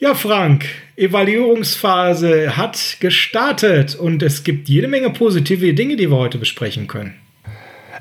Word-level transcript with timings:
Ja, 0.00 0.14
Frank, 0.14 0.64
Evaluierungsphase 0.94 2.56
hat 2.56 2.98
gestartet 3.00 3.96
und 3.96 4.22
es 4.22 4.44
gibt 4.44 4.68
jede 4.68 4.86
Menge 4.86 5.10
positive 5.10 5.74
Dinge, 5.74 5.96
die 5.96 6.08
wir 6.08 6.16
heute 6.16 6.38
besprechen 6.38 6.86
können. 6.86 7.14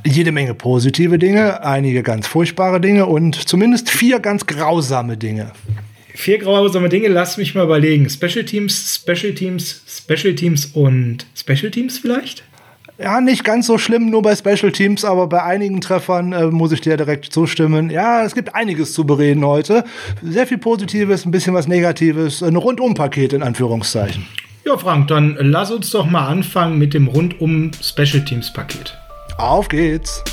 Jede 0.06 0.32
Menge 0.32 0.54
positive 0.54 1.18
Dinge, 1.18 1.64
einige 1.64 2.04
ganz 2.04 2.28
furchtbare 2.28 2.80
Dinge 2.80 3.08
und 3.08 3.50
zumindest 3.50 3.90
vier 3.90 4.20
ganz 4.20 4.46
grausame 4.46 5.18
Dinge. 5.18 5.54
Vier 6.14 6.38
grausame 6.38 6.90
Dinge, 6.90 7.08
lass 7.08 7.38
mich 7.38 7.56
mal 7.56 7.64
überlegen. 7.64 8.08
Special 8.12 8.46
Teams, 8.46 9.02
Special 9.02 9.34
Teams, 9.34 9.82
Special 9.88 10.36
Teams 10.36 10.68
und 10.68 11.26
Special 11.36 11.72
Teams 11.72 11.98
vielleicht? 11.98 12.44
Ja, 13.00 13.22
nicht 13.22 13.44
ganz 13.44 13.68
so 13.68 13.78
schlimm, 13.78 14.10
nur 14.10 14.24
bei 14.24 14.36
Special 14.36 14.72
Teams, 14.72 15.06
aber 15.06 15.28
bei 15.28 15.44
einigen 15.44 15.82
Treffern 15.82 16.34
äh, 16.34 16.48
muss 16.48 16.72
ich 16.72 16.82
dir 16.82 16.98
direkt 16.98 17.32
zustimmen. 17.32 17.92
Ja, 17.92 18.24
es 18.24 18.34
gibt 18.34 18.56
einiges 18.56 18.94
zu 18.94 19.06
bereden 19.06 19.46
heute. 19.46 19.84
Sehr 20.24 20.48
viel 20.48 20.58
Positives, 20.58 21.24
ein 21.24 21.32
bisschen 21.32 21.54
was 21.54 21.68
Negatives, 21.68 22.42
ein 22.42 22.56
Rundum-Paket 22.56 23.34
in 23.34 23.44
Anführungszeichen. 23.44 24.26
Ja, 24.66 24.78
Frank, 24.78 25.10
dann 25.10 25.38
lass 25.40 25.70
uns 25.70 25.92
doch 25.92 26.08
mal 26.08 26.28
anfangen 26.28 26.80
mit 26.80 26.96
dem 26.96 27.08
Rundum 27.08 27.72
Special 27.82 28.26
Teams 28.26 28.52
Paket. 28.52 28.98
Auf 29.38 29.70
geht's! 29.70 30.24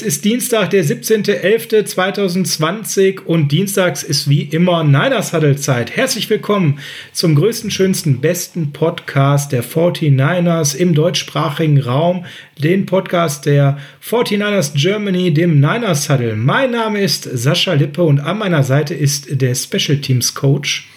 Es 0.00 0.06
ist 0.06 0.24
Dienstag, 0.24 0.70
der 0.70 0.82
17.11.2020 0.82 3.20
und 3.20 3.52
dienstags 3.52 4.02
ist 4.02 4.30
wie 4.30 4.44
immer 4.44 4.82
Niners 4.82 5.34
Huddle 5.34 5.56
Zeit. 5.56 5.94
Herzlich 5.94 6.30
willkommen 6.30 6.78
zum 7.12 7.34
größten, 7.34 7.70
schönsten, 7.70 8.22
besten 8.22 8.72
Podcast 8.72 9.52
der 9.52 9.62
49ers 9.62 10.74
im 10.74 10.94
deutschsprachigen 10.94 11.82
Raum, 11.82 12.24
den 12.56 12.86
Podcast 12.86 13.44
der 13.44 13.76
49ers 14.02 14.72
Germany, 14.72 15.34
dem 15.34 15.60
Niners 15.60 16.08
Huddle. 16.08 16.34
Mein 16.34 16.70
Name 16.70 17.02
ist 17.02 17.24
Sascha 17.24 17.74
Lippe 17.74 18.02
und 18.02 18.20
an 18.20 18.38
meiner 18.38 18.62
Seite 18.62 18.94
ist 18.94 19.42
der 19.42 19.54
Special 19.54 19.98
Teams 19.98 20.34
Coach. 20.34 20.88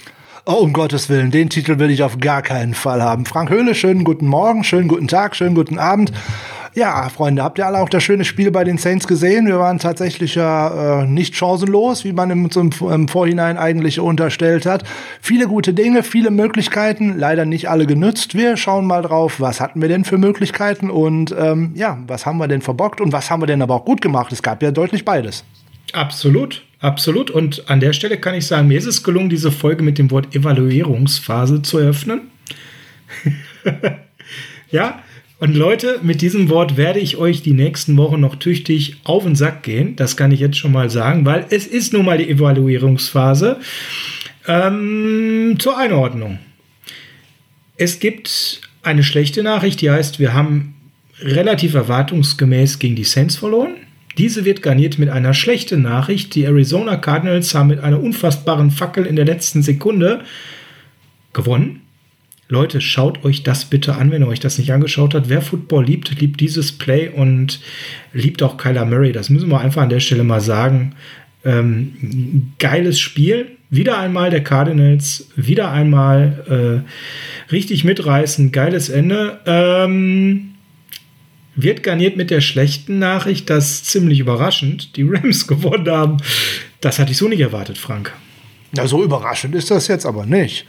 Oh, 0.46 0.54
um 0.54 0.72
Gottes 0.72 1.10
Willen, 1.10 1.30
den 1.30 1.50
Titel 1.50 1.78
will 1.78 1.92
ich 1.92 2.04
auf 2.04 2.20
gar 2.20 2.42
keinen 2.42 2.74
Fall 2.74 3.02
haben. 3.02 3.26
Frank 3.26 3.50
Höhle, 3.50 3.76
schönen 3.76 4.06
guten 4.06 4.28
Morgen, 4.28 4.64
schönen 4.64 4.88
guten 4.88 5.10
Tag, 5.10 5.36
schönen 5.36 5.56
guten 5.56 5.78
Abend. 5.78 6.14
Ja, 6.76 7.08
Freunde, 7.10 7.44
habt 7.44 7.60
ihr 7.60 7.68
alle 7.68 7.80
auch 7.80 7.90
das 7.90 8.02
schöne 8.02 8.26
Spiel 8.26 8.50
bei 8.50 8.64
den 8.64 8.80
Saints 8.80 9.08
gesehen? 9.08 9.46
Wir 9.46 9.60
waren 9.60 9.78
tatsächlich 9.78 10.34
ja 10.34 11.02
äh, 11.02 11.06
nicht 11.06 11.36
chancenlos, 11.36 12.04
wie 12.04 12.14
man 12.14 12.32
im, 12.32 12.50
im, 12.56 12.72
im 12.90 13.08
Vorhinein 13.08 13.58
eigentlich 13.58 14.00
unterstellt 14.00 14.66
hat. 14.66 14.84
Viele 15.22 15.48
gute 15.48 15.76
Dinge, 15.76 16.02
viele 16.02 16.32
Möglichkeiten, 16.32 17.20
leider 17.20 17.46
nicht 17.46 17.70
alle 17.70 17.86
genützt. 17.86 18.34
Wir 18.34 18.58
schauen 18.58 18.88
mal 18.88 19.04
drauf, 19.04 19.40
was 19.40 19.62
hatten 19.62 19.84
wir 19.84 19.88
denn 19.88 20.04
für 20.04 20.18
Möglichkeiten 20.18 20.90
und 20.90 21.36
ähm, 21.38 21.74
ja, 21.76 22.00
was 22.08 22.26
haben 22.26 22.40
wir 22.40 22.48
denn 22.48 22.62
verbockt 22.62 23.02
und 23.02 23.14
was 23.14 23.30
haben 23.30 23.44
wir 23.44 23.48
denn 23.48 23.62
aber 23.62 23.76
auch 23.76 23.86
gut 23.86 24.02
gemacht? 24.02 24.32
Es 24.32 24.42
gab 24.42 24.64
ja 24.64 24.72
deutlich 24.72 25.06
beides. 25.06 25.44
Absolut, 25.92 26.64
absolut. 26.80 27.30
Und 27.30 27.70
an 27.70 27.82
der 27.82 27.94
Stelle 27.94 28.18
kann 28.18 28.34
ich 28.34 28.48
sagen, 28.48 28.68
mir 28.68 28.80
ist 28.80 28.88
es 28.88 29.04
gelungen, 29.04 29.30
diese 29.30 29.52
Folge 29.52 29.84
mit 29.84 30.00
dem 30.00 30.10
Wort 30.10 30.34
Evaluierungsphase 30.36 31.62
zu 31.62 31.78
eröffnen. 31.78 32.32
ja, 34.72 35.00
und 35.44 35.56
Leute, 35.56 36.00
mit 36.04 36.22
diesem 36.22 36.48
Wort 36.48 36.78
werde 36.78 37.02
ich 37.02 37.18
euch 37.18 37.42
die 37.42 37.52
nächsten 37.52 37.98
Wochen 37.98 38.22
noch 38.22 38.38
tüchtig 38.38 38.96
auf 39.04 39.26
den 39.26 39.36
Sack 39.36 39.62
gehen. 39.64 39.98
Das 39.98 40.16
kann 40.16 40.32
ich 40.32 40.40
jetzt 40.40 40.56
schon 40.56 40.72
mal 40.72 40.90
sagen, 40.90 41.26
weil 41.26 41.46
es 41.50 41.68
ist 41.68 41.92
nun 41.92 42.06
mal 42.06 42.18
die 42.18 42.30
Evaluierungsphase. 42.30 43.60
Ähm, 44.48 45.58
zur 45.60 45.78
Einordnung. 45.78 46.40
Es 47.76 48.00
gibt 48.00 48.62
eine 48.84 49.04
schlechte 49.04 49.44
Nachricht, 49.44 49.82
die 49.82 49.92
heißt, 49.92 50.18
wir 50.18 50.34
haben 50.34 50.76
relativ 51.20 51.74
erwartungsgemäß 51.74 52.80
gegen 52.80 52.96
die 52.96 53.04
Saints 53.04 53.36
verloren. 53.36 53.76
Diese 54.18 54.46
wird 54.46 54.62
garniert 54.62 54.98
mit 54.98 55.10
einer 55.10 55.34
schlechten 55.34 55.82
Nachricht. 55.82 56.36
Die 56.36 56.46
Arizona 56.46 56.96
Cardinals 56.96 57.54
haben 57.54 57.68
mit 57.68 57.82
einer 57.82 58.02
unfassbaren 58.02 58.72
Fackel 58.72 59.06
in 59.06 59.18
der 59.18 59.26
letzten 59.26 59.62
Sekunde 59.62 60.22
gewonnen. 61.34 61.82
Leute, 62.50 62.82
schaut 62.82 63.24
euch 63.24 63.44
das 63.44 63.66
bitte 63.66 63.96
an, 63.96 64.12
wenn 64.12 64.22
ihr 64.22 64.28
euch 64.28 64.40
das 64.40 64.58
nicht 64.58 64.74
angeschaut 64.74 65.16
habt. 65.16 65.30
Wer 65.30 65.42
Football 65.42 65.86
liebt, 65.86 66.20
liebt 66.20 66.40
dieses 66.40 66.72
Play 66.72 67.10
und 67.10 67.60
liebt 68.14 68.44
auch 68.44 68.58
Kyler 68.58 68.86
Murray. 68.86 69.12
Das 69.12 69.30
müssen 69.30 69.50
wir 69.50 69.62
einfach 69.62 69.84
an 69.84 69.90
der 69.90 70.02
Stelle 70.02 70.24
mal 70.24 70.42
sagen. 70.42 70.96
Ähm, 71.46 72.52
geiles 72.60 73.00
Spiel. 73.00 73.58
Wieder 73.70 73.98
einmal 73.98 74.30
der 74.30 74.44
Cardinals, 74.44 75.30
wieder 75.36 75.72
einmal 75.72 76.84
äh, 77.50 77.52
richtig 77.52 77.84
mitreißen. 77.84 78.52
Geiles 78.52 78.90
Ende. 78.90 79.40
Ähm, 79.46 80.54
wird 81.56 81.84
garniert 81.84 82.18
mit 82.18 82.30
der 82.30 82.42
schlechten 82.42 83.00
Nachricht, 83.00 83.50
dass 83.50 83.84
ziemlich 83.84 84.20
überraschend 84.20 84.96
die 84.96 85.04
Rams 85.04 85.48
gewonnen 85.48 85.90
haben. 85.90 86.18
Das 86.82 87.00
hatte 87.00 87.12
ich 87.12 87.18
so 87.18 87.28
nicht 87.28 87.40
erwartet, 87.40 87.78
Frank. 87.78 88.14
Ja, 88.76 88.88
so 88.88 89.04
überraschend 89.04 89.56
ist 89.56 89.72
das 89.72 89.88
jetzt 89.88 90.06
aber 90.06 90.26
nicht. 90.26 90.66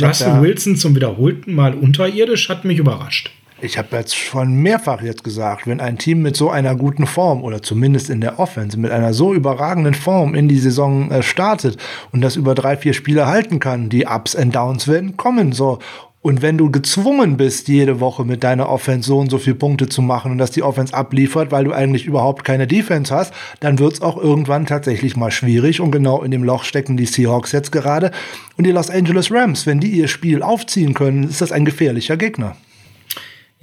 Russell 0.00 0.40
Wilson 0.40 0.76
zum 0.76 0.94
wiederholten 0.94 1.54
Mal 1.54 1.74
unterirdisch 1.74 2.48
hat 2.48 2.64
mich 2.64 2.78
überrascht. 2.78 3.30
Ich 3.60 3.78
habe 3.78 3.96
jetzt 3.96 4.14
schon 4.14 4.56
mehrfach 4.56 5.00
jetzt 5.00 5.24
gesagt, 5.24 5.66
wenn 5.66 5.80
ein 5.80 5.96
Team 5.96 6.20
mit 6.20 6.36
so 6.36 6.50
einer 6.50 6.74
guten 6.74 7.06
Form 7.06 7.42
oder 7.42 7.62
zumindest 7.62 8.10
in 8.10 8.20
der 8.20 8.38
Offense 8.38 8.78
mit 8.78 8.90
einer 8.90 9.14
so 9.14 9.32
überragenden 9.32 9.94
Form 9.94 10.34
in 10.34 10.48
die 10.48 10.58
Saison 10.58 11.10
äh, 11.10 11.22
startet 11.22 11.78
und 12.12 12.20
das 12.20 12.36
über 12.36 12.54
drei, 12.54 12.76
vier 12.76 12.92
Spiele 12.92 13.26
halten 13.26 13.60
kann, 13.60 13.88
die 13.88 14.06
Ups 14.06 14.36
and 14.36 14.54
Downs 14.54 14.86
werden 14.86 15.16
kommen. 15.16 15.52
So. 15.52 15.78
Und 16.24 16.40
wenn 16.40 16.56
du 16.56 16.70
gezwungen 16.70 17.36
bist, 17.36 17.68
jede 17.68 18.00
Woche 18.00 18.24
mit 18.24 18.44
deiner 18.44 18.70
Offense 18.70 19.08
so 19.08 19.18
und 19.18 19.30
so 19.30 19.36
viele 19.36 19.56
Punkte 19.56 19.90
zu 19.90 20.00
machen 20.00 20.32
und 20.32 20.38
dass 20.38 20.50
die 20.50 20.62
Offense 20.62 20.94
abliefert, 20.94 21.52
weil 21.52 21.64
du 21.64 21.72
eigentlich 21.74 22.06
überhaupt 22.06 22.44
keine 22.44 22.66
Defense 22.66 23.14
hast, 23.14 23.34
dann 23.60 23.78
wird 23.78 23.92
es 23.92 24.00
auch 24.00 24.16
irgendwann 24.16 24.64
tatsächlich 24.64 25.18
mal 25.18 25.30
schwierig. 25.30 25.82
Und 25.82 25.90
genau 25.90 26.22
in 26.22 26.30
dem 26.30 26.42
Loch 26.42 26.64
stecken 26.64 26.96
die 26.96 27.04
Seahawks 27.04 27.52
jetzt 27.52 27.72
gerade. 27.72 28.10
Und 28.56 28.66
die 28.66 28.70
Los 28.70 28.88
Angeles 28.88 29.30
Rams, 29.30 29.66
wenn 29.66 29.80
die 29.80 29.90
ihr 29.90 30.08
Spiel 30.08 30.42
aufziehen 30.42 30.94
können, 30.94 31.24
ist 31.24 31.42
das 31.42 31.52
ein 31.52 31.66
gefährlicher 31.66 32.16
Gegner. 32.16 32.56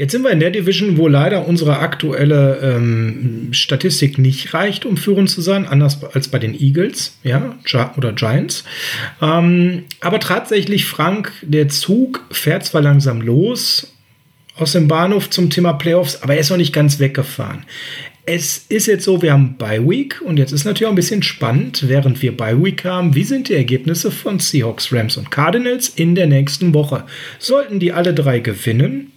Jetzt 0.01 0.13
sind 0.13 0.23
wir 0.23 0.31
in 0.31 0.39
der 0.39 0.49
Division, 0.49 0.97
wo 0.97 1.07
leider 1.07 1.47
unsere 1.47 1.77
aktuelle 1.77 2.57
ähm, 2.63 3.49
Statistik 3.51 4.17
nicht 4.17 4.51
reicht, 4.51 4.83
um 4.83 4.97
führend 4.97 5.29
zu 5.29 5.41
sein, 5.41 5.67
anders 5.67 6.03
als 6.15 6.27
bei 6.27 6.39
den 6.39 6.59
Eagles, 6.59 7.19
ja, 7.21 7.59
oder 7.97 8.11
Giants. 8.11 8.63
Ähm, 9.21 9.83
aber 9.99 10.19
tatsächlich, 10.19 10.85
Frank, 10.85 11.31
der 11.43 11.69
Zug 11.69 12.25
fährt 12.31 12.65
zwar 12.65 12.81
langsam 12.81 13.21
los 13.21 13.93
aus 14.57 14.71
dem 14.71 14.87
Bahnhof 14.87 15.29
zum 15.29 15.51
Thema 15.51 15.73
Playoffs, 15.73 16.23
aber 16.23 16.33
er 16.33 16.39
ist 16.39 16.49
noch 16.49 16.57
nicht 16.57 16.73
ganz 16.73 16.97
weggefahren. 16.97 17.67
Es 18.25 18.65
ist 18.69 18.87
jetzt 18.87 19.05
so, 19.05 19.21
wir 19.21 19.33
haben 19.33 19.57
Bye 19.57 19.87
Week 19.87 20.19
und 20.25 20.37
jetzt 20.37 20.51
ist 20.51 20.65
natürlich 20.65 20.87
auch 20.87 20.93
ein 20.93 20.95
bisschen 20.95 21.21
spannend, 21.21 21.87
während 21.87 22.23
wir 22.23 22.35
Bye 22.35 22.63
Week 22.63 22.85
haben, 22.85 23.13
wie 23.13 23.23
sind 23.23 23.49
die 23.49 23.55
Ergebnisse 23.55 24.09
von 24.09 24.39
Seahawks, 24.39 24.91
Rams 24.91 25.17
und 25.17 25.29
Cardinals 25.29 25.89
in 25.89 26.15
der 26.15 26.25
nächsten 26.25 26.73
Woche? 26.73 27.03
Sollten 27.37 27.79
die 27.79 27.93
alle 27.93 28.15
drei 28.15 28.39
gewinnen, 28.39 29.10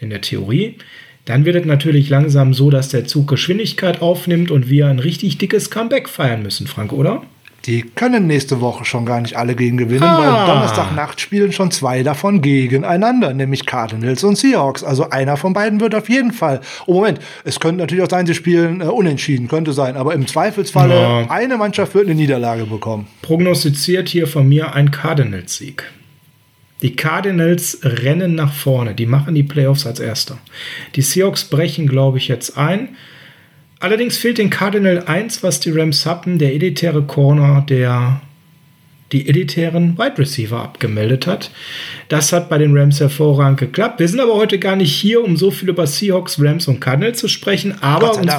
in 0.00 0.10
der 0.10 0.20
Theorie. 0.20 0.76
Dann 1.24 1.44
wird 1.44 1.56
es 1.56 1.66
natürlich 1.66 2.08
langsam 2.08 2.54
so, 2.54 2.70
dass 2.70 2.88
der 2.88 3.04
Zug 3.04 3.28
Geschwindigkeit 3.28 4.00
aufnimmt 4.00 4.50
und 4.50 4.70
wir 4.70 4.86
ein 4.86 4.98
richtig 4.98 5.36
dickes 5.36 5.70
Comeback 5.70 6.08
feiern 6.08 6.42
müssen, 6.42 6.66
Frank, 6.66 6.92
oder? 6.92 7.22
Die 7.66 7.82
können 7.82 8.26
nächste 8.26 8.62
Woche 8.62 8.86
schon 8.86 9.04
gar 9.04 9.20
nicht 9.20 9.36
alle 9.36 9.54
gegen 9.54 9.76
gewinnen, 9.76 10.04
ah. 10.04 10.18
weil 10.18 10.54
Donnerstagnacht 10.54 11.20
spielen 11.20 11.52
schon 11.52 11.70
zwei 11.70 12.02
davon 12.02 12.40
gegeneinander, 12.40 13.34
nämlich 13.34 13.66
Cardinals 13.66 14.24
und 14.24 14.38
Seahawks. 14.38 14.84
Also 14.84 15.10
einer 15.10 15.36
von 15.36 15.52
beiden 15.52 15.80
wird 15.80 15.94
auf 15.94 16.08
jeden 16.08 16.32
Fall. 16.32 16.60
Oh 16.86 16.94
Moment, 16.94 17.18
es 17.44 17.60
könnte 17.60 17.82
natürlich 17.82 18.04
auch 18.04 18.10
sein, 18.10 18.26
sie 18.26 18.34
spielen 18.34 18.80
äh, 18.80 18.84
unentschieden, 18.84 19.48
könnte 19.48 19.74
sein, 19.74 19.96
aber 19.96 20.14
im 20.14 20.26
Zweifelsfalle 20.26 20.94
ja. 20.94 21.26
eine 21.28 21.58
Mannschaft 21.58 21.94
wird 21.94 22.06
eine 22.06 22.14
Niederlage 22.14 22.64
bekommen. 22.64 23.06
Prognostiziert 23.20 24.08
hier 24.08 24.28
von 24.28 24.48
mir 24.48 24.74
ein 24.74 24.90
Cardinals-Sieg. 24.90 25.84
Die 26.82 26.94
Cardinals 26.94 27.80
rennen 27.82 28.34
nach 28.34 28.52
vorne. 28.52 28.94
Die 28.94 29.06
machen 29.06 29.34
die 29.34 29.42
Playoffs 29.42 29.86
als 29.86 30.00
Erster. 30.00 30.38
Die 30.94 31.02
Seahawks 31.02 31.44
brechen, 31.44 31.88
glaube 31.88 32.18
ich, 32.18 32.28
jetzt 32.28 32.56
ein. 32.56 32.90
Allerdings 33.80 34.16
fehlt 34.18 34.38
den 34.38 34.50
Cardinal 34.50 35.04
eins, 35.06 35.42
was 35.42 35.60
die 35.60 35.70
Rams 35.70 36.06
hatten, 36.06 36.38
der 36.38 36.54
elitäre 36.54 37.02
Corner, 37.02 37.64
der 37.68 38.20
die 39.12 39.28
elitären 39.28 39.96
Wide 39.96 40.18
Receiver 40.18 40.62
abgemeldet 40.62 41.26
hat. 41.26 41.50
Das 42.08 42.32
hat 42.32 42.48
bei 42.48 42.58
den 42.58 42.76
Rams 42.76 43.00
hervorragend 43.00 43.58
geklappt. 43.58 44.00
Wir 44.00 44.08
sind 44.08 44.20
aber 44.20 44.34
heute 44.34 44.58
gar 44.58 44.76
nicht 44.76 44.92
hier, 44.92 45.24
um 45.24 45.36
so 45.36 45.50
viel 45.50 45.68
über 45.68 45.86
Seahawks, 45.86 46.38
Rams 46.40 46.68
und 46.68 46.80
Cardinals 46.80 47.18
zu 47.18 47.28
sprechen, 47.28 47.80
aber 47.80 48.16
uns, 48.16 48.32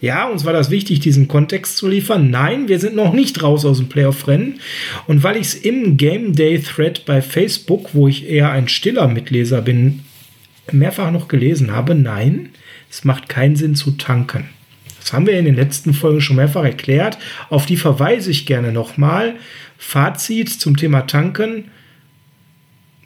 Ja, 0.00 0.28
uns 0.28 0.44
war 0.44 0.52
das 0.52 0.70
wichtig, 0.70 1.00
diesen 1.00 1.26
Kontext 1.26 1.76
zu 1.76 1.88
liefern. 1.88 2.30
Nein, 2.30 2.68
wir 2.68 2.78
sind 2.78 2.94
noch 2.94 3.12
nicht 3.12 3.42
raus 3.42 3.64
aus 3.64 3.78
dem 3.78 3.88
Playoff-Rennen. 3.88 4.60
Und 5.06 5.24
weil 5.24 5.36
ich 5.36 5.48
es 5.48 5.54
im 5.54 5.96
Game 5.96 6.34
Day 6.34 6.60
Thread 6.60 7.04
bei 7.04 7.20
Facebook, 7.20 7.90
wo 7.94 8.06
ich 8.06 8.28
eher 8.28 8.50
ein 8.50 8.68
stiller 8.68 9.08
Mitleser 9.08 9.60
bin, 9.60 10.00
mehrfach 10.70 11.10
noch 11.10 11.26
gelesen 11.26 11.72
habe, 11.72 11.94
nein, 11.94 12.50
es 12.90 13.04
macht 13.04 13.28
keinen 13.28 13.56
Sinn 13.56 13.74
zu 13.74 13.92
tanken. 13.92 14.48
Das 15.00 15.12
haben 15.12 15.26
wir 15.26 15.38
in 15.38 15.46
den 15.46 15.56
letzten 15.56 15.94
Folgen 15.94 16.20
schon 16.20 16.36
mehrfach 16.36 16.64
erklärt. 16.64 17.18
Auf 17.50 17.66
die 17.66 17.76
verweise 17.76 18.30
ich 18.30 18.46
gerne 18.46 18.72
nochmal. 18.72 19.34
Fazit 19.78 20.50
zum 20.50 20.76
Thema 20.76 21.02
Tanken 21.02 21.64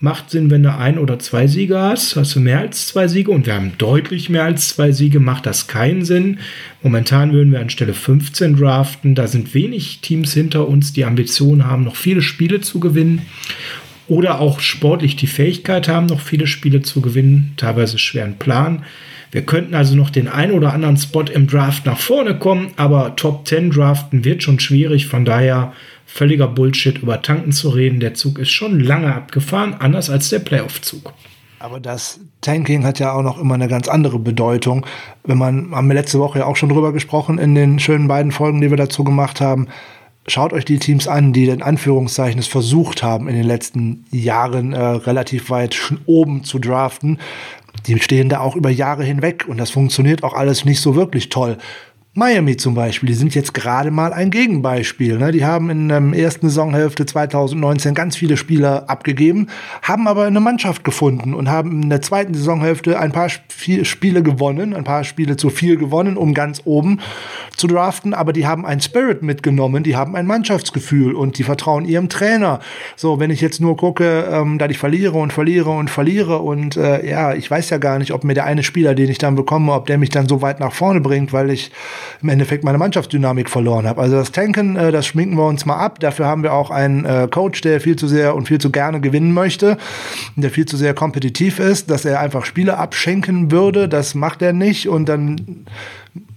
macht 0.03 0.31
Sinn, 0.31 0.51
wenn 0.51 0.65
du 0.65 0.77
ein 0.77 0.99
oder 0.99 1.21
zwei 1.21 1.47
Siege 1.47 1.79
hast. 1.79 2.17
Hast 2.17 2.35
du 2.35 2.41
mehr 2.41 2.59
als 2.59 2.89
zwei 2.89 3.07
Siege 3.07 3.31
und 3.31 3.47
wir 3.47 3.55
haben 3.55 3.75
deutlich 3.79 4.29
mehr 4.29 4.43
als 4.43 4.71
zwei 4.71 4.91
Siege, 4.91 5.21
macht 5.21 5.47
das 5.47 5.69
keinen 5.69 6.05
Sinn. 6.05 6.41
Momentan 6.83 7.33
würden 7.33 7.53
wir 7.53 7.61
an 7.61 7.71
Stelle 7.71 7.95
15 7.95 8.57
draften. 8.57 9.15
Da 9.15 9.29
sind 9.29 9.55
wenig 9.55 10.01
Teams 10.01 10.35
hinter 10.35 10.67
uns, 10.67 10.93
die 10.93 11.05
Ambitionen 11.05 11.65
haben, 11.65 11.85
noch 11.85 11.95
viele 11.95 12.21
Spiele 12.21 12.61
zu 12.61 12.81
gewinnen 12.81 13.23
oder 14.09 14.41
auch 14.41 14.59
sportlich 14.59 15.15
die 15.15 15.29
Fähigkeit 15.29 15.87
haben, 15.87 16.07
noch 16.07 16.21
viele 16.21 16.49
Spiele 16.49 16.83
zu 16.83 17.01
gewinnen, 17.01 17.53
teilweise 17.57 17.97
schweren 17.97 18.39
Plan. 18.39 18.85
Wir 19.31 19.43
könnten 19.43 19.77
also 19.77 19.95
noch 19.95 20.11
den 20.11 20.27
ein 20.27 20.51
oder 20.51 20.73
anderen 20.73 20.97
Spot 20.97 21.25
im 21.33 21.47
Draft 21.47 21.87
nach 21.87 21.99
vorne 21.99 22.37
kommen, 22.37 22.73
aber 22.77 23.15
Top 23.15 23.47
10 23.47 23.71
draften 23.71 24.25
wird 24.25 24.43
schon 24.43 24.59
schwierig. 24.59 25.07
Von 25.07 25.25
daher 25.25 25.73
völliger 26.13 26.47
Bullshit 26.47 26.99
über 26.99 27.23
Tanken 27.23 27.53
zu 27.53 27.71
reden. 27.71 27.99
Der 27.99 28.13
Zug 28.13 28.39
ist 28.39 28.51
schon 28.51 28.81
lange 28.81 29.15
abgefahren, 29.15 29.75
anders 29.79 30.11
als 30.11 30.29
der 30.29 30.41
Playoff-Zug. 30.41 31.15
Aber 31.59 31.81
das 31.81 32.21
Tanking 32.41 32.85
hat 32.85 32.99
ja 32.99 33.13
auch 33.13 33.23
noch 33.23 33.41
immer 33.41 33.55
eine 33.55 33.69
ganz 33.69 33.89
andere 33.89 34.19
Bedeutung. 34.19 34.85
Wenn 35.25 35.39
man, 35.39 35.75
haben 35.75 35.89
wir 35.89 35.95
letzte 35.95 36.19
Woche 36.19 36.41
ja 36.41 36.47
auch 36.47 36.57
schon 36.57 36.69
drüber 36.69 36.93
gesprochen 36.93 37.39
in 37.39 37.55
den 37.55 37.79
schönen 37.79 38.09
beiden 38.09 38.31
Folgen, 38.31 38.61
die 38.61 38.69
wir 38.69 38.77
dazu 38.77 39.05
gemacht 39.05 39.41
haben. 39.41 39.69
Schaut 40.27 40.53
euch 40.53 40.65
die 40.65 40.79
Teams 40.79 41.09
an, 41.09 41.33
die 41.33 41.47
in 41.47 41.63
Anführungszeichen 41.63 42.39
es 42.39 42.47
versucht 42.47 43.03
haben, 43.03 43.29
in 43.29 43.35
den 43.35 43.47
letzten 43.47 44.05
Jahren 44.11 44.73
äh, 44.73 44.81
relativ 44.81 45.51
weit 45.51 45.95
oben 46.05 46.45
zu 46.45 46.59
draften. 46.59 47.19
Die 47.87 47.99
stehen 48.01 48.29
da 48.29 48.41
auch 48.41 48.55
über 48.55 48.71
Jahre 48.71 49.03
hinweg 49.03 49.47
und 49.49 49.57
das 49.57 49.71
funktioniert 49.71 50.25
auch 50.25 50.35
alles 50.35 50.65
nicht 50.65 50.81
so 50.81 50.95
wirklich 50.95 51.31
toll. 51.31 51.57
Miami 52.15 52.59
zum 52.59 52.75
Beispiel, 52.75 53.07
die 53.07 53.15
sind 53.15 53.35
jetzt 53.35 53.55
gerade 53.55 53.91
mal 53.91 54.13
ein 54.13 54.31
Gegenbeispiel. 54.31 55.17
Ne? 55.17 55.33
Die 55.33 55.47
haben 55.47 55.71
in 55.71 55.89
der 55.89 56.03
ersten 56.13 56.51
Saisonhälfte 56.51 57.07
2019 57.07 57.95
ganz 57.95 58.17
viele 58.17 58.37
Spieler 58.37 58.91
abgegeben, 58.91 59.47
haben 59.81 60.07
aber 60.07 60.25
eine 60.25 60.41
Mannschaft 60.41 60.85
gefunden 60.85 61.33
und 61.33 61.49
haben 61.49 61.85
in 61.85 61.89
der 61.89 62.03
zweiten 62.03 62.35
Saisonhälfte 62.35 63.01
ein 63.01 63.13
paar 63.13 63.31
Spiele 63.31 64.23
gewonnen, 64.23 64.75
ein 64.75 64.85
paar 64.85 65.05
Spiele 65.05 65.39
zu 65.39 65.49
viel 65.49 65.79
gewonnen, 65.79 66.19
um 66.19 66.35
ganz 66.35 66.61
oben 66.67 67.01
zu 67.57 67.67
draften. 67.67 68.13
Aber 68.13 68.35
die 68.35 68.47
haben 68.47 68.67
ein 68.67 68.83
Spirit 68.83 69.23
mitgenommen, 69.23 69.83
die 69.83 69.97
haben 69.97 70.15
ein 70.15 70.27
Mannschaftsgefühl 70.27 71.15
und 71.15 71.39
die 71.39 71.45
vertrauen 71.45 71.87
ihrem 71.87 72.11
Trainer. 72.11 72.61
So, 72.95 73.21
wenn 73.21 73.31
ich 73.31 73.41
jetzt 73.41 73.59
nur 73.59 73.79
gucke, 73.79 74.29
ähm, 74.31 74.59
da 74.59 74.67
ich 74.67 74.77
verliere 74.77 75.17
und 75.17 75.33
verliere 75.33 75.71
und 75.71 75.89
verliere 75.89 76.41
und 76.41 76.77
äh, 76.77 77.09
ja, 77.09 77.33
ich 77.33 77.51
weiß 77.51 77.71
ja 77.71 77.79
gar 77.79 77.99
nicht, 77.99 78.13
ob 78.13 78.23
mir 78.23 78.35
der 78.35 78.45
eine 78.45 78.63
Spieler, 78.65 78.95
den 78.95 79.09
ich 79.09 79.17
dann 79.17 79.35
bekomme, 79.35 79.73
ob 79.73 79.87
der 79.87 79.97
mich 79.97 80.11
dann 80.11 80.29
so 80.29 80.43
weit 80.43 80.61
nach 80.61 80.75
vorne 80.75 81.01
bringt, 81.01 81.33
weil 81.33 81.49
ich 81.49 81.71
im 82.23 82.29
Endeffekt 82.29 82.65
meine 82.65 82.79
Mannschaftsdynamik 82.79 83.51
verloren 83.51 83.87
habe. 83.87 84.01
Also 84.01 84.17
das 84.17 84.33
Tanken, 84.33 84.77
äh, 84.77 84.93
das 84.93 85.07
schminken 85.07 85.37
wir 85.37 85.47
uns 85.47 85.67
mal 85.67 85.77
ab. 85.77 86.01
Dafür 86.01 86.27
haben 86.27 86.43
wir 86.43 86.53
auch 86.53 86.71
einen 86.71 87.05
äh, 87.05 87.29
Coach, 87.31 87.61
der 87.61 87.81
viel 87.81 87.97
zu 87.97 88.09
sehr 88.09 88.35
und 88.35 88.49
viel 88.49 88.59
zu 88.59 88.71
gerne 88.71 89.01
gewinnen 89.01 89.33
möchte, 89.33 89.77
der 90.37 90.51
viel 90.51 90.67
zu 90.67 90.77
sehr 90.77 90.95
kompetitiv 90.95 91.59
ist, 91.59 91.91
dass 91.91 92.05
er 92.05 92.21
einfach 92.21 92.45
Spiele 92.45 92.79
abschenken 92.79 93.51
würde. 93.51 93.89
Das 93.89 94.15
macht 94.15 94.43
er 94.43 94.53
nicht 94.53 94.89
und 94.89 95.09
dann 95.09 95.67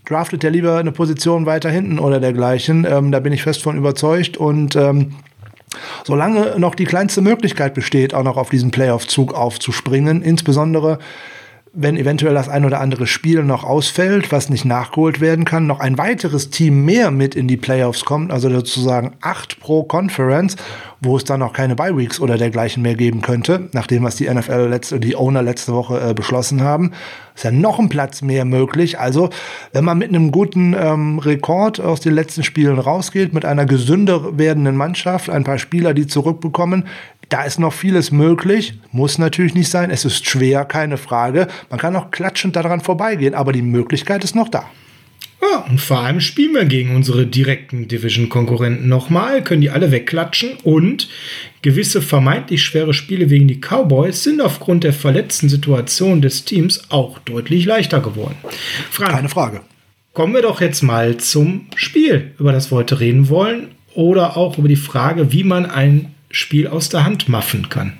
draftet 0.06 0.44
er 0.44 0.52
lieber 0.52 0.78
eine 0.78 0.92
Position 0.92 1.46
weiter 1.46 1.70
hinten 1.70 2.00
oder 2.00 2.20
dergleichen. 2.20 2.86
Ähm, 2.90 3.12
da 3.12 3.20
bin 3.20 3.34
ich 3.34 3.44
fest 3.44 3.64
von 3.64 3.78
überzeugt 3.78 4.38
und 4.38 4.76
ähm, 4.76 5.16
solange 6.04 6.60
noch 6.60 6.76
die 6.76 6.86
kleinste 6.86 7.22
Möglichkeit 7.22 7.74
besteht, 7.74 8.14
auch 8.14 8.24
noch 8.24 8.38
auf 8.38 8.50
diesen 8.50 8.72
Playoff-Zug 8.72 9.34
aufzuspringen, 9.34 10.22
insbesondere 10.22 11.00
wenn 11.76 11.98
eventuell 11.98 12.34
das 12.34 12.48
ein 12.48 12.64
oder 12.64 12.80
andere 12.80 13.06
Spiel 13.06 13.44
noch 13.44 13.64
ausfällt, 13.66 14.32
was 14.32 14.50
nicht 14.50 14.64
nachgeholt 14.64 15.20
werden 15.20 15.44
kann, 15.44 15.68
noch 15.68 15.82
ein 15.82 15.98
weiteres 15.98 16.50
Team 16.50 16.86
mehr 16.86 17.12
mit 17.12 17.36
in 17.36 17.48
die 17.48 17.58
Playoffs 17.58 18.06
kommt, 18.06 18.32
also 18.32 18.50
sozusagen 18.50 19.14
acht 19.22 19.60
pro 19.60 19.84
Conference, 19.84 20.56
wo 21.02 21.18
es 21.18 21.26
dann 21.26 21.42
auch 21.42 21.54
keine 21.54 21.76
Bye 21.76 21.98
Weeks 21.98 22.20
oder 22.20 22.38
dergleichen 22.38 22.82
mehr 22.82 22.96
geben 22.96 23.22
könnte, 23.22 23.70
nachdem 23.74 24.04
was 24.04 24.16
die 24.16 24.30
NFL 24.30 24.68
letzte, 24.70 25.00
die 25.00 25.16
Owner 25.16 25.42
letzte 25.42 25.74
Woche 25.74 26.00
äh, 26.00 26.14
beschlossen 26.14 26.62
haben, 26.62 26.92
ist 27.36 27.44
ja 27.44 27.52
noch 27.52 27.80
ein 27.80 27.90
Platz 27.90 28.22
mehr 28.22 28.46
möglich. 28.46 28.98
Also 28.98 29.30
wenn 29.74 29.84
man 29.84 29.98
mit 29.98 30.10
einem 30.10 30.32
guten 30.32 30.74
ähm, 30.74 31.20
Rekord 31.20 31.82
aus 31.82 32.00
den 32.00 32.14
letzten 32.14 32.44
Spielen 32.44 32.80
rausgeht, 32.80 33.34
mit 33.34 33.44
einer 33.44 33.66
gesünder 33.66 34.38
werdenden 34.38 34.78
Mannschaft, 34.78 35.30
ein 35.30 35.44
paar 35.44 35.58
Spieler, 35.58 35.94
die 35.94 36.08
zurückbekommen, 36.08 36.86
da 37.30 37.44
ist 37.44 37.60
noch 37.60 37.74
vieles 37.74 38.12
möglich, 38.12 38.74
muss 38.92 39.18
natürlich 39.18 39.56
nicht 39.56 39.70
sein. 39.70 39.90
Es 39.90 40.06
ist 40.06 40.26
schwer, 40.26 40.66
keine 40.66 40.98
Frage. 40.98 41.48
Man 41.70 41.80
kann 41.80 41.96
auch 41.96 42.12
klatschend 42.12 42.56
daran 42.56 42.82
vorbeigehen, 42.82 43.34
aber 43.34 43.52
die 43.52 43.62
Möglichkeit 43.62 44.24
ist 44.24 44.36
noch 44.36 44.50
da. 44.50 44.70
Ja, 45.42 45.66
und 45.70 45.80
vor 45.82 46.00
allem 46.00 46.22
spielen 46.22 46.54
wir 46.54 46.66
gegen 46.66 46.96
unsere 46.96 47.28
direkten 47.28 47.88
Division-Konkurrenten 47.88 48.88
nochmal, 48.88 49.44
können 49.44 49.62
die 49.62 49.70
alle 49.70 49.92
wegklatschen 49.92 50.52
und 50.64 51.10
gewisse 51.62 52.02
vermeintlich 52.02 52.64
schwere 52.64 52.94
Spiele 52.94 53.30
wegen 53.30 53.48
die 53.48 53.60
Cowboys 53.60 54.24
sind 54.24 54.42
aufgrund 54.42 54.84
der 54.84 54.94
verletzten 54.94 55.50
Situation 55.50 56.22
des 56.22 56.46
Teams 56.46 56.90
auch 56.90 57.20
deutlich 57.20 57.66
leichter 57.66 58.00
geworden. 58.00 58.38
Frank, 58.90 59.12
Keine 59.12 59.30
Frage. 59.30 59.62
Kommen 60.14 60.34
wir 60.34 60.42
doch 60.42 60.62
jetzt 60.62 60.82
mal 60.82 61.18
zum 61.18 61.68
Spiel, 61.76 62.32
über 62.40 62.54
das 62.54 62.72
wir 62.72 62.78
heute 62.78 63.00
reden 63.02 63.30
wollen, 63.30 63.68
oder 63.94 64.38
auch 64.38 64.58
über 64.58 64.68
die 64.68 64.76
Frage, 64.76 65.32
wie 65.32 65.44
man 65.44 65.66
ein 65.66 66.15
Spiel 66.30 66.68
aus 66.68 66.90
der 66.90 67.06
Hand 67.06 67.30
maffen 67.30 67.70
kann. 67.70 67.98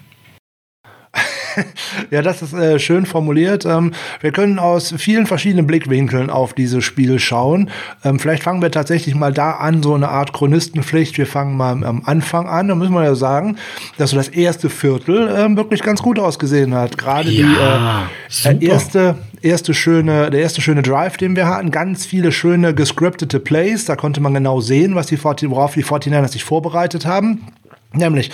ja, 2.12 2.22
das 2.22 2.42
ist 2.42 2.54
äh, 2.54 2.80
schön 2.80 3.06
formuliert. 3.06 3.66
Ähm, 3.66 3.94
wir 4.22 4.32
können 4.32 4.60
aus 4.60 4.94
vielen 4.98 5.26
verschiedenen 5.26 5.68
Blickwinkeln 5.68 6.30
auf 6.30 6.54
dieses 6.54 6.84
Spiel 6.84 7.20
schauen. 7.20 7.70
Ähm, 8.04 8.20
vielleicht 8.20 8.44
fangen 8.44 8.62
wir 8.62 8.72
tatsächlich 8.72 9.16
mal 9.16 9.34
da 9.34 9.52
an, 9.52 9.84
so 9.84 9.94
eine 9.94 10.10
Art 10.10 10.34
Chronistenpflicht. 10.34 11.18
Wir 11.18 11.28
fangen 11.28 11.58
mal 11.58 11.84
am 11.84 12.04
Anfang 12.06 12.48
an. 12.48 12.68
Da 12.68 12.76
müssen 12.76 12.94
wir 12.94 13.04
ja 13.04 13.16
sagen, 13.16 13.58
dass 13.98 14.12
so 14.12 14.18
das 14.18 14.30
erste 14.30 14.70
Viertel 14.70 15.34
ähm, 15.36 15.58
wirklich 15.58 15.82
ganz 15.82 16.02
gut 16.02 16.20
ausgesehen 16.20 16.74
hat. 16.74 16.98
Gerade 16.98 17.30
ja, 17.30 18.08
die 18.30 18.66
äh, 18.66 18.70
erste, 18.70 19.18
erste 19.42 19.74
schöne, 19.74 20.30
der 20.30 20.42
erste 20.42 20.62
schöne 20.62 20.82
Drive, 20.82 21.18
den 21.18 21.36
wir 21.36 21.48
hatten, 21.48 21.72
ganz 21.72 22.06
viele 22.06 22.32
schöne 22.32 22.74
gescriptete 22.74 23.40
Plays. 23.40 23.86
Da 23.86 23.96
konnte 23.96 24.22
man 24.22 24.34
genau 24.34 24.62
sehen, 24.62 24.96
was 24.96 25.08
die, 25.08 25.22
worauf 25.24 25.74
die 25.74 25.84
49ers 25.84 26.30
sich 26.30 26.44
vorbereitet 26.44 27.06
haben. 27.06 27.48
Nämlich 27.96 28.32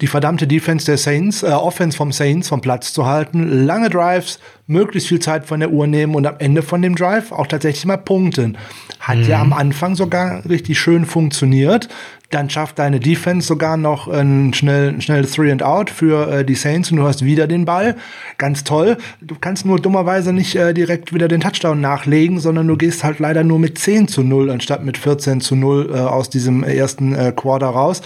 die 0.00 0.06
verdammte 0.06 0.46
Defense 0.46 0.86
der 0.86 0.96
Saints, 0.96 1.42
äh, 1.42 1.48
Offense 1.48 1.96
vom 1.96 2.12
Saints 2.12 2.48
vom 2.48 2.60
Platz 2.60 2.92
zu 2.92 3.06
halten, 3.06 3.66
lange 3.66 3.90
Drives, 3.90 4.38
möglichst 4.66 5.08
viel 5.08 5.18
Zeit 5.18 5.44
von 5.46 5.60
der 5.60 5.70
Uhr 5.70 5.86
nehmen 5.86 6.14
und 6.14 6.26
am 6.26 6.36
Ende 6.38 6.62
von 6.62 6.80
dem 6.80 6.94
Drive 6.94 7.32
auch 7.32 7.46
tatsächlich 7.46 7.84
mal 7.84 7.98
punkten. 7.98 8.56
Hat 9.00 9.18
mhm. 9.18 9.24
ja 9.24 9.40
am 9.40 9.52
Anfang 9.52 9.96
sogar 9.96 10.44
richtig 10.48 10.78
schön 10.78 11.04
funktioniert. 11.04 11.88
Dann 12.30 12.48
schafft 12.48 12.78
deine 12.78 13.00
Defense 13.00 13.48
sogar 13.48 13.76
noch 13.76 14.06
ein 14.06 14.54
schnell, 14.54 15.00
schnelles 15.00 15.32
Three 15.32 15.50
and 15.50 15.64
Out 15.64 15.90
für 15.90 16.30
äh, 16.30 16.44
die 16.44 16.54
Saints 16.54 16.92
und 16.92 16.98
du 16.98 17.02
hast 17.02 17.24
wieder 17.24 17.48
den 17.48 17.64
Ball. 17.64 17.96
Ganz 18.38 18.62
toll. 18.62 18.96
Du 19.20 19.34
kannst 19.38 19.66
nur 19.66 19.80
dummerweise 19.80 20.32
nicht 20.32 20.54
äh, 20.54 20.72
direkt 20.72 21.12
wieder 21.12 21.26
den 21.26 21.40
Touchdown 21.40 21.80
nachlegen, 21.80 22.38
sondern 22.38 22.68
du 22.68 22.76
gehst 22.76 23.02
halt 23.02 23.18
leider 23.18 23.42
nur 23.42 23.58
mit 23.58 23.78
10 23.78 24.06
zu 24.06 24.22
0 24.22 24.50
anstatt 24.50 24.84
mit 24.84 24.96
14 24.96 25.40
zu 25.40 25.56
0 25.56 25.90
äh, 25.92 25.98
aus 25.98 26.30
diesem 26.30 26.62
ersten 26.62 27.16
äh, 27.16 27.32
Quarter 27.34 27.66
raus. 27.66 28.00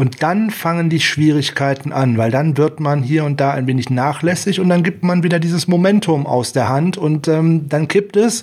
Und 0.00 0.22
dann 0.22 0.48
fangen 0.48 0.88
die 0.88 0.98
Schwierigkeiten 0.98 1.92
an, 1.92 2.16
weil 2.16 2.30
dann 2.30 2.56
wird 2.56 2.80
man 2.80 3.02
hier 3.02 3.22
und 3.24 3.38
da 3.38 3.50
ein 3.50 3.66
wenig 3.66 3.90
nachlässig 3.90 4.58
und 4.58 4.70
dann 4.70 4.82
gibt 4.82 5.02
man 5.02 5.22
wieder 5.24 5.38
dieses 5.38 5.68
Momentum 5.68 6.26
aus 6.26 6.54
der 6.54 6.70
Hand 6.70 6.96
und 6.96 7.28
ähm, 7.28 7.68
dann 7.68 7.86
kippt 7.86 8.16
es 8.16 8.42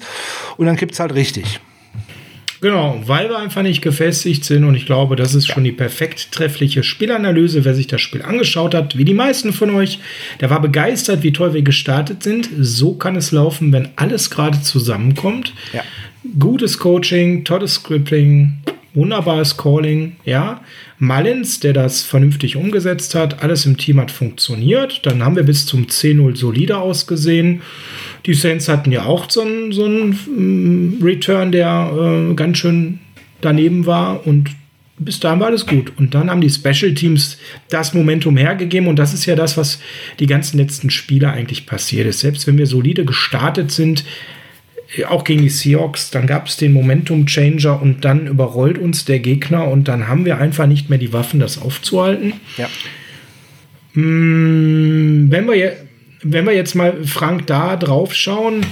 und 0.58 0.68
dann 0.68 0.76
kippt 0.76 0.94
es 0.94 1.00
halt 1.00 1.16
richtig. 1.16 1.60
Genau, 2.62 3.02
weil 3.08 3.30
wir 3.30 3.40
einfach 3.40 3.64
nicht 3.64 3.82
gefestigt 3.82 4.46
sind 4.46 4.66
und 4.66 4.76
ich 4.76 4.86
glaube, 4.86 5.16
das 5.16 5.34
ist 5.34 5.48
schon 5.48 5.64
die 5.64 5.72
perfekt 5.72 6.32
treffliche 6.32 6.84
Spielanalyse. 6.84 7.66
Wer 7.66 7.74
sich 7.74 7.88
das 7.88 8.02
Spiel 8.02 8.22
angeschaut 8.22 8.76
hat, 8.76 8.96
wie 8.96 9.06
die 9.06 9.16
meisten 9.16 9.52
von 9.52 9.72
euch, 9.72 9.98
der 10.40 10.52
war 10.52 10.62
begeistert, 10.62 11.24
wie 11.24 11.34
toll 11.34 11.56
wir 11.56 11.64
gestartet 11.64 12.22
sind. 12.22 12.50
So 12.60 12.94
kann 12.94 13.16
es 13.16 13.32
laufen, 13.32 13.74
wenn 13.74 13.90
alles 13.96 14.30
gerade 14.30 14.62
zusammenkommt. 14.62 15.56
Ja. 15.74 15.82
Gutes 16.38 16.78
Coaching, 16.78 17.46
tolles 17.46 17.74
Scripting, 17.74 18.60
wunderbares 18.98 19.56
Calling, 19.56 20.18
ja. 20.26 20.62
Mullins, 21.00 21.60
der 21.60 21.74
das 21.74 22.02
vernünftig 22.02 22.56
umgesetzt 22.56 23.16
hat, 23.16 23.44
alles 23.44 23.66
im 23.66 23.78
Team 23.78 24.00
hat 24.02 24.12
funktioniert. 24.12 25.06
Dann 25.06 25.24
haben 25.24 25.36
wir 25.36 25.44
bis 25.44 25.66
zum 25.66 25.86
10-0 25.86 26.36
solide 26.36 26.78
ausgesehen. 26.78 27.62
Die 28.26 28.34
Saints 28.34 28.68
hatten 28.68 28.92
ja 28.92 29.06
auch 29.06 29.30
so 29.30 29.42
einen, 29.42 29.72
so 29.72 29.86
einen 29.86 30.10
mm, 30.10 31.04
Return, 31.04 31.52
der 31.52 32.30
äh, 32.32 32.34
ganz 32.34 32.58
schön 32.58 33.00
daneben 33.42 33.86
war 33.86 34.26
und 34.26 34.50
bis 35.00 35.20
dahin 35.20 35.40
war 35.40 35.48
alles 35.48 35.68
gut. 35.68 35.94
Und 35.98 36.16
dann 36.16 36.30
haben 36.30 36.42
die 36.42 36.50
Special 36.50 36.94
Teams 36.94 37.38
das 37.70 37.94
Momentum 37.94 38.36
hergegeben 38.36 38.88
und 38.88 38.98
das 38.98 39.14
ist 39.14 39.28
ja 39.28 39.36
das, 39.36 39.56
was 39.56 39.80
die 40.20 40.26
ganzen 40.26 40.58
letzten 40.58 40.90
Spiele 40.90 41.30
eigentlich 41.30 41.68
passiert 41.68 42.08
ist. 42.08 42.22
Selbst 42.22 42.48
wenn 42.48 42.58
wir 42.58 42.66
solide 42.66 43.06
gestartet 43.06 43.72
sind, 43.72 44.04
auch 45.08 45.24
gegen 45.24 45.42
die 45.42 45.50
Seahawks, 45.50 46.12
dann 46.12 46.28
gab 46.28 46.48
es 46.48 46.58
den 46.58 46.74
Momentum-Changer 46.74 47.82
und 47.82 48.06
dann 48.06 48.28
überrollt 48.28 48.78
uns 48.78 49.06
der 49.06 49.20
Gegner 49.20 49.68
und 49.68 49.88
dann 49.88 50.08
haben 50.08 50.26
wir 50.26 50.38
einfach 50.38 50.66
nicht 50.66 50.90
mehr 50.90 51.00
die 51.00 51.14
Waffen, 51.14 51.40
das 51.40 51.62
aufzuhalten. 51.62 52.34
Ja. 52.58 52.70
Mm, 53.94 55.30
wenn, 55.30 55.48
wir, 55.48 55.76
wenn 56.24 56.46
wir 56.46 56.54
jetzt 56.54 56.76
mal, 56.76 57.04
Frank, 57.06 57.48
da 57.48 57.76
drauf 57.76 58.14
schauen, 58.14 58.66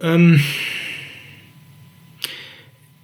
ähm, 0.00 0.40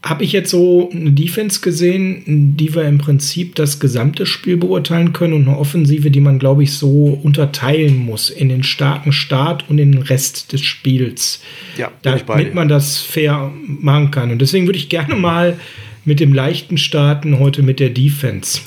habe 0.04 0.22
ich 0.22 0.32
jetzt 0.32 0.50
so 0.50 0.90
eine 0.92 1.12
Defense 1.12 1.60
gesehen, 1.60 2.56
die 2.58 2.74
wir 2.74 2.82
im 2.82 2.98
Prinzip 2.98 3.54
das 3.54 3.80
gesamte 3.80 4.26
Spiel 4.26 4.58
beurteilen 4.58 5.14
können 5.14 5.32
und 5.32 5.48
eine 5.48 5.58
Offensive, 5.58 6.10
die 6.10 6.20
man, 6.20 6.38
glaube 6.38 6.62
ich, 6.62 6.74
so 6.74 7.18
unterteilen 7.22 7.96
muss 7.96 8.28
in 8.28 8.50
den 8.50 8.62
starken 8.62 9.12
Start 9.12 9.64
und 9.70 9.78
den 9.78 9.96
Rest 9.96 10.52
des 10.52 10.60
Spiels. 10.60 11.40
Ja, 11.78 11.90
damit 12.02 12.54
man 12.54 12.68
das 12.68 13.00
fair 13.00 13.50
machen 13.66 14.10
kann. 14.10 14.30
Und 14.30 14.42
deswegen 14.42 14.66
würde 14.66 14.78
ich 14.78 14.90
gerne 14.90 15.14
mal 15.14 15.58
mit 16.04 16.20
dem 16.20 16.34
leichten 16.34 16.76
starten 16.76 17.38
heute 17.38 17.62
mit 17.62 17.80
der 17.80 17.88
Defense. 17.88 18.60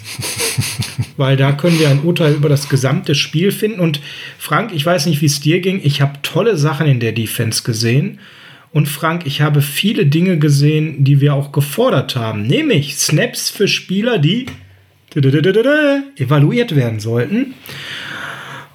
Weil 1.18 1.38
da 1.38 1.52
können 1.52 1.80
wir 1.80 1.90
ein 1.90 2.02
Urteil 2.02 2.34
über 2.34 2.50
das 2.50 2.68
gesamte 2.68 3.14
Spiel 3.14 3.52
finden. 3.52 3.80
Und 3.80 4.02
Frank, 4.40 4.72
ich 4.74 4.84
weiß 4.84 5.06
nicht, 5.06 5.22
wie 5.22 5.28
es 5.28 5.40
dir 5.40 5.62
ging. 5.62 5.82
Ich 5.84 6.02
habe 6.02 6.20
tolle 6.24 6.58
Sachen 6.58 6.88
in 6.88 7.00
der 7.00 7.12
Defense 7.12 7.62
gesehen. 7.62 8.18
Und 8.72 8.88
Frank, 8.88 9.26
ich 9.26 9.42
habe 9.42 9.62
viele 9.62 10.06
Dinge 10.06 10.38
gesehen, 10.38 11.04
die 11.04 11.22
wir 11.22 11.34
auch 11.34 11.52
gefordert 11.52 12.16
haben, 12.16 12.44
nämlich 12.44 12.98
Snaps 12.98 13.50
für 13.50 13.68
Spieler, 13.68 14.20
die 14.20 14.48
evaluiert 15.16 16.76
werden 16.76 17.00
sollten. 17.00 17.54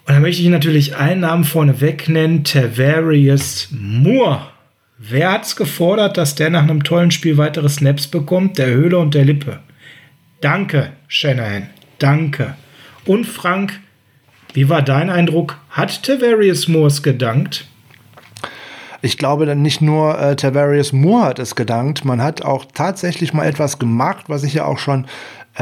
Und 0.04 0.14
da 0.14 0.18
möchte 0.18 0.42
ich 0.42 0.49
natürlich 0.49 0.96
einen 0.96 1.20
Namen 1.20 1.44
vorneweg 1.44 2.08
nennen, 2.08 2.42
Tavarius 2.42 3.68
Moore. 3.70 4.49
Wer 4.99 5.32
hat 5.32 5.44
es 5.44 5.56
gefordert, 5.56 6.16
dass 6.16 6.34
der 6.34 6.50
nach 6.50 6.62
einem 6.62 6.82
tollen 6.82 7.11
Spiel 7.11 7.37
weitere 7.37 7.68
Snaps 7.68 8.06
bekommt? 8.06 8.58
Der 8.58 8.68
Höhle 8.68 8.99
und 8.99 9.14
der 9.14 9.25
Lippe. 9.25 9.61
Danke, 10.40 10.92
Shanahan. 11.06 11.68
Danke. 11.99 12.56
Und 13.04 13.26
Frank, 13.26 13.78
wie 14.54 14.68
war 14.68 14.82
dein 14.82 15.11
Eindruck? 15.11 15.58
Hat 15.70 16.02
Tavarius 16.02 16.66
Moore 16.66 16.88
es 16.88 17.02
gedankt? 17.02 17.66
Ich 19.04 19.18
glaube, 19.18 19.47
dann 19.47 19.62
nicht 19.62 19.82
nur 19.82 20.16
äh, 20.16 20.37
Tavarius 20.37 20.92
Moore 20.92 21.25
hat 21.25 21.38
es 21.40 21.56
gedankt, 21.56 22.04
man 22.04 22.23
hat 22.23 22.42
auch 22.42 22.64
tatsächlich 22.73 23.35
mal 23.35 23.47
etwas 23.47 23.80
gemacht, 23.80 24.26
was 24.28 24.44
ich 24.44 24.54
ja 24.54 24.64
auch 24.64 24.78
schon 24.78 25.06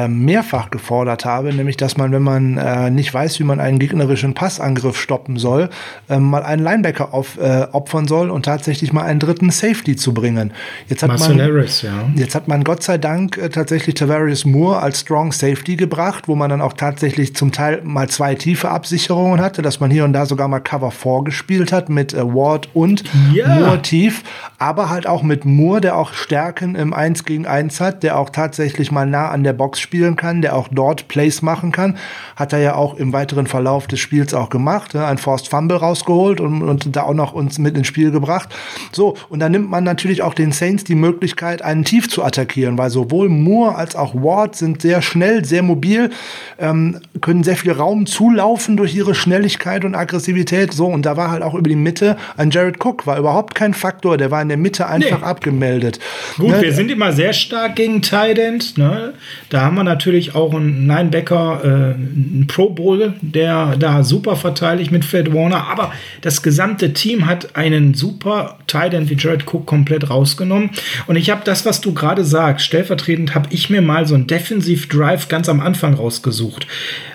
mehrfach 0.06 0.70
gefordert 0.70 1.25
habe, 1.25 1.52
nämlich 1.52 1.76
dass 1.76 1.97
man, 1.97 2.12
wenn 2.12 2.23
man 2.23 2.56
äh, 2.56 2.90
nicht 2.90 3.12
weiß, 3.12 3.40
wie 3.40 3.44
man 3.44 3.59
einen 3.59 3.80
gegnerischen 3.80 4.35
Passangriff 4.35 4.97
stoppen 4.97 5.37
soll, 5.37 5.68
ähm, 6.09 6.25
mal 6.25 6.44
einen 6.44 6.62
Linebacker 6.62 7.12
auf, 7.12 7.38
äh, 7.38 7.66
opfern 7.73 8.06
soll 8.06 8.30
und 8.30 8.44
tatsächlich 8.44 8.92
mal 8.92 9.02
einen 9.02 9.18
dritten 9.18 9.50
Safety 9.50 9.97
zu 9.97 10.14
bringen. 10.14 10.52
Jetzt 10.87 11.02
hat, 11.02 11.09
Marcel 11.09 11.37
man, 11.37 11.47
Harris, 11.47 11.82
ja. 11.82 12.09
jetzt 12.14 12.37
hat 12.37 12.47
man 12.47 12.62
Gott 12.62 12.85
sei 12.85 12.99
Dank 12.99 13.37
äh, 13.37 13.49
tatsächlich 13.49 13.97
Tavarius 13.97 14.44
Moore 14.44 14.80
als 14.80 15.00
Strong 15.00 15.32
Safety 15.32 15.75
gebracht, 15.75 16.28
wo 16.28 16.37
man 16.37 16.50
dann 16.50 16.61
auch 16.61 16.75
tatsächlich 16.75 17.35
zum 17.35 17.50
Teil 17.50 17.82
mal 17.82 18.09
zwei 18.09 18.37
tiefe 18.37 18.70
Absicherungen 18.70 19.40
hatte, 19.40 19.61
dass 19.61 19.80
man 19.80 19.90
hier 19.90 20.04
und 20.04 20.12
da 20.12 20.25
sogar 20.25 20.47
mal 20.47 20.61
Cover 20.61 20.92
4 20.92 21.25
gespielt 21.25 21.73
hat 21.73 21.88
mit 21.88 22.14
äh, 22.14 22.25
Ward 22.25 22.68
und 22.75 23.02
ja. 23.32 23.49
Moore 23.56 23.82
tief, 23.82 24.23
aber 24.59 24.88
halt 24.88 25.09
auch 25.09 25.25
mit 25.25 25.44
Moore, 25.44 25.80
der 25.80 25.97
auch 25.97 26.12
Stärken 26.14 26.76
im 26.76 26.94
1 26.94 27.25
gegen 27.25 27.47
1 27.47 27.80
hat, 27.80 28.04
der 28.04 28.18
auch 28.18 28.30
tatsächlich 28.30 28.92
mal 28.92 29.06
nah 29.06 29.30
an 29.30 29.42
der 29.42 29.52
Box 29.52 29.79
spielen 29.80 30.16
kann, 30.16 30.42
der 30.42 30.56
auch 30.56 30.68
dort 30.70 31.08
Plays 31.08 31.42
machen 31.42 31.72
kann. 31.72 31.96
Hat 32.37 32.52
er 32.52 32.60
ja 32.60 32.75
auch 32.75 32.94
im 32.94 33.12
weiteren 33.12 33.46
Verlauf 33.46 33.87
des 33.87 34.00
Spiels 34.00 34.34
auch 34.34 34.50
gemacht. 34.50 34.94
Ne? 34.94 35.04
Ein 35.04 35.18
Forced 35.18 35.49
Fumble 35.49 35.76
rausgeholt 35.76 36.40
und, 36.40 36.62
und 36.62 36.94
da 36.94 37.02
auch 37.02 37.14
noch 37.14 37.32
uns 37.32 37.58
mit 37.58 37.76
ins 37.76 37.87
Spiel 37.87 38.10
gebracht. 38.10 38.49
So, 38.92 39.16
und 39.28 39.40
dann 39.40 39.52
nimmt 39.52 39.70
man 39.70 39.84
natürlich 39.84 40.22
auch 40.22 40.34
den 40.34 40.52
Saints 40.52 40.84
die 40.84 40.94
Möglichkeit, 40.94 41.62
einen 41.62 41.84
Tief 41.84 42.08
zu 42.08 42.22
attackieren, 42.22 42.78
weil 42.78 42.90
sowohl 42.90 43.28
Moore 43.28 43.75
als 43.75 43.96
auch 43.96 44.14
Ward 44.14 44.56
sind 44.56 44.82
sehr 44.82 45.02
schnell, 45.02 45.44
sehr 45.44 45.62
mobil, 45.62 46.10
ähm, 46.58 47.00
können 47.20 47.44
sehr 47.44 47.56
viel 47.56 47.72
Raum 47.72 48.06
zulaufen 48.06 48.76
durch 48.76 48.94
ihre 48.94 49.14
Schnelligkeit 49.14 49.84
und 49.84 49.94
Aggressivität. 49.94 50.72
So, 50.72 50.87
und 50.87 51.06
da 51.06 51.16
war 51.16 51.30
halt 51.30 51.42
auch 51.42 51.54
über 51.54 51.68
die 51.68 51.76
Mitte 51.76 52.16
ein 52.37 52.50
Jared 52.50 52.84
Cook, 52.84 53.06
war 53.06 53.18
überhaupt 53.18 53.54
kein 53.54 53.75
Faktor, 53.75 54.16
der 54.16 54.30
war 54.30 54.42
in 54.42 54.49
der 54.49 54.56
Mitte 54.56 54.87
einfach 54.87 55.20
nee. 55.20 55.26
abgemeldet. 55.26 55.99
Gut, 56.37 56.50
ne? 56.50 56.62
wir 56.62 56.72
sind 56.72 56.90
immer 56.90 57.12
sehr 57.12 57.32
stark 57.32 57.76
gegen 57.76 58.02
Tident. 58.02 58.78
Ne? 58.78 59.14
Da 59.49 59.69
haben 59.70 59.76
wir 59.76 59.84
natürlich 59.84 60.34
auch 60.34 60.52
einen 60.52 60.88
Linebacker, 60.88 61.60
äh, 61.62 61.66
einen 61.94 62.46
Pro 62.48 62.70
Bowl, 62.70 63.14
der 63.20 63.76
da 63.76 64.02
super 64.02 64.34
verteidigt 64.34 64.90
mit 64.90 65.04
Fred 65.04 65.32
Warner. 65.32 65.68
Aber 65.68 65.92
das 66.22 66.42
gesamte 66.42 66.92
Team 66.92 67.26
hat 67.26 67.54
einen 67.54 67.94
super 67.94 68.58
Tight 68.66 68.94
End 68.94 69.10
wie 69.10 69.14
Jared 69.14 69.46
Cook 69.46 69.66
komplett 69.66 70.10
rausgenommen. 70.10 70.70
Und 71.06 71.14
ich 71.14 71.30
habe 71.30 71.42
das, 71.44 71.64
was 71.66 71.80
du 71.80 71.94
gerade 71.94 72.24
sagst, 72.24 72.66
stellvertretend 72.66 73.36
habe 73.36 73.48
ich 73.52 73.70
mir 73.70 73.80
mal 73.80 74.08
so 74.08 74.16
einen 74.16 74.26
Defensive 74.26 74.88
Drive 74.88 75.28
ganz 75.28 75.48
am 75.48 75.60
Anfang 75.60 75.94
rausgesucht. 75.94 76.66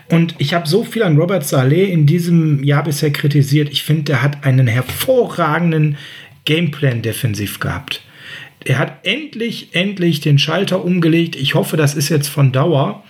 Und 0.09 0.35
ich 0.37 0.53
habe 0.53 0.65
so 0.65 0.85
viel 0.85 1.03
an 1.03 1.17
Robert 1.17 1.45
Saleh 1.45 1.91
in 1.91 2.05
diesem 2.05 2.63
Jahr 2.63 2.85
bisher 2.85 3.11
kritisiert. 3.11 3.67
Ich 3.69 3.83
finde, 3.83 4.03
der 4.03 4.21
hat 4.21 4.45
einen 4.45 4.67
hervorragenden 4.67 5.97
Gameplan 6.45 7.01
defensiv 7.01 7.59
gehabt 7.59 8.04
er 8.65 8.79
hat 8.79 9.05
endlich, 9.05 9.69
endlich 9.73 10.19
den 10.19 10.39
Schalter 10.39 10.83
umgelegt. 10.83 11.35
Ich 11.35 11.53
hoffe, 11.53 11.77
das 11.77 11.93
ist 11.93 12.09
jetzt 12.09 12.27
von 12.27 12.51
Dauer. 12.51 13.03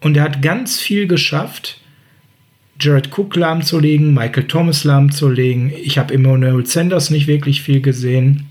Und 0.00 0.16
er 0.16 0.22
hat 0.22 0.42
ganz 0.42 0.78
viel 0.78 1.06
geschafft, 1.06 1.80
Jared 2.78 3.10
Cook 3.16 3.34
lahmzulegen, 3.36 4.14
Michael 4.14 4.44
Thomas 4.44 4.84
lahmzulegen. 4.84 5.72
Ich 5.82 5.98
habe 5.98 6.14
Emmanuel 6.14 6.64
Sanders 6.64 7.10
nicht 7.10 7.26
wirklich 7.26 7.62
viel 7.62 7.80
gesehen. 7.80 8.46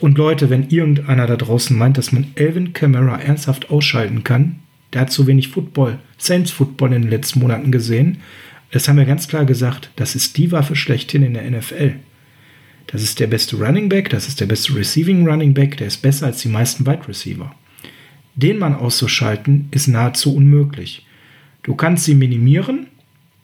Und 0.00 0.18
Leute, 0.18 0.50
wenn 0.50 0.68
irgendeiner 0.68 1.26
da 1.26 1.36
draußen 1.36 1.76
meint, 1.76 1.96
dass 1.96 2.10
man 2.10 2.32
Elvin 2.34 2.72
Kamara 2.72 3.20
ernsthaft 3.20 3.70
ausschalten 3.70 4.24
kann, 4.24 4.60
der 4.92 5.02
hat 5.02 5.12
zu 5.12 5.26
wenig 5.28 5.48
Football, 5.48 5.98
Saints 6.18 6.50
Football 6.50 6.92
in 6.92 7.02
den 7.02 7.10
letzten 7.10 7.38
Monaten 7.38 7.70
gesehen. 7.70 8.18
Das 8.72 8.88
haben 8.88 8.98
wir 8.98 9.04
ganz 9.04 9.28
klar 9.28 9.44
gesagt. 9.44 9.90
Das 9.94 10.16
ist 10.16 10.36
die 10.36 10.50
Waffe 10.50 10.74
schlechthin 10.74 11.22
in 11.22 11.34
der 11.34 11.48
NFL. 11.48 11.94
Das 12.86 13.02
ist 13.02 13.20
der 13.20 13.26
beste 13.26 13.56
Running 13.56 13.88
Back, 13.88 14.10
das 14.10 14.28
ist 14.28 14.40
der 14.40 14.46
beste 14.46 14.74
Receiving 14.74 15.26
Running 15.26 15.54
Back, 15.54 15.76
der 15.78 15.86
ist 15.86 16.02
besser 16.02 16.26
als 16.26 16.42
die 16.42 16.48
meisten 16.48 16.86
Wide 16.86 17.08
Receiver. 17.08 17.54
Den 18.34 18.58
Mann 18.58 18.74
auszuschalten 18.74 19.68
ist 19.70 19.88
nahezu 19.88 20.34
unmöglich. 20.34 21.06
Du 21.62 21.74
kannst 21.74 22.04
sie 22.04 22.14
minimieren, 22.14 22.86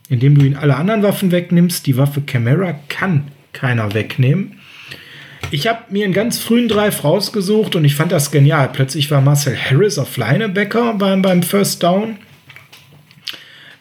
indem 0.09 0.37
du 0.37 0.45
ihn 0.45 0.57
alle 0.57 0.76
anderen 0.76 1.02
Waffen 1.02 1.30
wegnimmst. 1.30 1.87
Die 1.87 1.97
Waffe 1.97 2.23
Camera 2.23 2.78
kann 2.88 3.28
keiner 3.52 3.95
wegnehmen. 3.95 4.54
Ich 5.50 5.66
habe 5.66 5.85
mir 5.90 6.04
einen 6.04 6.14
ganz 6.14 6.38
frühen 6.38 6.68
Drive 6.68 7.04
rausgesucht 7.04 7.76
und 7.76 7.85
ich 7.85 7.95
fand 7.95 8.12
das 8.12 8.30
genial. 8.30 8.71
Plötzlich 8.73 9.11
war 9.11 9.21
Marcel 9.21 9.57
Harris 9.57 9.99
auf 9.99 10.16
Linebacker 10.16 10.95
beim, 10.95 11.23
beim 11.23 11.42
First 11.42 11.83
Down. 11.83 12.16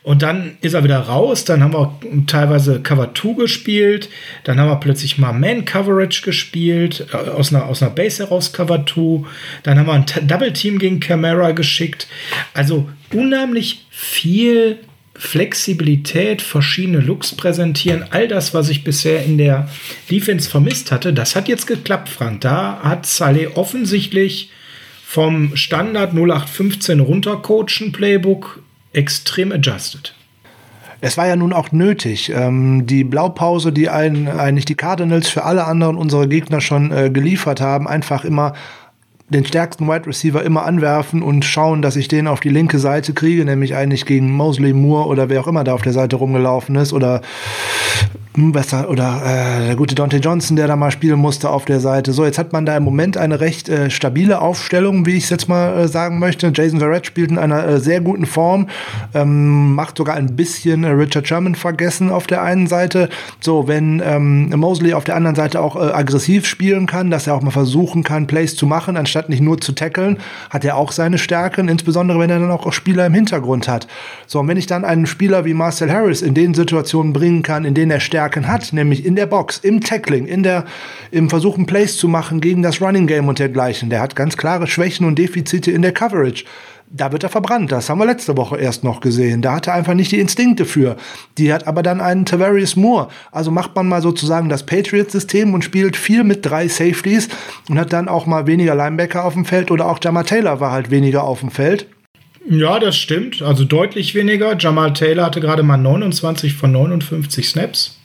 Und 0.07 0.21
dann 0.21 0.57
ist 0.61 0.73
er 0.73 0.85
wieder 0.85 0.99
raus. 0.99 1.43
Dann 1.43 1.61
haben 1.61 1.73
wir 1.73 1.99
teilweise 2.27 2.79
Cover 2.79 3.13
2 3.13 3.33
gespielt. 3.41 4.07
Dann 4.45 4.57
haben 4.57 4.69
wir 4.69 4.77
plötzlich 4.77 5.17
mal 5.17 5.33
Man 5.33 5.65
Coverage 5.65 6.21
gespielt. 6.21 7.07
Äh, 7.11 7.29
aus 7.31 7.53
einer, 7.53 7.65
aus 7.65 7.83
einer 7.83 7.91
Base 7.91 8.23
heraus 8.23 8.53
Cover 8.53 8.85
2. 8.85 9.27
Dann 9.63 9.77
haben 9.77 9.87
wir 9.87 9.93
ein 9.95 10.05
Double 10.25 10.53
Team 10.53 10.79
gegen 10.79 11.01
Camera 11.01 11.51
geschickt. 11.51 12.07
Also 12.53 12.87
unheimlich 13.11 13.85
viel 13.89 14.79
Flexibilität, 15.13 16.41
verschiedene 16.41 16.99
Looks 16.99 17.35
präsentieren. 17.35 18.05
All 18.09 18.29
das, 18.29 18.53
was 18.53 18.69
ich 18.69 18.85
bisher 18.85 19.25
in 19.25 19.37
der 19.37 19.67
Defense 20.09 20.49
vermisst 20.49 20.93
hatte, 20.93 21.11
das 21.11 21.35
hat 21.35 21.49
jetzt 21.49 21.67
geklappt, 21.67 22.07
Frank. 22.07 22.39
Da 22.39 22.79
hat 22.81 23.05
Saleh 23.05 23.47
offensichtlich 23.55 24.51
vom 25.05 25.57
Standard 25.57 26.13
0815 26.13 27.01
runtercoachen 27.01 27.91
Playbook 27.91 28.61
extrem 28.97 29.51
adjusted. 29.51 30.13
Es 30.99 31.17
war 31.17 31.27
ja 31.27 31.35
nun 31.35 31.53
auch 31.53 31.71
nötig. 31.71 32.31
Ähm, 32.33 32.87
die 32.87 33.03
Blaupause, 33.03 33.71
die 33.71 33.89
eigentlich 33.89 34.65
die 34.65 34.75
Cardinals 34.75 35.29
für 35.29 35.43
alle 35.43 35.65
anderen 35.65 35.95
unsere 35.95 36.27
Gegner 36.27 36.59
schon 36.59 36.91
äh, 36.91 37.11
geliefert 37.11 37.61
haben, 37.61 37.87
einfach 37.87 38.25
immer 38.25 38.53
den 39.29 39.45
stärksten 39.45 39.87
Wide 39.87 40.07
Receiver 40.07 40.41
immer 40.43 40.65
anwerfen 40.65 41.21
und 41.21 41.43
schauen, 41.43 41.81
dass 41.81 41.97
ich 41.97 42.07
den 42.07 42.27
auf 42.27 42.39
die 42.39 42.49
linke 42.49 42.79
Seite 42.79 43.13
kriege, 43.13 43.43
nämlich 43.43 43.75
eigentlich 43.75 44.05
gegen 44.05 44.31
Mosley 44.31 44.71
Moore 44.71 45.07
oder 45.07 45.27
wer 45.27 45.41
auch 45.41 45.47
immer 45.47 45.65
da 45.65 45.73
auf 45.73 45.81
der 45.81 45.91
Seite 45.91 46.15
rumgelaufen 46.15 46.75
ist 46.77 46.93
oder 46.93 47.21
besser 48.37 48.89
oder 48.89 49.21
äh, 49.25 49.65
der 49.65 49.75
gute 49.75 49.95
Dante 49.95 50.17
Johnson, 50.17 50.55
der 50.55 50.67
da 50.67 50.75
mal 50.75 50.91
spielen 50.91 51.19
musste 51.19 51.49
auf 51.49 51.65
der 51.65 51.79
Seite. 51.79 52.13
So, 52.13 52.23
jetzt 52.23 52.37
hat 52.37 52.53
man 52.53 52.65
da 52.65 52.77
im 52.77 52.83
Moment 52.83 53.17
eine 53.17 53.39
recht 53.39 53.67
äh, 53.67 53.89
stabile 53.89 54.41
Aufstellung, 54.41 55.05
wie 55.05 55.17
ich 55.17 55.23
es 55.23 55.29
jetzt 55.31 55.49
mal 55.49 55.77
äh, 55.77 55.87
sagen 55.87 56.19
möchte. 56.19 56.51
Jason 56.53 56.79
Verrett 56.79 57.07
spielt 57.07 57.31
in 57.31 57.39
einer 57.39 57.67
äh, 57.67 57.79
sehr 57.79 57.99
guten 57.99 58.27
Form, 58.27 58.67
ähm, 59.15 59.73
macht 59.73 59.97
sogar 59.97 60.15
ein 60.15 60.35
bisschen 60.35 60.83
äh, 60.83 60.89
Richard 60.89 61.27
Sherman 61.27 61.55
vergessen 61.55 62.11
auf 62.11 62.27
der 62.27 62.43
einen 62.43 62.67
Seite. 62.67 63.09
So, 63.39 63.67
wenn 63.67 64.01
ähm, 64.05 64.49
Mosley 64.49 64.93
auf 64.93 65.03
der 65.03 65.15
anderen 65.15 65.35
Seite 65.35 65.59
auch 65.59 65.75
äh, 65.75 65.91
aggressiv 65.91 66.45
spielen 66.45 66.85
kann, 66.85 67.09
dass 67.09 67.25
er 67.25 67.33
auch 67.33 67.41
mal 67.41 67.51
versuchen 67.51 68.03
kann, 68.03 68.27
Plays 68.27 68.55
zu 68.55 68.67
machen, 68.67 68.97
anstatt 68.97 69.16
anstatt 69.17 69.29
nicht 69.29 69.41
nur 69.41 69.59
zu 69.59 69.71
tackeln, 69.71 70.17
hat 70.51 70.63
er 70.63 70.77
auch 70.77 70.91
seine 70.91 71.17
Stärken, 71.17 71.69
insbesondere 71.69 72.19
wenn 72.19 72.29
er 72.29 72.39
dann 72.39 72.51
auch 72.51 72.71
Spieler 72.71 73.07
im 73.07 73.15
Hintergrund 73.15 73.67
hat. 73.67 73.87
So, 74.27 74.39
und 74.39 74.47
wenn 74.47 74.57
ich 74.57 74.67
dann 74.67 74.85
einen 74.85 75.07
Spieler 75.07 75.43
wie 75.43 75.55
Marcel 75.55 75.91
Harris 75.91 76.21
in 76.21 76.35
den 76.35 76.53
Situationen 76.53 77.13
bringen 77.13 77.41
kann, 77.41 77.65
in 77.65 77.73
denen 77.73 77.89
er 77.89 77.99
Stärken 77.99 78.47
hat, 78.47 78.73
nämlich 78.73 79.05
in 79.05 79.15
der 79.15 79.25
Box, 79.25 79.57
im 79.57 79.81
Tackling, 79.81 80.27
in 80.27 80.43
der, 80.43 80.65
im 81.09 81.31
Versuchen 81.31 81.65
Plays 81.65 81.97
zu 81.97 82.07
machen 82.07 82.41
gegen 82.41 82.61
das 82.61 82.79
Running 82.79 83.07
Game 83.07 83.27
und 83.27 83.39
dergleichen, 83.39 83.89
der 83.89 84.01
hat 84.01 84.15
ganz 84.15 84.37
klare 84.37 84.67
Schwächen 84.67 85.07
und 85.07 85.17
Defizite 85.17 85.71
in 85.71 85.81
der 85.81 85.93
Coverage 85.93 86.43
da 86.89 87.11
wird 87.11 87.23
er 87.23 87.29
verbrannt. 87.29 87.71
Das 87.71 87.89
haben 87.89 87.99
wir 87.99 88.05
letzte 88.05 88.37
Woche 88.37 88.57
erst 88.57 88.83
noch 88.83 89.01
gesehen. 89.01 89.41
Da 89.41 89.55
hat 89.55 89.67
er 89.67 89.73
einfach 89.73 89.93
nicht 89.93 90.11
die 90.11 90.19
Instinkte 90.19 90.65
für. 90.65 90.95
Die 91.37 91.51
hat 91.51 91.67
aber 91.67 91.83
dann 91.83 92.01
einen 92.01 92.25
Tavarius 92.25 92.75
Moore. 92.75 93.09
Also 93.31 93.51
macht 93.51 93.75
man 93.75 93.87
mal 93.87 94.01
sozusagen 94.01 94.49
das 94.49 94.65
Patriots-System 94.65 95.53
und 95.53 95.63
spielt 95.63 95.97
viel 95.97 96.23
mit 96.23 96.45
drei 96.45 96.67
Safeties 96.67 97.29
und 97.69 97.77
hat 97.77 97.93
dann 97.93 98.07
auch 98.07 98.25
mal 98.25 98.47
weniger 98.47 98.75
Linebacker 98.75 99.25
auf 99.25 99.33
dem 99.33 99.45
Feld 99.45 99.71
oder 99.71 99.87
auch 99.87 99.99
Jamal 100.01 100.23
Taylor 100.23 100.59
war 100.59 100.71
halt 100.71 100.89
weniger 100.89 101.23
auf 101.23 101.41
dem 101.41 101.51
Feld. 101.51 101.87
Ja, 102.49 102.79
das 102.79 102.95
stimmt. 102.95 103.41
Also 103.41 103.65
deutlich 103.65 104.15
weniger. 104.15 104.55
Jamal 104.57 104.93
Taylor 104.93 105.25
hatte 105.25 105.41
gerade 105.41 105.63
mal 105.63 105.77
29 105.77 106.53
von 106.53 106.71
59 106.71 107.49
Snaps. 107.49 107.96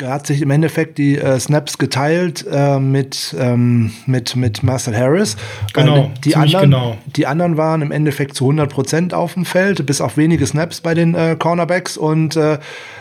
Er 0.00 0.10
hat 0.10 0.28
sich 0.28 0.42
im 0.42 0.50
Endeffekt 0.52 0.96
die 0.98 1.18
äh, 1.18 1.40
Snaps 1.40 1.76
geteilt 1.76 2.46
äh, 2.48 2.78
mit, 2.78 3.34
ähm, 3.36 3.92
mit, 4.06 4.36
mit 4.36 4.62
Marcel 4.62 4.96
Harris. 4.96 5.36
Genau, 5.72 6.12
die 6.24 6.36
anderen, 6.36 6.70
genau. 6.70 6.98
Die 7.16 7.26
anderen 7.26 7.56
waren 7.56 7.82
im 7.82 7.90
Endeffekt 7.90 8.36
zu 8.36 8.44
100 8.44 8.70
Prozent 8.70 9.12
auf 9.12 9.34
dem 9.34 9.44
Feld, 9.44 9.84
bis 9.86 10.00
auf 10.00 10.16
wenige 10.16 10.46
Snaps 10.46 10.80
bei 10.82 10.94
den 10.94 11.16
äh, 11.16 11.34
Cornerbacks. 11.36 11.96
Und 11.96 12.36
äh, 12.36 12.58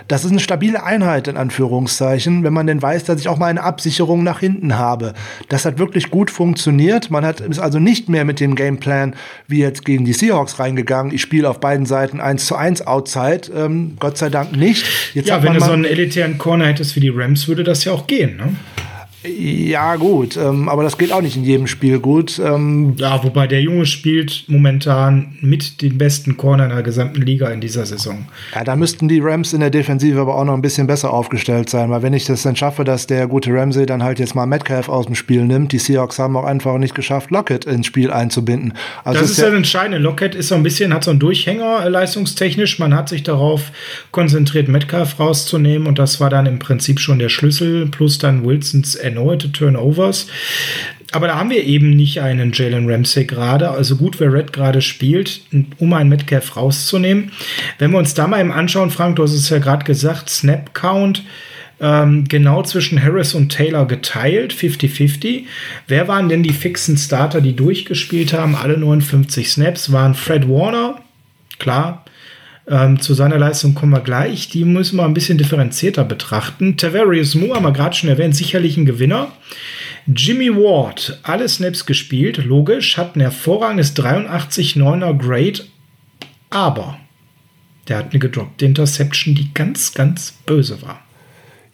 das 0.07 0.23
ist 0.23 0.31
eine 0.31 0.39
stabile 0.39 0.83
Einheit, 0.83 1.27
in 1.27 1.37
Anführungszeichen, 1.37 2.43
wenn 2.43 2.53
man 2.53 2.65
denn 2.65 2.81
weiß, 2.81 3.03
dass 3.03 3.19
ich 3.19 3.27
auch 3.27 3.37
mal 3.37 3.47
eine 3.47 3.61
Absicherung 3.61 4.23
nach 4.23 4.39
hinten 4.39 4.77
habe. 4.77 5.13
Das 5.49 5.65
hat 5.65 5.77
wirklich 5.77 6.09
gut 6.09 6.31
funktioniert. 6.31 7.11
Man 7.11 7.25
hat, 7.25 7.41
ist 7.41 7.59
also 7.59 7.77
nicht 7.77 8.09
mehr 8.09 8.25
mit 8.25 8.39
dem 8.39 8.55
Gameplan 8.55 9.15
wie 9.47 9.59
jetzt 9.59 9.83
gegen 9.85 10.05
die 10.05 10.13
Seahawks 10.13 10.59
reingegangen. 10.59 11.13
Ich 11.13 11.21
spiele 11.21 11.49
auf 11.49 11.59
beiden 11.59 11.85
Seiten 11.85 12.21
1 12.21 12.45
zu 12.45 12.55
1 12.55 12.87
Outside. 12.87 13.51
Ähm, 13.55 13.97
Gott 13.99 14.17
sei 14.17 14.29
Dank 14.29 14.55
nicht. 14.55 14.85
Jetzt 15.13 15.27
ja, 15.27 15.43
wenn 15.43 15.53
du 15.53 15.59
so 15.59 15.71
einen 15.71 15.85
elitären 15.85 16.37
Corner 16.37 16.67
hättest, 16.67 16.86
ist 16.87 16.95
wie 16.95 17.01
die 17.01 17.09
Rams, 17.09 17.47
würde 17.47 17.63
das 17.63 17.83
ja 17.83 17.91
auch 17.91 18.07
gehen. 18.07 18.37
Ne? 18.37 18.55
Ja, 19.27 19.95
gut, 19.95 20.37
ähm, 20.37 20.69
aber 20.69 20.83
das 20.83 20.97
geht 20.97 21.11
auch 21.11 21.21
nicht 21.21 21.35
in 21.35 21.43
jedem 21.43 21.67
Spiel 21.67 21.99
gut. 21.99 22.39
Ähm, 22.39 22.93
ja, 22.97 23.23
wobei 23.23 23.47
der 23.47 23.61
Junge 23.61 23.85
spielt 23.85 24.45
momentan 24.47 25.37
mit 25.41 25.81
den 25.81 25.97
besten 25.97 26.37
Corner 26.37 26.65
in 26.65 26.69
der 26.69 26.83
gesamten 26.83 27.21
Liga 27.21 27.49
in 27.49 27.61
dieser 27.61 27.85
Saison. 27.85 28.27
Ja, 28.55 28.63
da 28.63 28.75
müssten 28.75 29.07
die 29.07 29.19
Rams 29.19 29.53
in 29.53 29.59
der 29.59 29.69
Defensive 29.69 30.19
aber 30.19 30.35
auch 30.35 30.45
noch 30.45 30.53
ein 30.53 30.61
bisschen 30.61 30.87
besser 30.87 31.13
aufgestellt 31.13 31.69
sein, 31.69 31.89
weil 31.89 32.01
wenn 32.01 32.13
ich 32.13 32.25
das 32.25 32.43
dann 32.43 32.55
schaffe, 32.55 32.83
dass 32.83 33.07
der 33.07 33.27
gute 33.27 33.53
Ramsey 33.53 33.85
dann 33.85 34.03
halt 34.03 34.19
jetzt 34.19 34.35
mal 34.35 34.45
Metcalf 34.45 34.89
aus 34.89 35.05
dem 35.05 35.15
Spiel 35.15 35.45
nimmt, 35.45 35.71
die 35.71 35.79
Seahawks 35.79 36.19
haben 36.19 36.35
auch 36.37 36.45
einfach 36.45 36.77
nicht 36.77 36.95
geschafft, 36.95 37.31
Lockett 37.31 37.65
ins 37.65 37.87
Spiel 37.87 38.11
einzubinden. 38.11 38.73
Also 39.03 39.19
das 39.19 39.31
ist 39.31 39.37
ja 39.37 39.47
das 39.47 39.55
Entscheidende. 39.55 39.97
Lockett 39.97 40.35
ist 40.35 40.49
so 40.49 40.55
ein 40.55 40.63
bisschen, 40.63 40.93
hat 40.93 41.03
so 41.03 41.11
einen 41.11 41.19
Durchhänger 41.19 41.85
äh, 41.85 41.89
leistungstechnisch. 41.89 42.79
Man 42.79 42.93
hat 42.93 43.09
sich 43.09 43.23
darauf 43.23 43.71
konzentriert, 44.11 44.67
Metcalf 44.67 45.19
rauszunehmen 45.19 45.87
und 45.87 45.99
das 45.99 46.19
war 46.19 46.29
dann 46.29 46.45
im 46.45 46.59
Prinzip 46.59 46.99
schon 46.99 47.19
der 47.19 47.29
Schlüssel, 47.29 47.87
plus 47.87 48.17
dann 48.17 48.45
Wilsons 48.45 48.95
erneute 49.17 49.51
Turnovers. 49.51 50.27
Aber 51.11 51.27
da 51.27 51.37
haben 51.37 51.49
wir 51.49 51.63
eben 51.63 51.91
nicht 51.91 52.21
einen 52.21 52.51
Jalen 52.51 52.89
Ramsey 52.89 53.25
gerade. 53.25 53.69
Also 53.69 53.95
gut, 53.95 54.19
wer 54.19 54.31
Red 54.31 54.51
gerade 54.53 54.81
spielt, 54.81 55.41
um 55.79 55.93
einen 55.93 56.09
Metcalf 56.09 56.55
rauszunehmen. 56.57 57.31
Wenn 57.79 57.91
wir 57.91 57.97
uns 57.97 58.13
da 58.13 58.27
mal 58.27 58.41
eben 58.41 58.51
anschauen, 58.51 58.91
Frank, 58.91 59.15
du 59.15 59.23
hast 59.23 59.33
es 59.33 59.49
ja 59.49 59.59
gerade 59.59 59.85
gesagt, 59.85 60.29
Snap 60.29 60.73
Count 60.73 61.23
ähm, 61.79 62.25
genau 62.27 62.63
zwischen 62.63 63.01
Harris 63.01 63.33
und 63.35 63.49
Taylor 63.49 63.87
geteilt, 63.87 64.53
50-50. 64.53 65.45
Wer 65.87 66.07
waren 66.07 66.27
denn 66.27 66.43
die 66.43 66.53
fixen 66.53 66.97
Starter, 66.97 67.39
die 67.39 67.55
durchgespielt 67.55 68.33
haben? 68.33 68.55
Alle 68.55 68.77
59 68.77 69.49
Snaps 69.49 69.91
waren 69.91 70.13
Fred 70.13 70.49
Warner, 70.49 71.01
klar, 71.59 72.03
ähm, 72.67 72.99
zu 72.99 73.13
seiner 73.13 73.37
Leistung 73.37 73.73
kommen 73.73 73.93
wir 73.93 74.01
gleich. 74.01 74.49
Die 74.49 74.65
müssen 74.65 74.97
wir 74.97 75.05
ein 75.05 75.13
bisschen 75.13 75.37
differenzierter 75.37 76.03
betrachten. 76.03 76.77
Tavarius 76.77 77.35
Moore 77.35 77.55
haben 77.55 77.65
wir 77.65 77.71
gerade 77.71 77.95
schon 77.95 78.09
erwähnt, 78.09 78.35
sicherlich 78.35 78.77
ein 78.77 78.85
Gewinner. 78.85 79.31
Jimmy 80.05 80.53
Ward, 80.55 81.19
alle 81.23 81.47
Snaps 81.49 81.85
gespielt, 81.85 82.37
logisch, 82.37 82.97
hat 82.97 83.15
ein 83.15 83.21
hervorragendes 83.21 83.95
83-9er 83.95 85.17
Grade, 85.17 85.65
aber 86.49 86.97
der 87.87 87.97
hat 87.97 88.11
eine 88.11 88.19
gedroppte 88.19 88.65
Interception, 88.65 89.35
die 89.35 89.53
ganz, 89.53 89.93
ganz 89.93 90.31
böse 90.45 90.81
war. 90.81 91.06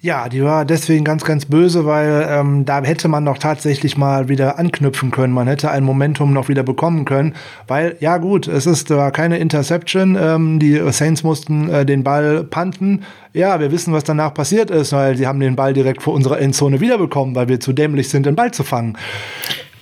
Ja, 0.03 0.27
die 0.27 0.43
war 0.43 0.65
deswegen 0.65 1.05
ganz, 1.05 1.23
ganz 1.23 1.45
böse, 1.45 1.85
weil 1.85 2.27
ähm, 2.29 2.65
da 2.65 2.83
hätte 2.83 3.07
man 3.07 3.23
noch 3.23 3.37
tatsächlich 3.37 3.95
mal 3.95 4.27
wieder 4.27 4.59
anknüpfen 4.59 5.11
können. 5.11 5.31
Man 5.31 5.47
hätte 5.47 5.71
ein 5.71 5.85
Momentum 5.85 6.33
noch 6.33 6.49
wieder 6.49 6.61
bekommen 6.61 7.05
können, 7.05 7.35
weil, 7.69 7.95
ja 8.01 8.17
gut, 8.17 8.49
es 8.49 8.65
ist 8.65 8.89
war 8.89 9.11
keine 9.11 9.37
Interception. 9.37 10.17
Ähm, 10.19 10.59
die 10.59 10.77
Saints 10.91 11.23
mussten 11.23 11.69
äh, 11.69 11.85
den 11.85 12.03
Ball 12.03 12.43
panten. 12.43 13.03
Ja, 13.31 13.61
wir 13.61 13.71
wissen, 13.71 13.93
was 13.93 14.03
danach 14.03 14.33
passiert 14.33 14.71
ist, 14.71 14.91
weil 14.91 15.15
sie 15.15 15.25
haben 15.25 15.39
den 15.39 15.55
Ball 15.55 15.71
direkt 15.71 16.03
vor 16.03 16.13
unserer 16.13 16.37
Endzone 16.37 16.81
wiederbekommen, 16.81 17.33
weil 17.33 17.47
wir 17.47 17.61
zu 17.61 17.71
dämlich 17.71 18.09
sind, 18.09 18.25
den 18.25 18.35
Ball 18.35 18.51
zu 18.51 18.63
fangen. 18.63 18.97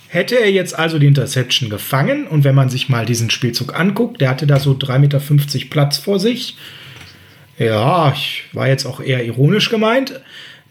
Hätte 0.06 0.36
er 0.36 0.52
jetzt 0.52 0.78
also 0.78 1.00
die 1.00 1.08
Interception 1.08 1.68
gefangen 1.68 2.28
und 2.28 2.44
wenn 2.44 2.54
man 2.54 2.68
sich 2.68 2.88
mal 2.88 3.06
diesen 3.06 3.30
Spielzug 3.30 3.76
anguckt, 3.76 4.20
der 4.20 4.30
hatte 4.30 4.46
da 4.46 4.60
so 4.60 4.70
3,50 4.70 4.98
Meter 5.00 5.20
Platz 5.68 5.98
vor 5.98 6.20
sich 6.20 6.56
ja, 7.58 8.12
ich 8.12 8.44
war 8.52 8.68
jetzt 8.68 8.86
auch 8.86 9.00
eher 9.00 9.24
ironisch 9.24 9.70
gemeint. 9.70 10.20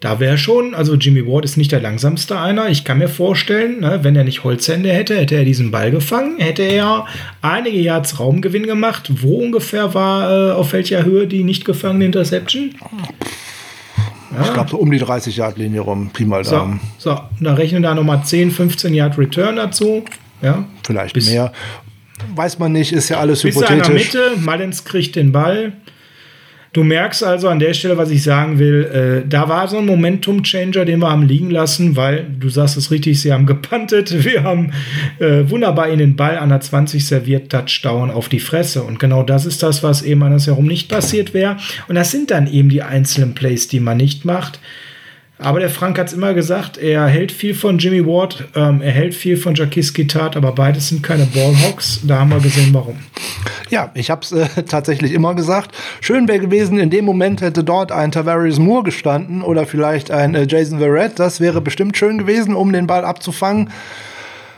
Da 0.01 0.19
wäre 0.19 0.39
schon, 0.39 0.73
also 0.73 0.95
Jimmy 0.95 1.27
Ward 1.27 1.45
ist 1.45 1.57
nicht 1.57 1.71
der 1.71 1.79
langsamste 1.79 2.39
einer. 2.39 2.69
Ich 2.69 2.83
kann 2.83 2.97
mir 2.97 3.07
vorstellen, 3.07 3.81
ne, 3.81 3.99
wenn 4.01 4.15
er 4.15 4.23
nicht 4.23 4.43
Holzhände 4.43 4.91
hätte, 4.91 5.15
hätte 5.15 5.35
er 5.35 5.45
diesen 5.45 5.69
Ball 5.69 5.91
gefangen, 5.91 6.39
hätte 6.39 6.63
er 6.63 7.05
einige 7.43 7.77
Yards 7.77 8.19
Raumgewinn 8.19 8.65
gemacht. 8.65 9.11
Wo 9.21 9.35
ungefähr 9.35 9.93
war, 9.93 10.49
äh, 10.49 10.51
auf 10.53 10.73
welcher 10.73 11.05
Höhe 11.05 11.27
die 11.27 11.43
nicht 11.43 11.65
gefangene 11.65 12.05
Interception? 12.05 12.73
Ja. 14.31 14.41
Ich 14.41 14.53
glaube, 14.53 14.71
so 14.71 14.77
um 14.77 14.89
die 14.89 14.97
30 14.97 15.37
Yard 15.37 15.59
Linie 15.59 15.81
rum, 15.81 16.09
Pi 16.11 16.25
mal 16.25 16.43
Daumen. 16.43 16.79
So, 16.97 17.11
so, 17.11 17.21
da 17.39 17.53
rechnen 17.53 17.83
da 17.83 17.93
nochmal 17.93 18.23
10, 18.23 18.49
15 18.49 18.95
Yard 18.95 19.19
Return 19.19 19.57
dazu. 19.57 20.03
Ja. 20.41 20.65
Vielleicht 20.83 21.13
bis, 21.13 21.29
mehr. 21.29 21.53
Weiß 22.35 22.57
man 22.57 22.71
nicht, 22.71 22.91
ist 22.91 23.09
ja 23.09 23.19
alles 23.19 23.43
bis 23.43 23.55
hypothetisch. 23.55 23.87
Bis 23.87 24.13
in 24.13 24.19
der 24.19 24.29
Mitte, 24.31 24.41
Mullins 24.41 24.83
kriegt 24.83 25.15
den 25.15 25.31
Ball. 25.31 25.73
Du 26.73 26.85
merkst 26.85 27.21
also 27.21 27.49
an 27.49 27.59
der 27.59 27.73
Stelle, 27.73 27.97
was 27.97 28.11
ich 28.11 28.23
sagen 28.23 28.57
will, 28.57 28.85
äh, 29.25 29.27
da 29.27 29.49
war 29.49 29.67
so 29.67 29.77
ein 29.77 29.85
Momentum-Changer, 29.85 30.85
den 30.85 30.99
wir 30.99 31.11
haben 31.11 31.27
liegen 31.27 31.51
lassen, 31.51 31.97
weil 31.97 32.25
du 32.39 32.47
sagst 32.47 32.77
es 32.77 32.91
richtig, 32.91 33.19
sie 33.19 33.33
haben 33.33 33.45
gepantet, 33.45 34.23
wir 34.23 34.43
haben 34.43 34.71
äh, 35.19 35.49
wunderbar 35.49 35.89
in 35.89 35.99
den 35.99 36.15
Ball 36.15 36.37
an 36.37 36.47
der 36.47 36.61
20 36.61 37.05
serviert, 37.05 37.51
Touchdown 37.51 38.09
auf 38.09 38.29
die 38.29 38.39
Fresse. 38.39 38.83
Und 38.83 38.99
genau 38.99 39.21
das 39.23 39.45
ist 39.45 39.61
das, 39.61 39.83
was 39.83 40.01
eben 40.01 40.23
andersherum 40.23 40.65
nicht 40.65 40.87
passiert 40.87 41.33
wäre. 41.33 41.57
Und 41.89 41.95
das 41.95 42.11
sind 42.11 42.31
dann 42.31 42.47
eben 42.47 42.69
die 42.69 42.83
einzelnen 42.83 43.33
Plays, 43.33 43.67
die 43.67 43.81
man 43.81 43.97
nicht 43.97 44.23
macht. 44.23 44.61
Aber 45.39 45.59
der 45.59 45.71
Frank 45.71 45.99
hat 45.99 46.07
es 46.07 46.13
immer 46.13 46.33
gesagt, 46.33 46.77
er 46.77 47.07
hält 47.07 47.33
viel 47.33 47.55
von 47.55 47.79
Jimmy 47.79 48.05
Ward, 48.05 48.45
ähm, 48.55 48.81
er 48.81 48.91
hält 48.91 49.15
viel 49.15 49.35
von 49.35 49.55
Jakiski 49.55 50.07
Tat, 50.07 50.37
aber 50.37 50.53
beides 50.53 50.87
sind 50.87 51.03
keine 51.03 51.25
Ballhawks. 51.25 51.99
Da 52.03 52.19
haben 52.19 52.29
wir 52.29 52.39
gesehen, 52.39 52.69
warum. 52.73 52.97
Ja, 53.71 53.89
ich 53.93 54.11
habe 54.11 54.21
es 54.21 54.33
äh, 54.33 54.47
tatsächlich 54.67 55.13
immer 55.13 55.33
gesagt. 55.33 55.73
Schön 56.01 56.27
wäre 56.27 56.39
gewesen, 56.39 56.77
in 56.77 56.89
dem 56.89 57.05
Moment 57.05 57.39
hätte 57.39 57.63
dort 57.63 57.93
ein 57.93 58.11
Tavares 58.11 58.59
Moore 58.59 58.83
gestanden 58.83 59.41
oder 59.41 59.65
vielleicht 59.65 60.11
ein 60.11 60.35
äh, 60.35 60.45
Jason 60.47 60.79
Verrett. 60.79 61.17
Das 61.19 61.39
wäre 61.39 61.61
bestimmt 61.61 61.95
schön 61.95 62.17
gewesen, 62.17 62.53
um 62.53 62.73
den 62.73 62.85
Ball 62.85 63.05
abzufangen. 63.05 63.71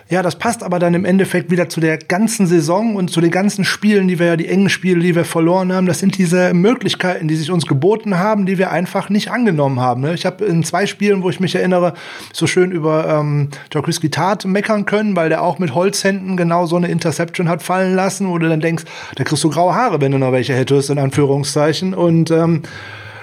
Ja, 0.10 0.22
das 0.22 0.36
passt 0.36 0.64
aber 0.64 0.80
dann 0.80 0.94
im 0.94 1.06
Endeffekt 1.06 1.50
wieder 1.50 1.70
zu 1.70 1.80
der 1.80 1.98
ganzen 1.98 2.46
Saison 2.46 2.96
und 2.96 3.10
zu 3.10 3.22
den 3.22 3.32
ganzen 3.32 3.64
Spielen, 3.64 4.08
die 4.08 4.20
wir 4.20 4.28
ja, 4.28 4.36
die 4.36 4.50
engen 4.50 4.70
Spiele, 4.70 5.00
die 5.00 5.16
wir 5.16 5.24
verloren 5.24 5.72
haben. 5.72 5.86
Das 5.86 6.00
sind 6.00 6.18
diese 6.18 6.54
Möglichkeiten, 6.54 7.30
die 7.30 7.36
sich 7.36 7.52
uns 7.52 7.66
geboten 7.66 8.18
haben, 8.18 8.46
die 8.46 8.58
wir 8.58 8.72
einfach 8.72 9.10
nicht 9.10 9.32
angenommen 9.32 9.80
haben. 9.80 10.02
Ne? 10.02 10.14
Ich 10.14 10.26
habe 10.26 10.44
in 10.44 10.64
zwei 10.64 10.86
Spielen, 10.88 11.24
wo 11.24 11.30
ich 11.30 11.40
mich 11.40 11.56
erinnere, 11.56 11.94
so 12.34 12.48
schön 12.48 12.72
über 12.72 13.08
ähm, 13.08 13.50
Jokriski 13.72 14.10
Tat 14.10 14.44
meckern 14.44 14.86
können, 14.86 15.16
weil 15.16 15.30
der 15.30 15.42
auch 15.42 15.58
mit 15.58 15.74
Holzhänden 15.74 16.36
genau 16.36 16.66
so 16.66 16.76
eine 16.76 16.90
Interception 16.90 17.48
hat 17.48 17.64
fallen 17.64 17.96
lassen, 17.96 18.28
wo 18.28 18.38
du 18.38 18.50
dann 18.50 18.60
denkst, 18.60 18.84
da 19.16 19.24
kriegst 19.24 19.44
du 19.44 19.50
graue 19.50 19.74
Haare, 19.74 20.02
wenn 20.02 20.12
du 20.12 20.18
noch 20.18 20.34
welche 20.34 20.54
hättest, 20.54 20.90
in 20.90 21.00
Anführungszeichen. 21.00 21.94
Und 21.94 22.30
ähm, 22.30 22.64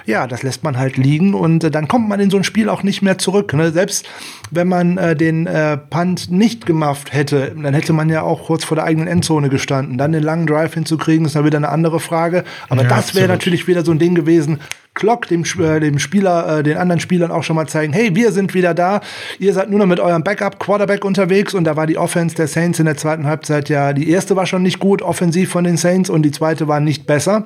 ja, 0.07 0.27
das 0.27 0.43
lässt 0.43 0.65
man 0.65 0.79
halt 0.79 0.97
liegen 0.97 1.35
und 1.35 1.65
äh, 1.65 1.71
dann 1.71 1.89
kommt 1.89 2.09
man 2.09 2.21
in 2.21 2.31
so 2.31 2.37
ein 2.37 2.45
Spiel 2.45 2.69
auch 2.69 2.83
nicht 2.83 3.03
mehr 3.03 3.19
zurück. 3.19 3.53
Ne? 3.55 3.71
Selbst 3.71 4.07
wenn 4.51 4.69
man 4.69 4.99
äh, 4.99 5.17
den 5.17 5.47
äh, 5.47 5.77
Punt 5.77 6.31
nicht 6.31 6.67
gemacht 6.67 7.13
hätte, 7.13 7.55
dann 7.61 7.75
hätte 7.75 7.93
man 7.93 8.09
ja 8.09 8.23
auch 8.23 8.47
kurz 8.47 8.65
vor 8.65 8.77
der 8.77 8.85
eigenen 8.85 9.09
Endzone 9.09 9.49
gestanden. 9.49 9.99
Dann 9.99 10.13
den 10.13 10.23
langen 10.23 10.47
Drive 10.47 10.75
hinzukriegen, 10.75 11.27
ist 11.27 11.37
dann 11.37 11.45
wieder 11.45 11.59
eine 11.59 11.69
andere 11.69 12.01
Frage. 12.01 12.45
Aber 12.69 12.83
ja, 12.83 12.89
das 12.89 13.15
wäre 13.15 13.29
natürlich 13.29 13.67
wieder 13.67 13.85
so 13.85 13.93
ein 13.93 13.99
Ding 13.99 14.15
gewesen. 14.15 14.61
Glock 14.95 15.29
dem, 15.29 15.45
äh, 15.61 15.79
dem 15.79 15.99
Spieler, 16.01 16.59
äh, 16.59 16.63
den 16.65 16.77
anderen 16.77 17.01
Spielern 17.01 17.31
auch 17.31 17.45
schon 17.45 17.55
mal 17.57 17.69
zeigen, 17.69 17.93
hey, 17.93 18.15
wir 18.17 18.33
sind 18.33 18.55
wieder 18.55 18.75
da. 18.75 19.01
Ihr 19.39 19.55
seid 19.55 19.71
nur 19.71 19.79
noch 19.79 19.87
mit 19.87 20.01
eurem 20.01 20.25
Backup 20.25 20.59
Quarterback 20.59 21.05
unterwegs 21.05 21.55
und 21.55 21.65
da 21.65 21.77
war 21.77 21.87
die 21.87 21.97
Offense 21.97 22.35
der 22.35 22.49
Saints 22.49 22.81
in 22.81 22.87
der 22.87 22.97
zweiten 22.97 23.27
Halbzeit 23.27 23.69
ja, 23.69 23.93
die 23.93 24.11
erste 24.11 24.37
war 24.37 24.47
schon 24.47 24.63
nicht 24.63 24.81
gut 24.81 25.01
offensiv 25.01 25.51
von 25.51 25.65
den 25.65 25.77
Saints 25.77 26.11
und 26.11 26.23
die 26.23 26.33
zweite 26.33 26.69
war 26.69 26.81
nicht 26.81 27.07
besser. 27.07 27.45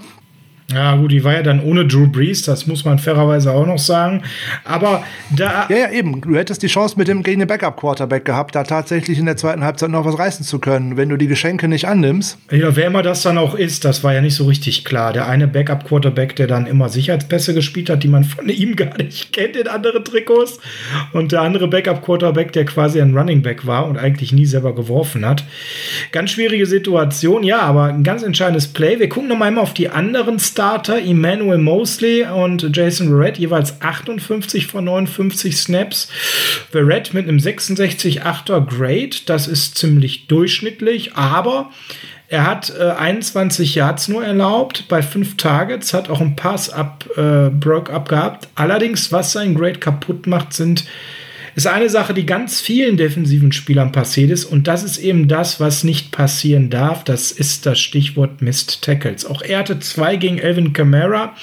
Ja, 0.72 0.96
gut, 0.96 1.12
die 1.12 1.22
war 1.22 1.34
ja 1.34 1.42
dann 1.42 1.62
ohne 1.62 1.86
Drew 1.86 2.06
Brees, 2.06 2.42
das 2.42 2.66
muss 2.66 2.86
man 2.86 2.98
fairerweise 2.98 3.52
auch 3.52 3.66
noch 3.66 3.78
sagen. 3.78 4.22
Aber 4.64 5.04
da. 5.36 5.66
Ja, 5.68 5.76
ja, 5.76 5.90
eben. 5.90 6.22
Du 6.22 6.34
hättest 6.36 6.62
die 6.62 6.68
Chance 6.68 6.94
mit 6.98 7.06
dem 7.06 7.22
gegen 7.22 7.40
den 7.40 7.48
Backup-Quarterback 7.48 8.24
gehabt, 8.24 8.54
da 8.54 8.64
tatsächlich 8.64 9.18
in 9.18 9.26
der 9.26 9.36
zweiten 9.36 9.62
Halbzeit 9.62 9.90
noch 9.90 10.06
was 10.06 10.18
reißen 10.18 10.44
zu 10.44 10.58
können, 10.58 10.96
wenn 10.96 11.10
du 11.10 11.18
die 11.18 11.26
Geschenke 11.26 11.68
nicht 11.68 11.86
annimmst. 11.86 12.38
Ja, 12.50 12.74
wer 12.74 12.86
immer 12.86 13.02
das 13.02 13.22
dann 13.22 13.36
auch 13.36 13.54
ist, 13.54 13.84
das 13.84 14.02
war 14.02 14.14
ja 14.14 14.22
nicht 14.22 14.36
so 14.36 14.46
richtig 14.46 14.86
klar. 14.86 15.12
Der 15.12 15.28
eine 15.28 15.46
Backup-Quarterback, 15.46 16.34
der 16.36 16.46
dann 16.46 16.66
immer 16.66 16.88
Sicherheitspässe 16.88 17.52
gespielt 17.52 17.90
hat, 17.90 18.02
die 18.02 18.08
man 18.08 18.24
von 18.24 18.48
ihm 18.48 18.74
gar 18.76 18.96
nicht 18.96 19.34
kennt 19.34 19.56
in 19.56 19.68
anderen 19.68 20.02
Trikots. 20.02 20.60
Und 21.12 21.32
der 21.32 21.42
andere 21.42 21.68
Backup-Quarterback, 21.68 22.52
der 22.52 22.64
quasi 22.64 23.02
ein 23.02 23.16
Running 23.16 23.42
Back 23.42 23.66
war 23.66 23.86
und 23.86 23.98
eigentlich 23.98 24.32
nie 24.32 24.46
selber 24.46 24.74
geworfen 24.74 25.26
hat. 25.26 25.44
Ganz 26.10 26.30
schwierige 26.30 26.64
Situation, 26.64 27.42
ja, 27.42 27.60
aber 27.60 27.84
ein 27.84 28.02
ganz 28.02 28.22
entscheidendes 28.22 28.68
Play. 28.68 28.98
Wir 28.98 29.10
gucken 29.10 29.28
nochmal 29.28 29.58
auf 29.58 29.74
die 29.74 29.90
anderen 29.90 30.38
Starter, 30.54 31.00
Emmanuel 31.00 31.58
Mosley 31.58 32.22
und 32.22 32.76
Jason 32.76 33.08
Verrett, 33.08 33.38
jeweils 33.38 33.82
58 33.82 34.68
von 34.68 34.84
59 34.84 35.56
Snaps. 35.56 36.06
Verrett 36.70 37.12
mit 37.12 37.26
einem 37.26 37.38
66,8er 37.38 38.60
Grade, 38.64 39.16
das 39.26 39.48
ist 39.48 39.76
ziemlich 39.76 40.28
durchschnittlich, 40.28 41.16
aber 41.16 41.72
er 42.28 42.46
hat 42.46 42.72
äh, 42.78 42.92
21 42.92 43.74
Yards 43.74 44.06
nur 44.06 44.24
erlaubt 44.24 44.84
bei 44.86 45.02
fünf 45.02 45.36
Targets, 45.36 45.92
hat 45.92 46.08
auch 46.08 46.20
ein 46.20 46.36
Pass 46.36 46.70
ab, 46.70 47.04
äh, 47.16 47.50
Broke 47.50 47.92
up 47.92 48.08
gehabt. 48.08 48.46
Allerdings, 48.54 49.10
was 49.10 49.32
sein 49.32 49.56
Grade 49.56 49.80
kaputt 49.80 50.28
macht, 50.28 50.52
sind 50.52 50.84
ist 51.54 51.66
eine 51.66 51.88
Sache, 51.88 52.14
die 52.14 52.26
ganz 52.26 52.60
vielen 52.60 52.96
defensiven 52.96 53.52
Spielern 53.52 53.92
passiert 53.92 54.30
ist. 54.30 54.44
Und 54.44 54.66
das 54.66 54.82
ist 54.82 54.98
eben 54.98 55.28
das, 55.28 55.60
was 55.60 55.84
nicht 55.84 56.10
passieren 56.10 56.70
darf. 56.70 57.04
Das 57.04 57.30
ist 57.30 57.66
das 57.66 57.78
Stichwort 57.78 58.42
Missed 58.42 58.82
Tackles. 58.82 59.24
Auch 59.24 59.42
er 59.42 59.60
hatte 59.60 59.78
zwei 59.78 60.16
gegen 60.16 60.38
Elvin 60.38 60.72
Kamara. 60.72 61.34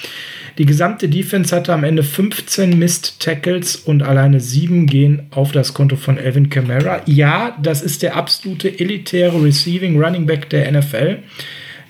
Die 0.58 0.66
gesamte 0.66 1.08
Defense 1.08 1.56
hatte 1.56 1.72
am 1.72 1.82
Ende 1.82 2.02
15 2.02 2.78
Missed 2.78 3.20
Tackles 3.20 3.76
und 3.76 4.02
alleine 4.02 4.40
sieben 4.40 4.86
gehen 4.86 5.22
auf 5.30 5.52
das 5.52 5.72
Konto 5.72 5.96
von 5.96 6.18
Elvin 6.18 6.50
Kamara. 6.50 7.00
Ja, 7.06 7.56
das 7.62 7.80
ist 7.80 8.02
der 8.02 8.16
absolute 8.16 8.78
elitäre 8.78 9.42
Receiving 9.42 10.02
Running 10.02 10.26
Back 10.26 10.50
der 10.50 10.70
NFL. 10.70 11.18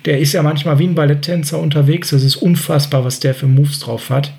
Der 0.04 0.18
ist 0.20 0.32
ja 0.32 0.42
manchmal 0.42 0.78
wie 0.78 0.86
ein 0.86 0.94
Balletttänzer 0.94 1.58
unterwegs. 1.58 2.12
Es 2.12 2.22
ist 2.22 2.36
unfassbar, 2.36 3.04
was 3.04 3.18
der 3.18 3.34
für 3.34 3.46
Moves 3.46 3.80
drauf 3.80 4.10
hat. 4.10 4.32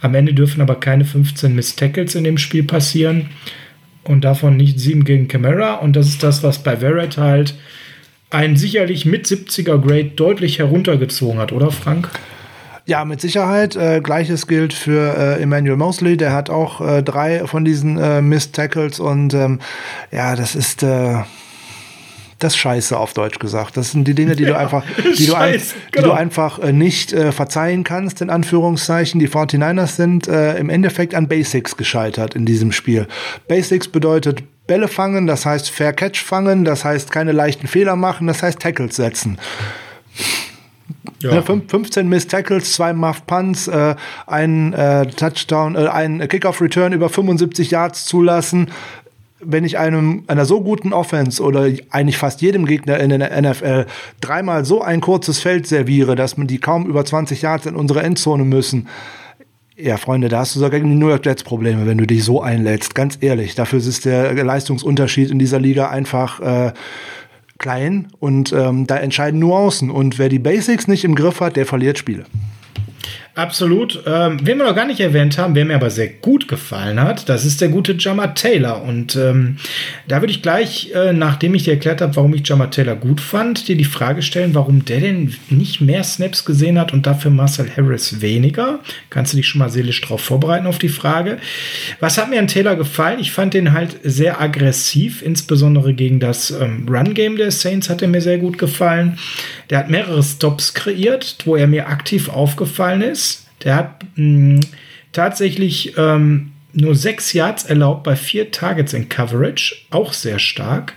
Am 0.00 0.14
Ende 0.14 0.34
dürfen 0.34 0.60
aber 0.60 0.76
keine 0.76 1.04
15 1.04 1.54
Miss 1.54 1.76
Tackles 1.76 2.14
in 2.14 2.24
dem 2.24 2.38
Spiel 2.38 2.64
passieren 2.64 3.30
und 4.04 4.24
davon 4.24 4.56
nicht 4.56 4.80
sieben 4.80 5.04
gegen 5.04 5.28
Camara. 5.28 5.74
Und 5.74 5.94
das 5.96 6.08
ist 6.08 6.22
das, 6.22 6.42
was 6.42 6.62
bei 6.62 6.78
Verrett 6.78 7.18
halt 7.18 7.54
ein 8.30 8.56
sicherlich 8.56 9.04
mit 9.04 9.26
70er 9.26 9.78
Grade 9.78 10.10
deutlich 10.16 10.58
heruntergezogen 10.58 11.38
hat, 11.38 11.52
oder 11.52 11.70
Frank? 11.70 12.08
Ja, 12.86 13.04
mit 13.04 13.20
Sicherheit. 13.20 13.76
Äh, 13.76 14.00
Gleiches 14.02 14.46
gilt 14.46 14.72
für 14.72 15.16
äh, 15.16 15.42
Emmanuel 15.42 15.76
Mosley. 15.76 16.16
Der 16.16 16.32
hat 16.32 16.50
auch 16.50 16.80
äh, 16.80 17.02
drei 17.02 17.46
von 17.46 17.64
diesen 17.64 17.98
äh, 17.98 18.22
Missed 18.22 18.54
Tackles 18.54 18.98
und 19.00 19.34
ähm, 19.34 19.60
ja, 20.10 20.34
das 20.34 20.54
ist 20.54 20.82
äh, 20.82 21.18
das 22.42 22.56
Scheiße 22.56 22.98
auf 22.98 23.12
Deutsch 23.12 23.38
gesagt. 23.38 23.76
Das 23.76 23.92
sind 23.92 24.06
die 24.06 24.14
Dinge, 24.14 24.36
die 24.36 24.42
ja, 24.44 24.50
du 24.50 24.58
einfach, 24.58 24.84
die 25.18 25.26
du, 25.26 25.34
ein, 25.34 25.52
die 25.52 25.58
du 25.92 26.02
genau. 26.02 26.12
einfach 26.12 26.58
äh, 26.58 26.72
nicht 26.72 27.12
äh, 27.12 27.32
verzeihen 27.32 27.84
kannst, 27.84 28.20
in 28.20 28.30
Anführungszeichen. 28.30 29.20
Die 29.20 29.28
49ers 29.28 29.96
sind 29.96 30.28
äh, 30.28 30.56
im 30.58 30.68
Endeffekt 30.70 31.14
an 31.14 31.28
Basics 31.28 31.76
gescheitert 31.76 32.34
in 32.34 32.46
diesem 32.46 32.72
Spiel. 32.72 33.06
Basics 33.48 33.88
bedeutet 33.88 34.42
Bälle 34.66 34.88
fangen, 34.88 35.26
das 35.26 35.46
heißt 35.46 35.70
Fair 35.70 35.92
Catch 35.92 36.22
fangen, 36.22 36.64
das 36.64 36.84
heißt 36.84 37.10
keine 37.10 37.32
leichten 37.32 37.66
Fehler 37.66 37.96
machen, 37.96 38.26
das 38.28 38.42
heißt 38.42 38.60
Tackles 38.60 38.96
setzen. 38.96 39.38
Ja. 41.22 41.34
Ja, 41.34 41.42
15 41.42 42.08
Miss 42.08 42.26
Tackles, 42.28 42.72
zwei 42.72 42.94
Muff 42.94 43.26
Punts, 43.26 43.68
äh, 43.68 43.94
ein 44.26 44.72
äh, 44.72 45.06
Touchdown, 45.06 45.74
äh, 45.74 45.88
ein 45.88 46.26
Kickoff 46.28 46.62
Return 46.62 46.92
über 46.92 47.10
75 47.10 47.70
Yards 47.70 48.06
zulassen 48.06 48.70
wenn 49.42 49.64
ich 49.64 49.78
einem 49.78 50.24
einer 50.26 50.44
so 50.44 50.60
guten 50.60 50.92
Offense 50.92 51.42
oder 51.42 51.68
eigentlich 51.90 52.18
fast 52.18 52.42
jedem 52.42 52.66
Gegner 52.66 52.98
in 52.98 53.10
der 53.10 53.40
NFL 53.40 53.86
dreimal 54.20 54.64
so 54.64 54.82
ein 54.82 55.00
kurzes 55.00 55.38
Feld 55.38 55.66
serviere, 55.66 56.14
dass 56.14 56.36
man 56.36 56.46
die 56.46 56.58
kaum 56.58 56.86
über 56.86 57.04
20 57.04 57.42
Yards 57.42 57.66
in 57.66 57.76
unsere 57.76 58.02
Endzone 58.02 58.44
müssen. 58.44 58.88
Ja, 59.76 59.96
Freunde, 59.96 60.28
da 60.28 60.40
hast 60.40 60.54
du 60.54 60.58
sogar 60.58 60.78
gegen 60.78 60.90
die 60.90 60.96
New 60.96 61.08
York 61.08 61.24
Jets 61.24 61.42
Probleme, 61.42 61.86
wenn 61.86 61.96
du 61.96 62.06
dich 62.06 62.22
so 62.22 62.42
einlädst. 62.42 62.94
Ganz 62.94 63.16
ehrlich, 63.20 63.54
dafür 63.54 63.78
ist 63.78 64.04
der 64.04 64.34
Leistungsunterschied 64.34 65.30
in 65.30 65.38
dieser 65.38 65.58
Liga 65.58 65.88
einfach 65.88 66.40
äh, 66.40 66.72
klein 67.56 68.08
und 68.18 68.52
ähm, 68.52 68.86
da 68.86 68.96
entscheiden 68.96 69.40
Nuancen. 69.40 69.90
Und 69.90 70.18
wer 70.18 70.28
die 70.28 70.38
Basics 70.38 70.86
nicht 70.86 71.04
im 71.04 71.14
Griff 71.14 71.40
hat, 71.40 71.56
der 71.56 71.64
verliert 71.64 71.96
Spiele. 71.96 72.24
Absolut. 73.40 74.02
Ähm, 74.04 74.36
wen 74.42 74.58
wir 74.58 74.66
noch 74.66 74.76
gar 74.76 74.86
nicht 74.86 75.00
erwähnt 75.00 75.38
haben, 75.38 75.54
wer 75.54 75.64
mir 75.64 75.76
aber 75.76 75.88
sehr 75.88 76.08
gut 76.08 76.46
gefallen 76.46 77.00
hat, 77.00 77.30
das 77.30 77.46
ist 77.46 77.62
der 77.62 77.70
gute 77.70 77.94
Jammer 77.98 78.34
Taylor. 78.34 78.82
Und 78.82 79.16
ähm, 79.16 79.56
da 80.06 80.20
würde 80.20 80.30
ich 80.30 80.42
gleich, 80.42 80.90
äh, 80.94 81.14
nachdem 81.14 81.54
ich 81.54 81.64
dir 81.64 81.70
erklärt 81.72 82.02
habe, 82.02 82.14
warum 82.16 82.34
ich 82.34 82.46
Jammer 82.46 82.70
Taylor 82.70 82.96
gut 82.96 83.18
fand, 83.18 83.66
dir 83.66 83.78
die 83.78 83.84
Frage 83.84 84.20
stellen, 84.20 84.54
warum 84.54 84.84
der 84.84 85.00
denn 85.00 85.34
nicht 85.48 85.80
mehr 85.80 86.04
Snaps 86.04 86.44
gesehen 86.44 86.78
hat 86.78 86.92
und 86.92 87.06
dafür 87.06 87.30
Marcel 87.30 87.70
Harris 87.74 88.20
weniger. 88.20 88.80
Kannst 89.08 89.32
du 89.32 89.38
dich 89.38 89.48
schon 89.48 89.60
mal 89.60 89.70
seelisch 89.70 90.02
drauf 90.02 90.20
vorbereiten 90.20 90.66
auf 90.66 90.78
die 90.78 90.90
Frage. 90.90 91.38
Was 91.98 92.18
hat 92.18 92.28
mir 92.28 92.40
an 92.40 92.46
Taylor 92.46 92.76
gefallen? 92.76 93.20
Ich 93.20 93.32
fand 93.32 93.54
den 93.54 93.72
halt 93.72 93.96
sehr 94.02 94.38
aggressiv, 94.38 95.22
insbesondere 95.22 95.94
gegen 95.94 96.20
das 96.20 96.50
ähm, 96.50 96.84
Run-Game 96.86 97.38
der 97.38 97.52
Saints 97.52 97.88
hat 97.88 98.02
er 98.02 98.08
mir 98.08 98.20
sehr 98.20 98.36
gut 98.36 98.58
gefallen. 98.58 99.18
Der 99.70 99.78
hat 99.78 99.88
mehrere 99.88 100.22
Stops 100.22 100.74
kreiert, 100.74 101.36
wo 101.46 101.56
er 101.56 101.68
mir 101.68 101.88
aktiv 101.88 102.28
aufgefallen 102.28 103.00
ist. 103.00 103.29
Der 103.64 103.76
hat 103.76 104.04
mh, 104.16 104.56
mm, 104.56 104.60
tatsächlich 105.12 105.96
ähm, 105.96 106.52
nur 106.72 106.94
sechs 106.94 107.32
Yards 107.32 107.64
erlaubt 107.64 108.04
bei 108.04 108.16
vier 108.16 108.50
Targets 108.50 108.92
in 108.92 109.08
Coverage, 109.08 109.76
auch 109.90 110.12
sehr 110.12 110.38
stark. 110.38 110.94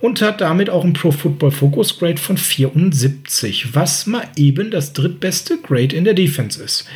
Und 0.00 0.20
hat 0.20 0.40
damit 0.40 0.68
auch 0.68 0.84
ein 0.84 0.94
Pro 0.94 1.12
Football 1.12 1.52
Focus 1.52 1.98
Grade 1.98 2.20
von 2.20 2.36
74, 2.36 3.74
was 3.74 4.06
mal 4.06 4.24
eben 4.36 4.70
das 4.70 4.92
drittbeste 4.92 5.58
Grade 5.58 5.94
in 5.94 6.04
der 6.04 6.14
Defense 6.14 6.62
ist. 6.62 6.86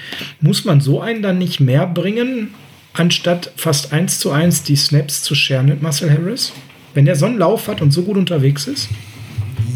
Muss 0.41 0.65
man 0.65 0.81
so 0.81 1.01
einen 1.01 1.23
dann 1.23 1.39
nicht 1.39 1.61
mehr 1.61 1.87
bringen, 1.87 2.53
anstatt 2.95 3.53
fast 3.57 3.93
eins 3.93 4.19
zu 4.19 4.33
eins 4.33 4.65
die 4.65 4.77
Snaps 4.77 5.23
zu 5.23 5.37
scheren 5.37 5.67
mit 5.67 5.83
Marcel 5.83 6.11
Harris? 6.11 6.53
Wenn 6.95 7.05
der 7.05 7.15
so 7.15 7.27
einen 7.27 7.39
Lauf 7.39 7.69
hat 7.69 7.81
und 7.81 7.93
so 7.93 8.03
gut 8.03 8.17
unterwegs 8.17 8.67
ist? 8.67 8.89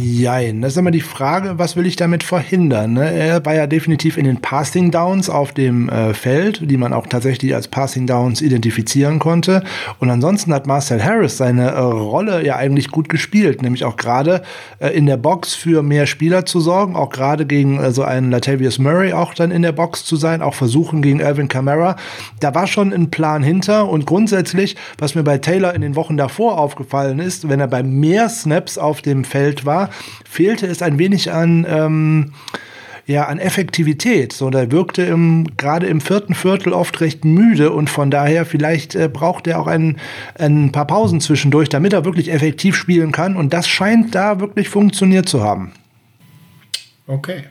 Jein. 0.02 0.62
Das 0.62 0.72
ist 0.72 0.78
immer 0.78 0.90
die 0.90 1.02
Frage, 1.02 1.58
was 1.58 1.76
will 1.76 1.84
ich 1.84 1.96
damit 1.96 2.22
verhindern? 2.22 2.94
Ne? 2.94 3.12
Er 3.12 3.44
war 3.44 3.54
ja 3.54 3.66
definitiv 3.66 4.16
in 4.16 4.24
den 4.24 4.40
Passing 4.40 4.90
Downs 4.90 5.28
auf 5.28 5.52
dem 5.52 5.90
äh, 5.90 6.14
Feld, 6.14 6.70
die 6.70 6.78
man 6.78 6.94
auch 6.94 7.06
tatsächlich 7.06 7.54
als 7.54 7.68
Passing 7.68 8.06
Downs 8.06 8.40
identifizieren 8.40 9.18
konnte. 9.18 9.62
Und 9.98 10.08
ansonsten 10.08 10.54
hat 10.54 10.66
Marcel 10.66 11.04
Harris 11.04 11.36
seine 11.36 11.72
äh, 11.72 11.78
Rolle 11.78 12.44
ja 12.44 12.56
eigentlich 12.56 12.90
gut 12.90 13.10
gespielt, 13.10 13.60
nämlich 13.62 13.84
auch 13.84 13.96
gerade 13.96 14.42
äh, 14.78 14.88
in 14.88 15.04
der 15.04 15.18
Box 15.18 15.54
für 15.54 15.82
mehr 15.82 16.06
Spieler 16.06 16.46
zu 16.46 16.60
sorgen, 16.60 16.96
auch 16.96 17.10
gerade 17.10 17.44
gegen 17.44 17.78
äh, 17.78 17.90
so 17.90 18.02
einen 18.02 18.30
Latavius 18.30 18.78
Murray 18.78 19.12
auch 19.12 19.34
dann 19.34 19.50
in 19.50 19.62
der 19.62 19.72
Box 19.72 20.04
zu 20.04 20.16
sein, 20.16 20.40
auch 20.40 20.54
versuchen 20.54 21.02
gegen 21.02 21.22
Alvin 21.22 21.48
Kamara. 21.48 21.96
Da 22.40 22.54
war 22.54 22.66
schon 22.66 22.92
ein 22.94 23.10
Plan 23.10 23.42
hinter 23.42 23.88
und 23.88 24.06
grundsätzlich, 24.06 24.76
was 24.98 25.14
mir 25.14 25.24
bei 25.24 25.38
Taylor 25.38 25.74
in 25.74 25.82
den 25.82 25.94
Wochen 25.94 26.16
davor 26.16 26.58
aufgefallen 26.58 27.18
ist, 27.18 27.50
wenn 27.50 27.60
er 27.60 27.68
bei 27.68 27.82
mehr 27.82 28.30
Snaps 28.30 28.78
auf 28.78 29.02
dem 29.02 29.24
Feld 29.24 29.66
war, 29.66 29.89
fehlte 30.28 30.66
es 30.66 30.82
ein 30.82 30.98
wenig 30.98 31.32
an, 31.32 31.66
ähm, 31.68 32.32
ja, 33.06 33.26
an 33.26 33.38
Effektivität. 33.38 34.32
So, 34.32 34.50
der 34.50 34.70
wirkte 34.70 35.02
im, 35.02 35.46
gerade 35.56 35.86
im 35.86 36.00
vierten 36.00 36.34
Viertel 36.34 36.72
oft 36.72 37.00
recht 37.00 37.24
müde 37.24 37.72
und 37.72 37.90
von 37.90 38.10
daher 38.10 38.46
vielleicht 38.46 38.94
äh, 38.94 39.08
braucht 39.12 39.46
er 39.46 39.60
auch 39.60 39.66
ein, 39.66 39.98
ein 40.36 40.72
paar 40.72 40.86
Pausen 40.86 41.20
zwischendurch, 41.20 41.68
damit 41.68 41.92
er 41.92 42.04
wirklich 42.04 42.30
effektiv 42.30 42.76
spielen 42.76 43.12
kann. 43.12 43.36
Und 43.36 43.52
das 43.52 43.68
scheint 43.68 44.14
da 44.14 44.40
wirklich 44.40 44.68
funktioniert 44.68 45.28
zu 45.28 45.42
haben. 45.42 45.72
Okay. 47.06 47.42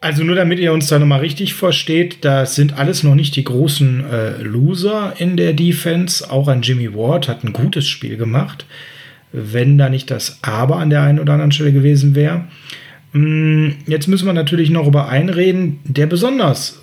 Also 0.00 0.24
nur 0.24 0.34
damit 0.34 0.58
ihr 0.58 0.72
uns 0.72 0.88
da 0.88 0.98
nochmal 0.98 1.20
richtig 1.20 1.54
versteht, 1.54 2.24
das 2.24 2.56
sind 2.56 2.76
alles 2.76 3.04
noch 3.04 3.14
nicht 3.14 3.36
die 3.36 3.44
großen 3.44 4.04
äh, 4.04 4.42
Loser 4.42 5.14
in 5.18 5.36
der 5.36 5.52
Defense. 5.52 6.28
Auch 6.28 6.48
ein 6.48 6.62
Jimmy 6.62 6.92
Ward 6.94 7.28
hat 7.28 7.44
ein 7.44 7.52
gutes 7.52 7.86
Spiel 7.86 8.16
gemacht 8.16 8.66
wenn 9.32 9.78
da 9.78 9.88
nicht 9.88 10.10
das 10.10 10.38
Aber 10.42 10.76
an 10.76 10.90
der 10.90 11.02
einen 11.02 11.18
oder 11.18 11.32
anderen 11.32 11.52
Stelle 11.52 11.72
gewesen 11.72 12.14
wäre. 12.14 12.44
Mm, 13.12 13.70
jetzt 13.86 14.08
müssen 14.08 14.26
wir 14.26 14.32
natürlich 14.32 14.70
noch 14.70 14.86
über 14.86 15.08
einen 15.08 15.28
reden, 15.28 15.80
der 15.84 16.06
besonders 16.06 16.82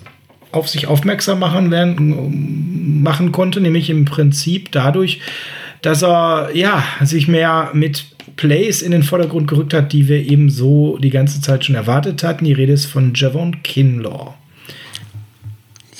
auf 0.52 0.68
sich 0.68 0.86
aufmerksam 0.86 1.38
machen, 1.38 1.70
werden, 1.70 3.02
machen 3.02 3.32
konnte, 3.32 3.60
nämlich 3.60 3.88
im 3.88 4.04
Prinzip 4.04 4.72
dadurch, 4.72 5.20
dass 5.82 6.02
er 6.02 6.50
ja 6.54 6.82
sich 7.02 7.28
mehr 7.28 7.70
mit 7.72 8.16
Plays 8.36 8.82
in 8.82 8.90
den 8.90 9.02
Vordergrund 9.02 9.48
gerückt 9.48 9.74
hat, 9.74 9.92
die 9.92 10.08
wir 10.08 10.18
eben 10.28 10.50
so 10.50 10.98
die 10.98 11.10
ganze 11.10 11.40
Zeit 11.40 11.64
schon 11.64 11.74
erwartet 11.74 12.22
hatten. 12.22 12.44
Die 12.44 12.52
Rede 12.52 12.72
ist 12.72 12.86
von 12.86 13.12
Javon 13.14 13.62
Kinlaw. 13.62 14.34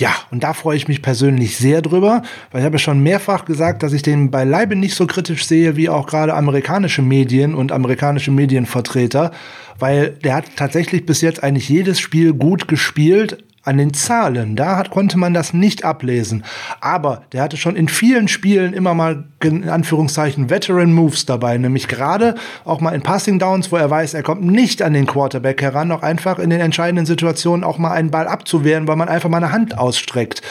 Ja, 0.01 0.15
und 0.31 0.43
da 0.43 0.55
freue 0.55 0.79
ich 0.79 0.89
mich 0.89 1.03
persönlich 1.03 1.59
sehr 1.59 1.83
drüber, 1.83 2.23
weil 2.51 2.63
ich 2.63 2.65
habe 2.65 2.79
schon 2.79 3.03
mehrfach 3.03 3.45
gesagt, 3.45 3.83
dass 3.83 3.93
ich 3.93 4.01
den 4.01 4.31
beileibe 4.31 4.75
nicht 4.75 4.95
so 4.95 5.07
kritisch 5.07 5.45
sehe 5.45 5.77
wie 5.77 5.91
auch 5.91 6.07
gerade 6.07 6.33
amerikanische 6.33 7.03
Medien 7.03 7.55
und 7.55 7.71
amerikanische 7.71 8.31
Medienvertreter, 8.31 9.31
weil 9.79 10.13
der 10.25 10.37
hat 10.37 10.57
tatsächlich 10.57 11.05
bis 11.05 11.21
jetzt 11.21 11.43
eigentlich 11.43 11.69
jedes 11.69 12.01
Spiel 12.01 12.33
gut 12.33 12.67
gespielt, 12.67 13.45
an 13.63 13.77
den 13.77 13.93
Zahlen, 13.93 14.57
da 14.57 14.77
hat, 14.77 14.91
konnte 14.91 15.19
man 15.19 15.35
das 15.35 15.53
nicht 15.53 15.85
ablesen. 15.85 16.45
Aber 16.81 17.23
der 17.33 17.43
hatte 17.43 17.59
schon 17.59 17.77
in 17.77 17.89
vielen 17.89 18.27
Spielen 18.27 18.73
immer 18.73 18.95
mal, 18.95 19.25
in 19.43 19.69
Anführungszeichen, 19.69 20.49
Veteran 20.49 20.93
Moves 20.93 21.27
dabei. 21.27 21.59
Nämlich 21.59 21.87
gerade 21.87 22.37
auch 22.65 22.81
mal 22.81 22.95
in 22.95 23.03
Passing 23.03 23.39
Downs, 23.39 23.71
wo 23.71 23.77
er 23.77 23.91
weiß, 23.91 24.15
er 24.15 24.23
kommt 24.23 24.43
nicht 24.43 24.81
an 24.81 24.95
den 24.95 25.07
Quarterback 25.07 25.61
heran, 25.61 25.93
auch 25.93 26.03
einfach 26.03 26.39
in 26.39 26.49
den 26.49 26.61
entscheidenden 26.61 27.05
Situationen 27.05 27.63
auch 27.63 27.77
mal 27.77 27.93
einen 27.93 28.11
Ball 28.11 28.29
abzuwehren, 28.29 28.89
weil 28.89 28.97
man 28.97 29.09
einfach 29.09 29.29
mal 29.29 29.39
eine 29.39 29.53
Hand 29.53 29.77
ausstreckt. 29.77 30.43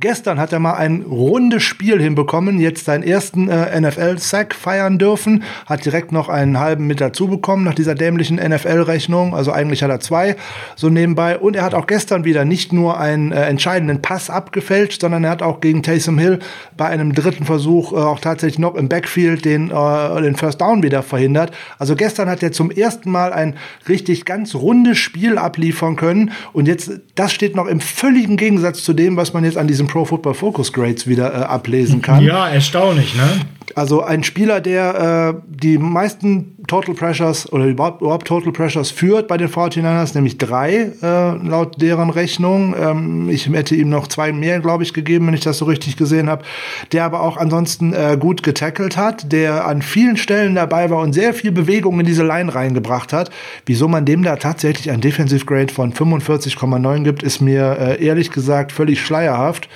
Gestern 0.00 0.40
hat 0.40 0.50
er 0.50 0.60
mal 0.60 0.74
ein 0.74 1.02
rundes 1.02 1.62
Spiel 1.62 2.00
hinbekommen, 2.00 2.58
jetzt 2.58 2.86
seinen 2.86 3.02
ersten 3.02 3.48
äh, 3.48 3.78
NFL-Sack 3.78 4.54
feiern 4.54 4.98
dürfen, 4.98 5.44
hat 5.66 5.84
direkt 5.84 6.10
noch 6.10 6.30
einen 6.30 6.58
halben 6.58 6.86
mit 6.86 7.02
dazu 7.02 7.28
bekommen 7.28 7.64
nach 7.64 7.74
dieser 7.74 7.94
dämlichen 7.94 8.36
NFL-Rechnung. 8.36 9.34
Also 9.34 9.52
eigentlich 9.52 9.82
hat 9.82 9.90
er 9.90 10.00
zwei 10.00 10.36
so 10.74 10.88
nebenbei. 10.88 11.38
Und 11.38 11.54
er 11.54 11.64
hat 11.64 11.74
auch 11.74 11.86
gestern 11.86 12.24
wieder 12.24 12.39
nicht 12.44 12.72
nur 12.72 12.98
einen 12.98 13.32
äh, 13.32 13.44
entscheidenden 13.46 14.02
Pass 14.02 14.30
abgefälscht, 14.30 15.00
sondern 15.00 15.24
er 15.24 15.30
hat 15.30 15.42
auch 15.42 15.60
gegen 15.60 15.82
Taysom 15.82 16.18
Hill 16.18 16.38
bei 16.76 16.86
einem 16.86 17.14
dritten 17.14 17.44
Versuch 17.44 17.92
äh, 17.92 17.96
auch 17.96 18.20
tatsächlich 18.20 18.58
noch 18.58 18.74
im 18.74 18.88
Backfield 18.88 19.44
den, 19.44 19.70
äh, 19.70 20.22
den 20.22 20.36
First 20.36 20.60
Down 20.60 20.82
wieder 20.82 21.02
verhindert. 21.02 21.52
Also 21.78 21.96
gestern 21.96 22.28
hat 22.28 22.42
er 22.42 22.52
zum 22.52 22.70
ersten 22.70 23.10
Mal 23.10 23.32
ein 23.32 23.56
richtig 23.88 24.24
ganz 24.24 24.54
rundes 24.54 24.98
Spiel 24.98 25.38
abliefern 25.38 25.96
können. 25.96 26.32
Und 26.52 26.66
jetzt, 26.66 26.90
das 27.14 27.32
steht 27.32 27.56
noch 27.56 27.66
im 27.66 27.80
völligen 27.80 28.36
Gegensatz 28.36 28.82
zu 28.82 28.92
dem, 28.92 29.16
was 29.16 29.32
man 29.32 29.44
jetzt 29.44 29.58
an 29.58 29.66
diesem 29.66 29.86
Pro 29.86 30.04
Football 30.04 30.34
Focus 30.34 30.72
Grades 30.72 31.06
wieder 31.06 31.32
äh, 31.32 31.36
ablesen 31.44 32.02
kann. 32.02 32.22
Ja, 32.22 32.48
erstaunlich, 32.48 33.14
ne? 33.14 33.28
Also 33.76 34.02
ein 34.02 34.22
Spieler, 34.22 34.60
der 34.60 35.34
äh, 35.34 35.40
die 35.48 35.78
meisten 35.78 36.56
Total 36.66 36.94
Pressures 36.94 37.52
oder 37.52 37.66
überhaupt, 37.66 38.26
Total 38.26 38.52
Pressures 38.52 38.90
führt 38.90 39.28
bei 39.28 39.36
den 39.36 39.48
49ers, 39.48 40.14
nämlich 40.14 40.38
drei 40.38 40.92
äh, 41.02 41.36
laut 41.46 41.80
deren 41.80 42.10
Rechnung. 42.10 42.74
Ähm, 42.78 43.28
ich 43.28 43.48
hätte 43.48 43.74
ihm 43.74 43.88
noch 43.88 44.06
zwei 44.06 44.32
mehr, 44.32 44.60
glaube 44.60 44.82
ich, 44.82 44.92
gegeben, 44.92 45.26
wenn 45.26 45.34
ich 45.34 45.40
das 45.40 45.58
so 45.58 45.64
richtig 45.64 45.96
gesehen 45.96 46.28
habe. 46.28 46.44
Der 46.92 47.04
aber 47.04 47.22
auch 47.22 47.36
ansonsten 47.36 47.92
äh, 47.92 48.16
gut 48.18 48.42
getackelt 48.42 48.96
hat, 48.96 49.32
der 49.32 49.66
an 49.66 49.82
vielen 49.82 50.16
Stellen 50.16 50.54
dabei 50.54 50.90
war 50.90 51.00
und 51.00 51.12
sehr 51.12 51.34
viel 51.34 51.52
Bewegung 51.52 51.98
in 52.00 52.06
diese 52.06 52.24
Line 52.24 52.54
reingebracht 52.54 53.12
hat. 53.12 53.30
Wieso 53.66 53.88
man 53.88 54.04
dem 54.04 54.22
da 54.22 54.36
tatsächlich 54.36 54.90
ein 54.90 55.00
Defensive 55.00 55.44
Grade 55.44 55.72
von 55.72 55.92
45,9 55.92 57.02
gibt, 57.02 57.22
ist 57.22 57.40
mir 57.40 57.76
äh, 57.78 58.04
ehrlich 58.04 58.30
gesagt 58.30 58.72
völlig 58.72 59.00
schleierhaft 59.00 59.68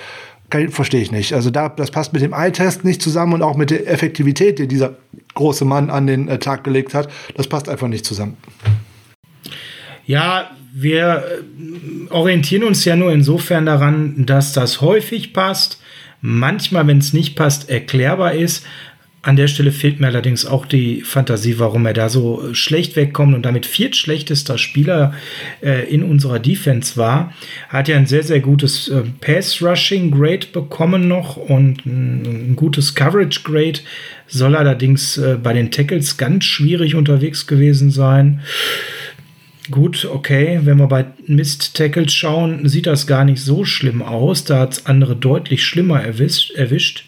verstehe 0.69 1.01
ich 1.01 1.11
nicht. 1.11 1.33
Also 1.33 1.49
da, 1.49 1.69
das 1.69 1.91
passt 1.91 2.13
mit 2.13 2.21
dem 2.21 2.33
Eye-Test 2.33 2.85
nicht 2.85 3.01
zusammen 3.01 3.33
und 3.33 3.41
auch 3.41 3.57
mit 3.57 3.71
der 3.71 3.89
Effektivität, 3.89 4.59
die 4.59 4.67
dieser 4.67 4.95
große 5.33 5.65
Mann 5.65 5.89
an 5.89 6.07
den 6.07 6.27
äh, 6.27 6.39
Tag 6.39 6.63
gelegt 6.63 6.93
hat. 6.93 7.09
Das 7.35 7.47
passt 7.47 7.67
einfach 7.69 7.87
nicht 7.87 8.05
zusammen. 8.05 8.37
Ja, 10.05 10.51
wir 10.73 11.23
äh, 11.25 12.11
orientieren 12.11 12.63
uns 12.63 12.85
ja 12.85 12.95
nur 12.95 13.11
insofern 13.11 13.65
daran, 13.65 14.25
dass 14.25 14.53
das 14.53 14.81
häufig 14.81 15.33
passt. 15.33 15.81
Manchmal, 16.21 16.87
wenn 16.87 16.99
es 16.99 17.13
nicht 17.13 17.35
passt, 17.35 17.69
erklärbar 17.69 18.33
ist. 18.33 18.65
An 19.25 19.37
der 19.37 19.47
Stelle 19.47 19.71
fehlt 19.71 19.99
mir 19.99 20.05
allerdings 20.05 20.45
auch 20.45 20.67
die 20.67 21.01
Fantasie, 21.01 21.57
warum 21.57 21.87
er 21.87 21.93
da 21.93 22.09
so 22.09 22.53
schlecht 22.53 22.95
wegkommt 22.95 23.33
und 23.33 23.41
damit 23.41 23.65
viertschlechtester 23.65 24.59
Spieler 24.59 25.15
äh, 25.63 25.91
in 25.91 26.03
unserer 26.03 26.37
Defense 26.37 26.95
war. 26.95 27.33
Hat 27.69 27.87
ja 27.87 27.97
ein 27.97 28.05
sehr, 28.05 28.21
sehr 28.21 28.39
gutes 28.39 28.87
äh, 28.87 29.01
Pass-Rushing-Grade 29.21 30.49
bekommen 30.53 31.07
noch 31.07 31.37
und 31.37 31.87
ein, 31.87 32.55
gutes 32.55 32.93
Coverage-Grade. 32.93 33.79
Soll 34.27 34.55
allerdings 34.55 35.17
äh, 35.17 35.39
bei 35.41 35.53
den 35.53 35.71
Tackles 35.71 36.17
ganz 36.17 36.45
schwierig 36.45 36.93
unterwegs 36.93 37.47
gewesen 37.47 37.89
sein. 37.89 38.41
Gut, 39.71 40.05
okay, 40.05 40.59
wenn 40.65 40.77
wir 40.77 40.85
bei 40.85 41.05
Mist-Tackles 41.25 42.13
schauen, 42.13 42.69
sieht 42.69 42.85
das 42.85 43.07
gar 43.07 43.25
nicht 43.25 43.41
so 43.41 43.65
schlimm 43.65 44.03
aus. 44.03 44.43
Da 44.43 44.59
hat 44.59 44.73
es 44.73 44.85
andere 44.85 45.15
deutlich 45.15 45.65
schlimmer 45.65 45.99
erwischt. 45.99 46.51
erwischt 46.51 47.05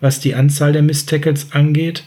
was 0.00 0.20
die 0.20 0.34
Anzahl 0.34 0.72
der 0.72 0.82
Miss-Tackles 0.82 1.52
angeht, 1.52 2.04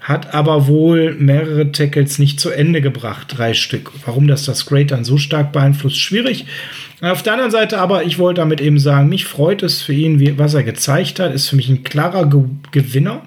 hat 0.00 0.32
aber 0.34 0.66
wohl 0.66 1.14
mehrere 1.14 1.72
Tackles 1.72 2.18
nicht 2.18 2.40
zu 2.40 2.50
Ende 2.50 2.80
gebracht, 2.80 3.34
drei 3.36 3.52
Stück. 3.52 3.92
Warum 4.06 4.26
das 4.26 4.44
das 4.44 4.64
Grade 4.64 4.86
dann 4.86 5.04
so 5.04 5.18
stark 5.18 5.52
beeinflusst, 5.52 6.00
schwierig. 6.00 6.46
Auf 7.02 7.22
der 7.22 7.34
anderen 7.34 7.50
Seite 7.50 7.78
aber, 7.78 8.04
ich 8.04 8.18
wollte 8.18 8.40
damit 8.40 8.60
eben 8.60 8.78
sagen, 8.78 9.08
mich 9.08 9.26
freut 9.26 9.62
es 9.62 9.82
für 9.82 9.92
ihn, 9.92 10.38
was 10.38 10.54
er 10.54 10.62
gezeigt 10.62 11.20
hat, 11.20 11.34
ist 11.34 11.48
für 11.48 11.56
mich 11.56 11.68
ein 11.68 11.84
klarer 11.84 12.28
Ge 12.28 12.44
Gewinner. 12.72 13.22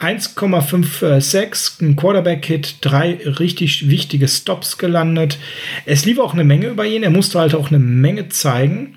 1,56, 0.00 1.80
ein 1.80 1.94
Quarterback-Hit, 1.94 2.78
drei 2.80 3.20
richtig 3.24 3.88
wichtige 3.88 4.26
Stops 4.26 4.76
gelandet. 4.76 5.38
Es 5.86 6.04
lief 6.04 6.18
auch 6.18 6.34
eine 6.34 6.42
Menge 6.42 6.66
über 6.66 6.84
ihn, 6.84 7.04
er 7.04 7.10
musste 7.10 7.38
halt 7.38 7.54
auch 7.54 7.68
eine 7.68 7.78
Menge 7.78 8.28
zeigen. 8.28 8.96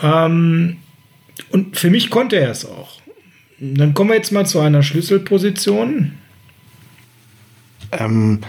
Ähm, 0.00 0.76
und 1.50 1.76
für 1.76 1.90
mich 1.90 2.08
konnte 2.08 2.36
er 2.36 2.50
es 2.52 2.64
auch. 2.64 3.00
Dann 3.58 3.94
kommen 3.94 4.10
wir 4.10 4.16
jetzt 4.16 4.32
mal 4.32 4.46
zu 4.46 4.60
einer 4.60 4.82
Schlüsselposition. 4.82 6.12
Ähm, 7.92 8.40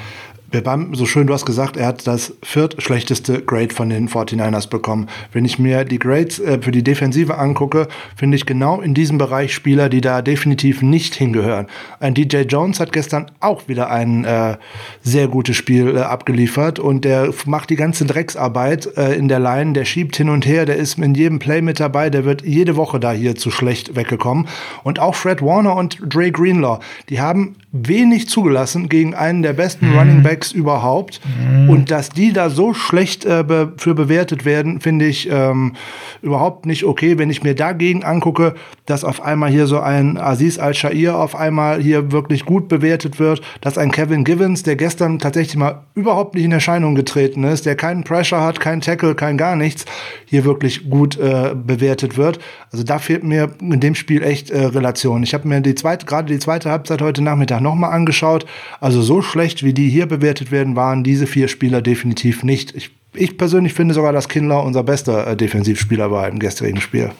so 0.93 1.05
schön, 1.05 1.27
du 1.27 1.34
hast 1.34 1.45
gesagt, 1.45 1.75
er 1.75 1.88
hat 1.88 2.08
das 2.08 2.34
viertschlechteste 2.41 3.41
Grade 3.41 3.73
von 3.73 3.89
den 3.89 4.08
49ers 4.08 4.69
bekommen. 4.69 5.08
Wenn 5.31 5.43
ich 5.43 5.60
mir 5.60 5.84
die 5.84 5.99
Grades 5.99 6.39
äh, 6.39 6.60
für 6.62 6.71
die 6.71 6.84
Defensive 6.84 7.38
angucke, 7.38 7.88
finde 8.15 8.38
ich 8.38 8.45
genau 8.45 8.81
in 8.81 8.93
diesem 8.93 9.17
Bereich 9.17 9.53
Spieler, 9.53 9.89
die 9.89 10.01
da 10.01 10.21
definitiv 10.21 10.81
nicht 10.81 11.15
hingehören. 11.15 11.67
Ein 11.99 12.13
DJ 12.13 12.41
Jones 12.41 12.79
hat 12.79 12.93
gestern 12.93 13.31
auch 13.39 13.67
wieder 13.67 13.89
ein 13.89 14.23
äh, 14.23 14.58
sehr 15.01 15.27
gutes 15.27 15.58
Spiel 15.58 15.97
äh, 15.97 15.99
abgeliefert 16.01 16.79
und 16.79 17.05
der 17.05 17.34
macht 17.45 17.69
die 17.69 17.75
ganze 17.75 18.05
Drecksarbeit 18.05 18.97
äh, 18.97 19.15
in 19.15 19.27
der 19.27 19.39
Line, 19.39 19.73
der 19.73 19.86
schiebt 19.86 20.15
hin 20.15 20.29
und 20.29 20.45
her, 20.45 20.65
der 20.65 20.77
ist 20.77 20.97
in 20.97 21.15
jedem 21.15 21.39
Play 21.39 21.62
mit 21.62 21.79
dabei, 21.79 22.10
der 22.10 22.23
wird 22.25 22.43
jede 22.43 22.75
Woche 22.75 22.99
da 22.99 23.12
hier 23.12 23.36
zu 23.36 23.51
schlecht 23.51 23.95
weggekommen. 23.95 24.47
Und 24.84 24.99
auch 24.99 25.15
Fred 25.15 25.41
Warner 25.41 25.75
und 25.75 25.99
Dre 26.05 26.31
Greenlaw, 26.31 26.79
die 27.10 27.19
haben 27.19 27.55
wenig 27.71 28.29
zugelassen 28.29 28.88
gegen 28.88 29.13
einen 29.13 29.43
der 29.43 29.53
besten 29.53 29.89
mhm. 29.89 29.97
Running 29.97 30.23
Backs 30.23 30.44
überhaupt. 30.51 31.19
Mhm. 31.25 31.69
Und 31.69 31.91
dass 31.91 32.10
die 32.10 32.34
da 32.34 32.49
so 32.49 32.73
schlecht 32.73 33.25
äh, 33.25 33.43
be 33.45 33.73
für 33.77 33.95
bewertet 33.95 34.45
werden, 34.45 34.81
finde 34.81 35.05
ich 35.05 35.29
ähm, 35.31 35.73
überhaupt 36.21 36.65
nicht 36.65 36.84
okay. 36.84 37.17
Wenn 37.17 37.29
ich 37.29 37.43
mir 37.43 37.55
dagegen 37.55 38.03
angucke, 38.03 38.55
dass 38.86 39.03
auf 39.03 39.21
einmal 39.21 39.49
hier 39.49 39.67
so 39.67 39.79
ein 39.79 40.17
Aziz 40.17 40.60
Al-Shair 40.60 41.17
auf 41.17 41.36
einmal 41.36 41.81
hier 41.81 42.12
wirklich 42.12 42.45
gut 42.45 42.67
bewertet 42.67 43.19
wird, 43.19 43.41
dass 43.62 43.77
ein 43.77 43.91
Kevin 43.91 44.23
Givens, 44.23 44.63
der 44.63 44.75
gestern 44.75 45.19
tatsächlich 45.19 45.55
mal 45.55 45.84
überhaupt 45.95 46.36
nicht 46.36 46.43
in 46.43 46.51
Erscheinung 46.51 46.95
getreten 46.95 47.43
ist, 47.43 47.65
der 47.65 47.75
keinen 47.75 48.03
Pressure 48.03 48.41
hat, 48.41 48.60
keinen 48.60 48.81
Tackle, 48.81 49.15
kein 49.15 49.38
gar 49.38 49.55
nichts, 49.55 49.86
hier 50.25 50.45
wirklich 50.45 50.89
gut 50.89 51.17
äh, 51.17 51.55
bewertet 51.55 52.17
wird. 52.17 52.39
Also 52.71 52.84
da 52.84 52.99
fehlt 52.99 53.23
mir 53.23 53.51
in 53.62 53.79
dem 53.79 53.95
Spiel 53.95 54.23
echt 54.23 54.51
äh, 54.51 54.65
Relation. 54.65 55.23
Ich 55.23 55.34
habe 55.34 55.47
mir 55.47 55.62
die 55.62 55.75
zweite, 55.75 56.05
gerade 56.05 56.31
die 56.31 56.39
zweite 56.39 56.69
Halbzeit 56.69 57.01
heute 57.01 57.23
Nachmittag 57.23 57.62
nochmal 57.62 57.91
angeschaut. 57.91 58.45
Also 58.79 59.01
so 59.01 59.21
schlecht, 59.21 59.63
wie 59.63 59.73
die 59.73 59.89
hier 59.89 60.05
bewertet 60.05 60.24
werden, 60.51 60.75
waren 60.75 61.03
diese 61.03 61.27
vier 61.27 61.47
Spieler 61.47 61.81
definitiv 61.81 62.43
nicht. 62.43 62.75
Ich, 62.75 62.91
ich 63.13 63.38
persönlich 63.38 63.73
finde 63.73 63.93
sogar, 63.93 64.13
dass 64.13 64.29
Kindler 64.29 64.63
unser 64.63 64.83
bester 64.83 65.27
äh, 65.27 65.35
Defensivspieler 65.38 66.11
war 66.11 66.27
im 66.27 66.39
gestrigen 66.39 66.81
Spiel. 66.81 67.11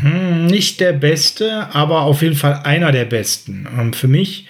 Hm, 0.00 0.46
nicht 0.46 0.80
der 0.80 0.92
beste, 0.92 1.68
aber 1.74 2.02
auf 2.02 2.22
jeden 2.22 2.36
Fall 2.36 2.60
einer 2.64 2.92
der 2.92 3.04
besten. 3.04 3.66
Ähm, 3.78 3.92
für 3.92 4.08
mich 4.08 4.46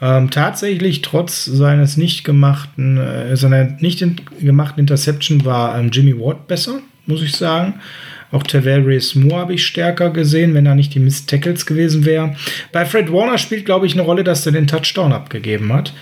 ähm, 0.00 0.30
tatsächlich 0.30 1.02
trotz 1.02 1.44
seines 1.44 1.96
nicht 1.96 2.24
gemachten, 2.24 2.98
äh, 2.98 3.36
seiner 3.36 3.64
nicht 3.80 4.02
in, 4.02 4.16
gemachten 4.40 4.80
Interception 4.80 5.44
war 5.44 5.78
ähm, 5.78 5.90
Jimmy 5.92 6.18
Ward 6.18 6.48
besser, 6.48 6.80
muss 7.06 7.22
ich 7.22 7.36
sagen. 7.36 7.74
Auch 8.32 8.42
Tavares 8.42 9.14
Moore 9.14 9.42
habe 9.42 9.54
ich 9.54 9.66
stärker 9.66 10.10
gesehen, 10.10 10.54
wenn 10.54 10.64
er 10.64 10.74
nicht 10.74 10.94
die 10.94 10.98
Miss 10.98 11.26
Tackles 11.26 11.66
gewesen 11.66 12.06
wäre. 12.06 12.34
Bei 12.72 12.86
Fred 12.86 13.12
Warner 13.12 13.36
spielt, 13.36 13.66
glaube 13.66 13.86
ich, 13.86 13.92
eine 13.92 14.02
Rolle, 14.02 14.24
dass 14.24 14.46
er 14.46 14.52
den 14.52 14.66
Touchdown 14.66 15.12
abgegeben 15.12 15.70
hat. 15.72 15.92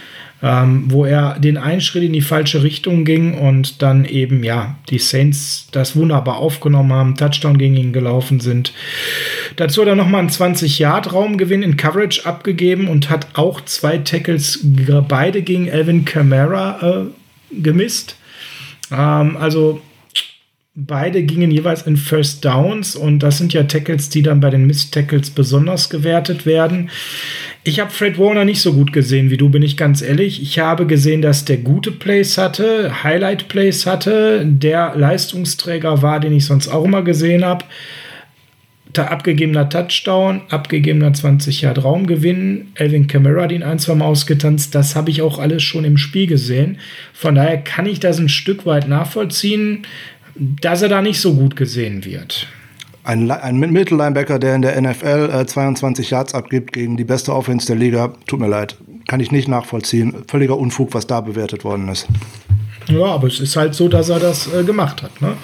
Ähm, 0.43 0.85
wo 0.87 1.05
er 1.05 1.39
den 1.39 1.59
einen 1.59 1.83
Schritt 1.83 2.03
in 2.03 2.15
die 2.15 2.23
falsche 2.23 2.63
Richtung 2.63 3.05
ging 3.05 3.35
und 3.35 3.83
dann 3.83 4.07
eben, 4.07 4.43
ja, 4.43 4.77
die 4.89 4.99
Saints 4.99 5.69
das 5.71 5.97
wunderbar 5.97 6.39
aufgenommen 6.39 6.95
haben, 6.95 7.15
Touchdown 7.15 7.59
gegen 7.59 7.77
ihn 7.77 7.93
gelaufen 7.93 8.41
sind. 8.41 8.73
Dazu 9.57 9.83
hat 9.83 9.89
er 9.89 9.97
nochmal 9.97 10.21
einen 10.21 10.31
20-Yard-Raumgewinn 10.31 11.63
in 11.63 11.77
Coverage 11.77 12.25
abgegeben 12.25 12.89
und 12.89 13.11
hat 13.11 13.27
auch 13.35 13.61
zwei 13.67 13.99
Tackles 13.99 14.61
beide 15.07 15.43
gegen 15.43 15.71
Alvin 15.71 16.07
Kamara 16.07 17.05
äh, 17.11 17.61
gemisst. 17.63 18.17
Ähm, 18.91 19.37
also 19.37 19.83
Beide 20.77 21.25
gingen 21.25 21.51
jeweils 21.51 21.83
in 21.83 21.97
First 21.97 22.45
Downs 22.45 22.95
und 22.95 23.19
das 23.19 23.39
sind 23.39 23.53
ja 23.53 23.65
Tackles, 23.65 24.09
die 24.09 24.23
dann 24.23 24.39
bei 24.39 24.51
den 24.51 24.67
Miss 24.67 24.91
Tackles 24.91 25.31
besonders 25.31 25.91
gewertet 25.91 26.47
werden. 26.47 26.91
Ich 27.63 27.79
habe 27.79 27.91
Fred 27.91 28.19
Warner 28.19 28.47
nicht 28.47 28.63
so 28.63 28.73
gut 28.73 28.91
gesehen 28.91 29.29
wie 29.31 29.37
du, 29.37 29.51
bin 29.51 29.63
ich 29.63 29.77
ganz 29.77 30.01
ehrlich. 30.01 30.41
Ich 30.41 30.59
habe 30.59 30.87
gesehen, 30.87 31.21
dass 31.21 31.45
der 31.45 31.59
gute 31.59 31.93
Plays 31.93 32.39
hatte, 32.39 33.05
Highlight 33.05 33.49
Plays 33.49 33.85
hatte, 33.85 34.47
der 34.47 34.95
Leistungsträger 34.97 36.01
war, 36.01 36.21
den 36.21 36.33
ich 36.33 36.47
sonst 36.47 36.69
auch 36.69 36.85
immer 36.85 37.03
gesehen 37.03 37.45
habe. 37.45 37.67
Abgegebener 38.97 39.69
Touchdown, 39.69 40.41
abgegebener 40.49 41.13
20 41.13 41.61
Yard 41.61 41.85
Raumgewinn, 41.85 42.69
Elvin 42.75 43.07
Kamara 43.07 43.47
den 43.47 43.63
ein, 43.63 43.79
zwei 43.79 43.95
Mal 43.95 44.07
ausgetanzt, 44.07 44.75
das 44.75 44.97
habe 44.97 45.11
ich 45.11 45.23
auch 45.23 45.39
alles 45.39 45.63
schon 45.63 45.85
im 45.85 45.97
Spiel 45.97 46.27
gesehen. 46.27 46.79
Von 47.13 47.35
daher 47.35 47.59
kann 47.59 47.87
ich 47.87 48.01
das 48.01 48.19
ein 48.19 48.29
Stück 48.31 48.67
weit 48.67 48.89
nachvollziehen, 48.89 49.83
dass 50.35 50.83
er 50.83 50.89
da 50.89 51.03
nicht 51.03 51.21
so 51.21 51.35
gut 51.35 51.57
gesehen 51.57 52.05
wird. 52.05 52.49
Ein, 53.11 53.29
ein 53.29 53.59
Mittellinebacker, 53.59 54.39
der 54.39 54.55
in 54.55 54.63
der 54.63 54.81
NFL 54.81 55.31
äh, 55.35 55.45
22 55.45 56.11
Yards 56.11 56.33
abgibt 56.33 56.73
gegen 56.73 56.97
die 56.97 57.03
beste 57.03 57.35
Offense 57.35 57.67
der 57.67 57.75
Liga, 57.75 58.13
tut 58.29 58.39
mir 58.39 58.47
leid. 58.47 58.77
Kann 59.09 59.19
ich 59.19 59.33
nicht 59.33 59.49
nachvollziehen. 59.49 60.15
Völliger 60.29 60.57
Unfug, 60.57 60.95
was 60.95 61.09
da 61.09 61.21
bewertet 61.21 61.65
worden 61.65 61.89
ist. 61.89 62.07
Ja, 62.89 63.05
aber 63.05 63.29
es 63.29 63.41
ist 63.41 63.57
halt 63.57 63.75
so, 63.75 63.89
dass 63.89 64.09
er 64.09 64.19
das 64.19 64.53
äh, 64.53 64.65
gemacht 64.65 65.03
hat. 65.03 65.21
Ne? 65.21 65.35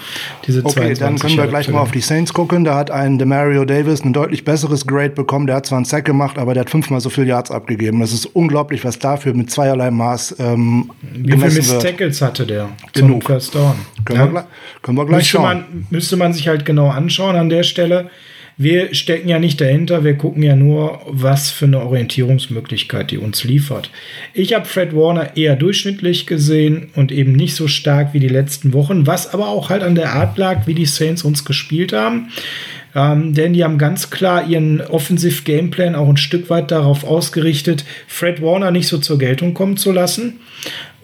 Diese 0.47 0.65
okay, 0.65 0.95
dann 0.95 1.19
können 1.19 1.37
wir 1.37 1.47
gleich 1.47 1.69
mal 1.69 1.81
auf 1.81 1.91
die 1.91 2.01
Saints 2.01 2.33
gucken. 2.33 2.65
Da 2.65 2.75
hat 2.77 2.91
ein 2.91 3.19
Demario 3.19 3.65
Davis 3.65 4.05
ein 4.05 4.13
deutlich 4.13 4.45
besseres 4.45 4.87
Grade 4.87 5.11
bekommen. 5.11 5.47
Der 5.47 5.57
hat 5.57 5.67
zwar 5.67 5.79
einen 5.79 5.85
Sack 5.85 6.05
gemacht, 6.05 6.39
aber 6.39 6.55
der 6.55 6.63
hat 6.63 6.71
fünfmal 6.71 7.01
so 7.01 7.11
viel 7.11 7.27
Yards 7.27 7.51
abgegeben. 7.51 8.01
Das 8.01 8.13
ist 8.13 8.27
unglaublich, 8.27 8.85
was 8.85 8.99
dafür 8.99 9.35
mit 9.35 9.51
zweierlei 9.51 9.91
Maß 9.91 10.37
ähm, 10.39 10.91
Wie 11.13 11.33
viele 11.33 11.47
Miss 11.47 11.79
Tackles 11.79 12.23
hatte 12.23 12.47
der? 12.47 12.69
Genug. 12.93 13.25
First 13.25 13.55
Down. 13.55 13.75
Können, 14.05 14.21
ja? 14.21 14.33
wir, 14.33 14.47
können 14.83 14.99
wir 14.99 15.07
gleich 15.07 15.19
müsste 15.19 15.31
schauen. 15.33 15.45
Man, 15.45 15.87
müsste 15.91 16.17
man 16.17 16.33
sich 16.33 16.49
halt 16.49 16.65
genau 16.65 16.89
anschauen 16.89 17.37
an 17.37 17.49
der 17.49 17.63
Stelle. 17.63 18.11
Wir 18.59 18.95
stecken 18.95 19.29
ja 19.29 19.39
nicht 19.39 19.61
dahinter, 19.61 20.03
wir 20.03 20.15
gucken 20.15 20.43
ja 20.43 20.57
nur, 20.57 21.03
was 21.07 21.51
für 21.51 21.67
eine 21.67 21.81
Orientierungsmöglichkeit 21.81 23.11
die 23.11 23.19
uns 23.19 23.45
liefert. 23.45 23.91
Ich 24.33 24.55
habe 24.55 24.65
Fred 24.65 24.97
Warner 24.97 25.37
eher 25.37 25.57
durchschnittlich 25.57 26.27
gesehen 26.27 26.89
und 26.95 27.13
eben 27.13 27.33
nicht 27.33 27.55
so 27.55 27.69
stark 27.69 28.15
wie 28.15 28.21
die 28.21 28.29
letzten 28.29 28.73
Wochen, 28.73 29.07
was 29.07 29.35
aber 29.35 29.49
auch 29.49 29.69
halt 29.69 29.83
an 29.83 29.95
der 29.95 30.15
Art 30.15 30.39
lag, 30.39 30.67
wie 30.67 30.75
die 30.75 30.87
Saints 30.87 31.23
uns 31.23 31.45
gespielt 31.45 31.93
haben. 31.93 32.31
Ähm, 32.95 33.35
denn 33.35 33.53
die 33.53 33.63
haben 33.63 33.77
ganz 33.77 34.09
klar 34.09 34.49
ihren 34.49 34.81
Offensiv-Gameplan 34.81 35.95
auch 35.95 36.09
ein 36.09 36.17
Stück 36.17 36.49
weit 36.49 36.71
darauf 36.71 37.05
ausgerichtet, 37.05 37.85
Fred 38.07 38.41
Warner 38.41 38.71
nicht 38.71 38.89
so 38.89 38.97
zur 38.97 39.19
Geltung 39.19 39.53
kommen 39.53 39.77
zu 39.77 39.93
lassen 39.93 40.41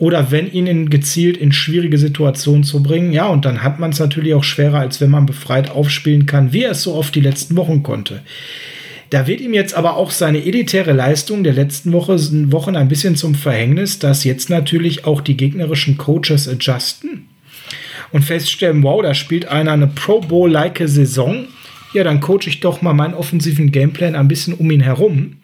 oder 0.03 0.33
wenn 0.33 0.51
ihn 0.51 0.91
gezielt 0.91 1.37
in 1.37 1.53
schwierige 1.53 1.97
Situationen 1.97 2.65
zu 2.65 2.83
bringen. 2.83 3.13
Ja, 3.13 3.29
und 3.29 3.45
dann 3.45 3.63
hat 3.63 3.79
man 3.79 3.93
es 3.93 4.01
natürlich 4.01 4.35
auch 4.35 4.43
schwerer, 4.43 4.81
als 4.81 5.01
wenn 5.01 5.11
man 5.11 5.27
befreit 5.27 5.71
aufspielen 5.71 6.27
kann, 6.27 6.53
wie 6.53 6.65
er 6.65 6.73
es 6.73 6.83
so 6.83 6.95
oft 6.95 7.15
die 7.15 7.21
letzten 7.21 7.55
Wochen 7.55 7.85
konnte. 7.85 8.23
Da 9.11 9.29
wird 9.29 9.41
ihm 9.41 9.55
jetzt 9.55 9.75
aber 9.75 9.97
auch 9.97 10.11
seine 10.11 10.45
elitäre 10.45 10.93
Leistung 10.93 11.45
der 11.45 11.53
letzten 11.53 11.93
Woche, 11.93 12.19
Wochen 12.51 12.75
ein 12.75 12.89
bisschen 12.89 13.15
zum 13.15 13.37
Verhängnis, 13.37 14.01
dass 14.01 14.25
jetzt 14.25 14.51
natürlich 14.51 15.05
auch 15.05 15.21
die 15.21 15.37
gegnerischen 15.37 15.97
Coaches 15.99 16.49
adjusten 16.49 17.29
und 18.11 18.25
feststellen, 18.25 18.83
wow, 18.83 19.03
da 19.03 19.15
spielt 19.15 19.47
einer 19.47 19.71
eine 19.71 19.87
Pro 19.87 20.21
Bowl-like 20.21 20.83
Saison 20.85 21.47
ja, 21.93 22.05
dann 22.05 22.21
coache 22.21 22.47
ich 22.47 22.61
doch 22.61 22.81
mal 22.81 22.95
meinen 22.95 23.15
offensiven 23.15 23.71
Gameplan 23.71 24.15
ein 24.15 24.29
bisschen 24.29 24.55
um 24.55 24.71
ihn 24.71 24.81
herum, 24.81 25.37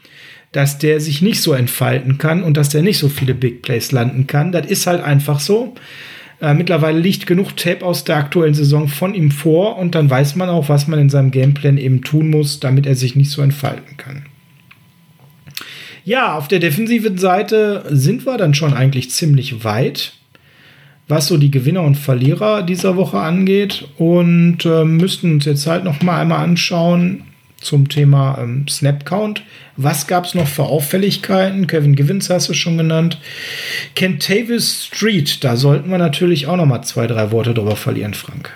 dass 0.59 0.77
der 0.77 1.01
sich 1.01 1.23
nicht 1.23 1.40
so 1.40 1.53
entfalten 1.53 2.18
kann 2.18 2.42
und 2.42 2.57
dass 2.57 2.68
der 2.68 2.83
nicht 2.83 2.99
so 2.99 3.09
viele 3.09 3.33
Big 3.33 3.62
Plays 3.62 3.92
landen 3.92 4.27
kann. 4.27 4.51
Das 4.51 4.66
ist 4.66 4.88
halt 4.88 5.05
einfach 5.05 5.38
so. 5.38 5.77
Äh, 6.40 6.53
mittlerweile 6.55 6.99
liegt 6.99 7.29
genug 7.29 7.57
Tape 7.57 7.87
aus 7.87 8.03
der 8.03 8.16
aktuellen 8.16 8.55
Saison 8.55 8.88
von 8.88 9.14
ihm 9.14 9.31
vor 9.31 9.79
und 9.79 9.94
dann 9.94 10.11
weiß 10.11 10.35
man 10.35 10.49
auch, 10.49 10.68
was 10.68 10.88
man 10.88 10.99
in 10.99 11.11
seinem 11.11 11.31
Gameplan 11.31 11.79
eben 11.79 12.03
tun 12.03 12.29
muss, 12.31 12.59
damit 12.59 12.87
er 12.87 12.97
sich 12.97 13.14
nicht 13.14 13.31
so 13.31 13.40
entfalten 13.40 13.97
kann. 13.97 14.27
Ja, 16.05 16.35
auf 16.35 16.49
der 16.49 16.59
defensiven 16.59 17.18
Seite 17.18 17.85
sind 17.90 18.27
wir 18.27 18.37
dann 18.37 18.53
schon 18.53 18.75
eigentlich 18.75 19.12
ziemlich 19.12 19.62
weit 19.62 20.14
was 21.11 21.29
so 21.29 21.38
die 21.38 21.51
Gewinner 21.51 21.85
und 21.85 21.94
Verlierer 21.94 22.62
dieser 22.62 22.97
Woche 22.97 23.18
angeht 23.18 23.88
und 23.97 24.66
äh, 24.66 24.85
müssten 24.85 25.33
uns 25.33 25.47
jetzt 25.47 25.66
halt 25.66 25.85
noch 25.85 26.03
mal 26.03 26.21
einmal 26.21 26.44
anschauen 26.44 27.23
zum 27.61 27.88
Thema 27.88 28.38
ähm, 28.40 28.66
Snap 28.68 29.05
Count. 29.05 29.42
Was 29.77 30.07
gab 30.07 30.25
es 30.25 30.35
noch 30.35 30.49
für 30.49 30.64
Auffälligkeiten? 30.64 31.66
Kevin 31.66 31.94
Givens 31.94 32.31
hast 32.31 32.49
du 32.49 32.55
schon 32.55 32.79
genannt. 32.79 33.21
Kentavis 33.94 34.85
Street, 34.85 35.42
da 35.44 35.57
sollten 35.57 35.90
wir 35.90 35.99
natürlich 35.99 36.47
auch 36.47 36.57
noch 36.57 36.66
mal 36.66 36.83
zwei, 36.83 37.07
drei 37.07 37.31
Worte 37.31 37.55
drüber 37.55 37.77
verlieren, 37.77 38.14
Frank. 38.14 38.53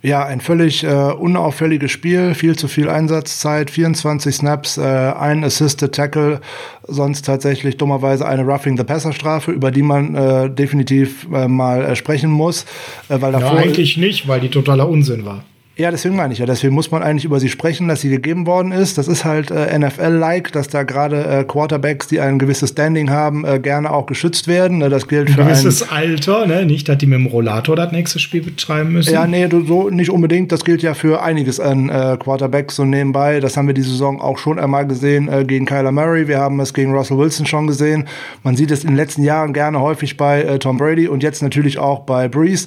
Ja, 0.00 0.24
ein 0.24 0.40
völlig 0.40 0.84
äh, 0.84 0.86
unauffälliges 0.86 1.90
Spiel, 1.90 2.34
viel 2.34 2.54
zu 2.54 2.68
viel 2.68 2.88
Einsatzzeit, 2.88 3.68
24 3.68 4.32
Snaps, 4.32 4.78
äh, 4.78 4.82
ein 4.82 5.42
Assisted 5.42 5.92
Tackle, 5.92 6.40
sonst 6.86 7.22
tatsächlich 7.22 7.78
dummerweise 7.78 8.26
eine 8.26 8.42
Roughing 8.42 8.76
the 8.76 8.84
Passer 8.84 9.12
Strafe, 9.12 9.50
über 9.50 9.72
die 9.72 9.82
man 9.82 10.14
äh, 10.14 10.50
definitiv 10.50 11.26
äh, 11.32 11.48
mal 11.48 11.84
äh, 11.84 11.96
sprechen 11.96 12.30
muss, 12.30 12.64
äh, 13.08 13.20
weil 13.20 13.32
davor 13.32 13.54
ja, 13.54 13.64
eigentlich 13.64 13.96
nicht, 13.96 14.28
weil 14.28 14.38
die 14.38 14.50
totaler 14.50 14.88
Unsinn 14.88 15.24
war. 15.24 15.42
Ja, 15.78 15.92
deswegen 15.92 16.16
meine 16.16 16.32
ich 16.32 16.40
ja. 16.40 16.46
Deswegen 16.46 16.74
muss 16.74 16.90
man 16.90 17.04
eigentlich 17.04 17.24
über 17.24 17.38
sie 17.38 17.48
sprechen, 17.48 17.86
dass 17.86 18.00
sie 18.00 18.10
gegeben 18.10 18.46
worden 18.46 18.72
ist. 18.72 18.98
Das 18.98 19.06
ist 19.06 19.24
halt 19.24 19.52
äh, 19.52 19.78
NFL-like, 19.78 20.50
dass 20.50 20.66
da 20.66 20.82
gerade 20.82 21.24
äh, 21.24 21.44
Quarterbacks, 21.44 22.08
die 22.08 22.18
ein 22.18 22.40
gewisses 22.40 22.70
Standing 22.70 23.10
haben, 23.10 23.44
äh, 23.44 23.60
gerne 23.60 23.92
auch 23.92 24.06
geschützt 24.06 24.48
werden. 24.48 24.78
Ne, 24.78 24.88
das 24.88 25.06
gilt 25.06 25.30
für 25.30 25.40
ein 25.40 25.46
gewisses 25.46 25.88
Alter, 25.88 26.46
ne? 26.46 26.66
Nicht, 26.66 26.88
dass 26.88 26.98
die 26.98 27.06
mit 27.06 27.20
dem 27.20 27.26
Rollator 27.26 27.76
das 27.76 27.92
nächste 27.92 28.18
Spiel 28.18 28.42
betreiben 28.42 28.90
müssen. 28.92 29.14
Ja, 29.14 29.28
nee, 29.28 29.48
so 29.48 29.88
nicht 29.88 30.10
unbedingt. 30.10 30.50
Das 30.50 30.64
gilt 30.64 30.82
ja 30.82 30.94
für 30.94 31.22
einiges 31.22 31.60
an 31.60 31.88
äh, 31.90 32.16
Quarterbacks 32.18 32.74
so 32.74 32.84
nebenbei. 32.84 33.38
Das 33.38 33.56
haben 33.56 33.68
wir 33.68 33.74
diese 33.74 33.90
Saison 33.90 34.20
auch 34.20 34.38
schon 34.38 34.58
einmal 34.58 34.84
gesehen 34.84 35.28
äh, 35.28 35.44
gegen 35.44 35.64
Kyler 35.64 35.92
Murray. 35.92 36.26
Wir 36.26 36.40
haben 36.40 36.58
es 36.58 36.74
gegen 36.74 36.92
Russell 36.92 37.18
Wilson 37.18 37.46
schon 37.46 37.68
gesehen. 37.68 38.08
Man 38.42 38.56
sieht 38.56 38.72
es 38.72 38.82
in 38.82 38.90
den 38.90 38.96
letzten 38.96 39.22
Jahren 39.22 39.52
gerne 39.52 39.80
häufig 39.80 40.16
bei 40.16 40.42
äh, 40.42 40.58
Tom 40.58 40.76
Brady 40.76 41.06
und 41.06 41.22
jetzt 41.22 41.40
natürlich 41.40 41.78
auch 41.78 42.00
bei 42.00 42.26
Breeze. 42.26 42.66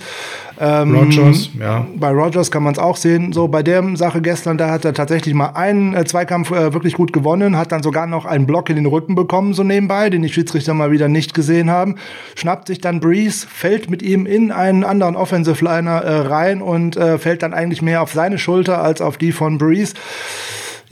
Ähm, 0.63 0.95
Rogers, 0.95 1.49
ja. 1.59 1.87
Bei 1.95 2.11
Rogers 2.11 2.51
kann 2.51 2.61
man 2.61 2.73
es 2.73 2.79
auch 2.79 2.95
sehen. 2.95 3.33
So 3.33 3.47
bei 3.47 3.63
der 3.63 3.83
Sache 3.95 4.21
gestern, 4.21 4.59
da 4.59 4.69
hat 4.69 4.85
er 4.85 4.93
tatsächlich 4.93 5.33
mal 5.33 5.53
einen 5.55 5.95
äh, 5.95 6.05
Zweikampf 6.05 6.51
äh, 6.51 6.71
wirklich 6.71 6.93
gut 6.93 7.13
gewonnen, 7.13 7.57
hat 7.57 7.71
dann 7.71 7.81
sogar 7.81 8.05
noch 8.05 8.25
einen 8.25 8.45
Block 8.45 8.69
in 8.69 8.75
den 8.75 8.85
Rücken 8.85 9.15
bekommen, 9.15 9.55
so 9.55 9.63
nebenbei, 9.63 10.11
den 10.11 10.21
die 10.21 10.29
Schiedsrichter 10.29 10.75
mal 10.75 10.91
wieder 10.91 11.07
nicht 11.07 11.33
gesehen 11.33 11.71
haben. 11.71 11.95
Schnappt 12.35 12.67
sich 12.67 12.79
dann 12.79 12.99
Breeze, 12.99 13.47
fällt 13.49 13.89
mit 13.89 14.03
ihm 14.03 14.27
in 14.27 14.51
einen 14.51 14.83
anderen 14.83 15.15
Offensive 15.15 15.65
Liner 15.65 16.01
äh, 16.01 16.27
rein 16.27 16.61
und 16.61 16.95
äh, 16.95 17.17
fällt 17.17 17.41
dann 17.41 17.55
eigentlich 17.55 17.81
mehr 17.81 18.03
auf 18.03 18.13
seine 18.13 18.37
Schulter 18.37 18.83
als 18.83 19.01
auf 19.01 19.17
die 19.17 19.31
von 19.31 19.57
Breeze. 19.57 19.95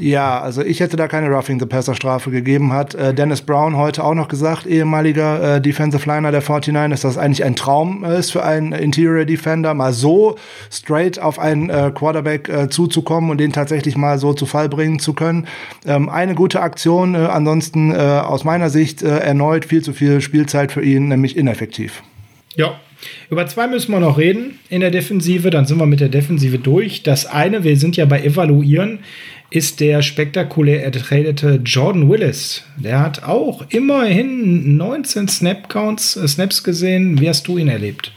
Ja, 0.02 0.40
also 0.40 0.62
ich 0.62 0.80
hätte 0.80 0.96
da 0.96 1.10
keine 1.10 1.28
Roughing 1.28 1.60
the 1.60 1.66
Passer 1.66 1.94
Strafe 1.94 2.32
gegeben. 2.32 2.72
Hat 2.72 2.96
äh, 2.96 3.14
Dennis 3.14 3.42
Brown 3.42 3.76
heute 3.76 4.02
auch 4.06 4.14
noch 4.14 4.30
gesagt, 4.30 4.66
ehemaliger 4.66 5.58
äh, 5.58 5.62
Defensive 5.62 6.10
Liner 6.10 6.32
der 6.32 6.42
49, 6.42 6.90
dass 6.90 7.02
das 7.02 7.18
eigentlich 7.18 7.44
ein 7.44 7.58
Traum 7.58 8.06
äh, 8.06 8.18
ist 8.18 8.32
für 8.32 8.42
einen 8.42 8.72
Interior 8.72 9.26
Defender, 9.26 9.74
mal 9.74 9.92
so 9.92 10.38
straight 10.72 11.20
auf 11.20 11.38
einen 11.38 11.70
äh, 11.70 11.92
Quarterback 11.94 12.48
äh, 12.48 12.70
zuzukommen 12.70 13.30
und 13.30 13.40
den 13.40 13.52
tatsächlich 13.52 13.98
mal 13.98 14.18
so 14.20 14.32
zu 14.32 14.46
Fall 14.46 14.70
bringen 14.70 15.00
zu 15.00 15.12
können. 15.12 15.48
Ähm, 15.86 16.08
eine 16.08 16.34
gute 16.34 16.62
Aktion, 16.62 17.14
äh, 17.14 17.18
ansonsten 17.18 17.94
aus 17.94 18.44
meiner 18.44 18.70
Sicht 18.70 19.02
erneut 19.02 19.66
viel 19.66 19.82
zu 19.82 19.94
viel 19.94 20.22
Spielzeit 20.22 20.72
für 20.72 20.82
ihn, 20.82 21.10
nämlich 21.10 21.36
ineffektiv. 21.36 22.04
Ja, 22.56 22.80
über 23.30 23.48
zwei 23.48 23.68
müssen 23.68 23.92
wir 23.92 24.00
noch 24.00 24.18
reden 24.18 24.60
in 24.70 24.82
der 24.82 24.92
Defensive, 24.92 25.50
dann 25.50 25.66
sind 25.66 25.78
wir 25.78 25.86
mit 25.86 26.00
der 26.00 26.10
Defensive 26.10 26.60
durch. 26.60 27.04
Das 27.04 27.26
eine, 27.26 27.64
wir 27.64 27.78
sind 27.78 27.98
ja 27.98 28.06
bei 28.06 28.22
Evaluieren 28.22 29.00
ist 29.52 29.80
der 29.80 30.02
spektakulär 30.02 30.84
ertradete 30.84 31.62
Jordan 31.64 32.10
Willis. 32.10 32.64
Der 32.78 33.00
hat 33.00 33.24
auch 33.24 33.66
immerhin 33.70 34.78
19 34.78 35.28
Snap 35.28 35.70
Counts, 35.70 36.16
äh, 36.16 36.28
Snaps 36.28 36.64
gesehen. 36.64 37.20
Wie 37.20 37.30
hast 37.30 37.48
du 37.48 37.58
ihn 37.58 37.68
erlebt? 37.68 38.12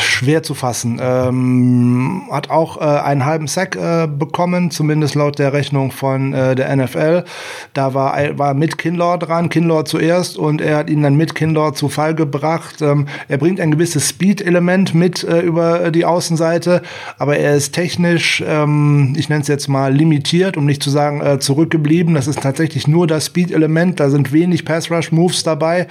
Schwer 0.00 0.42
zu 0.42 0.54
fassen. 0.54 1.00
Ähm, 1.02 2.22
hat 2.30 2.50
auch 2.50 2.80
äh, 2.80 2.84
einen 2.84 3.24
halben 3.24 3.46
Sack 3.46 3.76
äh, 3.76 4.06
bekommen, 4.06 4.70
zumindest 4.70 5.14
laut 5.14 5.38
der 5.38 5.52
Rechnung 5.52 5.90
von 5.90 6.32
äh, 6.32 6.54
der 6.54 6.74
NFL. 6.74 7.24
Da 7.72 7.94
war, 7.94 8.16
war 8.38 8.54
mit 8.54 8.78
Kinlaw 8.78 9.18
dran, 9.18 9.48
Kinlaw 9.48 9.84
zuerst 9.84 10.38
und 10.38 10.60
er 10.60 10.78
hat 10.78 10.90
ihn 10.90 11.02
dann 11.02 11.16
mit 11.16 11.34
Kinlaw 11.34 11.72
zu 11.72 11.88
Fall 11.88 12.14
gebracht. 12.14 12.82
Ähm, 12.82 13.06
er 13.28 13.38
bringt 13.38 13.60
ein 13.60 13.70
gewisses 13.70 14.08
Speed-Element 14.08 14.94
mit 14.94 15.24
äh, 15.24 15.40
über 15.40 15.90
die 15.90 16.04
Außenseite, 16.04 16.82
aber 17.18 17.36
er 17.36 17.54
ist 17.54 17.72
technisch, 17.72 18.42
ähm, 18.46 19.14
ich 19.16 19.28
nenne 19.28 19.42
es 19.42 19.48
jetzt 19.48 19.68
mal 19.68 19.94
limitiert, 19.94 20.56
um 20.56 20.66
nicht 20.66 20.82
zu 20.82 20.90
sagen 20.90 21.20
äh, 21.20 21.38
zurückgeblieben. 21.38 22.14
Das 22.14 22.26
ist 22.26 22.40
tatsächlich 22.40 22.86
nur 22.86 23.06
das 23.06 23.26
Speed-Element, 23.26 24.00
da 24.00 24.10
sind 24.10 24.32
wenig 24.32 24.64
Pass-Rush-Moves 24.64 25.42
dabei 25.42 25.86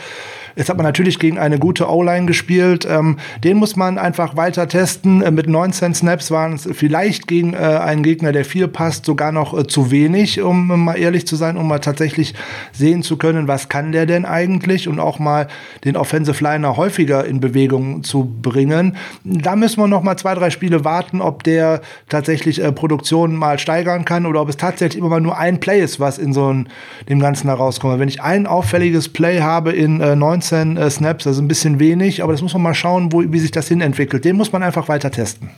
Jetzt 0.56 0.70
hat 0.70 0.78
man 0.78 0.86
natürlich 0.86 1.20
gegen 1.20 1.38
eine 1.38 1.60
gute 1.60 1.90
O-Line 1.90 2.26
gespielt. 2.26 2.88
Ähm, 2.90 3.18
den 3.44 3.58
muss 3.58 3.76
man 3.76 3.98
einfach 3.98 4.38
weiter 4.38 4.68
testen. 4.68 5.22
Äh, 5.22 5.32
mit 5.32 5.48
19 5.48 5.94
Snaps 5.94 6.32
waren 6.32 6.54
es 6.54 6.68
vielleicht 6.72 7.28
gegen 7.28 7.54
äh, 7.54 7.58
einen 7.58 8.04
Gegner, 8.04 8.32
der 8.32 8.46
viel 8.46 8.68
passt, 8.68 9.06
sogar 9.06 9.32
noch 9.32 9.58
äh, 9.58 9.68
zu 9.68 9.92
wenig, 9.92 10.42
um 10.42 10.72
äh, 10.72 10.78
mal 10.78 10.98
ehrlich 10.98 11.28
zu 11.28 11.36
sein, 11.36 11.58
um 11.58 11.68
mal 11.68 11.80
tatsächlich 11.80 12.36
sehen 12.72 13.04
zu 13.04 13.18
können, 13.18 13.48
was 13.48 13.68
kann 13.68 13.92
der 13.92 14.06
denn 14.06 14.26
eigentlich 14.26 14.88
und 14.88 15.00
auch 15.00 15.20
mal 15.20 15.48
den 15.84 15.98
Offensive 15.98 16.42
Liner 16.42 16.78
häufiger 16.78 17.26
in 17.26 17.42
Bewegung 17.42 18.04
zu 18.04 18.26
bringen. 18.42 18.96
Da 19.24 19.58
müssen 19.58 19.82
wir 19.82 19.88
noch 19.88 20.04
mal 20.04 20.18
zwei, 20.18 20.36
drei 20.36 20.52
Spiele 20.52 20.86
warten, 20.86 21.20
ob 21.20 21.44
der 21.44 21.82
tatsächlich 22.08 22.64
äh, 22.64 22.72
Produktion 22.72 23.36
mal 23.36 23.60
steigern 23.60 24.06
kann 24.06 24.26
oder 24.26 24.42
ob 24.42 24.48
es 24.48 24.58
tatsächlich 24.58 25.00
immer 25.00 25.10
mal 25.10 25.22
nur 25.22 25.38
ein 25.38 25.60
Play 25.60 25.82
ist, 25.82 26.00
was 26.00 26.18
in 26.18 26.32
so 26.32 26.54
ein, 26.54 26.70
dem 27.10 27.20
Ganzen 27.20 27.50
herauskommt. 27.50 28.00
Wenn 28.00 28.08
ich 28.08 28.22
ein 28.22 28.48
auffälliges 28.48 29.10
Play 29.10 29.42
habe 29.42 29.74
in 29.74 30.00
äh, 30.00 30.16
19 30.16 30.45
äh, 30.52 30.90
Snaps, 30.90 31.26
ist 31.26 31.40
ein 31.40 31.48
bisschen 31.48 31.80
wenig, 31.80 32.24
aber 32.24 32.34
das 32.34 32.42
muss 32.42 32.54
man 32.54 32.62
mal 32.62 32.74
schauen, 32.74 33.12
wo, 33.12 33.24
wie 33.32 33.40
sich 33.40 33.52
das 33.52 33.68
hin 33.68 33.82
entwickelt. 33.82 34.26
Den 34.26 34.36
muss 34.36 34.52
man 34.52 34.64
einfach 34.64 34.88
weiter 34.88 35.12
testen. 35.12 35.50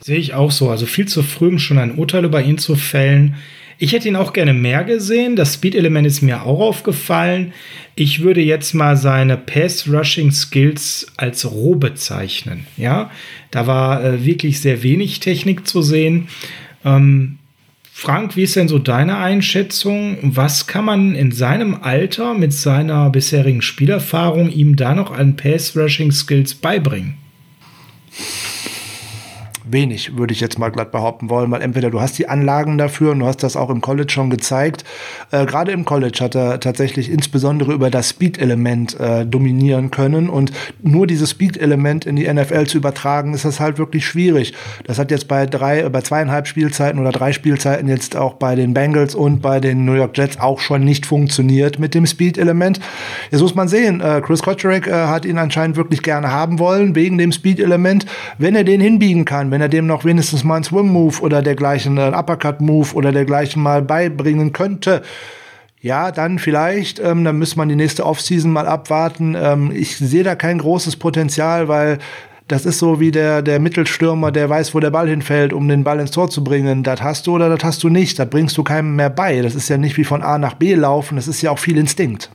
Sehe 0.00 0.18
ich 0.18 0.34
auch 0.34 0.50
so. 0.50 0.70
Also 0.70 0.86
viel 0.86 1.06
zu 1.06 1.22
früh, 1.22 1.48
um 1.48 1.58
schon 1.58 1.78
ein 1.78 1.96
Urteil 1.96 2.24
über 2.24 2.42
ihn 2.42 2.58
zu 2.58 2.76
fällen. 2.76 3.36
Ich 3.78 3.92
hätte 3.92 4.08
ihn 4.08 4.16
auch 4.16 4.32
gerne 4.32 4.54
mehr 4.54 4.84
gesehen. 4.84 5.36
Das 5.36 5.54
Speed-Element 5.54 6.06
ist 6.06 6.22
mir 6.22 6.44
auch 6.44 6.60
aufgefallen. 6.60 7.52
Ich 7.96 8.22
würde 8.22 8.40
jetzt 8.40 8.74
mal 8.74 8.96
seine 8.96 9.36
Pass-Rushing-Skills 9.36 11.08
als 11.16 11.50
roh 11.50 11.74
bezeichnen. 11.74 12.66
Ja, 12.76 13.10
da 13.50 13.66
war 13.66 14.04
äh, 14.04 14.24
wirklich 14.24 14.60
sehr 14.60 14.82
wenig 14.82 15.20
Technik 15.20 15.66
zu 15.66 15.82
sehen. 15.82 16.28
Ähm, 16.84 17.38
Frank, 17.96 18.34
wie 18.34 18.42
ist 18.42 18.56
denn 18.56 18.66
so 18.66 18.80
deine 18.80 19.18
Einschätzung? 19.18 20.18
Was 20.20 20.66
kann 20.66 20.84
man 20.84 21.14
in 21.14 21.30
seinem 21.30 21.76
Alter 21.80 22.34
mit 22.34 22.52
seiner 22.52 23.08
bisherigen 23.08 23.62
Spielerfahrung 23.62 24.50
ihm 24.50 24.74
da 24.74 24.96
noch 24.96 25.12
an 25.12 25.36
Pass-Rushing-Skills 25.36 26.56
beibringen? 26.56 27.14
Wenig, 29.74 30.16
würde 30.16 30.32
ich 30.32 30.40
jetzt 30.40 30.58
mal 30.58 30.70
glatt 30.70 30.90
behaupten 30.90 31.28
wollen, 31.28 31.50
weil 31.50 31.60
entweder 31.60 31.90
du 31.90 32.00
hast 32.00 32.18
die 32.18 32.30
Anlagen 32.30 32.78
dafür 32.78 33.12
und 33.12 33.18
du 33.18 33.26
hast 33.26 33.42
das 33.42 33.56
auch 33.56 33.68
im 33.68 33.82
College 33.82 34.10
schon 34.10 34.30
gezeigt. 34.30 34.84
Äh, 35.30 35.44
Gerade 35.44 35.72
im 35.72 35.84
College 35.84 36.18
hat 36.22 36.34
er 36.34 36.60
tatsächlich 36.60 37.10
insbesondere 37.10 37.74
über 37.74 37.90
das 37.90 38.08
Speed-Element 38.08 38.98
äh, 38.98 39.26
dominieren 39.26 39.90
können 39.90 40.30
und 40.30 40.52
nur 40.82 41.06
dieses 41.06 41.30
Speed-Element 41.30 42.06
in 42.06 42.16
die 42.16 42.32
NFL 42.32 42.64
zu 42.64 42.78
übertragen, 42.78 43.34
ist 43.34 43.44
das 43.44 43.60
halt 43.60 43.76
wirklich 43.76 44.06
schwierig. 44.06 44.54
Das 44.84 44.98
hat 44.98 45.10
jetzt 45.10 45.28
bei 45.28 45.44
drei, 45.44 45.86
bei 45.90 46.00
zweieinhalb 46.00 46.46
Spielzeiten 46.46 46.98
oder 46.98 47.10
drei 47.10 47.32
Spielzeiten 47.32 47.88
jetzt 47.88 48.16
auch 48.16 48.34
bei 48.34 48.54
den 48.54 48.72
Bengals 48.72 49.14
und 49.14 49.42
bei 49.42 49.60
den 49.60 49.84
New 49.84 49.94
York 49.94 50.16
Jets 50.16 50.40
auch 50.40 50.60
schon 50.60 50.84
nicht 50.84 51.04
funktioniert 51.04 51.78
mit 51.78 51.94
dem 51.94 52.06
Speed-Element. 52.06 52.80
Jetzt 53.30 53.40
muss 53.40 53.54
man 53.54 53.68
sehen, 53.68 54.00
äh, 54.00 54.22
Chris 54.24 54.42
Kotcherek 54.42 54.86
äh, 54.86 54.92
hat 54.92 55.24
ihn 55.24 55.38
anscheinend 55.38 55.76
wirklich 55.76 56.02
gerne 56.02 56.30
haben 56.30 56.58
wollen, 56.58 56.94
wegen 56.94 57.18
dem 57.18 57.32
Speed-Element. 57.32 58.06
Wenn 58.38 58.54
er 58.54 58.64
den 58.64 58.80
hinbiegen 58.80 59.24
kann, 59.24 59.50
wenn 59.50 59.60
er 59.60 59.63
dem 59.68 59.86
noch 59.86 60.04
wenigstens 60.04 60.44
mal 60.44 60.56
einen 60.56 60.64
Swim-Move 60.64 61.20
oder 61.20 61.42
dergleichen, 61.42 61.98
einen 61.98 62.14
Uppercut-Move 62.14 62.94
oder 62.94 63.12
dergleichen 63.12 63.62
mal 63.62 63.82
beibringen 63.82 64.52
könnte, 64.52 65.02
ja, 65.80 66.12
dann 66.12 66.38
vielleicht, 66.38 66.98
ähm, 66.98 67.24
dann 67.24 67.38
müsste 67.38 67.58
man 67.58 67.68
die 67.68 67.76
nächste 67.76 68.06
Offseason 68.06 68.50
mal 68.50 68.66
abwarten. 68.66 69.36
Ähm, 69.38 69.70
ich 69.74 69.98
sehe 69.98 70.24
da 70.24 70.34
kein 70.34 70.58
großes 70.58 70.96
Potenzial, 70.96 71.68
weil 71.68 71.98
das 72.48 72.66
ist 72.66 72.78
so 72.78 73.00
wie 73.00 73.10
der, 73.10 73.42
der 73.42 73.58
Mittelstürmer, 73.58 74.32
der 74.32 74.48
weiß, 74.48 74.74
wo 74.74 74.80
der 74.80 74.90
Ball 74.90 75.08
hinfällt, 75.08 75.52
um 75.52 75.68
den 75.68 75.84
Ball 75.84 76.00
ins 76.00 76.10
Tor 76.10 76.30
zu 76.30 76.42
bringen. 76.42 76.82
Das 76.82 77.02
hast 77.02 77.26
du 77.26 77.34
oder 77.34 77.48
das 77.48 77.64
hast 77.64 77.82
du 77.82 77.88
nicht. 77.88 78.18
Das 78.18 78.28
bringst 78.28 78.56
du 78.56 78.64
keinem 78.64 78.96
mehr 78.96 79.10
bei. 79.10 79.42
Das 79.42 79.54
ist 79.54 79.68
ja 79.68 79.76
nicht 79.76 79.96
wie 79.96 80.04
von 80.04 80.22
A 80.22 80.38
nach 80.38 80.54
B 80.54 80.74
laufen. 80.74 81.16
Das 81.16 81.28
ist 81.28 81.42
ja 81.42 81.50
auch 81.50 81.58
viel 81.58 81.78
Instinkt. 81.78 82.30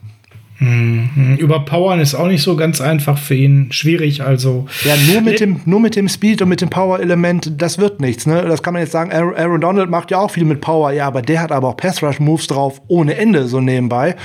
Mhm. 0.60 1.38
Überpowern 1.38 2.00
ist 2.02 2.16
auch 2.16 2.28
nicht 2.28 2.44
so 2.44 2.56
ganz 2.56 2.82
einfach 2.82 3.18
für 3.18 3.36
ihn. 3.36 3.72
Schwierig, 3.72 4.22
also. 4.22 4.68
Ja, 4.84 4.96
nur 5.12 5.22
mit 5.22 5.40
dem, 5.40 5.62
nur 5.66 5.80
mit 5.80 5.96
dem 5.96 6.10
Speed 6.10 6.42
und 6.42 6.50
mit 6.50 6.62
dem 6.62 6.70
Power-Element, 6.70 7.54
das 7.62 7.78
wird 7.78 8.02
nichts. 8.02 8.26
Ne? 8.26 8.44
Das 8.48 8.62
kann 8.62 8.74
man 8.74 8.82
jetzt 8.82 8.92
sagen, 8.92 9.12
Aaron 9.12 9.62
Donald 9.62 9.90
macht 9.90 10.12
ja 10.12 10.20
auch 10.20 10.32
viel 10.32 10.46
mit 10.46 10.60
Power, 10.60 10.92
ja, 10.92 11.08
aber 11.08 11.22
der 11.22 11.42
hat 11.42 11.52
aber 11.52 11.70
auch 11.70 11.78
Pass-Rush-Moves 11.78 12.48
drauf 12.48 12.82
ohne 12.88 13.16
Ende 13.16 13.48
so 13.48 13.62
nebenbei. 13.62 14.16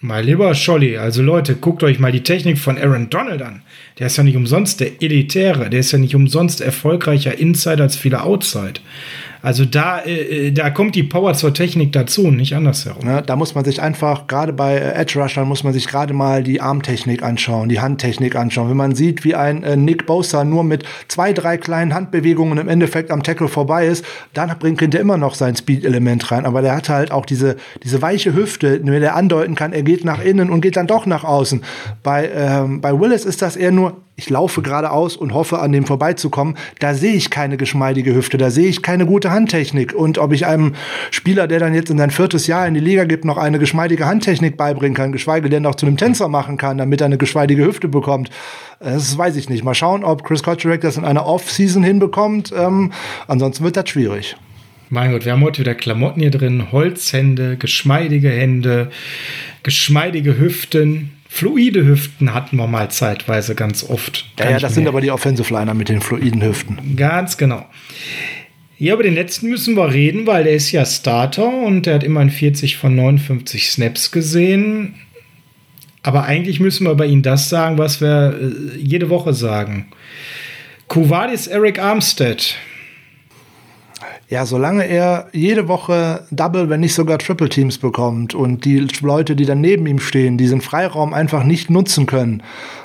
Mein 0.00 0.26
lieber 0.26 0.54
Scholli, 0.54 0.98
also 0.98 1.22
Leute, 1.22 1.54
guckt 1.54 1.82
euch 1.82 1.98
mal 1.98 2.12
die 2.12 2.22
Technik 2.22 2.58
von 2.58 2.76
Aaron 2.76 3.08
Donald 3.08 3.40
an. 3.40 3.62
Der 3.98 4.08
ist 4.08 4.16
ja 4.16 4.24
nicht 4.24 4.36
umsonst 4.36 4.80
der 4.80 5.02
Elitäre, 5.02 5.70
der 5.70 5.80
ist 5.80 5.92
ja 5.92 5.98
nicht 5.98 6.16
umsonst 6.16 6.60
erfolgreicher 6.60 7.38
Inside 7.38 7.80
als 7.80 7.96
viele 7.96 8.22
Outside. 8.24 8.80
Also 9.44 9.66
da, 9.66 10.02
äh, 10.02 10.52
da 10.52 10.70
kommt 10.70 10.94
die 10.94 11.02
Power 11.02 11.34
zur 11.34 11.52
Technik 11.52 11.92
dazu, 11.92 12.30
nicht 12.30 12.56
andersherum. 12.56 13.06
Ja, 13.06 13.20
da 13.20 13.36
muss 13.36 13.54
man 13.54 13.62
sich 13.62 13.82
einfach, 13.82 14.26
gerade 14.26 14.54
bei 14.54 14.76
äh, 14.76 14.94
Edge 14.94 15.20
Rushern, 15.20 15.46
muss 15.46 15.62
man 15.62 15.74
sich 15.74 15.86
gerade 15.86 16.14
mal 16.14 16.42
die 16.42 16.62
Armtechnik 16.62 17.22
anschauen, 17.22 17.68
die 17.68 17.78
Handtechnik 17.78 18.36
anschauen. 18.36 18.70
Wenn 18.70 18.78
man 18.78 18.94
sieht, 18.94 19.22
wie 19.22 19.34
ein 19.34 19.62
äh, 19.62 19.76
Nick 19.76 20.06
Bosa 20.06 20.44
nur 20.44 20.64
mit 20.64 20.84
zwei, 21.08 21.34
drei 21.34 21.58
kleinen 21.58 21.92
Handbewegungen 21.92 22.56
im 22.56 22.68
Endeffekt 22.68 23.10
am 23.10 23.22
Tackle 23.22 23.48
vorbei 23.48 23.86
ist, 23.86 24.02
dann 24.32 24.48
bringt 24.58 24.94
er 24.94 25.00
immer 25.00 25.18
noch 25.18 25.34
sein 25.34 25.54
Speed-Element 25.54 26.30
rein. 26.32 26.46
Aber 26.46 26.62
der 26.62 26.74
hat 26.74 26.88
halt 26.88 27.10
auch 27.10 27.26
diese, 27.26 27.56
diese 27.82 28.00
weiche 28.00 28.34
Hüfte, 28.34 28.80
mit 28.82 29.02
der 29.02 29.14
andeuten 29.14 29.56
kann, 29.56 29.74
er 29.74 29.82
geht 29.82 30.06
nach 30.06 30.24
innen 30.24 30.48
und 30.48 30.62
geht 30.62 30.76
dann 30.76 30.86
doch 30.86 31.04
nach 31.04 31.22
außen. 31.22 31.62
Bei, 32.02 32.30
ähm, 32.34 32.80
bei 32.80 32.98
Willis 32.98 33.26
ist 33.26 33.42
das 33.42 33.56
eher 33.56 33.72
nur, 33.72 33.83
ich 34.16 34.30
laufe 34.30 34.62
geradeaus 34.62 35.16
und 35.16 35.34
hoffe, 35.34 35.58
an 35.58 35.72
dem 35.72 35.86
vorbeizukommen, 35.86 36.56
da 36.78 36.94
sehe 36.94 37.14
ich 37.14 37.30
keine 37.30 37.56
geschmeidige 37.56 38.14
Hüfte, 38.14 38.38
da 38.38 38.50
sehe 38.50 38.68
ich 38.68 38.82
keine 38.82 39.06
gute 39.06 39.30
Handtechnik. 39.30 39.92
Und 39.92 40.18
ob 40.18 40.32
ich 40.32 40.46
einem 40.46 40.74
Spieler, 41.10 41.48
der 41.48 41.58
dann 41.58 41.74
jetzt 41.74 41.90
in 41.90 41.98
sein 41.98 42.10
viertes 42.10 42.46
Jahr 42.46 42.66
in 42.66 42.74
die 42.74 42.80
Liga 42.80 43.04
gibt, 43.04 43.24
noch 43.24 43.38
eine 43.38 43.58
geschmeidige 43.58 44.06
Handtechnik 44.06 44.56
beibringen 44.56 44.94
kann, 44.94 45.10
geschweige 45.10 45.48
denn 45.48 45.64
noch 45.64 45.74
zu 45.74 45.86
einem 45.86 45.96
Tänzer 45.96 46.28
machen 46.28 46.56
kann, 46.56 46.78
damit 46.78 47.00
er 47.00 47.06
eine 47.06 47.18
geschmeidige 47.18 47.64
Hüfte 47.64 47.88
bekommt, 47.88 48.30
das 48.80 49.16
weiß 49.16 49.36
ich 49.36 49.48
nicht. 49.48 49.64
Mal 49.64 49.74
schauen, 49.74 50.04
ob 50.04 50.24
Chris 50.24 50.42
Kotcherek 50.42 50.82
das 50.82 50.96
in 50.96 51.04
einer 51.04 51.26
Off-Season 51.26 51.82
hinbekommt. 51.82 52.52
Ähm, 52.56 52.92
ansonsten 53.26 53.64
wird 53.64 53.76
das 53.76 53.88
schwierig. 53.88 54.36
Mein 54.90 55.10
Gott, 55.10 55.24
wir 55.24 55.32
haben 55.32 55.42
heute 55.42 55.60
wieder 55.60 55.74
Klamotten 55.74 56.20
hier 56.20 56.30
drin, 56.30 56.70
Holzhände, 56.70 57.56
geschmeidige 57.56 58.28
Hände, 58.28 58.90
geschmeidige 59.62 60.38
Hüften. 60.38 61.10
Fluide 61.34 61.84
Hüften 61.84 62.32
hatten 62.32 62.58
wir 62.58 62.68
mal 62.68 62.92
zeitweise 62.92 63.56
ganz 63.56 63.82
oft. 63.82 64.24
Ja, 64.38 64.50
ja 64.50 64.58
das 64.60 64.76
sind 64.76 64.86
aber 64.86 65.00
die 65.00 65.10
Offensive 65.10 65.52
Liner 65.52 65.74
mit 65.74 65.88
den 65.88 66.00
fluiden 66.00 66.40
Hüften. 66.40 66.94
Ganz 66.94 67.36
genau. 67.36 67.66
Ja, 68.78 68.94
über 68.94 69.02
den 69.02 69.16
letzten 69.16 69.48
müssen 69.48 69.76
wir 69.76 69.92
reden, 69.92 70.28
weil 70.28 70.44
der 70.44 70.52
ist 70.52 70.70
ja 70.70 70.86
Starter 70.86 71.48
und 71.48 71.86
der 71.86 71.96
hat 71.96 72.04
immerhin 72.04 72.30
40 72.30 72.76
von 72.76 72.94
59 72.94 73.68
Snaps 73.68 74.12
gesehen. 74.12 74.94
Aber 76.04 76.22
eigentlich 76.22 76.60
müssen 76.60 76.86
wir 76.86 76.94
bei 76.94 77.06
ihm 77.06 77.22
das 77.22 77.48
sagen, 77.48 77.78
was 77.78 78.00
wir 78.00 78.38
äh, 78.40 78.78
jede 78.78 79.10
Woche 79.10 79.34
sagen. 79.34 79.88
Kuvadis 80.86 81.48
Eric 81.48 81.80
Armstead 81.80 82.54
ja, 84.28 84.46
solange 84.46 84.84
er 84.84 85.28
jede 85.32 85.68
Woche 85.68 86.24
Double, 86.30 86.68
wenn 86.68 86.80
nicht 86.80 86.94
sogar 86.94 87.18
Triple 87.18 87.48
Teams 87.48 87.78
bekommt 87.78 88.34
und 88.34 88.64
die 88.64 88.86
Leute, 89.00 89.36
die 89.36 89.44
dann 89.44 89.60
neben 89.60 89.86
ihm 89.86 89.98
stehen, 89.98 90.38
diesen 90.38 90.60
Freiraum 90.60 91.12
einfach 91.12 91.44
nicht 91.44 91.70
nutzen 91.70 92.06
können, 92.06 92.42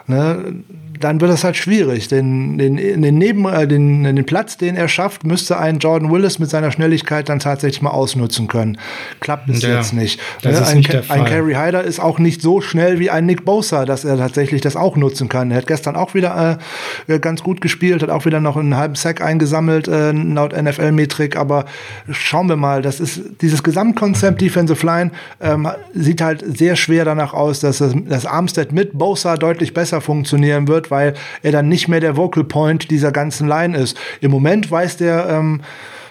ne, 0.08 0.54
dann 1.00 1.22
wird 1.22 1.32
das 1.32 1.44
halt 1.44 1.56
schwierig. 1.56 2.10
Den, 2.10 2.58
den, 2.58 2.76
den, 2.76 3.18
Neben, 3.18 3.46
äh, 3.46 3.68
den, 3.68 4.04
den 4.04 4.26
Platz, 4.26 4.58
den 4.58 4.76
er 4.76 4.88
schafft, 4.90 5.26
müsste 5.26 5.58
ein 5.58 5.80
Jordan 5.80 6.12
Willis 6.12 6.40
mit 6.40 6.50
seiner 6.50 6.72
Schnelligkeit 6.72 7.30
dann 7.30 7.40
tatsächlich 7.40 7.82
mal 7.82 7.92
ausnutzen 7.92 8.48
können. 8.48 8.78
Klappt 9.22 9.50
es 9.50 9.62
ja, 9.62 9.78
jetzt 9.78 9.94
nicht. 9.94 10.20
Das 10.42 10.56
ne? 10.56 10.62
ist 10.62 10.68
ein, 10.70 10.78
nicht 10.78 10.92
der 10.94 11.04
Fall. 11.04 11.20
ein 11.20 11.26
Kerry 11.26 11.54
Hyder 11.54 11.84
ist 11.84 12.00
auch 12.00 12.20
nicht 12.20 12.42
so 12.42 12.60
schnell 12.60 13.00
wie 13.00 13.10
ein 13.10 13.26
Nick 13.26 13.46
Bosa, 13.46 13.86
dass 13.86 14.04
er 14.04 14.18
tatsächlich 14.18 14.62
das 14.62 14.76
auch 14.76 14.98
nutzen 14.98 15.30
kann. 15.30 15.52
Er 15.52 15.58
hat 15.58 15.68
gestern 15.68 15.96
auch 15.96 16.14
wieder 16.14 16.60
äh, 17.08 17.20
ganz 17.20 17.44
gut 17.44 17.62
gespielt, 17.62 18.04
hat 18.04 18.10
auch 18.10 18.26
wieder 18.26 18.42
noch 18.42 18.58
einen 18.58 18.76
halben 18.76 18.96
Sack 18.96 19.22
eingesammelt, 19.22 19.88
äh, 19.88 20.12
laut 20.12 20.54
NFL-Metrik. 20.54 21.38
Aber 21.38 21.66
schauen 22.12 22.50
wir 22.50 22.58
mal, 22.58 22.82
das 22.82 23.00
ist 23.00 23.22
dieses 23.42 23.64
Gesamtkonzept 23.64 24.42
Defensive 24.42 24.86
Line 24.86 25.12
ähm, 25.40 25.68
sieht 25.94 26.22
halt 26.22 26.44
sehr 26.58 26.76
schwer 26.76 27.06
danach 27.06 27.34
aus, 27.34 27.62
dass 27.62 27.78
das, 27.78 27.94
das 28.06 28.26
Armstead 28.26 28.74
mit 28.74 28.98
Bosa 28.98 29.38
deutlich 29.38 29.74
besser 29.74 30.02
funktionieren 30.02 30.68
wird 30.68 30.89
weil 30.92 31.14
er 31.44 31.52
dann 31.52 31.70
nicht 31.70 31.88
mehr 31.88 32.00
der 32.00 32.18
Vocal 32.18 32.44
Point 32.44 32.92
dieser 32.92 33.12
ganzen 33.12 33.48
Line 33.48 33.78
ist. 33.78 33.98
Im 34.22 34.32
Moment 34.32 34.70
weiß 34.70 34.98
der, 34.98 35.28
ähm, 35.30 35.62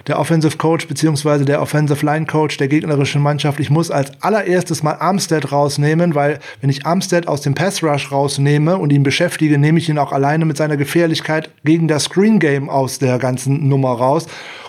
der 0.08 0.18
Offensive 0.18 0.56
Coach 0.56 0.88
beziehungsweise 0.88 1.44
der 1.44 1.60
Offensive 1.60 2.04
Line 2.04 2.26
Coach 2.26 2.56
der 2.56 2.68
gegnerischen 2.68 3.22
Mannschaft, 3.22 3.60
ich 3.60 3.70
muss 3.70 3.90
als 3.90 4.10
allererstes 4.22 4.82
mal 4.82 4.94
Armstead 4.94 5.52
rausnehmen, 5.52 6.14
weil 6.14 6.40
wenn 6.60 6.70
ich 6.70 6.86
Armstead 6.86 7.28
aus 7.28 7.42
dem 7.42 7.54
Pass 7.54 7.82
Rush 7.82 8.10
rausnehme 8.10 8.78
und 8.78 8.90
ihn 8.90 9.02
beschäftige, 9.02 9.58
nehme 9.58 9.78
ich 9.78 9.88
ihn 9.88 9.98
auch 9.98 10.12
alleine 10.12 10.46
mit 10.46 10.56
seiner 10.56 10.76
Gefährlichkeit 10.76 11.50
gegen 11.64 11.88
das 11.88 12.04
Screen 12.04 12.38
Game 12.38 12.70
aus 12.70 12.98
der 12.98 13.18
ganzen 13.18 13.68
Nummer 13.68 13.90
raus. 13.90 14.26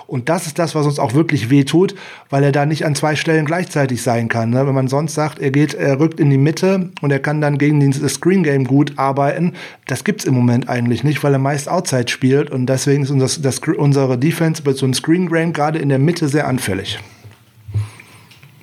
Und 0.10 0.28
das 0.28 0.47
ist 0.47 0.57
das, 0.57 0.76
was 0.76 0.86
uns 0.86 0.99
auch 0.99 1.14
wirklich 1.14 1.49
wehtut, 1.49 1.95
weil 2.30 2.43
er 2.43 2.51
da 2.51 2.66
nicht 2.66 2.86
an 2.86 2.95
zwei 2.95 3.16
Stellen 3.16 3.45
gleichzeitig 3.45 4.01
sein 4.01 4.28
kann. 4.28 4.49
Ne? 4.49 4.66
Wenn 4.66 4.74
man 4.74 4.88
sonst 4.88 5.14
sagt, 5.14 5.39
er 5.39 5.51
geht, 5.51 5.74
er 5.74 5.99
rückt 5.99 6.20
in 6.20 6.30
die 6.30 6.38
Mitte 6.38 6.89
und 7.01 7.12
er 7.12 7.20
kann 7.20 7.41
dann 7.41 7.57
gegen 7.57 7.80
das 7.80 8.14
Screen 8.14 8.43
Game 8.43 8.66
gut 8.66 8.93
arbeiten, 8.97 9.53
das 9.88 10.03
gibt's 10.03 10.26
im 10.26 10.34
Moment 10.34 10.68
eigentlich 10.68 11.03
nicht, 11.03 11.24
weil 11.24 11.34
er 11.34 11.39
meist 11.39 11.70
Outside 11.70 12.07
spielt 12.07 12.49
und 12.49 12.66
deswegen 12.66 13.03
ist 13.03 13.12
unser, 13.12 13.41
das, 13.41 13.60
unsere 13.60 14.18
Defense 14.18 14.64
bei 14.64 14.74
so 14.74 14.86
einem 14.86 14.93
Screen 14.93 15.30
Game 15.30 15.53
gerade 15.53 15.80
in 15.80 15.89
der 15.89 15.99
Mitte 15.99 16.28
sehr 16.28 16.47
anfällig. 16.47 16.99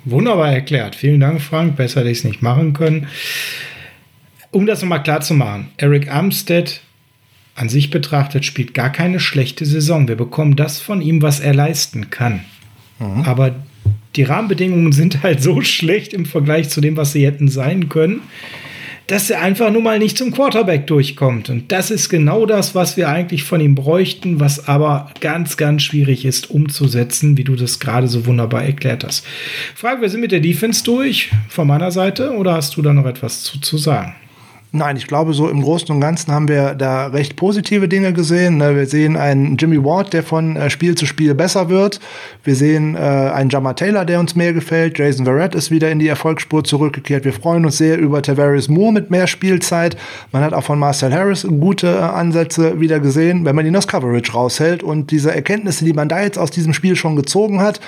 Wunderbar 0.05 0.53
erklärt. 0.53 0.95
Vielen 0.95 1.19
Dank, 1.19 1.41
Frank. 1.41 1.75
Besser 1.75 2.01
hätte 2.01 2.09
ich 2.09 2.19
es 2.19 2.23
nicht 2.23 2.41
machen 2.41 2.73
können. 2.73 3.07
um 4.51 4.65
das 4.65 4.81
nochmal 4.81 5.03
klar 5.03 5.21
zu 5.21 5.33
machen, 5.33 5.69
Eric 5.77 6.09
Armstead 6.09 6.81
an 7.57 7.69
sich 7.69 7.89
betrachtet 7.89 8.45
spielt 8.45 8.75
gar 8.75 8.91
keine 8.91 9.19
schlechte 9.19 9.65
Saison. 9.65 10.07
Wir 10.07 10.15
bekommen 10.15 10.55
das 10.55 10.79
von 10.79 11.01
ihm, 11.01 11.23
was 11.23 11.39
er 11.39 11.55
leisten 11.55 12.11
kann. 12.11 12.41
Mhm. 12.99 13.23
Aber 13.23 13.55
die 14.15 14.23
Rahmenbedingungen 14.23 14.91
sind 14.91 15.23
halt 15.23 15.41
so 15.41 15.61
schlecht 15.61 16.13
im 16.13 16.25
Vergleich 16.25 16.69
zu 16.69 16.81
dem, 16.81 16.97
was 16.97 17.13
sie 17.13 17.25
hätten 17.25 17.47
sein 17.47 17.89
können, 17.89 18.21
dass 19.07 19.29
er 19.31 19.41
einfach 19.41 19.71
nur 19.71 19.81
mal 19.81 19.97
nicht 19.97 20.19
zum 20.19 20.31
Quarterback 20.31 20.85
durchkommt. 20.85 21.49
Und 21.49 21.71
das 21.71 21.89
ist 21.89 22.09
genau 22.09 22.45
das, 22.45 22.75
was 22.75 22.95
wir 22.95 23.09
eigentlich 23.09 23.43
von 23.43 23.59
ihm 23.59 23.73
bräuchten, 23.73 24.39
was 24.39 24.67
aber 24.67 25.11
ganz, 25.19 25.57
ganz 25.57 25.81
schwierig 25.81 26.25
ist 26.25 26.51
umzusetzen, 26.51 27.37
wie 27.37 27.43
du 27.43 27.55
das 27.55 27.79
gerade 27.79 28.07
so 28.07 28.27
wunderbar 28.27 28.63
erklärt 28.65 29.03
hast. 29.03 29.25
Frage, 29.73 30.01
wir 30.01 30.09
sind 30.09 30.21
mit 30.21 30.31
der 30.31 30.41
Defense 30.41 30.83
durch 30.83 31.31
von 31.47 31.67
meiner 31.67 31.89
Seite 31.89 32.33
oder 32.33 32.53
hast 32.53 32.77
du 32.77 32.83
da 32.83 32.93
noch 32.93 33.05
etwas 33.05 33.41
zu, 33.43 33.59
zu 33.59 33.77
sagen? 33.77 34.13
Nein, 34.73 34.97
ich 34.97 35.07
glaube, 35.07 35.33
so 35.33 35.47
im 35.47 35.61
Großen 35.61 35.89
und 35.89 36.01
Ganzen 36.01 36.33
haben 36.33 36.49
wir 36.49 36.75
da 36.75 37.07
recht 37.07 37.37
positive 37.37 37.87
Dinge 37.87 38.11
gesehen. 38.11 38.57
Ne? 38.57 38.75
Wir 38.75 38.85
sehen 38.85 39.15
einen 39.15 39.55
Jimmy 39.55 39.81
Ward, 39.81 40.11
der 40.11 40.23
von 40.23 40.57
äh, 40.57 40.69
Spiel 40.69 40.95
zu 40.95 41.05
Spiel 41.05 41.33
besser 41.35 41.69
wird. 41.69 42.01
Wir 42.43 42.53
sehen 42.53 42.95
äh, 42.95 42.99
einen 42.99 43.49
Jammer 43.49 43.75
Taylor, 43.75 44.03
der 44.03 44.19
uns 44.19 44.35
mehr 44.35 44.51
gefällt. 44.51 44.99
Jason 44.99 45.25
Verrett 45.25 45.55
ist 45.55 45.71
wieder 45.71 45.89
in 45.89 45.99
die 45.99 46.09
Erfolgsspur 46.09 46.65
zurückgekehrt. 46.65 47.23
Wir 47.23 47.31
freuen 47.31 47.63
uns 47.63 47.77
sehr 47.77 47.97
über 47.97 48.21
Tavares 48.21 48.67
Moore 48.67 48.91
mit 48.91 49.09
mehr 49.09 49.27
Spielzeit. 49.27 49.95
Man 50.33 50.43
hat 50.43 50.53
auch 50.53 50.65
von 50.65 50.79
Marcel 50.79 51.13
Harris 51.13 51.47
gute 51.47 51.87
äh, 51.87 51.99
Ansätze 51.99 52.81
wieder 52.81 52.99
gesehen, 52.99 53.45
wenn 53.45 53.55
man 53.55 53.65
ihn 53.65 53.75
aus 53.75 53.87
Coverage 53.87 54.33
raushält. 54.33 54.83
Und 54.83 55.11
diese 55.11 55.33
Erkenntnisse, 55.33 55.85
die 55.85 55.93
man 55.93 56.09
da 56.09 56.21
jetzt 56.21 56.37
aus 56.37 56.51
diesem 56.51 56.73
Spiel 56.73 56.97
schon 56.97 57.15
gezogen 57.15 57.61
hat, 57.61 57.79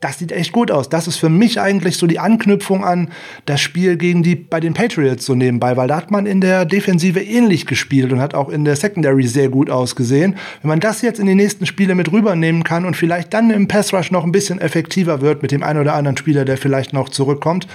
das 0.00 0.18
sieht 0.18 0.30
echt 0.30 0.52
gut 0.52 0.70
aus. 0.70 0.88
Das 0.88 1.08
ist 1.08 1.16
für 1.16 1.28
mich 1.28 1.60
eigentlich 1.60 1.96
so 1.96 2.06
die 2.06 2.20
Anknüpfung 2.20 2.84
an 2.84 3.10
das 3.46 3.60
Spiel 3.60 3.96
gegen 3.96 4.22
die 4.22 4.36
bei 4.36 4.60
den 4.60 4.74
Patriots 4.74 5.26
so 5.26 5.34
nebenbei, 5.34 5.76
weil 5.76 5.88
da 5.88 5.96
hat 5.96 6.10
man 6.10 6.26
in 6.26 6.40
der 6.40 6.64
Defensive 6.64 7.20
ähnlich 7.20 7.66
gespielt 7.66 8.12
und 8.12 8.20
hat 8.20 8.34
auch 8.34 8.48
in 8.48 8.64
der 8.64 8.76
Secondary 8.76 9.26
sehr 9.26 9.48
gut 9.48 9.70
ausgesehen. 9.70 10.36
Wenn 10.62 10.68
man 10.68 10.80
das 10.80 11.02
jetzt 11.02 11.18
in 11.18 11.26
die 11.26 11.34
nächsten 11.34 11.66
Spiele 11.66 11.96
mit 11.96 12.12
rübernehmen 12.12 12.62
kann 12.62 12.84
und 12.84 12.96
vielleicht 12.96 13.34
dann 13.34 13.50
im 13.50 13.66
Pass 13.66 13.92
Rush 13.92 14.12
noch 14.12 14.24
ein 14.24 14.32
bisschen 14.32 14.60
effektiver 14.60 15.20
wird 15.20 15.42
mit 15.42 15.50
dem 15.50 15.64
einen 15.64 15.80
oder 15.80 15.94
anderen 15.94 16.16
Spieler, 16.16 16.44
der 16.44 16.58
vielleicht 16.58 16.92
noch 16.92 17.08
zurückkommt, 17.08 17.66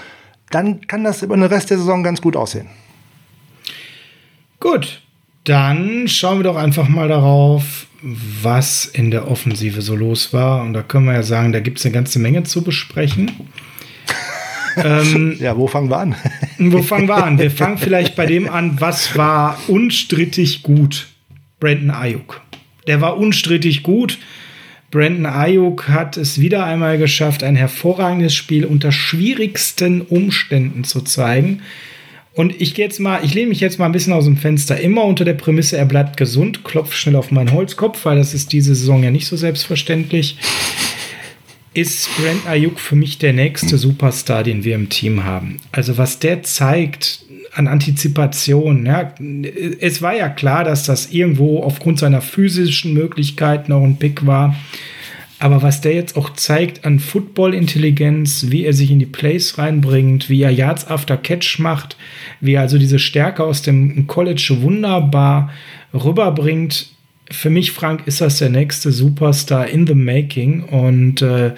dann 0.49 0.87
kann 0.87 1.03
das 1.03 1.23
über 1.23 1.35
den 1.35 1.43
Rest 1.43 1.71
der 1.71 1.77
Saison 1.77 2.03
ganz 2.03 2.21
gut 2.21 2.37
aussehen. 2.37 2.67
Gut, 4.61 5.01
dann 5.43 6.07
schauen 6.07 6.39
wir 6.39 6.43
doch 6.43 6.55
einfach 6.55 6.87
mal 6.87 7.09
darauf, 7.09 7.87
was 8.03 8.85
in 8.85 9.11
der 9.11 9.29
Offensive 9.29 9.81
so 9.81 9.95
los 9.95 10.33
war. 10.33 10.61
Und 10.61 10.73
da 10.73 10.81
können 10.81 11.05
wir 11.05 11.13
ja 11.13 11.23
sagen, 11.23 11.53
da 11.53 11.61
gibt 11.61 11.79
es 11.79 11.85
eine 11.85 11.93
ganze 11.93 12.19
Menge 12.19 12.43
zu 12.43 12.61
besprechen. 12.61 13.31
ähm, 14.77 15.37
ja, 15.39 15.57
wo 15.57 15.67
fangen 15.67 15.89
wir 15.89 15.97
an? 15.97 16.15
wo 16.57 16.83
fangen 16.83 17.07
wir 17.07 17.23
an? 17.23 17.39
Wir 17.39 17.51
fangen 17.51 17.77
vielleicht 17.77 18.15
bei 18.15 18.25
dem 18.25 18.49
an, 18.49 18.79
was 18.79 19.17
war 19.17 19.57
unstrittig 19.67 20.63
gut? 20.63 21.07
Brandon 21.59 21.91
Ayuk. 21.91 22.41
Der 22.87 22.99
war 22.99 23.17
unstrittig 23.17 23.83
gut. 23.83 24.19
Brandon 24.91 25.25
Ayuk 25.25 25.87
hat 25.87 26.17
es 26.17 26.39
wieder 26.39 26.65
einmal 26.65 26.97
geschafft, 26.97 27.41
ein 27.41 27.55
hervorragendes 27.55 28.35
Spiel 28.35 28.65
unter 28.65 28.91
schwierigsten 28.91 30.01
Umständen 30.01 30.83
zu 30.83 31.01
zeigen. 31.01 31.61
Und 32.35 32.59
ich 32.59 32.73
gehe 32.73 32.85
jetzt 32.85 32.99
mal, 32.99 33.23
ich 33.23 33.33
lehne 33.35 33.49
mich 33.49 33.59
jetzt 33.59 33.77
mal 33.77 33.85
ein 33.85 33.91
bisschen 33.91 34.13
aus 34.13 34.25
dem 34.25 34.37
Fenster, 34.37 34.79
immer 34.79 35.05
unter 35.05 35.23
der 35.23 35.35
Prämisse, 35.35 35.77
er 35.77 35.85
bleibt 35.85 36.17
gesund, 36.17 36.63
klopf 36.63 36.93
schnell 36.93 37.15
auf 37.15 37.31
meinen 37.31 37.51
Holzkopf, 37.51 38.05
weil 38.05 38.17
das 38.17 38.33
ist 38.33 38.51
diese 38.51 38.73
Saison 38.73 39.03
ja 39.03 39.11
nicht 39.11 39.27
so 39.27 39.37
selbstverständlich. 39.37 40.37
Ist 41.75 42.09
Brent 42.17 42.47
Ayuk 42.47 42.79
für 42.79 42.95
mich 42.95 43.17
der 43.17 43.33
nächste 43.33 43.77
Superstar, 43.77 44.43
den 44.43 44.63
wir 44.63 44.75
im 44.75 44.89
Team 44.89 45.23
haben. 45.23 45.59
Also 45.71 45.97
was 45.97 46.19
der 46.19 46.43
zeigt 46.43 47.25
an 47.53 47.67
Antizipation, 47.67 48.85
ja, 48.85 49.13
es 49.79 50.01
war 50.01 50.15
ja 50.15 50.29
klar, 50.29 50.63
dass 50.63 50.85
das 50.85 51.11
irgendwo 51.11 51.61
aufgrund 51.61 51.99
seiner 51.99 52.21
physischen 52.21 52.93
Möglichkeiten 52.93 53.71
auch 53.71 53.83
ein 53.83 53.97
Pick 53.97 54.25
war. 54.25 54.55
Aber 55.43 55.61
was 55.61 55.81
der 55.81 55.93
jetzt 55.93 56.15
auch 56.15 56.29
zeigt 56.29 56.85
an 56.85 56.99
Football-Intelligenz, 56.99 58.45
wie 58.47 58.63
er 58.63 58.71
sich 58.71 58.89
in 58.89 58.99
die 58.99 59.05
Plays 59.05 59.57
reinbringt, 59.57 60.29
wie 60.29 60.41
er 60.41 60.51
Yards 60.51 60.87
after 60.87 61.17
Catch 61.17 61.59
macht, 61.59 61.97
wie 62.39 62.53
er 62.53 62.61
also 62.61 62.77
diese 62.77 62.97
Stärke 62.97 63.43
aus 63.43 63.61
dem 63.61 64.07
College 64.07 64.59
wunderbar 64.61 65.51
rüberbringt. 65.93 66.93
Für 67.29 67.49
mich, 67.49 67.73
Frank, 67.73 68.03
ist 68.05 68.21
das 68.21 68.37
der 68.37 68.51
nächste 68.51 68.93
Superstar 68.93 69.67
in 69.67 69.85
the 69.85 69.95
making. 69.95 70.63
Und 70.63 71.21
äh, 71.21 71.51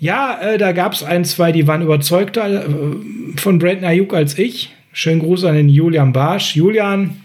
ja, 0.00 0.36
äh, 0.40 0.58
da 0.58 0.72
gab 0.72 0.94
es 0.94 1.04
ein, 1.04 1.24
zwei, 1.24 1.52
die 1.52 1.68
waren 1.68 1.82
überzeugter 1.82 2.64
äh, 2.64 2.68
von 3.36 3.60
Brandon 3.60 3.84
Ayuk 3.84 4.12
als 4.12 4.36
ich. 4.36 4.72
Schönen 4.92 5.20
Gruß 5.20 5.44
an 5.44 5.54
den 5.54 5.68
Julian 5.68 6.12
Barsch. 6.12 6.56
Julian, 6.56 7.20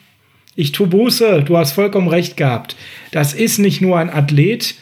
ich 0.56 0.72
tu 0.72 0.86
Buße, 0.86 1.42
du 1.48 1.58
hast 1.58 1.72
vollkommen 1.72 2.10
recht 2.10 2.38
gehabt. 2.38 2.76
Das 3.12 3.34
ist 3.34 3.58
nicht 3.58 3.82
nur 3.82 3.98
ein 3.98 4.12
Athlet, 4.12 4.76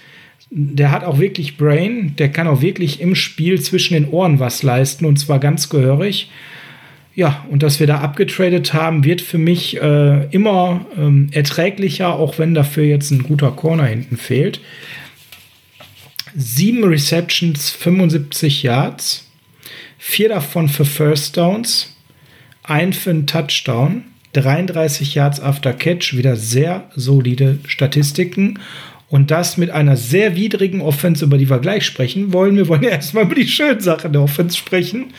der 0.50 0.92
hat 0.92 1.04
auch 1.04 1.20
wirklich 1.20 1.58
Brain, 1.58 2.16
der 2.18 2.30
kann 2.30 2.48
auch 2.48 2.62
wirklich 2.62 3.02
im 3.02 3.16
Spiel 3.16 3.62
zwischen 3.62 3.94
den 3.94 4.10
Ohren 4.10 4.40
was 4.40 4.64
leisten 4.64 5.06
und 5.06 5.18
zwar 5.18 5.40
ganz 5.40 5.70
gehörig. 5.70 6.32
Ja, 7.16 7.46
und 7.50 7.64
dass 7.64 7.80
wir 7.80 7.88
da 7.88 8.00
abgetradet 8.00 8.74
haben, 8.74 9.04
wird 9.04 9.22
für 9.22 9.40
mich 9.40 9.82
äh, 9.82 10.26
immer 10.30 10.86
ähm, 10.98 11.30
erträglicher, 11.32 12.14
auch 12.14 12.38
wenn 12.38 12.54
dafür 12.54 12.84
jetzt 12.84 13.10
ein 13.12 13.24
guter 13.24 13.52
Corner 13.52 13.86
hinten 13.86 14.18
fehlt. 14.18 14.62
Sieben 16.36 16.84
Receptions, 16.84 17.72
75 17.72 18.62
Yards, 18.62 19.32
vier 19.98 20.30
davon 20.30 20.70
für 20.70 20.86
First 20.86 21.38
Downs, 21.38 21.98
ein 22.62 22.94
für 22.94 23.10
einen 23.10 23.26
Touchdown, 23.26 24.04
33 24.34 25.16
Yards 25.16 25.40
after 25.40 25.74
Catch, 25.74 26.16
wieder 26.16 26.36
sehr 26.36 26.92
solide 26.96 27.58
Statistiken 27.66 28.60
und 29.10 29.32
das 29.32 29.58
mit 29.58 29.70
einer 29.70 29.96
sehr 29.96 30.36
widrigen 30.36 30.82
Offense, 30.82 31.24
über 31.24 31.38
die 31.38 31.50
wir 31.50 31.60
gleich 31.60 31.86
sprechen 31.86 32.34
wollen. 32.34 32.56
Wir 32.56 32.68
wollen 32.68 32.84
ja 32.84 32.90
erstmal 32.92 33.24
über 33.24 33.36
die 33.36 33.48
schönen 33.48 33.80
Sachen 33.80 34.14
der 34.14 34.22
Offense 34.22 34.58
sprechen. 34.58 35.14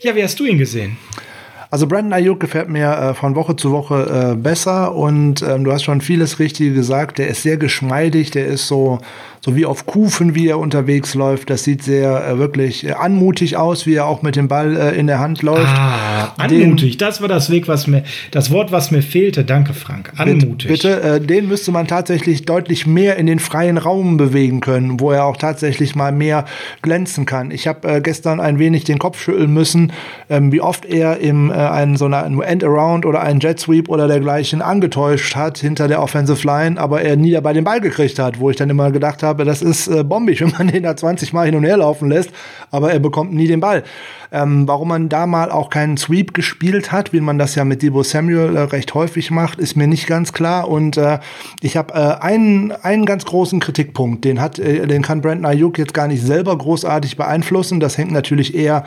Ja, 0.00 0.14
wie 0.14 0.22
hast 0.22 0.38
du 0.40 0.44
ihn 0.44 0.58
gesehen? 0.58 0.96
Also 1.70 1.86
Brandon 1.86 2.12
Ayuk 2.12 2.40
gefällt 2.40 2.68
mir 2.68 2.90
äh, 2.90 3.14
von 3.14 3.34
Woche 3.34 3.56
zu 3.56 3.72
Woche 3.72 4.32
äh, 4.32 4.36
besser 4.36 4.94
und 4.94 5.42
ähm, 5.42 5.64
du 5.64 5.72
hast 5.72 5.82
schon 5.82 6.00
vieles 6.00 6.38
Richtige 6.38 6.72
gesagt. 6.72 7.18
Der 7.18 7.28
ist 7.28 7.42
sehr 7.42 7.56
geschmeidig, 7.56 8.30
der 8.30 8.46
ist 8.46 8.66
so 8.66 9.00
so 9.46 9.54
wie 9.54 9.64
auf 9.64 9.86
Kufen, 9.86 10.34
wie 10.34 10.48
er 10.48 10.58
unterwegs 10.58 11.14
läuft. 11.14 11.50
Das 11.50 11.62
sieht 11.62 11.84
sehr 11.84 12.26
äh, 12.26 12.36
wirklich 12.36 12.84
äh, 12.84 12.94
anmutig 12.94 13.56
aus, 13.56 13.86
wie 13.86 13.94
er 13.94 14.06
auch 14.06 14.22
mit 14.22 14.34
dem 14.34 14.48
Ball 14.48 14.76
äh, 14.76 14.98
in 14.98 15.06
der 15.06 15.20
Hand 15.20 15.42
läuft. 15.42 15.68
Ah, 15.68 16.32
anmutig, 16.36 16.98
den, 16.98 17.06
das 17.06 17.20
war 17.20 17.28
das 17.28 17.48
Weg, 17.48 17.68
was 17.68 17.86
mir, 17.86 18.02
das 18.32 18.50
Wort, 18.50 18.72
was 18.72 18.90
mir 18.90 19.02
fehlte. 19.02 19.44
Danke, 19.44 19.72
Frank. 19.72 20.12
Anmutig. 20.16 20.66
Bitte, 20.66 21.00
äh, 21.00 21.20
den 21.20 21.46
müsste 21.46 21.70
man 21.70 21.86
tatsächlich 21.86 22.44
deutlich 22.44 22.88
mehr 22.88 23.18
in 23.18 23.26
den 23.26 23.38
freien 23.38 23.78
Raum 23.78 24.16
bewegen 24.16 24.60
können, 24.60 24.98
wo 24.98 25.12
er 25.12 25.24
auch 25.24 25.36
tatsächlich 25.36 25.94
mal 25.94 26.10
mehr 26.10 26.44
glänzen 26.82 27.24
kann. 27.24 27.52
Ich 27.52 27.68
habe 27.68 28.02
gestern 28.02 28.40
ein 28.40 28.58
wenig 28.58 28.82
den 28.82 28.98
Kopf 28.98 29.20
schütteln 29.20 29.54
müssen, 29.54 29.92
ähm, 30.28 30.50
wie 30.50 30.60
oft 30.60 30.84
er 30.84 31.18
im 31.18 31.52
einen 31.58 31.96
so 31.96 32.06
einer 32.06 32.24
End-Around 32.24 33.06
oder 33.06 33.20
einen 33.20 33.40
Jet 33.40 33.60
Sweep 33.60 33.88
oder 33.88 34.08
dergleichen 34.08 34.62
angetäuscht 34.62 35.36
hat 35.36 35.58
hinter 35.58 35.88
der 35.88 36.02
Offensive 36.02 36.46
Line, 36.46 36.80
aber 36.80 37.02
er 37.02 37.16
nie 37.16 37.32
dabei 37.32 37.52
den 37.52 37.64
Ball 37.64 37.80
gekriegt 37.80 38.18
hat, 38.18 38.40
wo 38.40 38.50
ich 38.50 38.56
dann 38.56 38.70
immer 38.70 38.90
gedacht 38.90 39.22
habe, 39.22 39.36
habe, 39.36 39.44
das 39.44 39.62
ist 39.62 39.88
äh, 39.88 40.02
bombig, 40.02 40.40
wenn 40.40 40.52
man 40.52 40.68
den 40.68 40.82
da 40.82 40.96
20 40.96 41.32
Mal 41.32 41.46
hin 41.46 41.54
und 41.54 41.64
her 41.64 41.76
laufen 41.76 42.08
lässt, 42.08 42.30
aber 42.70 42.92
er 42.92 42.98
bekommt 42.98 43.32
nie 43.32 43.46
den 43.46 43.60
Ball. 43.60 43.84
Ähm, 44.32 44.66
warum 44.66 44.88
man 44.88 45.08
da 45.08 45.26
mal 45.26 45.52
auch 45.52 45.70
keinen 45.70 45.96
Sweep 45.96 46.34
gespielt 46.34 46.90
hat, 46.90 47.12
wie 47.12 47.20
man 47.20 47.38
das 47.38 47.54
ja 47.54 47.64
mit 47.64 47.82
Debo 47.82 48.02
Samuel 48.02 48.56
äh, 48.56 48.60
recht 48.60 48.92
häufig 48.94 49.30
macht, 49.30 49.58
ist 49.58 49.76
mir 49.76 49.86
nicht 49.86 50.06
ganz 50.06 50.32
klar. 50.32 50.68
Und 50.68 50.96
äh, 50.96 51.20
ich 51.60 51.76
habe 51.76 51.94
äh, 51.94 52.22
einen, 52.22 52.72
einen 52.72 53.06
ganz 53.06 53.24
großen 53.24 53.60
Kritikpunkt, 53.60 54.24
den 54.24 54.40
hat, 54.40 54.58
äh, 54.58 54.86
den 54.86 55.02
kann 55.02 55.20
Brandon 55.20 55.46
Ayuk 55.46 55.78
jetzt 55.78 55.94
gar 55.94 56.08
nicht 56.08 56.22
selber 56.22 56.56
großartig 56.58 57.16
beeinflussen. 57.16 57.78
Das 57.78 57.98
hängt 57.98 58.10
natürlich 58.10 58.54
eher 58.54 58.84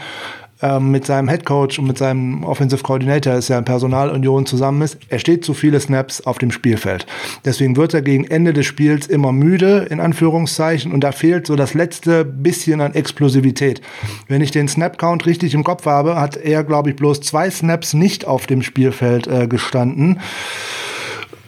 ähm, 0.62 0.91
mit 0.91 1.05
seinem 1.05 1.30
Head 1.30 1.45
Coach 1.45 1.80
und 1.80 1.88
mit 1.88 1.97
seinem 1.97 2.43
Offensive 2.43 2.84
Coordinator, 2.84 3.34
ist 3.34 3.47
ja 3.47 3.57
in 3.57 3.66
Personalunion 3.66 4.45
zusammen 4.45 4.82
ist, 4.82 4.97
er 5.10 5.20
steht 5.20 5.45
zu 5.45 5.53
viele 5.53 5.80
Snaps 5.80 6.22
auf 6.22 6.38
dem 6.38 6.51
Spielfeld. 6.51 7.05
Deswegen 7.45 7.78
wird 7.78 7.93
er 7.93 8.01
gegen 8.01 8.26
Ende 8.26 8.53
des 8.53 8.66
Spiels 8.66 9.07
immer 9.07 9.32
müde, 9.32 9.88
in 9.89 9.99
Anführungszeichen, 9.99 10.91
und 10.91 11.01
da 11.01 11.12
fehlt 11.12 11.47
so 11.47 11.55
das 11.55 11.74
letzte 11.74 12.26
bisschen 12.26 12.82
an 12.82 12.93
Explosivität. 12.93 13.82
Wenn 14.28 14.41
ich 14.41 14.51
den 14.51 14.68
Snap-Count 14.68 15.26
richtig 15.26 15.53
im 15.53 15.64
Kopf 15.64 15.86
habe, 15.86 16.20
hat 16.20 16.38
er, 16.38 16.64
glaube 16.64 16.89
ich, 16.89 16.95
bloß 16.95 17.22
zwei 17.22 17.49
Snaps 17.49 17.93
nicht 17.93 18.28
auf 18.28 18.45
dem 18.45 18.62
Spielfeld 18.62 19.28
äh, 19.28 19.47
gestanden. 19.47 20.20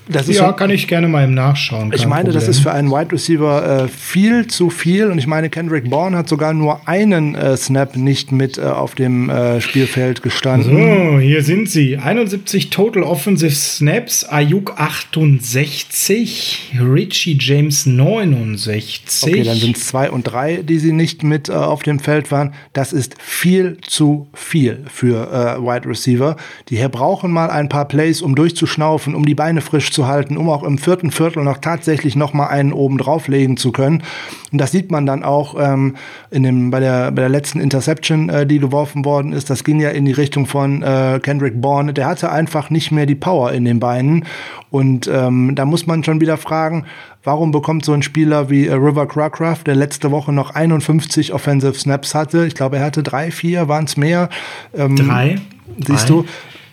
Das 0.07 0.27
ja, 0.27 0.47
so, 0.47 0.53
kann 0.53 0.71
ich 0.71 0.87
gerne 0.87 1.07
mal 1.07 1.23
im 1.23 1.33
Nachschauen. 1.33 1.91
Ich 1.93 2.05
meine, 2.05 2.25
Problem. 2.25 2.33
das 2.33 2.47
ist 2.47 2.59
für 2.59 2.71
einen 2.71 2.89
Wide 2.89 3.11
Receiver 3.11 3.83
äh, 3.83 3.87
viel 3.87 4.47
zu 4.47 4.69
viel. 4.69 5.11
Und 5.11 5.17
ich 5.19 5.27
meine, 5.27 5.49
Kendrick 5.49 5.89
Bourne 5.89 6.17
hat 6.17 6.27
sogar 6.27 6.53
nur 6.53 6.87
einen 6.87 7.35
äh, 7.35 7.55
Snap 7.55 7.95
nicht 7.95 8.31
mit 8.31 8.57
äh, 8.57 8.61
auf 8.61 8.95
dem 8.95 9.29
äh, 9.29 9.61
Spielfeld 9.61 10.23
gestanden. 10.23 11.13
So, 11.13 11.19
hier 11.19 11.43
sind 11.43 11.69
sie. 11.69 11.97
71 11.97 12.71
Total 12.71 13.03
Offensive 13.03 13.51
Snaps, 13.51 14.23
Ayuk 14.25 14.73
68, 14.77 16.73
Richie 16.81 17.37
James 17.39 17.85
69. 17.85 19.03
Okay, 19.21 19.43
dann 19.43 19.57
sind 19.57 19.77
es 19.77 19.87
zwei 19.87 20.09
und 20.09 20.23
drei, 20.23 20.57
die 20.63 20.79
sie 20.79 20.93
nicht 20.93 21.23
mit 21.23 21.49
äh, 21.49 21.53
auf 21.53 21.83
dem 21.83 21.99
Feld 21.99 22.31
waren. 22.31 22.53
Das 22.73 22.91
ist 22.91 23.15
viel 23.21 23.77
zu 23.81 24.27
viel 24.33 24.83
für 24.91 25.31
äh, 25.31 25.61
Wide 25.61 25.87
Receiver. 25.87 26.35
Die 26.69 26.77
hier 26.77 26.89
brauchen 26.89 27.31
mal 27.31 27.49
ein 27.49 27.69
paar 27.69 27.87
Plays, 27.87 28.21
um 28.21 28.35
durchzuschnaufen, 28.35 29.15
um 29.15 29.25
die 29.25 29.35
Beine 29.35 29.61
frisch 29.61 29.91
zu 29.91 30.00
halten, 30.07 30.37
um 30.37 30.49
auch 30.49 30.63
im 30.63 30.77
vierten 30.77 31.11
Viertel 31.11 31.43
noch 31.43 31.57
tatsächlich 31.59 32.15
noch 32.15 32.33
mal 32.33 32.47
einen 32.47 32.73
oben 32.73 32.97
drauflegen 32.97 33.57
zu 33.57 33.71
können. 33.71 34.03
Und 34.51 34.59
das 34.59 34.71
sieht 34.71 34.91
man 34.91 35.05
dann 35.05 35.23
auch 35.23 35.55
ähm, 35.59 35.95
in 36.29 36.43
dem, 36.43 36.71
bei, 36.71 36.79
der, 36.79 37.11
bei 37.11 37.21
der 37.21 37.29
letzten 37.29 37.59
Interception, 37.59 38.29
äh, 38.29 38.45
die 38.45 38.59
geworfen 38.59 39.05
worden 39.05 39.33
ist. 39.33 39.49
Das 39.49 39.63
ging 39.63 39.79
ja 39.79 39.89
in 39.89 40.05
die 40.05 40.11
Richtung 40.11 40.45
von 40.45 40.83
äh, 40.83 41.19
Kendrick 41.21 41.61
Bourne. 41.61 41.93
Der 41.93 42.05
hatte 42.05 42.31
einfach 42.31 42.69
nicht 42.69 42.91
mehr 42.91 43.05
die 43.05 43.15
Power 43.15 43.51
in 43.51 43.65
den 43.65 43.79
Beinen. 43.79 44.25
Und 44.69 45.07
ähm, 45.07 45.53
da 45.55 45.65
muss 45.65 45.85
man 45.85 46.03
schon 46.03 46.21
wieder 46.21 46.37
fragen, 46.37 46.85
warum 47.23 47.51
bekommt 47.51 47.85
so 47.85 47.93
ein 47.93 48.01
Spieler 48.01 48.49
wie 48.49 48.67
äh, 48.67 48.73
River 48.73 49.07
Crackraft, 49.07 49.67
der 49.67 49.75
letzte 49.75 50.11
Woche 50.11 50.31
noch 50.31 50.55
51 50.55 51.33
Offensive 51.33 51.73
Snaps 51.73 52.15
hatte, 52.15 52.45
ich 52.45 52.55
glaube, 52.55 52.77
er 52.77 52.85
hatte 52.85 53.03
drei, 53.03 53.31
vier, 53.31 53.67
waren 53.67 53.85
es 53.85 53.97
mehr. 53.97 54.29
Ähm, 54.73 54.95
drei. 54.95 55.39
Siehst 55.77 56.09
drei. 56.09 56.13
du, 56.13 56.25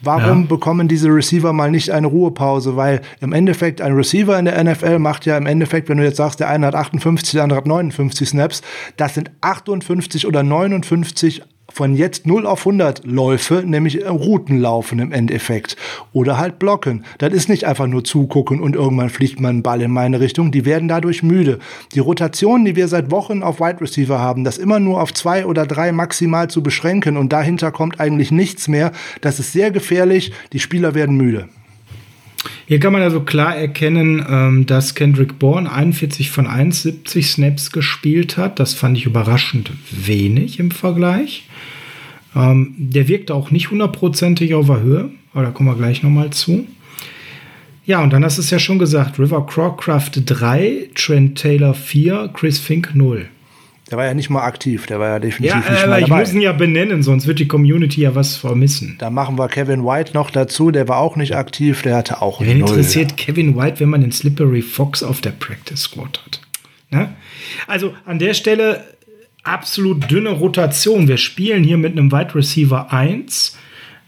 Warum 0.02 0.42
ja. 0.42 0.46
bekommen 0.48 0.88
diese 0.88 1.08
Receiver 1.08 1.52
mal 1.52 1.70
nicht 1.70 1.90
eine 1.90 2.06
Ruhepause? 2.06 2.76
Weil 2.76 3.00
im 3.20 3.32
Endeffekt 3.32 3.80
ein 3.80 3.92
Receiver 3.92 4.38
in 4.38 4.44
der 4.44 4.62
NFL 4.62 4.98
macht 4.98 5.26
ja 5.26 5.36
im 5.36 5.46
Endeffekt, 5.46 5.88
wenn 5.88 5.98
du 5.98 6.04
jetzt 6.04 6.16
sagst, 6.16 6.40
der 6.40 6.48
eine 6.48 6.66
hat 6.66 6.74
58, 6.74 7.32
der 7.32 7.42
andere 7.42 7.58
hat 7.58 7.66
59 7.66 8.28
Snaps, 8.28 8.62
das 8.96 9.14
sind 9.14 9.30
58 9.40 10.26
oder 10.26 10.42
59 10.42 11.42
von 11.78 11.94
jetzt 11.94 12.26
0 12.26 12.44
auf 12.44 12.66
100 12.66 13.06
Läufe, 13.06 13.62
nämlich 13.64 14.04
Routen 14.04 14.58
laufen 14.58 14.98
im 14.98 15.12
Endeffekt. 15.12 15.76
Oder 16.12 16.36
halt 16.36 16.58
blocken. 16.58 17.04
Das 17.18 17.32
ist 17.32 17.48
nicht 17.48 17.68
einfach 17.68 17.86
nur 17.86 18.02
zugucken 18.02 18.60
und 18.60 18.74
irgendwann 18.74 19.10
fliegt 19.10 19.38
man 19.38 19.58
ein 19.58 19.62
Ball 19.62 19.80
in 19.82 19.92
meine 19.92 20.18
Richtung. 20.18 20.50
Die 20.50 20.64
werden 20.64 20.88
dadurch 20.88 21.22
müde. 21.22 21.60
Die 21.94 22.00
Rotation, 22.00 22.64
die 22.64 22.74
wir 22.74 22.88
seit 22.88 23.12
Wochen 23.12 23.44
auf 23.44 23.60
Wide 23.60 23.80
Receiver 23.80 24.18
haben, 24.18 24.42
das 24.42 24.58
immer 24.58 24.80
nur 24.80 25.00
auf 25.00 25.14
zwei 25.14 25.46
oder 25.46 25.66
drei 25.66 25.92
maximal 25.92 26.50
zu 26.50 26.64
beschränken 26.64 27.16
und 27.16 27.32
dahinter 27.32 27.70
kommt 27.70 28.00
eigentlich 28.00 28.32
nichts 28.32 28.66
mehr, 28.66 28.90
das 29.20 29.38
ist 29.38 29.52
sehr 29.52 29.70
gefährlich. 29.70 30.32
Die 30.52 30.58
Spieler 30.58 30.96
werden 30.96 31.16
müde. 31.16 31.48
Hier 32.66 32.78
kann 32.78 32.92
man 32.92 33.02
also 33.02 33.20
klar 33.20 33.56
erkennen, 33.56 34.24
ähm, 34.28 34.66
dass 34.66 34.94
Kendrick 34.94 35.38
Bourne 35.38 35.70
41 35.70 36.30
von 36.30 36.46
71 36.46 37.30
Snaps 37.30 37.72
gespielt 37.72 38.36
hat. 38.36 38.60
Das 38.60 38.74
fand 38.74 38.96
ich 38.96 39.06
überraschend 39.06 39.72
wenig 39.90 40.58
im 40.58 40.70
Vergleich. 40.70 41.44
Ähm, 42.36 42.74
der 42.78 43.08
wirkte 43.08 43.34
auch 43.34 43.50
nicht 43.50 43.70
hundertprozentig 43.70 44.54
auf 44.54 44.66
der 44.66 44.80
Höhe, 44.80 45.10
aber 45.32 45.44
da 45.44 45.50
kommen 45.50 45.68
wir 45.68 45.76
gleich 45.76 46.02
nochmal 46.02 46.30
zu. 46.30 46.66
Ja, 47.86 48.02
und 48.02 48.12
dann 48.12 48.24
hast 48.24 48.36
du 48.36 48.42
es 48.42 48.50
ja 48.50 48.58
schon 48.58 48.78
gesagt: 48.78 49.18
River 49.18 49.46
Crowcraft 49.46 50.10
3, 50.26 50.90
Trent 50.94 51.38
Taylor 51.38 51.74
4, 51.74 52.30
Chris 52.34 52.58
Fink 52.58 52.94
0. 52.94 53.28
Der 53.90 53.96
war 53.96 54.04
ja 54.04 54.12
nicht 54.12 54.28
mal 54.28 54.42
aktiv, 54.42 54.86
der 54.86 55.00
war 55.00 55.08
ja 55.08 55.18
definitiv 55.18 55.64
ja, 55.64 55.70
nicht 55.70 55.84
äh, 55.84 55.86
mal 55.86 56.00
dabei. 56.00 56.20
Ich 56.22 56.26
muss 56.26 56.34
ihn 56.34 56.40
ja 56.42 56.52
benennen, 56.52 57.02
sonst 57.02 57.26
wird 57.26 57.38
die 57.38 57.48
Community 57.48 58.02
ja 58.02 58.14
was 58.14 58.36
vermissen. 58.36 58.96
Da 58.98 59.08
machen 59.08 59.38
wir 59.38 59.48
Kevin 59.48 59.84
White 59.84 60.12
noch 60.12 60.30
dazu, 60.30 60.70
der 60.70 60.88
war 60.88 60.98
auch 60.98 61.16
nicht 61.16 61.34
aktiv, 61.34 61.80
der 61.82 61.96
hatte 61.96 62.20
auch 62.20 62.40
Wen 62.40 62.58
null. 62.58 62.68
interessiert 62.68 63.16
Kevin 63.16 63.56
White, 63.56 63.80
wenn 63.80 63.88
man 63.88 64.02
den 64.02 64.12
Slippery 64.12 64.60
Fox 64.60 65.02
auf 65.02 65.22
der 65.22 65.30
Practice 65.30 65.80
Squad 65.80 66.20
hat? 66.24 66.40
Ne? 66.90 67.14
Also 67.66 67.94
an 68.04 68.18
der 68.18 68.34
Stelle 68.34 68.84
absolut 69.42 70.10
dünne 70.10 70.30
Rotation. 70.30 71.08
Wir 71.08 71.16
spielen 71.16 71.64
hier 71.64 71.78
mit 71.78 71.92
einem 71.92 72.12
Wide 72.12 72.34
Receiver 72.34 72.92
1 72.92 73.56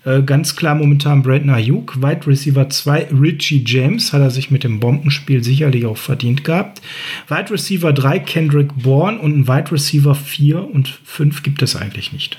äh, 0.05 0.23
ganz 0.23 0.57
klar 0.57 0.75
momentan 0.75 1.23
Brandon 1.23 1.51
Ayuk, 1.51 2.03
Wide 2.03 2.27
Receiver 2.27 2.69
2 2.69 3.09
Richie 3.21 3.63
James, 3.67 4.13
hat 4.13 4.23
er 4.23 4.31
sich 4.31 4.51
mit 4.51 4.65
dem 4.65 4.81
Bombenspiel 4.81 5.45
sicherlich 5.45 5.85
auch 5.87 5.99
verdient 5.99 6.45
gehabt. 6.45 6.81
Wide 7.29 7.51
Receiver 7.51 7.93
3 7.93 8.19
Kendrick 8.21 8.71
Bourne 8.83 9.19
und 9.19 9.37
ein 9.37 9.49
Wide 9.49 9.73
Receiver 9.73 10.15
4 10.15 10.75
und 10.75 10.89
5 11.05 11.43
gibt 11.43 11.63
es 11.63 11.77
eigentlich 11.77 12.13
nicht. 12.13 12.39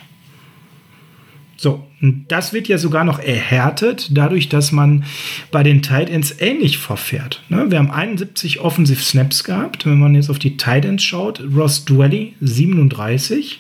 So, 1.61 1.85
das 2.27 2.53
wird 2.53 2.67
ja 2.67 2.79
sogar 2.79 3.03
noch 3.03 3.19
erhärtet, 3.19 4.09
dadurch, 4.17 4.49
dass 4.49 4.71
man 4.71 5.03
bei 5.51 5.61
den 5.61 5.83
Tight 5.83 6.09
Ends 6.09 6.37
ähnlich 6.39 6.79
verfährt. 6.79 7.43
Ne? 7.49 7.69
Wir 7.69 7.77
haben 7.77 7.91
71 7.91 8.61
Offensive 8.61 8.99
Snaps 8.99 9.43
gehabt. 9.43 9.85
Wenn 9.85 9.99
man 9.99 10.15
jetzt 10.15 10.31
auf 10.31 10.39
die 10.39 10.57
Tight 10.57 10.85
Ends 10.85 11.03
schaut, 11.03 11.39
Ross 11.55 11.85
Dwelly 11.85 12.33
37, 12.41 13.59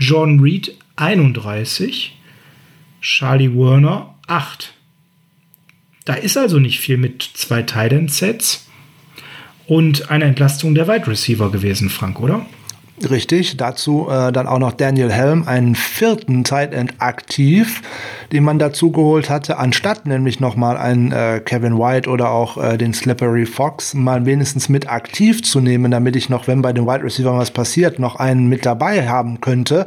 John 0.00 0.40
Reed 0.40 0.76
31, 0.96 2.16
Charlie 3.02 3.52
Werner 3.52 4.14
8. 4.28 4.72
Da 6.04 6.14
ist 6.14 6.36
also 6.36 6.58
nicht 6.58 6.78
viel 6.80 6.96
mit 6.96 7.22
zwei 7.34 7.62
Tight-End-Sets 7.62 8.68
und 9.66 10.10
einer 10.10 10.26
Entlastung 10.26 10.74
der 10.74 10.88
Wide 10.88 11.08
Receiver 11.08 11.50
gewesen, 11.50 11.90
Frank, 11.90 12.20
oder? 12.20 12.46
Richtig, 13.00 13.56
dazu 13.56 14.06
äh, 14.10 14.32
dann 14.32 14.46
auch 14.46 14.58
noch 14.58 14.72
Daniel 14.72 15.10
Helm, 15.10 15.44
einen 15.48 15.74
vierten 15.74 16.44
Tight 16.44 16.74
End 16.74 16.94
aktiv, 16.98 17.80
den 18.32 18.44
man 18.44 18.58
dazu 18.58 18.92
geholt 18.92 19.30
hatte, 19.30 19.56
anstatt 19.56 20.06
nämlich 20.06 20.40
nochmal 20.40 20.76
einen 20.76 21.10
äh, 21.10 21.40
Kevin 21.42 21.78
White 21.78 22.08
oder 22.08 22.30
auch 22.30 22.62
äh, 22.62 22.76
den 22.76 22.92
Slippery 22.92 23.46
Fox 23.46 23.94
mal 23.94 24.26
wenigstens 24.26 24.68
mit 24.68 24.90
aktiv 24.90 25.42
zu 25.42 25.60
nehmen, 25.60 25.90
damit 25.90 26.16
ich 26.16 26.28
noch, 26.28 26.46
wenn 26.46 26.60
bei 26.60 26.74
den 26.74 26.86
Wide 26.86 27.02
Receiver 27.02 27.36
was 27.36 27.50
passiert, 27.50 27.98
noch 27.98 28.16
einen 28.16 28.48
mit 28.48 28.66
dabei 28.66 29.08
haben 29.08 29.40
könnte. 29.40 29.86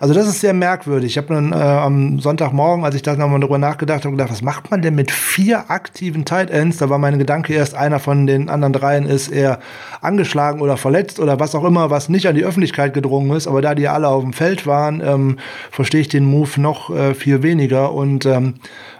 Also 0.00 0.12
das 0.12 0.26
ist 0.26 0.40
sehr 0.40 0.52
merkwürdig. 0.52 1.12
Ich 1.12 1.16
habe 1.16 1.32
dann 1.32 1.52
äh, 1.52 1.56
am 1.56 2.18
Sonntagmorgen, 2.18 2.84
als 2.84 2.94
ich 2.94 3.02
da 3.02 3.16
nochmal 3.16 3.40
drüber 3.40 3.58
nachgedacht 3.58 4.04
habe, 4.04 4.16
gedacht, 4.16 4.30
was 4.30 4.42
macht 4.42 4.70
man 4.70 4.82
denn 4.82 4.94
mit 4.94 5.10
vier 5.10 5.70
aktiven 5.70 6.24
Tight 6.24 6.50
Ends? 6.50 6.78
Da 6.78 6.90
war 6.90 6.98
mein 6.98 7.18
Gedanke 7.18 7.54
erst, 7.54 7.74
einer 7.74 7.98
von 7.98 8.26
den 8.26 8.48
anderen 8.48 8.72
dreien 8.72 9.06
ist 9.06 9.28
eher 9.28 9.60
angeschlagen 10.00 10.60
oder 10.60 10.76
verletzt 10.76 11.20
oder 11.20 11.40
was 11.40 11.54
auch 11.54 11.64
immer, 11.64 11.90
was 11.90 12.08
nicht 12.08 12.26
an 12.26 12.33
die 12.34 12.44
Öffentlichkeit 12.44 12.94
gedrungen 12.94 13.34
ist. 13.36 13.46
Aber 13.46 13.62
da 13.62 13.74
die 13.74 13.88
alle 13.88 14.08
auf 14.08 14.22
dem 14.22 14.32
Feld 14.32 14.66
waren, 14.66 15.00
ähm, 15.04 15.38
verstehe 15.70 16.00
ich 16.00 16.08
den 16.08 16.24
Move 16.24 16.60
noch 16.60 16.90
äh, 16.90 17.14
viel 17.14 17.42
weniger. 17.42 17.92
Und 17.92 18.26
ähm, 18.26 18.54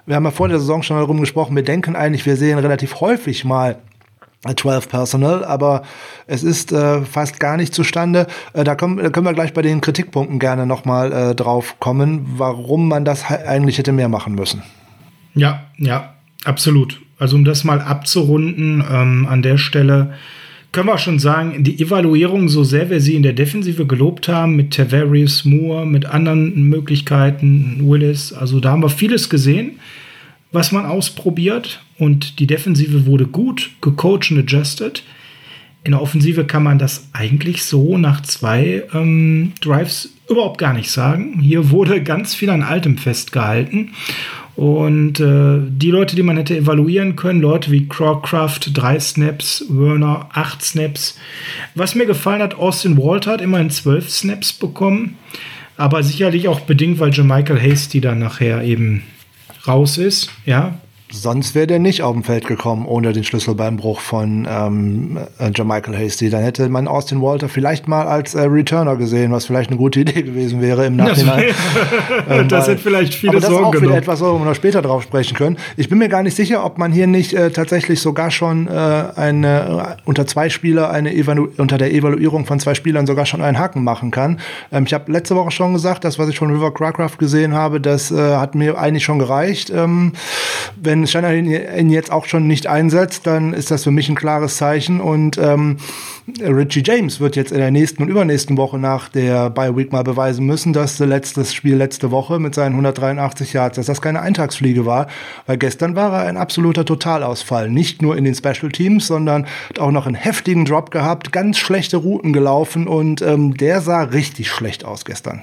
wir 0.07 0.17
haben 0.17 0.25
ja 0.25 0.31
vor 0.31 0.49
der 0.49 0.59
Saison 0.59 0.83
schon 0.83 0.99
darum 0.99 1.21
gesprochen, 1.21 1.57
wir 1.57 1.65
denken 1.65 1.97
eigentlich, 1.97 2.27
wir 2.27 2.37
sehen 2.37 2.59
relativ 2.59 3.01
häufig 3.01 3.45
mal 3.45 3.77
12 4.53 4.89
Personal, 4.89 5.45
aber 5.45 5.83
es 6.27 6.43
ist 6.43 6.73
äh, 6.73 7.03
fast 7.03 7.41
gar 7.41 7.57
nicht 7.57 7.75
zustande. 7.75 8.27
Äh, 8.53 8.65
da, 8.65 8.75
können, 8.75 8.99
da 8.99 9.09
können 9.11 9.27
wir 9.27 9.33
gleich 9.33 9.55
bei 9.55 9.63
den 9.63 9.81
Kritikpunkten 9.81 10.39
gerne 10.39 10.67
nochmal 10.67 11.13
äh, 11.13 11.35
drauf 11.35 11.77
kommen, 11.81 12.27
warum 12.37 12.89
man 12.89 13.05
das 13.05 13.25
eigentlich 13.31 13.79
hätte 13.79 13.93
mehr 13.93 14.09
machen 14.09 14.35
müssen. 14.35 14.63
Ja, 15.35 15.65
ja, 15.79 16.15
absolut. 16.45 17.01
Also 17.19 17.37
um 17.37 17.45
das 17.45 17.65
mal 17.65 17.81
abzurunden, 17.81 18.85
ähm, 18.91 19.27
an 19.29 19.43
der 19.43 19.57
Stelle 19.57 20.15
können 20.75 20.89
wir 20.89 20.99
schon 20.99 21.19
sagen, 21.19 21.65
die 21.65 21.81
Evaluierung, 21.81 22.51
so 22.51 22.65
sehr 22.65 22.91
wir 22.91 23.01
sie 23.01 23.15
in 23.15 23.23
der 23.23 23.33
Defensive 23.33 23.87
gelobt 23.87 24.29
haben, 24.29 24.57
mit 24.57 24.75
Tavarius 24.75 25.47
Moore, 25.47 25.87
mit 25.87 26.05
anderen 26.05 26.69
Möglichkeiten, 26.69 27.79
Willis, 27.81 28.35
also 28.35 28.61
da 28.61 28.73
haben 28.73 28.83
wir 28.83 28.91
vieles 28.91 29.31
gesehen 29.31 29.79
was 30.55 30.71
man 30.71 30.87
ausprobiert 30.87 31.83
und 31.99 32.39
die 32.39 32.47
Defensive 32.47 33.07
wurde 33.07 33.27
gut 33.27 33.73
gecoacht 33.81 34.31
und 34.31 34.39
adjusted. 34.39 35.03
In 35.83 35.91
der 35.91 36.01
Offensive 36.01 36.45
kann 36.45 36.63
man 36.63 36.79
das 36.79 37.09
eigentlich 37.13 37.65
so 37.65 37.99
nach 37.99 38.23
zwei 38.23 38.85
ähm, 38.95 39.53
Drives 39.61 40.15
überhaupt 40.31 40.59
gar 40.59 40.73
nicht 40.73 40.91
sagen. 40.91 41.41
Hier 41.41 41.71
wurde 41.71 42.03
ganz 42.03 42.35
viel 42.37 42.51
an 42.51 42.63
Altem 42.63 42.97
festgehalten. 42.99 43.91
Und 44.57 45.19
äh, 45.19 45.59
die 45.69 45.91
Leute, 45.91 46.15
die 46.15 46.23
man 46.23 46.37
hätte 46.37 46.57
evaluieren 46.57 47.17
können, 47.17 47.41
Leute 47.41 47.73
wie 47.73 47.89
Crawcraft, 47.89 48.71
drei 48.73 49.01
Snaps, 49.01 49.65
Werner, 49.69 50.29
acht 50.33 50.63
Snaps. 50.63 51.19
Was 51.75 51.95
mir 51.97 52.07
gefallen 52.07 52.43
hat, 52.43 52.55
Austin 52.55 52.97
Walter 52.97 53.33
hat 53.33 53.41
immerhin 53.41 53.71
zwölf 53.71 54.09
Snaps 54.11 54.53
bekommen. 54.53 55.17
Aber 55.77 56.05
sicherlich 56.05 56.47
auch 56.47 56.61
bedingt, 56.61 57.01
weil 57.01 57.13
Jermichael 57.13 57.61
Hasty 57.61 58.01
dann 58.01 58.21
nachher 58.21 58.63
eben 58.63 59.03
raus 59.67 59.99
ist, 59.99 60.31
ja, 60.47 60.79
Sonst 61.11 61.55
wäre 61.55 61.67
der 61.67 61.79
nicht 61.79 62.03
auf 62.03 62.15
dem 62.15 62.25
Feld 62.25 62.47
gekommen 62.47 62.87
ohne 62.87 63.13
den 63.13 63.25
Schlüsselbeinbruch 63.25 64.01
von 64.01 64.49
ähm, 64.51 65.19
äh, 65.39 65.51
Jermichael 65.55 65.97
Hasty. 65.97 66.31
Dann 66.31 66.43
hätte 66.43 66.69
man 66.71 66.89
Austin 66.89 67.21
Walter 67.21 67.49
vielleicht 67.49 67.87
mal 67.87 68.07
als 68.09 68.35
äh, 68.35 68.43
Returner 68.43 68.97
gesehen, 68.97 69.31
was 69.31 69.45
vielleicht 69.45 69.71
eine 69.71 69.77
gute 69.77 70.01
Idee 70.05 70.23
gewesen 70.23 70.63
wäre 70.63 70.87
im 70.87 70.97
Nachhinein. 70.97 71.45
ähm, 72.29 72.49
das 72.49 72.67
sind 72.67 72.81
vielleicht 72.81 73.15
viele 73.15 73.33
aber 73.33 73.41
das 73.41 73.51
Sorgen. 73.51 73.65
Das 73.65 73.75
ist 73.75 73.79
auch 73.79 73.83
wieder 73.83 73.99
etwas, 73.99 74.21
wo 74.23 74.39
wir 74.39 74.45
noch 74.45 74.55
später 74.55 74.83
drauf 74.83 75.03
sprechen 75.03 75.37
können. 75.37 75.59
Ich 75.77 75.89
bin 75.89 75.99
mir 75.99 76.09
gar 76.09 76.23
nicht 76.23 76.37
sicher, 76.37 76.65
ob 76.65 76.79
man 76.79 76.91
hier 76.91 77.07
nicht 77.07 77.35
äh, 77.35 77.51
tatsächlich 77.51 78.01
sogar 78.01 78.31
schon 78.31 78.67
äh, 78.67 78.71
eine, 78.71 79.97
äh, 79.99 80.03
unter 80.07 80.27
zwei 80.27 80.49
Spieler 80.49 80.91
eine 80.91 81.15
Evalu 81.15 81.49
unter 81.59 81.77
der 81.77 81.93
Evaluierung 81.93 82.47
von 82.47 82.59
zwei 82.59 82.75
Spielern 82.75 83.07
sogar 83.07 83.27
schon 83.27 83.43
einen 83.43 83.59
Haken 83.59 83.85
machen 83.85 84.11
kann. 84.11 84.41
Ähm, 84.73 84.85
ich 84.85 84.95
habe 84.95 85.13
letzte 85.13 85.37
Woche 85.37 85.51
schon 85.51 85.75
gesagt, 85.75 86.05
das, 86.05 86.19
was 86.19 86.29
ich 86.29 86.39
von 86.39 86.51
River 86.51 86.73
Crackraft 86.73 87.19
gesehen 87.19 87.55
habe, 87.55 87.81
das 87.81 88.11
äh, 88.11 88.37
hat 88.37 88.55
mir 88.55 88.79
eigentlich 88.79 89.05
schon 89.05 89.19
gereicht. 89.19 89.71
Ähm, 89.71 90.15
wenn 90.77 90.94
wenn 90.95 91.09
Shanahan 91.09 91.45
ihn 91.45 91.91
jetzt 91.91 92.13
auch 92.13 92.27
schon 92.27 92.47
nicht 92.47 92.69
einsetzt, 92.69 93.27
dann 93.27 93.53
ist 93.53 93.73
das 93.73 93.83
für 93.83 93.91
mich 93.91 94.09
ein 94.09 94.15
klares 94.15 94.59
Zeichen. 94.59 95.01
Und 95.01 95.39
ähm, 95.39 95.79
Richie 96.41 96.85
James 96.85 97.19
wird 97.19 97.35
jetzt 97.35 97.51
in 97.51 97.59
der 97.59 97.73
nächsten 97.73 98.05
und 98.05 98.09
übernächsten 98.09 98.57
Woche 98.57 98.79
nach 98.79 99.09
der 99.09 99.51
Bye 99.51 99.77
Week 99.77 99.91
mal 99.91 100.05
beweisen 100.05 100.47
müssen, 100.47 100.73
dass 100.73 100.97
das 100.97 101.09
letzte 101.09 101.45
Spiel 101.45 101.75
letzte 101.75 102.13
Woche 102.13 102.39
mit 102.39 102.55
seinen 102.55 102.75
183 102.75 103.53
Yards, 103.53 103.75
dass 103.75 103.87
das 103.87 104.01
keine 104.01 104.23
Eintagsfliege 104.23 104.87
war, 104.87 105.09
weil 105.47 105.59
gestern 105.59 105.97
war 105.97 106.13
er 106.13 106.29
ein 106.29 106.37
absoluter 106.37 106.85
Totalausfall. 106.85 107.69
Nicht 107.69 108.01
nur 108.01 108.17
in 108.17 108.23
den 108.23 108.37
Special 108.37 108.71
Teams, 108.71 109.09
sondern 109.09 109.47
hat 109.71 109.81
auch 109.81 109.91
noch 109.91 110.07
einen 110.07 110.15
heftigen 110.15 110.65
Drop 110.65 110.93
gehabt, 110.93 111.33
ganz 111.33 111.59
schlechte 111.59 111.97
Routen 111.97 112.33
gelaufen 112.33 112.87
und 112.87 113.21
ähm, 113.21 113.57
der 113.57 113.81
sah 113.81 114.03
richtig 114.03 114.49
schlecht 114.49 114.85
aus 114.85 115.05
gestern. 115.05 115.43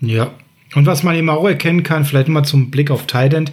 Ja, 0.00 0.30
und 0.74 0.86
was 0.86 1.02
man 1.02 1.16
eben 1.16 1.30
auch 1.30 1.46
erkennen 1.46 1.82
kann, 1.82 2.04
vielleicht 2.04 2.28
mal 2.28 2.44
zum 2.44 2.70
Blick 2.70 2.90
auf 2.90 3.06
Tident, 3.06 3.52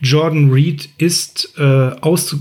Jordan 0.00 0.50
Reed 0.50 0.88
ist 0.98 1.54
äh, 1.58 1.90
aus 2.00 2.36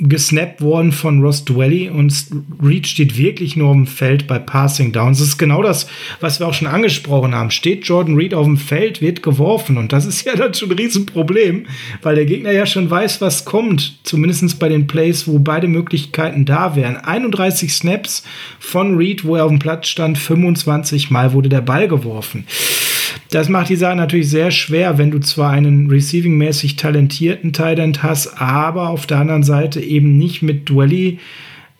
gesnappt 0.00 0.60
worden 0.60 0.92
von 0.92 1.22
Ross 1.22 1.44
Dwelly 1.44 1.88
und 1.88 2.14
Reed 2.62 2.86
steht 2.86 3.18
wirklich 3.18 3.56
nur 3.56 3.68
auf 3.70 3.74
dem 3.74 3.86
Feld 3.86 4.26
bei 4.26 4.38
Passing 4.38 4.92
Downs. 4.92 5.18
Das 5.18 5.28
ist 5.28 5.38
genau 5.38 5.62
das, 5.62 5.88
was 6.20 6.38
wir 6.38 6.46
auch 6.46 6.54
schon 6.54 6.68
angesprochen 6.68 7.34
haben. 7.34 7.50
Steht 7.50 7.84
Jordan 7.84 8.14
Reed 8.14 8.34
auf 8.34 8.46
dem 8.46 8.56
Feld, 8.56 9.00
wird 9.00 9.22
geworfen 9.22 9.76
und 9.76 9.92
das 9.92 10.06
ist 10.06 10.24
ja 10.26 10.36
dann 10.36 10.54
schon 10.54 10.70
ein 10.70 10.78
Riesenproblem, 10.78 11.66
weil 12.02 12.14
der 12.14 12.26
Gegner 12.26 12.52
ja 12.52 12.66
schon 12.66 12.90
weiß, 12.90 13.20
was 13.20 13.44
kommt. 13.44 13.98
Zumindest 14.04 14.58
bei 14.58 14.68
den 14.68 14.86
Plays, 14.86 15.26
wo 15.26 15.38
beide 15.38 15.68
Möglichkeiten 15.68 16.44
da 16.44 16.76
wären. 16.76 16.96
31 16.96 17.72
Snaps 17.72 18.22
von 18.60 18.96
Reed, 18.96 19.24
wo 19.24 19.36
er 19.36 19.44
auf 19.44 19.50
dem 19.50 19.58
Platz 19.58 19.88
stand, 19.88 20.16
25 20.16 21.10
Mal 21.10 21.32
wurde 21.32 21.48
der 21.48 21.60
Ball 21.60 21.88
geworfen. 21.88 22.44
Das 23.30 23.50
macht 23.50 23.68
die 23.68 23.76
Sache 23.76 23.96
natürlich 23.96 24.30
sehr 24.30 24.50
schwer, 24.50 24.96
wenn 24.96 25.10
du 25.10 25.18
zwar 25.18 25.50
einen 25.50 25.90
receiving-mäßig 25.90 26.76
talentierten 26.76 27.52
Tight 27.52 28.02
hast, 28.02 28.40
aber 28.40 28.88
auf 28.88 29.06
der 29.06 29.18
anderen 29.18 29.42
Seite 29.42 29.80
eben 29.80 30.16
nicht 30.16 30.40
mit 30.40 30.70
Dwelly 30.70 31.18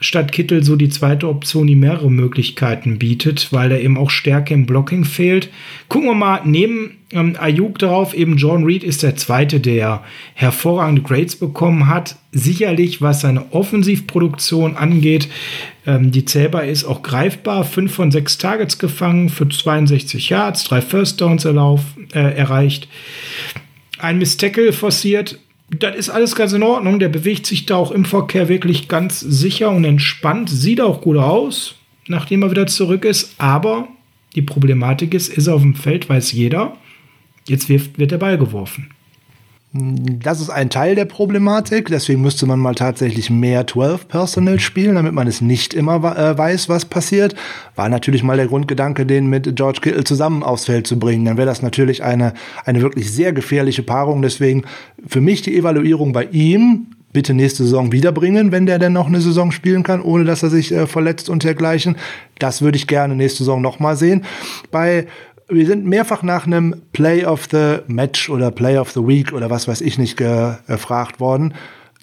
statt 0.01 0.31
Kittel 0.31 0.63
so 0.63 0.77
die 0.77 0.91
zweite 0.91 1.29
Option, 1.29 1.67
die 1.67 1.75
mehrere 1.75 2.11
Möglichkeiten 2.11 2.99
bietet, 2.99 3.53
weil 3.53 3.69
da 3.69 3.77
eben 3.77 3.97
auch 3.97 4.11
Stärke 4.11 4.55
im 4.55 4.67
Blocking 4.67 5.05
fehlt. 5.05 5.51
Gucken 5.89 6.09
wir 6.09 6.15
mal 6.15 6.43
neben 6.45 6.99
ähm, 7.11 7.37
Ayuk 7.39 7.79
darauf, 7.79 8.15
eben 8.15 8.37
John 8.37 8.65
Reed 8.65 8.85
ist 8.85 9.03
der 9.03 9.17
zweite, 9.17 9.59
der 9.59 10.05
hervorragende 10.35 11.03
Grades 11.03 11.37
bekommen 11.37 11.89
hat. 11.89 12.17
Sicherlich, 12.31 13.03
was 13.03 13.23
seine 13.23 13.53
Offensivproduktion 13.53 14.77
angeht, 14.77 15.29
ähm, 15.87 16.13
die 16.13 16.25
zählbar 16.25 16.65
ist, 16.65 16.85
auch 16.85 17.03
greifbar. 17.03 17.65
Fünf 17.65 17.93
von 17.93 18.13
sechs 18.13 18.39
Targets 18.39 18.79
gefangen 18.79 19.31
für 19.31 19.49
62 19.49 20.29
Yards, 20.29 20.65
drei 20.65 20.81
First 20.81 21.21
Downs 21.21 21.45
erlauf, 21.45 21.81
äh, 22.13 22.37
erreicht. 22.37 22.89
Ein 23.99 24.19
Miss 24.19 24.37
Tackle 24.37 24.73
forciert, 24.73 25.41
das 25.71 25.97
ist 25.97 26.11
alles 26.11 26.35
ganz 26.35 26.53
in 26.53 26.63
Ordnung. 26.63 26.99
Der 26.99 27.09
bewegt 27.09 27.47
sich 27.47 27.67
da 27.67 27.77
auch 27.77 27.91
im 27.91 28.05
Verkehr 28.05 28.49
wirklich 28.49 28.89
ganz 28.89 29.21
sicher 29.21 29.71
und 29.71 29.85
entspannt. 29.85 30.49
Sieht 30.51 30.81
auch 30.81 31.01
gut 31.01 31.19
aus, 31.19 31.77
nachdem 32.07 32.43
er 32.43 32.51
wieder 32.51 32.67
zurück 32.67 33.05
ist. 33.05 33.35
Aber 33.39 33.89
die 34.35 34.43
Problematik 34.43 35.15
ist, 35.15 35.29
ist 35.29 35.47
er 35.47 35.55
auf 35.55 35.63
dem 35.63 35.75
Feld, 35.75 36.09
weiß 36.09 36.33
jeder. 36.33 36.77
Jetzt 37.47 37.69
wird 37.69 38.11
der 38.11 38.19
Ball 38.19 38.39
geworfen. 38.39 38.91
Das 39.73 40.41
ist 40.41 40.49
ein 40.49 40.71
Teil 40.71 40.95
der 40.95 41.05
Problematik, 41.05 41.89
deswegen 41.89 42.23
müsste 42.23 42.47
man 42.47 42.59
mal 42.59 42.75
tatsächlich 42.75 43.29
mehr 43.29 43.67
12 43.67 44.09
Personal 44.09 44.61
spielen, 44.61 44.95
damit 44.95 45.13
man 45.13 45.27
es 45.27 45.43
nicht 45.43 45.75
immer 45.75 45.97
äh, 46.17 46.39
weiß, 46.39 46.71
was 46.71 46.87
passiert. 46.87 47.35
War 47.77 47.91
natürlich 47.91 48.23
mal 48.23 48.39
der 48.39 48.47
Grundgedanke, 48.47 49.05
den 49.05 49.27
mit 49.27 49.57
George 49.57 49.81
Kittle 49.83 50.05
zusammen 50.05 50.43
aufs 50.43 50.65
Feld 50.65 50.87
zu 50.87 50.99
bringen. 50.99 51.27
Dann 51.27 51.37
wäre 51.37 51.47
das 51.47 51.61
natürlich 51.61 52.03
eine, 52.03 52.33
eine 52.65 52.81
wirklich 52.81 53.13
sehr 53.13 53.35
gefährliche 53.35 53.83
Paarung. 53.83 54.23
Deswegen 54.23 54.65
für 55.07 55.21
mich 55.21 55.43
die 55.43 55.59
Evaluierung 55.59 56.15
bei 56.15 56.25
ihm, 56.25 56.87
bitte 57.13 57.35
nächste 57.35 57.65
Saison 57.65 57.93
wiederbringen, 57.93 58.53
wenn 58.53 58.65
der 58.65 58.79
denn 58.79 58.93
noch 58.93 59.07
eine 59.07 59.21
Saison 59.21 59.51
spielen 59.51 59.83
kann, 59.83 60.01
ohne 60.01 60.25
dass 60.25 60.43
er 60.43 60.51
sich 60.51 60.73
äh, 60.73 60.87
verletzt 60.87 61.29
und 61.29 61.45
dergleichen. 61.45 61.97
Das 62.39 62.63
würde 62.63 62.77
ich 62.77 62.87
gerne 62.87 63.17
nächste 63.17 63.39
Saison 63.39 63.61
nochmal 63.61 63.97
sehen. 63.97 64.25
Bei 64.71 65.07
wir 65.49 65.67
sind 65.67 65.87
mehrfach 65.87 66.23
nach 66.23 66.47
einem 66.47 66.83
Play 66.93 67.25
of 67.25 67.49
the 67.51 67.79
Match 67.87 68.29
oder 68.29 68.51
Play 68.51 68.79
of 68.79 68.91
the 68.91 69.07
Week 69.07 69.33
oder 69.33 69.51
was 69.51 69.67
weiß 69.67 69.81
ich 69.81 69.99
nicht 69.99 70.17
gefragt 70.17 71.21
worden. 71.21 71.55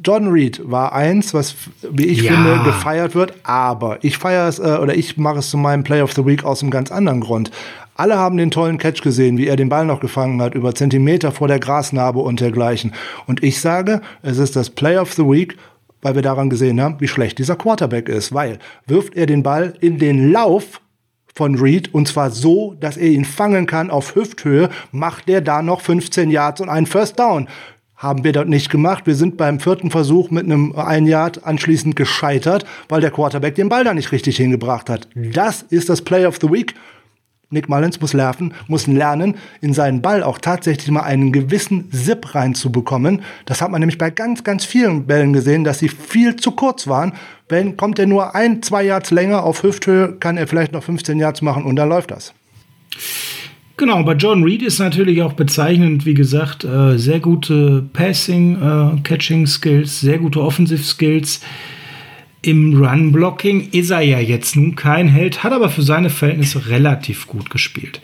Jordan 0.04 0.30
Reed 0.30 0.62
war 0.64 0.94
eins, 0.94 1.34
was, 1.34 1.56
wie 1.90 2.06
ich 2.06 2.24
ja. 2.24 2.34
finde, 2.34 2.64
gefeiert 2.66 3.16
wird, 3.16 3.34
aber 3.44 4.00
ich 4.02 4.18
feiere 4.18 4.50
es 4.50 4.60
äh, 4.60 4.78
oder 4.82 4.94
ich 4.94 5.16
mache 5.16 5.40
es 5.40 5.50
zu 5.50 5.58
meinem 5.58 5.84
Play 5.84 6.02
of 6.02 6.12
the 6.14 6.26
Week 6.26 6.44
aus 6.44 6.62
einem 6.62 6.72
ganz 6.72 6.92
anderen 6.92 7.22
Grund. 7.22 7.50
Alle 7.96 8.18
haben 8.18 8.36
den 8.36 8.52
tollen 8.52 8.78
Catch 8.78 9.02
gesehen, 9.02 9.38
wie 9.38 9.48
er 9.48 9.56
den 9.56 9.70
Ball 9.70 9.86
noch 9.86 10.02
gefangen 10.02 10.42
hat, 10.42 10.54
über 10.54 10.76
Zentimeter 10.76 11.32
vor 11.32 11.48
der 11.48 11.60
Grasnarbe 11.60 12.20
und 12.20 12.42
dergleichen. 12.42 12.94
Und 13.26 13.42
ich 13.42 13.62
sage, 13.62 14.02
es 14.22 14.38
ist 14.38 14.58
das 14.58 14.70
Play 14.70 14.98
of 14.98 15.14
the 15.14 15.24
Week, 15.24 15.56
weil 16.02 16.16
wir 16.16 16.22
daran 16.22 16.50
gesehen 16.50 16.82
haben, 16.82 17.00
wie 17.00 17.08
schlecht 17.08 17.40
dieser 17.40 17.56
Quarterback 17.56 18.10
ist, 18.10 18.34
weil 18.34 18.60
wirft 18.86 19.16
er 19.16 19.28
den 19.28 19.44
Ball 19.44 19.76
in 19.80 19.98
den 19.98 20.30
Lauf 20.32 20.82
von 21.36 21.56
Reed 21.56 21.94
und 21.94 22.08
zwar 22.08 22.32
so, 22.32 22.76
dass 22.80 22.96
er 22.96 23.10
ihn 23.10 23.26
fangen 23.26 23.66
kann 23.66 23.92
auf 23.92 24.16
Hüfthöhe, 24.16 24.70
macht 24.92 25.30
er 25.30 25.42
da 25.42 25.62
noch 25.62 25.82
15 25.82 26.32
Yards 26.32 26.62
und 26.62 26.70
einen 26.70 26.86
First 26.86 27.20
Down. 27.20 27.50
Haben 27.98 28.24
wir 28.24 28.32
dort 28.32 28.50
nicht 28.50 28.70
gemacht. 28.70 29.06
Wir 29.06 29.16
sind 29.16 29.38
beim 29.38 29.60
vierten 29.60 29.92
Versuch 29.92 30.30
mit 30.30 30.46
einem 30.46 30.74
ein 30.76 31.06
Yard 31.06 31.46
anschließend 31.46 31.96
gescheitert, 31.96 32.66
weil 32.90 33.02
der 33.02 33.12
Quarterback 33.12 33.56
den 33.56 33.70
Ball 33.70 33.84
da 33.84 33.94
nicht 33.94 34.12
richtig 34.12 34.38
hingebracht 34.38 34.90
hat. 34.90 35.08
Das 35.16 35.62
ist 35.62 35.90
das 35.90 36.02
Play 36.02 36.26
of 36.26 36.38
the 36.42 36.50
Week. 36.50 36.74
Nick 37.50 37.70
Mullins 37.70 38.02
muss 38.02 38.14
lernen, 38.14 38.54
muss 38.68 38.88
lernen, 38.88 39.36
in 39.62 39.74
seinen 39.74 40.02
Ball 40.02 40.24
auch 40.24 40.40
tatsächlich 40.40 40.90
mal 40.90 41.04
einen 41.04 41.32
gewissen 41.32 41.92
Zip 41.92 42.34
reinzubekommen. 42.36 43.22
Das 43.46 43.62
hat 43.62 43.72
man 43.72 43.80
nämlich 43.80 43.98
bei 43.98 44.10
ganz, 44.10 44.44
ganz 44.44 44.66
vielen 44.66 45.06
Bällen 45.06 45.34
gesehen, 45.34 45.64
dass 45.64 45.80
sie 45.80 45.90
viel 45.90 46.36
zu 46.36 46.52
kurz 46.52 46.88
waren. 46.88 47.14
Wenn 47.48 47.78
kommt 47.78 48.00
er 48.00 48.08
nur 48.08 48.36
ein, 48.36 48.62
zwei 48.64 48.84
Yards 48.84 49.12
länger 49.12 49.44
auf 49.44 49.64
Hüfthöhe, 49.64 50.14
kann 50.20 50.38
er 50.38 50.48
vielleicht 50.48 50.72
noch 50.72 50.84
15 50.84 51.20
Yards 51.20 51.42
machen 51.42 51.64
und 51.66 51.76
dann 51.76 51.90
läuft 51.90 52.12
das. 52.12 52.34
Genau, 53.78 54.02
bei 54.04 54.14
John 54.14 54.44
Reed 54.44 54.62
ist 54.62 54.80
natürlich 54.80 55.22
auch 55.22 55.34
bezeichnend, 55.34 56.06
wie 56.06 56.14
gesagt, 56.14 56.64
äh, 56.64 56.98
sehr 56.98 57.20
gute 57.20 57.84
Passing, 57.92 58.56
äh, 58.56 59.02
Catching 59.02 59.46
Skills, 59.48 60.00
sehr 60.00 60.18
gute 60.18 60.42
Offensive 60.42 60.84
Skills. 60.84 61.42
Im 62.46 62.80
Run-Blocking 62.80 63.70
ist 63.72 63.90
er 63.90 64.02
ja 64.02 64.20
jetzt 64.20 64.56
nun 64.56 64.76
kein 64.76 65.08
Held, 65.08 65.44
hat 65.44 65.52
aber 65.52 65.70
für 65.70 65.82
seine 65.82 66.12
Verhältnisse 66.12 66.68
relativ 66.68 67.26
gut 67.26 67.50
gespielt. 67.50 68.02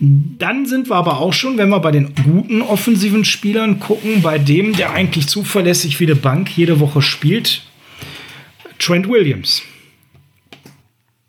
Dann 0.00 0.66
sind 0.66 0.90
wir 0.90 0.96
aber 0.96 1.20
auch 1.20 1.32
schon, 1.32 1.58
wenn 1.58 1.68
wir 1.68 1.78
bei 1.78 1.92
den 1.92 2.12
guten 2.24 2.60
offensiven 2.60 3.24
Spielern 3.24 3.78
gucken, 3.78 4.20
bei 4.20 4.38
dem, 4.38 4.72
der 4.72 4.90
eigentlich 4.90 5.28
zuverlässig 5.28 6.00
wie 6.00 6.06
eine 6.06 6.16
Bank 6.16 6.50
jede 6.56 6.80
Woche 6.80 7.02
spielt, 7.02 7.62
Trent 8.80 9.08
Williams. 9.08 9.62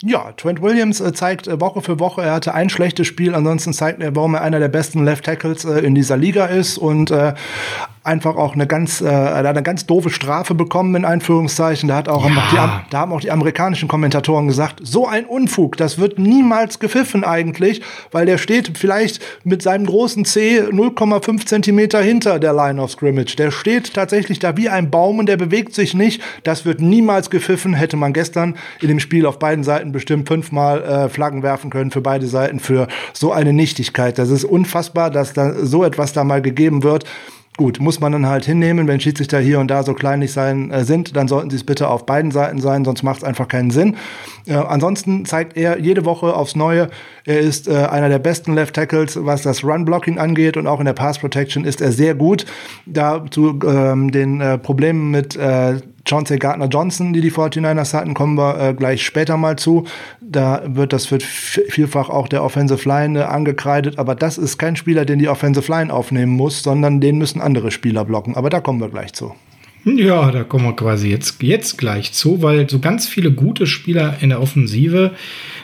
Ja, 0.05 0.33
Trent 0.35 0.61
Williams 0.61 0.99
äh, 0.99 1.13
zeigt 1.13 1.47
äh, 1.47 1.61
Woche 1.61 1.81
für 1.81 1.97
Woche, 1.97 2.23
er 2.23 2.33
hatte 2.33 2.53
ein 2.53 2.69
schlechtes 2.69 3.07
Spiel, 3.07 3.33
ansonsten 3.33 3.71
zeigt 3.71 4.01
er, 4.01 4.13
warum 4.13 4.33
er 4.33 4.41
einer 4.41 4.59
der 4.59 4.67
besten 4.67 5.05
Left 5.05 5.23
Tackles 5.23 5.63
äh, 5.63 5.79
in 5.79 5.95
dieser 5.95 6.17
Liga 6.17 6.45
ist 6.45 6.77
und 6.77 7.13
einfach 8.03 8.35
auch 8.35 8.53
eine 8.53 8.67
ganz, 8.67 9.01
eine 9.01 9.63
ganz 9.63 9.85
doofe 9.85 10.09
Strafe 10.09 10.55
bekommen, 10.55 10.93
in 10.95 11.05
Einführungszeichen. 11.05 11.87
Da, 11.87 11.95
hat 11.95 12.09
auch, 12.09 12.25
ja. 12.25 12.31
die, 12.51 12.91
da 12.91 12.99
haben 12.99 13.13
auch 13.13 13.21
die 13.21 13.31
amerikanischen 13.31 13.87
Kommentatoren 13.87 14.47
gesagt, 14.47 14.81
so 14.83 15.07
ein 15.07 15.25
Unfug, 15.25 15.77
das 15.77 15.97
wird 15.97 16.19
niemals 16.19 16.79
gepfiffen 16.79 17.23
eigentlich, 17.23 17.81
weil 18.11 18.25
der 18.25 18.37
steht 18.37 18.77
vielleicht 18.77 19.21
mit 19.45 19.61
seinem 19.61 19.85
großen 19.85 20.25
C 20.25 20.61
0,5 20.61 21.45
Zentimeter 21.45 22.01
hinter 22.01 22.39
der 22.39 22.51
Line 22.51 22.81
of 22.81 22.91
Scrimmage. 22.91 23.37
Der 23.37 23.51
steht 23.51 23.93
tatsächlich 23.93 24.39
da 24.39 24.57
wie 24.57 24.67
ein 24.67 24.91
Baum 24.91 25.19
und 25.19 25.27
der 25.27 25.37
bewegt 25.37 25.73
sich 25.73 25.93
nicht. 25.93 26.21
Das 26.43 26.65
wird 26.65 26.81
niemals 26.81 27.29
gepfiffen. 27.29 27.73
Hätte 27.73 27.95
man 27.95 28.11
gestern 28.11 28.55
in 28.81 28.89
dem 28.89 28.99
Spiel 28.99 29.25
auf 29.25 29.39
beiden 29.39 29.63
Seiten 29.63 29.92
bestimmt 29.93 30.27
fünfmal 30.27 30.83
äh, 30.83 31.09
Flaggen 31.09 31.41
werfen 31.43 31.69
können 31.69 31.91
für 31.91 32.01
beide 32.01 32.27
Seiten 32.27 32.59
für 32.59 32.89
so 33.13 33.31
eine 33.31 33.53
Nichtigkeit. 33.53 34.17
Das 34.17 34.29
ist 34.29 34.43
unfassbar, 34.43 35.09
dass 35.09 35.31
da 35.31 35.53
so 35.53 35.85
etwas 35.85 36.11
da 36.11 36.25
mal 36.25 36.41
gegeben 36.41 36.83
wird. 36.83 37.05
Gut, 37.55 37.79
muss 37.79 37.99
man 37.99 38.11
dann 38.11 38.25
halt 38.25 38.45
hinnehmen, 38.45 38.87
wenn 38.87 38.99
Schiedsrichter 38.99 39.39
hier 39.39 39.59
und 39.59 39.67
da 39.67 39.83
so 39.83 39.93
kleinlich 39.93 40.31
sein 40.31 40.71
äh, 40.71 40.83
sind, 40.83 41.15
dann 41.15 41.27
sollten 41.27 41.51
sie 41.51 41.57
es 41.57 41.63
bitte 41.63 41.87
auf 41.87 42.07
beiden 42.07 42.31
Seiten 42.31 42.59
sein, 42.59 42.83
sonst 42.83 43.03
macht 43.03 43.17
es 43.17 43.23
einfach 43.23 43.47
keinen 43.47 43.69
Sinn. 43.69 43.95
Äh, 44.47 44.55
ansonsten 44.55 45.23
zeigt 45.25 45.55
er 45.55 45.79
jede 45.79 46.03
Woche 46.03 46.35
aufs 46.35 46.55
Neue, 46.55 46.89
er 47.25 47.39
ist 47.39 47.67
äh, 47.67 47.75
einer 47.75 48.09
der 48.09 48.17
besten 48.17 48.55
Left 48.55 48.75
Tackles, 48.75 49.19
was 49.23 49.43
das 49.43 49.63
Run 49.63 49.85
Blocking 49.85 50.17
angeht 50.17 50.57
und 50.57 50.65
auch 50.65 50.79
in 50.79 50.85
der 50.87 50.93
Pass 50.93 51.19
Protection 51.19 51.63
ist 51.63 51.79
er 51.79 51.91
sehr 51.91 52.15
gut. 52.15 52.47
Da 52.87 53.23
zu 53.29 53.59
ähm, 53.67 54.11
den 54.11 54.41
äh, 54.41 54.57
Problemen 54.57 55.11
mit 55.11 55.35
äh, 55.35 55.75
Chauncey 56.05 56.37
Gardner 56.37 56.67
Johnson, 56.67 57.13
die 57.13 57.21
die 57.21 57.31
49ers 57.31 57.93
hatten, 57.93 58.13
kommen 58.13 58.37
wir 58.37 58.59
äh, 58.59 58.73
gleich 58.73 59.05
später 59.05 59.37
mal 59.37 59.57
zu. 59.57 59.85
Da 60.21 60.61
wird 60.65 60.91
das 60.91 61.11
wird 61.11 61.23
vielfach 61.23 62.09
auch 62.09 62.27
der 62.27 62.43
Offensive 62.43 62.87
Line 62.87 63.19
äh, 63.19 63.23
angekreidet, 63.23 63.97
aber 63.97 64.15
das 64.15 64.37
ist 64.37 64.57
kein 64.57 64.75
Spieler, 64.75 65.05
den 65.05 65.19
die 65.19 65.29
Offensive 65.29 65.71
Line 65.71 65.93
aufnehmen 65.93 66.33
muss, 66.33 66.61
sondern 66.61 66.99
den 66.99 67.17
müssen 67.17 67.39
andere 67.41 67.71
Spieler 67.71 68.03
blocken. 68.03 68.35
Aber 68.35 68.49
da 68.49 68.59
kommen 68.59 68.81
wir 68.81 68.89
gleich 68.89 69.13
zu. 69.13 69.33
Ja, 69.85 70.31
da 70.31 70.43
kommen 70.43 70.63
wir 70.65 70.75
quasi 70.75 71.09
jetzt, 71.09 71.41
jetzt 71.43 71.77
gleich 71.77 72.13
zu, 72.13 72.41
weil 72.41 72.69
so 72.69 72.79
ganz 72.79 73.07
viele 73.07 73.31
gute 73.31 73.67
Spieler 73.67 74.15
in 74.21 74.29
der 74.29 74.41
Offensive 74.41 75.11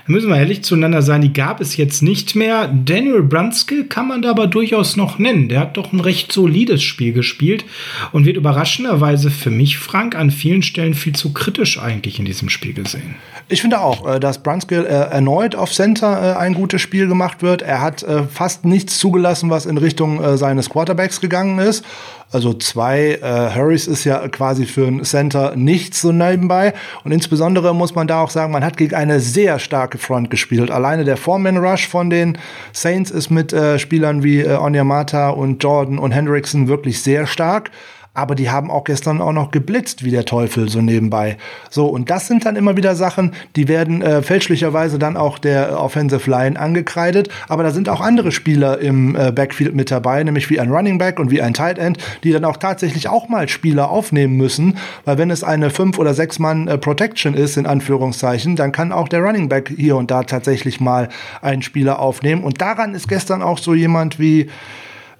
müssen 0.10 0.30
wir 0.30 0.38
ehrlich 0.38 0.64
zueinander 0.64 1.02
sein, 1.02 1.22
die 1.22 1.34
gab 1.34 1.62
es 1.62 1.78
jetzt 1.78 2.02
nicht 2.02 2.36
mehr. 2.36 2.68
Daniel 2.68 3.22
Brunskill 3.22 3.86
kann 3.86 4.08
man 4.08 4.22
da 4.22 4.32
aber 4.32 4.48
durchaus 4.48 4.98
noch 4.98 5.20
nennen. 5.20 5.50
Der 5.50 5.60
hat 5.60 5.78
doch 5.78 5.94
ein 5.94 6.00
recht 6.00 6.32
solides 6.32 6.82
Spiel 6.82 7.14
gespielt 7.14 7.64
und 8.12 8.26
wird 8.26 8.36
überraschenderweise 8.36 9.30
für 9.30 9.52
mich, 9.52 9.78
Frank, 9.78 10.16
an 10.16 10.32
vielen 10.32 10.64
Stellen 10.64 10.96
viel 10.96 11.14
zu 11.14 11.32
kritisch 11.32 11.80
eigentlich 11.80 12.20
in 12.20 12.26
diesem 12.26 12.50
Spiel 12.50 12.74
gesehen. 12.74 13.16
Ich 13.48 13.62
finde 13.62 13.82
auch, 13.82 14.08
äh, 14.08 14.20
dass 14.20 14.44
Brunskill 14.44 14.86
äh, 14.86 14.90
erneut 14.90 15.56
auf 15.56 15.72
Center 15.72 16.36
äh, 16.36 16.38
ein 16.38 16.54
gutes 16.56 16.82
Spiel 16.82 17.08
gemacht 17.08 17.42
wird. 17.42 17.62
Er 17.62 17.82
hat 17.82 18.06
fast 18.32 18.66
nichts 18.66 18.98
zugelassen, 18.98 19.50
was 19.50 19.66
in 19.66 19.78
Richtung 19.78 20.38
seines 20.38 20.70
Quarterbacks 20.70 21.22
gegangen 21.22 21.60
ist. 21.60 21.84
Also 22.32 22.54
zwei 22.54 23.20
äh, 23.24 23.56
Hurries 23.56 23.88
ist 23.88 24.04
ja 24.04 24.28
quasi 24.28 24.66
für 24.68 24.86
ein 24.86 25.04
Center 25.04 25.56
nichts 25.56 26.02
so 26.02 26.12
nebenbei. 26.12 26.74
Und 27.04 27.12
insbesondere 27.12 27.74
muss 27.74 27.96
man 27.96 28.08
da 28.08 28.22
auch 28.22 28.30
sagen, 28.30 28.52
man 28.52 28.64
hat 28.64 28.78
gegen 28.78 28.94
eine 28.94 29.20
sehr 29.20 29.58
starke 29.58 29.98
Front 30.00 30.30
gespielt. 30.30 30.72
Alleine 30.72 31.04
der 31.04 31.18
Foreman 31.18 31.58
Rush 31.58 31.88
von 31.88 32.10
den 32.10 32.38
Saints 32.74 33.12
ist 33.12 33.30
mit 33.30 33.54
äh, 33.54 33.78
Spielern 33.80 34.24
wie 34.24 34.40
äh, 34.40 34.56
Onyemata 34.56 35.30
und 35.30 35.64
Jordan 35.64 36.00
und 36.00 36.12
Hendrickson 36.12 36.68
wirklich 36.68 37.02
sehr 37.02 37.28
stark 37.28 37.72
aber 38.20 38.36
die 38.36 38.50
haben 38.50 38.70
auch 38.70 38.84
gestern 38.84 39.22
auch 39.22 39.32
noch 39.32 39.52
geblitzt 39.52 40.04
wie 40.04 40.12
der 40.12 40.26
Teufel 40.26 40.70
so 40.70 40.82
nebenbei. 40.82 41.38
So, 41.70 41.88
und 41.88 42.10
das 42.10 42.28
sind 42.28 42.46
dann 42.46 42.56
immer 42.56 42.76
wieder 42.76 42.96
Sachen, 42.96 43.34
die 43.56 43.68
werden 43.68 44.02
äh, 44.02 44.22
fälschlicherweise 44.22 45.00
dann 45.00 45.18
auch 45.18 45.40
der 45.40 45.80
Offensive 45.80 46.30
Line 46.30 46.60
angekreidet, 46.60 47.30
aber 47.48 47.64
da 47.64 47.72
sind 47.72 47.90
auch 47.90 48.02
andere 48.02 48.32
Spieler 48.32 48.80
im 48.80 49.16
äh, 49.16 49.32
Backfield 49.32 49.74
mit 49.74 49.90
dabei, 49.90 50.24
nämlich 50.24 50.50
wie 50.50 50.60
ein 50.60 50.72
Running 50.72 50.98
Back 50.98 51.20
und 51.20 51.32
wie 51.32 51.42
ein 51.42 51.54
Tight 51.54 51.78
End, 51.78 51.98
die 52.24 52.32
dann 52.32 52.46
auch 52.46 52.58
tatsächlich 52.58 53.08
auch 53.08 53.30
mal 53.30 53.48
Spieler 53.48 53.90
aufnehmen 53.90 54.36
müssen, 54.36 54.78
weil 55.06 55.18
wenn 55.18 55.32
es 55.32 55.44
eine 55.44 55.70
fünf 55.70 55.98
oder 55.98 56.14
sechs 56.14 56.40
Mann 56.40 56.68
äh, 56.68 56.78
Protection 56.78 57.34
ist 57.34 57.58
in 57.58 57.66
Anführungszeichen, 57.66 58.56
dann 58.56 58.72
kann 58.72 58.92
auch 58.92 59.08
der 59.08 59.22
Running 59.22 59.50
Back 59.50 59.72
hier 59.76 59.96
und 59.96 60.12
da 60.12 60.24
tatsächlich 60.24 60.80
mal 60.80 61.10
einen 61.42 61.62
Spieler 61.62 62.00
aufnehmen. 62.00 62.44
Und 62.44 62.62
daran 62.62 62.94
ist 62.94 63.08
gestern 63.08 63.42
auch 63.42 63.58
so 63.58 63.74
jemand 63.74 64.20
wie 64.20 64.50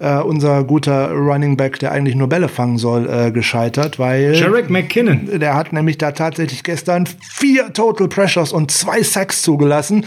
äh, 0.00 0.16
unser 0.18 0.64
guter 0.64 1.12
Running 1.12 1.56
Back, 1.56 1.78
der 1.78 1.92
eigentlich 1.92 2.16
nur 2.16 2.28
Bälle 2.28 2.48
fangen 2.48 2.78
soll, 2.78 3.08
äh, 3.08 3.30
gescheitert, 3.30 3.98
weil 3.98 4.34
Jarek 4.34 4.70
McKinnon. 4.70 5.38
Der 5.38 5.54
hat 5.54 5.72
nämlich 5.72 5.98
da 5.98 6.12
tatsächlich 6.12 6.62
gestern 6.62 7.06
vier 7.06 7.72
Total 7.72 8.08
Pressures 8.08 8.52
und 8.52 8.70
zwei 8.70 9.02
Sacks 9.02 9.42
zugelassen. 9.42 10.06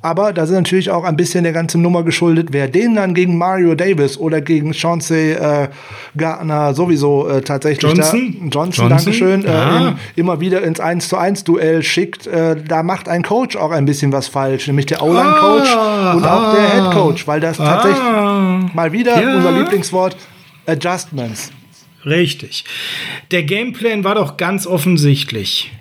Aber 0.00 0.32
da 0.32 0.46
sind 0.46 0.56
natürlich 0.56 0.90
auch 0.90 1.02
ein 1.02 1.16
bisschen 1.16 1.42
der 1.42 1.52
ganzen 1.52 1.82
Nummer 1.82 2.04
geschuldet. 2.04 2.48
Wer 2.52 2.68
den 2.68 2.94
dann 2.94 3.14
gegen 3.14 3.36
Mario 3.36 3.74
Davis 3.74 4.16
oder 4.16 4.40
gegen 4.40 4.72
Chauncey 4.72 5.32
äh, 5.32 5.68
Gardner 6.16 6.72
sowieso 6.72 7.28
äh, 7.28 7.40
tatsächlich 7.40 7.82
Johnson, 7.82 8.32
da, 8.32 8.42
Johnson, 8.42 8.50
Johnson 8.50 8.88
Dankeschön, 8.88 9.44
äh, 9.44 9.48
ah. 9.48 9.88
in, 9.88 9.98
immer 10.14 10.38
wieder 10.38 10.62
ins 10.62 10.78
1 10.78 11.08
zu 11.08 11.16
1 11.16 11.42
Duell 11.42 11.82
schickt, 11.82 12.28
äh, 12.28 12.56
da 12.62 12.84
macht 12.84 13.08
ein 13.08 13.24
Coach 13.24 13.56
auch 13.56 13.72
ein 13.72 13.86
bisschen 13.86 14.12
was 14.12 14.28
falsch, 14.28 14.68
nämlich 14.68 14.86
der 14.86 15.02
O-Line-Coach 15.02 15.74
ah, 15.74 16.12
und 16.14 16.24
auch 16.24 16.54
der 16.54 16.70
Head 16.70 16.92
Coach, 16.92 17.26
weil 17.26 17.40
das 17.40 17.56
tatsächlich 17.56 18.00
ah, 18.00 18.70
mal 18.72 18.92
wieder 18.92 19.20
ja. 19.20 19.36
unser 19.36 19.50
Lieblingswort 19.50 20.16
Adjustments. 20.66 21.50
Richtig. 22.04 22.64
Der 23.32 23.42
Gameplan 23.42 24.04
war 24.04 24.14
doch 24.14 24.36
ganz 24.36 24.66
offensichtlich. 24.66 25.72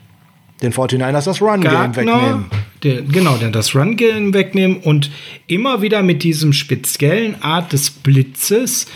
Den 0.61 0.73
49ers 0.73 1.25
das 1.25 1.41
Run-Game 1.41 1.95
wegnehmen. 1.95 2.45
der, 2.83 3.01
genau, 3.03 3.37
der 3.37 3.51
das 3.51 3.75
Run-Game 3.75 4.33
wegnehmen 4.33 4.77
und 4.77 5.11
immer 5.45 5.81
wieder 5.81 6.01
mit 6.01 6.23
diesem 6.23 6.51
speziellen 6.53 7.41
Art 7.41 7.73
des 7.73 7.91
Blitzes 7.91 8.87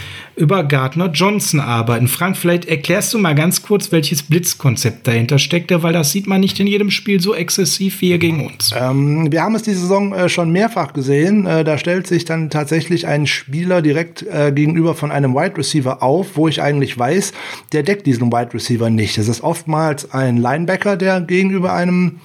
über 0.41 0.63
Gardner 0.63 1.11
Johnson 1.13 1.59
arbeiten. 1.59 2.07
Frank, 2.07 2.35
vielleicht 2.35 2.65
erklärst 2.65 3.13
du 3.13 3.19
mal 3.19 3.35
ganz 3.35 3.61
kurz, 3.61 3.91
welches 3.91 4.23
Blitzkonzept 4.23 5.07
dahinter 5.07 5.37
steckte, 5.37 5.83
weil 5.83 5.93
das 5.93 6.11
sieht 6.11 6.25
man 6.25 6.41
nicht 6.41 6.59
in 6.59 6.65
jedem 6.65 6.89
Spiel 6.89 7.21
so 7.21 7.35
exzessiv 7.35 8.01
wie 8.01 8.07
hier 8.07 8.17
gegen 8.17 8.47
uns. 8.47 8.73
Ähm, 8.75 9.31
wir 9.31 9.43
haben 9.43 9.53
es 9.53 9.61
diese 9.61 9.81
Saison 9.81 10.13
äh, 10.13 10.29
schon 10.29 10.51
mehrfach 10.51 10.93
gesehen. 10.93 11.45
Äh, 11.45 11.63
da 11.63 11.77
stellt 11.77 12.07
sich 12.07 12.25
dann 12.25 12.49
tatsächlich 12.49 13.05
ein 13.05 13.27
Spieler 13.27 13.83
direkt 13.83 14.23
äh, 14.23 14.51
gegenüber 14.51 14.95
von 14.95 15.11
einem 15.11 15.35
Wide 15.35 15.57
Receiver 15.57 16.01
auf, 16.01 16.35
wo 16.35 16.47
ich 16.47 16.59
eigentlich 16.59 16.97
weiß, 16.97 17.33
der 17.71 17.83
deckt 17.83 18.07
diesen 18.07 18.31
Wide 18.31 18.55
Receiver 18.55 18.89
nicht. 18.89 19.19
Das 19.19 19.27
ist 19.27 19.43
oftmals 19.43 20.11
ein 20.11 20.37
Linebacker, 20.37 20.97
der 20.97 21.21
gegenüber 21.21 21.73
einem 21.73 22.19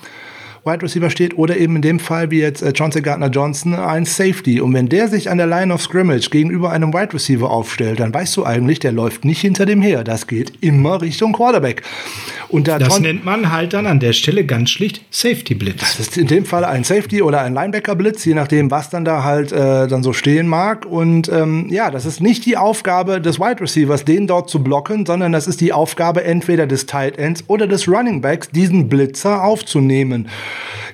Wide 0.67 0.83
Receiver 0.83 1.11
steht 1.11 1.39
oder 1.39 1.57
eben 1.57 1.77
in 1.77 1.83
dem 1.83 2.01
Fall 2.01 2.33
wie 2.33 2.41
jetzt 2.41 2.61
äh, 2.61 2.73
Chauncey 2.77 3.01
Gardner 3.01 3.29
Johnson 3.29 3.75
ein 3.75 4.05
Safety. 4.05 4.61
Und 4.61 4.75
wenn 4.75 4.89
der 4.89 5.07
sich 5.07 5.31
an 5.31 5.39
der 5.39 5.47
Line 5.47 5.73
of 5.73 5.81
Scrimmage 5.81 6.29
gegenüber 6.31 6.73
einem 6.73 6.93
Wide 6.93 7.14
Receiver 7.14 7.49
aufstellt, 7.49 8.01
dann 8.01 8.12
weißt 8.12 8.37
du 8.37 8.45
eigentlich, 8.45 8.81
der 8.81 8.91
läuft 8.91 9.25
nicht 9.25 9.41
hinter 9.41 9.64
dem 9.64 9.81
her. 9.81 10.03
Das 10.03 10.27
geht 10.27 10.55
immer 10.61 11.01
Richtung 11.01 11.33
Quarterback. 11.33 11.83
Und 12.49 12.67
da 12.67 12.81
das 12.81 12.99
nennt 12.99 13.25
man 13.25 13.53
halt 13.53 13.75
dann 13.75 13.87
an 13.87 14.01
der 14.01 14.12
Stelle 14.12 14.45
ganz 14.45 14.71
schlicht 14.71 15.03
Safety 15.11 15.55
Blitz. 15.55 15.97
Das 15.97 16.01
ist 16.01 16.19
in 16.19 16.27
dem 16.27 16.45
Fall 16.45 16.64
ein 16.64 16.83
Safety 16.83 17.23
oder 17.23 17.43
ein 17.43 17.55
Linebacker 17.55 17.95
Blitz, 17.95 18.25
je 18.25 18.35
nachdem, 18.35 18.71
was 18.73 18.91
dann 18.91 19.05
da 19.05 19.23
halt 19.23 19.53
äh, 19.53 19.87
dann 19.87 20.03
so 20.03 20.12
stehen 20.12 20.49
mag. 20.49 20.85
Und 20.85 21.29
ähm, 21.29 21.69
ja, 21.71 21.93
das 21.93 22.07
ist 22.07 22.21
nicht 22.21 22.45
die 22.45 22.57
Aufgabe 22.57 23.21
des 23.21 23.39
Wide 23.39 23.61
Receivers, 23.61 24.05
den 24.05 24.27
dort 24.27 24.51
zu 24.51 24.64
blocken, 24.64 25.07
sondern 25.07 25.31
das 25.31 25.47
ist 25.47 25.61
die 25.61 25.73
Aufgabe 25.73 26.25
entweder 26.25 26.67
des 26.67 26.87
Tight 26.87 27.19
Ends 27.19 27.45
oder 27.47 27.69
des 27.69 27.87
Running 27.89 28.21
Backs, 28.21 28.51
diesen 28.51 28.89
Blitzer 28.89 29.45
aufzunehmen 29.45 30.29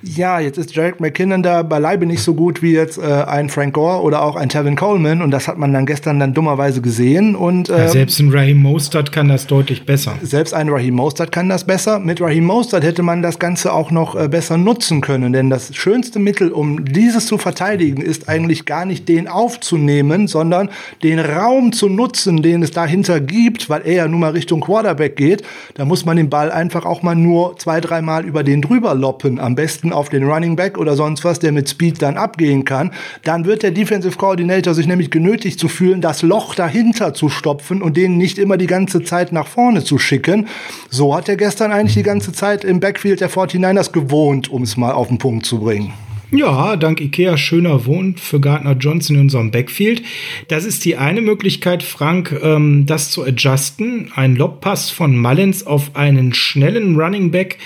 ja, 0.03 0.41
jetzt 0.41 0.59
ist 0.59 0.75
Jarek 0.75 1.01
McKinnon 1.01 1.43
da 1.43 1.63
beileibe 1.63 2.07
nicht 2.07 2.23
so 2.23 2.35
gut 2.35 2.63
wie 2.63 2.73
jetzt 2.73 2.99
äh, 2.99 3.03
ein 3.03 3.49
Frank 3.49 3.75
Gore 3.75 4.03
oder 4.03 4.23
auch 4.23 4.37
ein 4.37 4.49
Tevin 4.49 4.77
Coleman 4.77 5.23
und 5.23 5.31
das 5.31 5.49
hat 5.49 5.59
man 5.59 5.73
dann 5.73 5.87
gestern 5.87 6.19
dann 6.19 6.35
dummerweise 6.35 6.81
gesehen 6.81 7.35
und 7.35 7.69
äh, 7.69 7.79
ja, 7.79 7.89
selbst 7.89 8.19
ein 8.21 8.31
Raheem 8.31 8.61
Mostert 8.61 9.13
kann 9.13 9.29
das 9.29 9.47
deutlich 9.47 9.87
besser. 9.87 10.15
Selbst 10.23 10.55
ein 10.55 10.69
Raheem 10.69 10.95
Mostert 10.95 11.33
kann 11.33 11.49
das 11.49 11.65
besser. 11.65 11.99
Mit 11.99 12.21
Raheem 12.21 12.45
Mostert 12.45 12.85
hätte 12.85 13.03
man 13.03 13.23
das 13.23 13.39
Ganze 13.39 13.73
auch 13.73 13.91
noch 13.91 14.15
äh, 14.15 14.29
besser 14.29 14.57
nutzen 14.57 15.01
können, 15.01 15.33
denn 15.33 15.51
das 15.51 15.75
schönste 15.75 16.19
Mittel, 16.19 16.51
um 16.51 16.85
dieses 16.85 17.27
zu 17.27 17.39
verteidigen, 17.39 18.03
ist 18.03 18.29
eigentlich 18.29 18.65
gar 18.65 18.85
nicht 18.85 19.09
den 19.09 19.29
aufzunehmen, 19.29 20.27
sondern 20.27 20.69
den 21.03 21.19
Raum 21.19 21.73
zu 21.73 21.89
nutzen, 21.89 22.43
den 22.43 22.63
es 22.63 22.71
dahinter 22.71 23.21
gibt, 23.21 23.71
weil 23.71 23.83
er 23.85 23.95
ja 23.95 24.09
nun 24.09 24.21
mal 24.21 24.33
Richtung 24.33 24.61
Quarterback 24.61 25.17
geht. 25.17 25.43
Da 25.75 25.85
muss 25.85 26.05
man 26.05 26.17
den 26.17 26.31
Ball 26.31 26.51
einfach 26.51 26.85
auch 26.85 27.03
mal 27.03 27.15
nur 27.15 27.59
zwei, 27.59 27.81
dreimal 27.81 28.25
über 28.25 28.43
den 28.43 28.63
drüber 28.63 28.95
loppen, 28.95 29.39
am 29.39 29.52
besten 29.55 29.93
auf 29.93 30.09
den 30.09 30.25
Running 30.25 30.57
Back 30.57 30.79
oder 30.79 30.97
sonst 30.97 31.25
was, 31.25 31.39
der 31.39 31.53
mit 31.53 31.69
Speed 31.69 32.03
dann 32.03 32.17
abgehen 32.17 32.65
kann, 32.65 32.93
dann 33.25 33.45
wird 33.45 33.63
der 33.63 33.71
Defensive 33.71 34.17
Coordinator 34.17 34.75
sich 34.75 34.87
nämlich 34.87 35.11
genötigt 35.11 35.59
zu 35.59 35.69
fühlen, 35.69 36.01
das 36.01 36.23
Loch 36.23 36.55
dahinter 36.55 37.15
zu 37.15 37.29
stopfen 37.29 37.83
und 37.83 37.97
den 37.97 38.17
nicht 38.17 38.39
immer 38.39 38.57
die 38.57 38.67
ganze 38.67 39.03
Zeit 39.03 39.33
nach 39.33 39.47
vorne 39.47 39.85
zu 39.85 39.99
schicken. 39.99 40.49
So 40.91 41.15
hat 41.15 41.29
er 41.29 41.37
gestern 41.37 41.73
eigentlich 41.73 41.95
die 41.95 42.03
ganze 42.03 42.33
Zeit 42.33 42.65
im 42.65 42.81
Backfield 42.81 43.21
der 43.21 43.31
49ers 43.31 43.93
gewohnt, 43.93 44.51
um 44.51 44.63
es 44.63 44.77
mal 44.77 44.93
auf 44.93 45.09
den 45.09 45.19
Punkt 45.19 45.47
zu 45.47 45.61
bringen. 45.61 45.93
Ja, 46.35 46.77
dank 46.77 47.03
Ikea 47.03 47.37
schöner 47.37 47.85
Wohn 47.85 48.17
für 48.17 48.41
Gardner 48.41 48.73
Johnson 48.73 49.17
in 49.17 49.23
unserem 49.23 49.51
Backfield. 49.51 50.03
Das 50.49 50.65
ist 50.65 50.83
die 50.87 50.97
eine 50.97 51.21
Möglichkeit, 51.21 51.83
Frank, 51.83 52.35
ähm, 52.43 52.87
das 52.87 53.11
zu 53.11 53.23
adjusten. 53.23 54.11
Ein 54.15 54.37
Lobpass 54.37 54.89
von 54.89 55.15
Mullins 55.15 55.67
auf 55.67 55.95
einen 55.95 56.33
schnellen 56.33 56.99
Running 56.99 57.33
Back, 57.33 57.59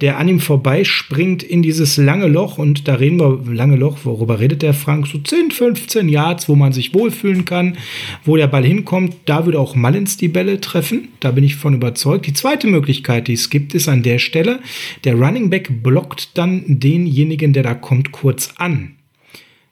der 0.00 0.18
an 0.18 0.28
ihm 0.28 0.38
vorbeispringt 0.38 1.42
in 1.42 1.62
dieses 1.62 1.96
lange 1.96 2.28
Loch. 2.28 2.58
Und 2.58 2.86
da 2.86 2.94
reden 2.94 3.18
wir, 3.18 3.40
lange 3.52 3.74
Loch, 3.74 3.98
worüber 4.04 4.38
redet 4.38 4.62
der 4.62 4.74
Frank? 4.74 5.08
So 5.08 5.18
10, 5.18 5.50
15 5.50 6.08
Yards, 6.08 6.48
wo 6.48 6.54
man 6.54 6.72
sich 6.72 6.94
wohlfühlen 6.94 7.44
kann, 7.44 7.76
wo 8.24 8.36
der 8.36 8.46
Ball 8.46 8.64
hinkommt. 8.64 9.16
Da 9.24 9.46
würde 9.46 9.58
auch 9.58 9.74
Mullins 9.74 10.16
die 10.16 10.28
Bälle 10.28 10.60
treffen. 10.60 11.08
Da 11.18 11.32
bin 11.32 11.42
ich 11.42 11.56
von 11.56 11.74
überzeugt. 11.74 12.28
Die 12.28 12.34
zweite 12.34 12.68
Möglichkeit, 12.68 13.26
die 13.26 13.32
es 13.32 13.50
gibt, 13.50 13.74
ist 13.74 13.88
an 13.88 14.04
der 14.04 14.20
Stelle, 14.20 14.60
der 15.02 15.16
Running 15.16 15.50
Back 15.50 15.82
blockt 15.82 16.38
dann 16.38 16.62
denjenigen, 16.68 17.52
der 17.52 17.64
da 17.64 17.74
kommt, 17.74 18.11
kurz 18.12 18.54
an, 18.56 18.96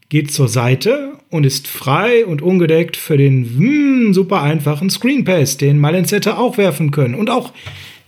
geht 0.08 0.32
zur 0.32 0.48
Seite 0.48 1.12
und 1.30 1.46
ist 1.46 1.68
frei 1.68 2.26
und 2.26 2.42
ungedeckt 2.42 2.96
für 2.96 3.16
den 3.16 3.44
hm, 3.44 4.14
super 4.14 4.42
einfachen 4.42 4.90
Screen 4.90 5.24
Pass, 5.24 5.56
den 5.56 5.78
Malins 5.78 6.12
hätte 6.12 6.36
auch 6.36 6.58
werfen 6.58 6.90
können. 6.90 7.14
Und 7.14 7.30
auch 7.30 7.52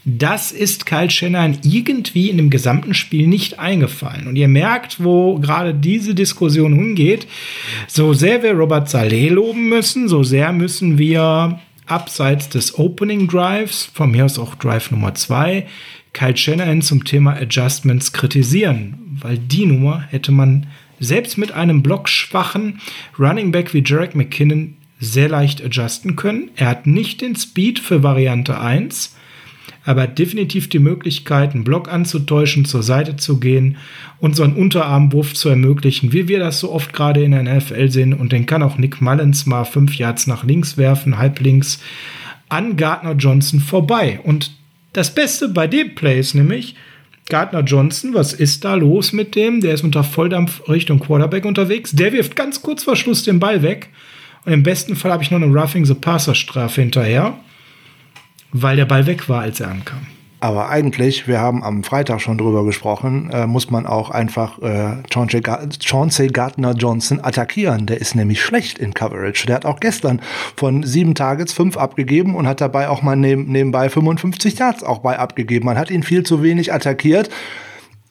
das 0.05 0.51
ist 0.51 0.85
Kyle 0.85 1.11
Shanahan 1.11 1.59
irgendwie 1.63 2.29
in 2.29 2.37
dem 2.37 2.51
gesamten 2.51 2.93
Spiel 2.93 3.29
nicht 3.29 3.61
eingefallen. 3.61 4.27
Und 4.27 4.35
ihr 4.35 4.49
merkt, 4.49 5.03
wo 5.03 5.39
gerade 5.39 5.75
diese 5.75 6.15
Diskussion 6.15 6.75
hingeht. 6.75 7.29
So 7.87 8.13
sehr 8.13 8.43
wir 8.43 8.53
Robert 8.55 8.91
Saleh 8.91 9.29
loben 9.29 9.69
müssen, 9.69 10.09
so 10.09 10.25
sehr 10.25 10.53
müssen 10.53 10.99
wir 10.99 11.61
abseits 11.87 12.49
des 12.49 12.79
Opening 12.79 13.29
Drives, 13.29 13.89
von 13.95 14.11
mir 14.11 14.25
aus 14.25 14.39
auch 14.39 14.57
Drive 14.57 14.91
Nummer 14.91 15.15
2, 15.15 15.67
Kyle 16.13 16.37
Shanahan 16.37 16.83
zum 16.83 17.05
Thema 17.05 17.35
Adjustments 17.35 18.13
kritisieren, 18.13 19.02
weil 19.23 19.39
die 19.39 19.67
Nummer 19.67 20.05
hätte 20.11 20.33
man 20.33 20.67
selbst 21.01 21.39
mit 21.39 21.53
einem 21.53 21.83
blockschwachen 21.83 22.81
Running 23.19 23.53
Back 23.53 23.75
wie 23.75 23.83
Jarek 23.85 24.15
McKinnon 24.15 24.77
sehr 25.01 25.29
leicht 25.29 25.65
adjusten 25.65 26.15
können. 26.15 26.51
Er 26.55 26.69
hat 26.69 26.87
nicht 26.87 27.21
den 27.23 27.35
Speed 27.35 27.81
für 27.81 28.05
Variante 28.05 28.61
1, 28.61 29.17
aber 29.85 30.07
definitiv 30.07 30.69
die 30.69 30.79
Möglichkeit, 30.79 31.55
einen 31.55 31.65
Block 31.65 31.93
anzutäuschen, 31.93 32.65
zur 32.65 32.85
Seite 32.85 33.17
zu 33.17 33.41
gehen 33.41 33.79
und 34.21 34.37
so 34.37 34.45
einen 34.45 34.55
Unterarmwurf 34.55 35.35
zu 35.35 35.49
ermöglichen, 35.49 36.13
wie 36.13 36.29
wir 36.29 36.39
das 36.39 36.61
so 36.61 36.71
oft 36.71 36.93
gerade 36.93 37.23
in 37.23 37.33
der 37.33 37.43
NFL 37.43 37.89
sehen. 37.89 38.15
Und 38.15 38.31
den 38.31 38.47
kann 38.47 38.63
auch 38.63 38.79
Nick 38.79 39.01
Mullins 39.01 39.45
mal 39.45 39.65
fünf 39.65 39.97
Yards 39.97 40.29
nach 40.29 40.45
links 40.45 40.77
werfen, 40.77 41.19
halb 41.19 41.41
links 41.41 41.81
an 42.49 42.77
Gardner 42.77 43.15
Johnson 43.15 43.59
vorbei. 43.59 44.21
Und 44.23 44.53
das 44.93 45.15
Beste 45.15 45.49
bei 45.49 45.67
dem 45.67 45.97
Play 45.97 46.21
ist 46.21 46.35
nämlich, 46.35 46.77
Gardner 47.29 47.61
Johnson, 47.61 48.15
was 48.15 48.33
ist 48.33 48.65
da 48.65 48.75
los 48.75 49.13
mit 49.13 49.35
dem? 49.35 49.61
Der 49.61 49.75
ist 49.75 49.85
unter 49.85 50.05
Volldampf 50.05 50.69
Richtung 50.69 50.99
Quarterback 50.99 51.45
unterwegs. 51.45 51.93
Der 51.93 52.13
wirft 52.13 52.37
ganz 52.37 52.63
kurz 52.63 52.85
vor 52.85 52.97
Schluss 52.97 53.23
den 53.23 53.41
Ball 53.41 53.63
weg. 53.63 53.89
Und 54.45 54.53
im 54.53 54.63
besten 54.63 54.97
Fall 54.97 55.13
habe 55.13 55.23
ich 55.23 55.31
noch 55.31 55.41
eine 55.41 55.53
Roughing 55.53 55.85
the 55.85 55.95
Passer 55.95 56.35
Strafe 56.35 56.81
hinterher, 56.81 57.39
weil 58.53 58.77
der 58.77 58.87
Ball 58.87 59.07
weg 59.07 59.29
war, 59.29 59.43
als 59.43 59.61
er 59.61 59.71
ankam. 59.71 60.07
Aber 60.43 60.71
eigentlich, 60.71 61.29
wir 61.29 61.39
haben 61.39 61.63
am 61.63 61.85
Freitag 61.85 62.21
schon 62.21 62.37
drüber 62.37 62.65
gesprochen, 62.65 63.31
äh, 63.33 63.47
muss 63.47 63.71
man 63.71 63.87
auch 63.87 64.11
einfach 64.11 64.61
äh, 64.61 64.97
Chauncey 65.09 65.41
Gardner 65.41 66.73
Johnson 66.73 67.21
attackieren. 67.23 67.87
Der 67.87 68.01
ist 68.01 68.17
nämlich 68.17 68.43
schlecht 68.43 68.81
in 68.81 68.93
Coverage. 68.93 69.47
Der 69.47 69.55
hat 69.55 69.65
auch 69.65 69.79
gestern 69.79 70.21
von 70.57 70.83
sieben 70.83 71.15
Targets 71.15 71.53
fünf 71.53 71.77
abgegeben 71.77 72.35
und 72.35 72.49
hat 72.49 72.61
dabei 72.61 72.89
auch 72.89 73.03
mal 73.03 73.15
neben, 73.15 73.53
nebenbei 73.53 73.89
55 73.89 74.59
Yards 74.59 74.83
auch 74.83 74.99
bei 74.99 75.17
abgegeben. 75.17 75.65
Man 75.65 75.79
hat 75.79 75.93
ihn 75.93 76.03
viel 76.03 76.25
zu 76.25 76.43
wenig 76.43 76.73
attackiert. 76.73 77.31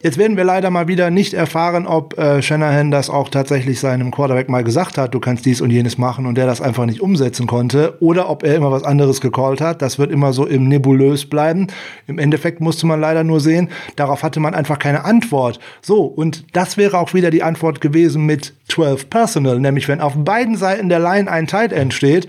Jetzt 0.04 0.18
werden 0.18 0.36
wir 0.36 0.44
leider 0.44 0.72
mal 0.72 0.88
wieder 0.88 1.12
nicht 1.12 1.36
erfahren, 1.36 1.86
ob 1.86 2.18
äh, 2.18 2.42
Shanahan 2.42 2.90
das 2.90 3.12
auch 3.12 3.30
tatsächlich 3.30 3.80
seinem 3.80 4.10
Quarterback 4.10 4.50
mal 4.50 4.64
gesagt 4.64 4.98
hat, 4.98 5.14
du 5.14 5.20
kannst 5.20 5.46
dies 5.46 5.62
und 5.62 5.70
jenes 5.70 6.00
machen 6.00 6.26
und 6.26 6.36
der 6.36 6.48
das 6.48 6.60
einfach 6.60 6.88
nicht 6.88 7.02
umsetzen 7.02 7.46
konnte 7.46 7.98
oder 8.00 8.28
ob 8.28 8.44
er 8.44 8.56
immer 8.56 8.72
was 8.72 8.84
anderes 8.84 9.22
gecallt 9.22 9.62
hat. 9.62 9.84
Das 9.84 10.00
wird 10.00 10.12
immer 10.12 10.34
so 10.34 10.48
im 10.48 10.68
Nebulös 10.68 11.28
bleiben. 11.28 11.68
Im 12.08 12.18
Endeffekt 12.18 12.62
musste 12.62 12.88
man 12.88 13.00
leider 13.00 13.24
nur 13.24 13.40
sehen, 13.40 13.70
darauf 13.96 14.24
hatte 14.24 14.40
man 14.40 14.56
einfach 14.56 14.80
keine 14.80 15.06
Antwort. 15.06 15.60
So, 15.82 16.02
und 16.04 16.46
das 16.56 16.78
wäre 16.78 16.98
auch 16.98 17.14
wieder 17.14 17.30
die 17.30 17.44
Antwort 17.44 17.80
gewesen 17.80 18.26
mit 18.26 18.54
12 18.70 19.08
Personal, 19.10 19.60
nämlich 19.60 19.88
wenn 19.88 20.02
auf 20.02 20.14
beiden 20.16 20.56
Seiten 20.56 20.90
der 20.90 21.00
Line 21.00 21.30
ein 21.30 21.46
Tight 21.46 21.74
End 21.74 21.94
steht, 21.94 22.28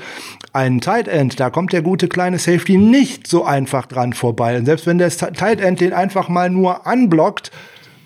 ein 0.52 0.82
Tight 0.82 1.08
End, 1.08 1.40
da 1.40 1.48
kommt 1.48 1.72
der 1.72 1.80
gute 1.80 2.08
kleine 2.08 2.38
Safety 2.38 2.76
nicht 2.76 3.26
so 3.26 3.44
einfach 3.44 3.86
dran 3.86 4.12
vorbei. 4.12 4.58
Und 4.58 4.66
selbst 4.66 4.86
wenn 4.86 4.98
der 4.98 5.10
Tight 5.10 5.60
End 5.60 5.80
den 5.80 5.94
einfach 5.94 6.28
mal 6.28 6.50
nur 6.50 6.86
anblockt, 6.86 7.50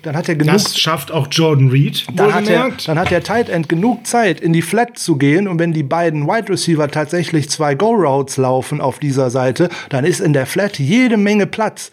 dann 0.06 0.16
hat 0.16 0.28
er 0.28 0.36
genug. 0.36 0.52
Das 0.54 0.78
schafft 0.78 1.10
auch 1.10 1.26
Jordan 1.30 1.68
Reed. 1.68 2.06
Dann 2.14 2.32
hat, 2.32 2.48
er, 2.48 2.70
dann 2.86 2.96
hat 2.96 3.10
der 3.10 3.24
Tight 3.24 3.48
End 3.48 3.68
genug 3.68 4.06
Zeit, 4.06 4.40
in 4.40 4.52
die 4.52 4.62
Flat 4.62 4.98
zu 4.98 5.16
gehen. 5.16 5.48
Und 5.48 5.58
wenn 5.58 5.72
die 5.72 5.82
beiden 5.82 6.28
Wide 6.28 6.48
Receiver 6.48 6.88
tatsächlich 6.88 7.50
zwei 7.50 7.74
Go-Routes 7.74 8.36
laufen 8.36 8.80
auf 8.80 9.00
dieser 9.00 9.30
Seite, 9.30 9.68
dann 9.88 10.04
ist 10.04 10.20
in 10.20 10.32
der 10.32 10.46
Flat 10.46 10.78
jede 10.78 11.16
Menge 11.16 11.48
Platz. 11.48 11.90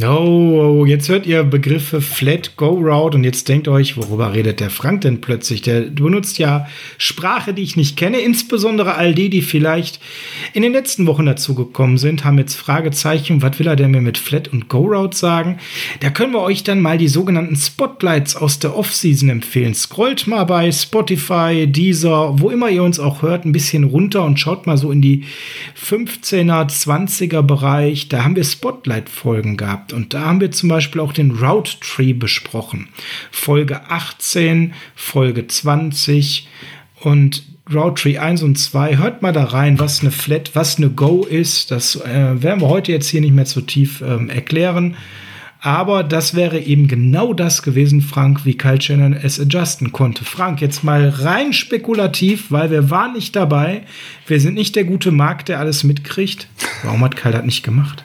Oh, 0.00 0.80
oh, 0.80 0.86
jetzt 0.86 1.10
hört 1.10 1.26
ihr 1.26 1.44
Begriffe 1.44 2.00
Flat 2.00 2.56
Go 2.56 2.70
Route 2.70 3.14
und 3.18 3.24
jetzt 3.24 3.46
denkt 3.50 3.68
euch, 3.68 3.98
worüber 3.98 4.32
redet 4.32 4.58
der 4.58 4.70
Frank 4.70 5.02
denn 5.02 5.20
plötzlich? 5.20 5.60
Der 5.60 5.82
benutzt 5.82 6.38
ja 6.38 6.66
Sprache, 6.96 7.52
die 7.52 7.62
ich 7.62 7.76
nicht 7.76 7.98
kenne, 7.98 8.20
insbesondere 8.20 8.94
all 8.94 9.14
die, 9.14 9.28
die 9.28 9.42
vielleicht 9.42 10.00
in 10.54 10.62
den 10.62 10.72
letzten 10.72 11.06
Wochen 11.06 11.26
dazugekommen 11.26 11.98
sind, 11.98 12.24
haben 12.24 12.38
jetzt 12.38 12.54
Fragezeichen, 12.54 13.42
was 13.42 13.58
will 13.58 13.66
er 13.66 13.76
denn 13.76 13.90
mir 13.90 14.00
mit 14.00 14.16
Flat 14.16 14.48
und 14.48 14.70
Go 14.70 14.78
Route 14.78 15.14
sagen? 15.14 15.58
Da 16.00 16.08
können 16.08 16.32
wir 16.32 16.40
euch 16.40 16.64
dann 16.64 16.80
mal 16.80 16.96
die 16.96 17.08
sogenannten 17.08 17.56
Spotlights 17.56 18.34
aus 18.34 18.58
der 18.58 18.74
Offseason 18.74 19.28
empfehlen. 19.28 19.74
Scrollt 19.74 20.26
mal 20.26 20.44
bei 20.44 20.72
Spotify, 20.72 21.66
Deezer, 21.66 22.40
wo 22.40 22.48
immer 22.48 22.70
ihr 22.70 22.82
uns 22.82 22.98
auch 22.98 23.20
hört, 23.20 23.44
ein 23.44 23.52
bisschen 23.52 23.84
runter 23.84 24.24
und 24.24 24.40
schaut 24.40 24.66
mal 24.66 24.78
so 24.78 24.90
in 24.90 25.02
die 25.02 25.24
15er, 25.78 26.70
20er 26.70 27.42
Bereich. 27.42 28.08
Da 28.08 28.24
haben 28.24 28.36
wir 28.36 28.44
Spotlight-Folgen 28.44 29.58
gehabt 29.58 29.81
gehabt. 29.82 29.92
Und 29.92 30.14
da 30.14 30.26
haben 30.26 30.40
wir 30.40 30.50
zum 30.50 30.68
Beispiel 30.68 31.00
auch 31.00 31.12
den 31.12 31.32
Route 31.32 31.78
Tree 31.80 32.12
besprochen. 32.12 32.88
Folge 33.30 33.90
18, 33.90 34.74
Folge 34.94 35.46
20 35.46 36.48
und 37.00 37.42
Route 37.72 38.02
Tree 38.02 38.18
1 38.18 38.42
und 38.42 38.58
2. 38.58 38.98
Hört 38.98 39.22
mal 39.22 39.32
da 39.32 39.44
rein, 39.44 39.78
was 39.78 40.00
eine 40.00 40.10
Flat, 40.10 40.50
was 40.54 40.78
eine 40.78 40.90
Go 40.90 41.24
ist. 41.24 41.70
Das 41.70 41.96
äh, 41.96 42.42
werden 42.42 42.60
wir 42.60 42.68
heute 42.68 42.92
jetzt 42.92 43.08
hier 43.08 43.20
nicht 43.20 43.34
mehr 43.34 43.44
zu 43.44 43.60
tief 43.60 44.02
ähm, 44.02 44.28
erklären. 44.28 44.96
Aber 45.64 46.02
das 46.02 46.34
wäre 46.34 46.58
eben 46.58 46.88
genau 46.88 47.32
das 47.32 47.62
gewesen, 47.62 48.00
Frank, 48.00 48.44
wie 48.44 48.56
Kyle 48.56 48.82
Shannon 48.82 49.12
es 49.12 49.38
adjusten 49.38 49.92
konnte. 49.92 50.24
Frank, 50.24 50.60
jetzt 50.60 50.82
mal 50.82 51.08
rein 51.08 51.52
spekulativ, 51.52 52.50
weil 52.50 52.72
wir 52.72 52.90
waren 52.90 53.12
nicht 53.12 53.36
dabei. 53.36 53.82
Wir 54.26 54.40
sind 54.40 54.54
nicht 54.54 54.74
der 54.74 54.82
gute 54.82 55.12
Markt, 55.12 55.48
der 55.48 55.60
alles 55.60 55.84
mitkriegt. 55.84 56.48
Warum 56.82 57.04
hat 57.04 57.14
Kyle 57.14 57.30
das 57.30 57.44
nicht 57.44 57.62
gemacht? 57.62 58.02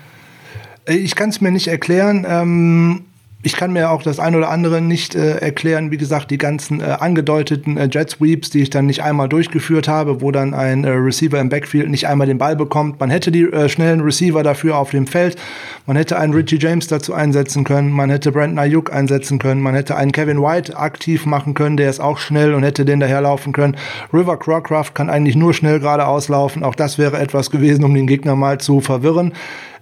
Ich 0.88 1.16
kann 1.16 1.30
es 1.30 1.42
mir 1.42 1.52
nicht 1.52 1.68
erklären. 1.68 2.26
Ähm, 2.28 3.02
ich 3.44 3.56
kann 3.56 3.72
mir 3.72 3.92
auch 3.92 4.02
das 4.02 4.20
ein 4.20 4.36
oder 4.36 4.50
andere 4.50 4.82
nicht 4.82 5.16
äh, 5.16 5.38
erklären. 5.38 5.92
Wie 5.92 5.98
gesagt, 5.98 6.32
die 6.32 6.38
ganzen 6.38 6.82
äh, 6.82 6.86
angedeuteten 6.86 7.78
äh, 7.78 7.88
Jet 7.92 8.10
Sweeps, 8.10 8.50
die 8.50 8.62
ich 8.62 8.72
dann 8.72 8.88
nicht 8.88 9.04
einmal 9.04 9.30
durchgeführt 9.30 9.88
habe, 9.88 10.22
wo 10.22 10.32
dann 10.32 10.54
ein 10.54 10.84
äh, 10.86 10.90
Receiver 10.90 11.40
im 11.40 11.50
Backfield 11.50 11.90
nicht 11.90 12.08
einmal 12.08 12.26
den 12.26 12.40
Ball 12.40 12.56
bekommt. 12.56 13.00
Man 13.00 13.10
hätte 13.10 13.32
die 13.32 13.44
äh, 13.44 13.70
schnellen 13.70 14.02
Receiver 14.02 14.42
dafür 14.44 14.78
auf 14.78 14.90
dem 14.90 15.08
Feld. 15.08 15.38
Man 15.86 15.96
hätte 15.96 16.18
einen 16.18 16.34
Richie 16.34 16.58
James 16.58 16.88
dazu 16.88 17.14
einsetzen 17.14 17.64
können. 17.64 17.92
Man 17.92 18.10
hätte 18.10 18.32
Brandon 18.32 18.60
Ayuk 18.60 18.92
einsetzen 18.92 19.40
können. 19.40 19.62
Man 19.62 19.76
hätte 19.76 19.96
einen 19.96 20.12
Kevin 20.12 20.42
White 20.42 20.76
aktiv 20.76 21.26
machen 21.26 21.54
können. 21.54 21.78
Der 21.78 21.90
ist 21.90 22.00
auch 22.00 22.18
schnell 22.18 22.56
und 22.56 22.64
hätte 22.64 22.86
den 22.86 23.00
daherlaufen 23.00 23.54
können. 23.54 23.78
River 24.12 24.38
Crowcraft 24.38 24.94
kann 24.96 25.10
eigentlich 25.10 25.36
nur 25.36 25.54
schnell 25.54 25.80
geradeaus 25.80 26.28
laufen. 26.28 26.64
Auch 26.64 26.76
das 26.76 26.98
wäre 26.98 27.20
etwas 27.20 27.52
gewesen, 27.52 27.84
um 27.84 27.94
den 27.94 28.08
Gegner 28.08 28.36
mal 28.36 28.58
zu 28.58 28.82
verwirren. 28.82 29.34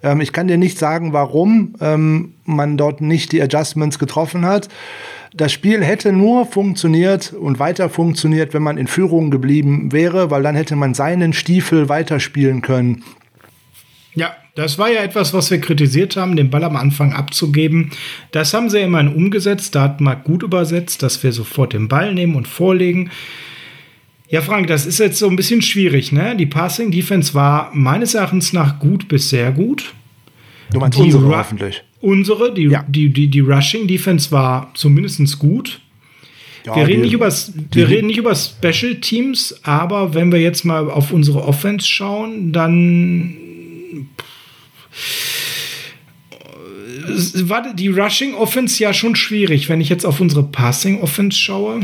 Ähm, 0.05 0.21
ich 0.21 0.31
kann 0.31 0.47
dir 0.47 0.57
nicht 0.57 0.77
sagen, 0.77 1.11
warum 1.11 1.73
ähm, 1.81 2.35
man 2.45 2.77
dort 2.77 3.01
nicht 3.01 3.31
die 3.31 3.41
Adjustments 3.41 3.99
getroffen 3.99 4.45
hat. 4.45 4.69
Das 5.33 5.51
Spiel 5.51 5.83
hätte 5.83 6.13
nur 6.13 6.45
funktioniert 6.45 7.33
und 7.33 7.59
weiter 7.59 7.89
funktioniert, 7.89 8.53
wenn 8.53 8.63
man 8.63 8.77
in 8.77 8.87
Führung 8.87 9.31
geblieben 9.31 9.91
wäre, 9.91 10.31
weil 10.31 10.43
dann 10.43 10.55
hätte 10.55 10.77
man 10.77 10.93
seinen 10.93 11.33
Stiefel 11.33 11.89
weiterspielen 11.89 12.61
können. 12.61 13.03
Ja, 14.13 14.33
das 14.53 14.77
war 14.77 14.89
ja 14.89 15.01
etwas, 15.01 15.33
was 15.33 15.51
wir 15.51 15.59
kritisiert 15.59 16.15
haben, 16.15 16.37
den 16.37 16.49
Ball 16.49 16.63
am 16.63 16.77
Anfang 16.77 17.11
abzugeben. 17.11 17.91
Das 18.31 18.53
haben 18.53 18.69
sie 18.69 18.79
immerhin 18.79 19.13
umgesetzt. 19.13 19.75
Da 19.75 19.81
hat 19.81 19.99
Marc 19.99 20.23
gut 20.23 20.43
übersetzt, 20.43 21.03
dass 21.03 21.21
wir 21.23 21.33
sofort 21.33 21.73
den 21.73 21.89
Ball 21.89 22.13
nehmen 22.13 22.35
und 22.35 22.47
vorlegen. 22.47 23.11
Ja, 24.29 24.41
Frank, 24.41 24.67
das 24.67 24.85
ist 24.85 24.99
jetzt 24.99 25.19
so 25.19 25.29
ein 25.29 25.35
bisschen 25.35 25.61
schwierig, 25.61 26.11
ne? 26.11 26.35
Die 26.35 26.47
Passing 26.47 26.91
Defense 26.91 27.33
war 27.33 27.69
meines 27.73 28.15
Erachtens 28.15 28.53
nach 28.53 28.79
gut 28.79 29.07
bis 29.07 29.29
sehr 29.29 29.51
gut. 29.51 29.93
Du 30.71 30.79
meinst 30.79 30.97
die 30.97 31.03
unsere 31.03 31.25
Ru 31.25 31.35
hoffentlich. 31.35 31.83
Unsere, 32.01 32.53
die, 32.53 32.63
ja. 32.63 32.83
die, 32.87 33.09
die, 33.09 33.27
die 33.27 33.39
Rushing 33.39 33.87
Defense 33.87 34.31
war 34.31 34.71
zumindest 34.73 35.39
gut. 35.39 35.79
Ja, 36.65 36.75
wir 36.75 36.87
reden, 36.87 37.03
die, 37.03 37.09
nicht 37.09 37.13
über, 37.13 37.31
wir 37.71 37.89
reden 37.89 38.07
nicht 38.07 38.17
über 38.17 38.33
Special 38.35 38.95
Teams, 38.95 39.59
aber 39.63 40.15
wenn 40.15 40.31
wir 40.31 40.39
jetzt 40.39 40.65
mal 40.65 40.89
auf 40.89 41.11
unsere 41.11 41.43
Offense 41.43 41.85
schauen, 41.87 42.51
dann 42.51 43.37
war 47.43 47.73
die 47.73 47.89
Rushing 47.89 48.33
Offense 48.33 48.81
ja 48.81 48.93
schon 48.93 49.15
schwierig. 49.15 49.69
Wenn 49.69 49.79
ich 49.79 49.89
jetzt 49.89 50.05
auf 50.05 50.19
unsere 50.19 50.43
Passing 50.43 51.01
Offense 51.01 51.37
schaue, 51.37 51.81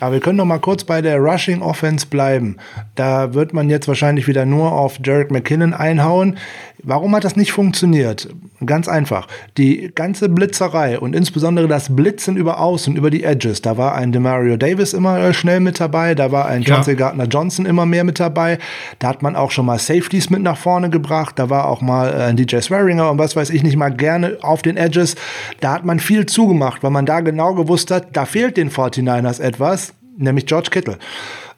aber 0.00 0.14
wir 0.14 0.20
können 0.20 0.36
noch 0.38 0.44
mal 0.44 0.58
kurz 0.58 0.84
bei 0.84 1.00
der 1.02 1.18
Rushing 1.18 1.62
Offense 1.62 2.06
bleiben. 2.06 2.56
Da 2.94 3.34
wird 3.34 3.52
man 3.52 3.70
jetzt 3.70 3.88
wahrscheinlich 3.88 4.28
wieder 4.28 4.46
nur 4.46 4.72
auf 4.72 4.98
Jarek 5.04 5.30
McKinnon 5.30 5.74
einhauen. 5.74 6.38
Warum 6.82 7.14
hat 7.14 7.24
das 7.24 7.36
nicht 7.36 7.52
funktioniert? 7.52 8.28
Ganz 8.64 8.88
einfach. 8.88 9.28
Die 9.58 9.90
ganze 9.94 10.30
Blitzerei 10.30 10.98
und 10.98 11.14
insbesondere 11.14 11.68
das 11.68 11.94
Blitzen 11.94 12.36
über 12.36 12.58
Außen, 12.58 12.96
über 12.96 13.10
die 13.10 13.22
Edges, 13.22 13.60
da 13.60 13.76
war 13.76 13.94
ein 13.94 14.12
Demario 14.12 14.56
Davis 14.56 14.94
immer 14.94 15.18
äh, 15.18 15.34
schnell 15.34 15.60
mit 15.60 15.78
dabei, 15.78 16.14
da 16.14 16.32
war 16.32 16.46
ein 16.46 16.62
ja. 16.62 16.80
Gardner 16.80 17.24
Johnson 17.24 17.66
immer 17.66 17.84
mehr 17.84 18.04
mit 18.04 18.18
dabei. 18.18 18.58
Da 18.98 19.08
hat 19.08 19.22
man 19.22 19.36
auch 19.36 19.50
schon 19.50 19.66
mal 19.66 19.78
Safeties 19.78 20.30
mit 20.30 20.40
nach 20.40 20.56
vorne 20.56 20.88
gebracht. 20.88 21.38
Da 21.38 21.50
war 21.50 21.66
auch 21.66 21.82
mal 21.82 22.08
äh, 22.08 22.22
ein 22.24 22.36
DJ 22.36 22.60
Swearinger 22.60 23.10
und 23.10 23.18
was 23.18 23.36
weiß 23.36 23.50
ich 23.50 23.62
nicht 23.62 23.76
mal 23.76 23.90
gerne 23.90 24.38
auf 24.40 24.62
den 24.62 24.78
Edges. 24.78 25.16
Da 25.60 25.74
hat 25.74 25.84
man 25.84 26.00
viel 26.00 26.24
zugemacht, 26.24 26.82
weil 26.82 26.90
man 26.90 27.04
da 27.04 27.20
genau 27.20 27.54
gewusst 27.54 27.90
hat, 27.90 28.16
da 28.16 28.24
fehlt 28.24 28.56
den 28.56 28.70
49ers 28.70 29.40
etwas, 29.40 29.92
nämlich 30.16 30.46
George 30.46 30.70
Kittle. 30.70 30.98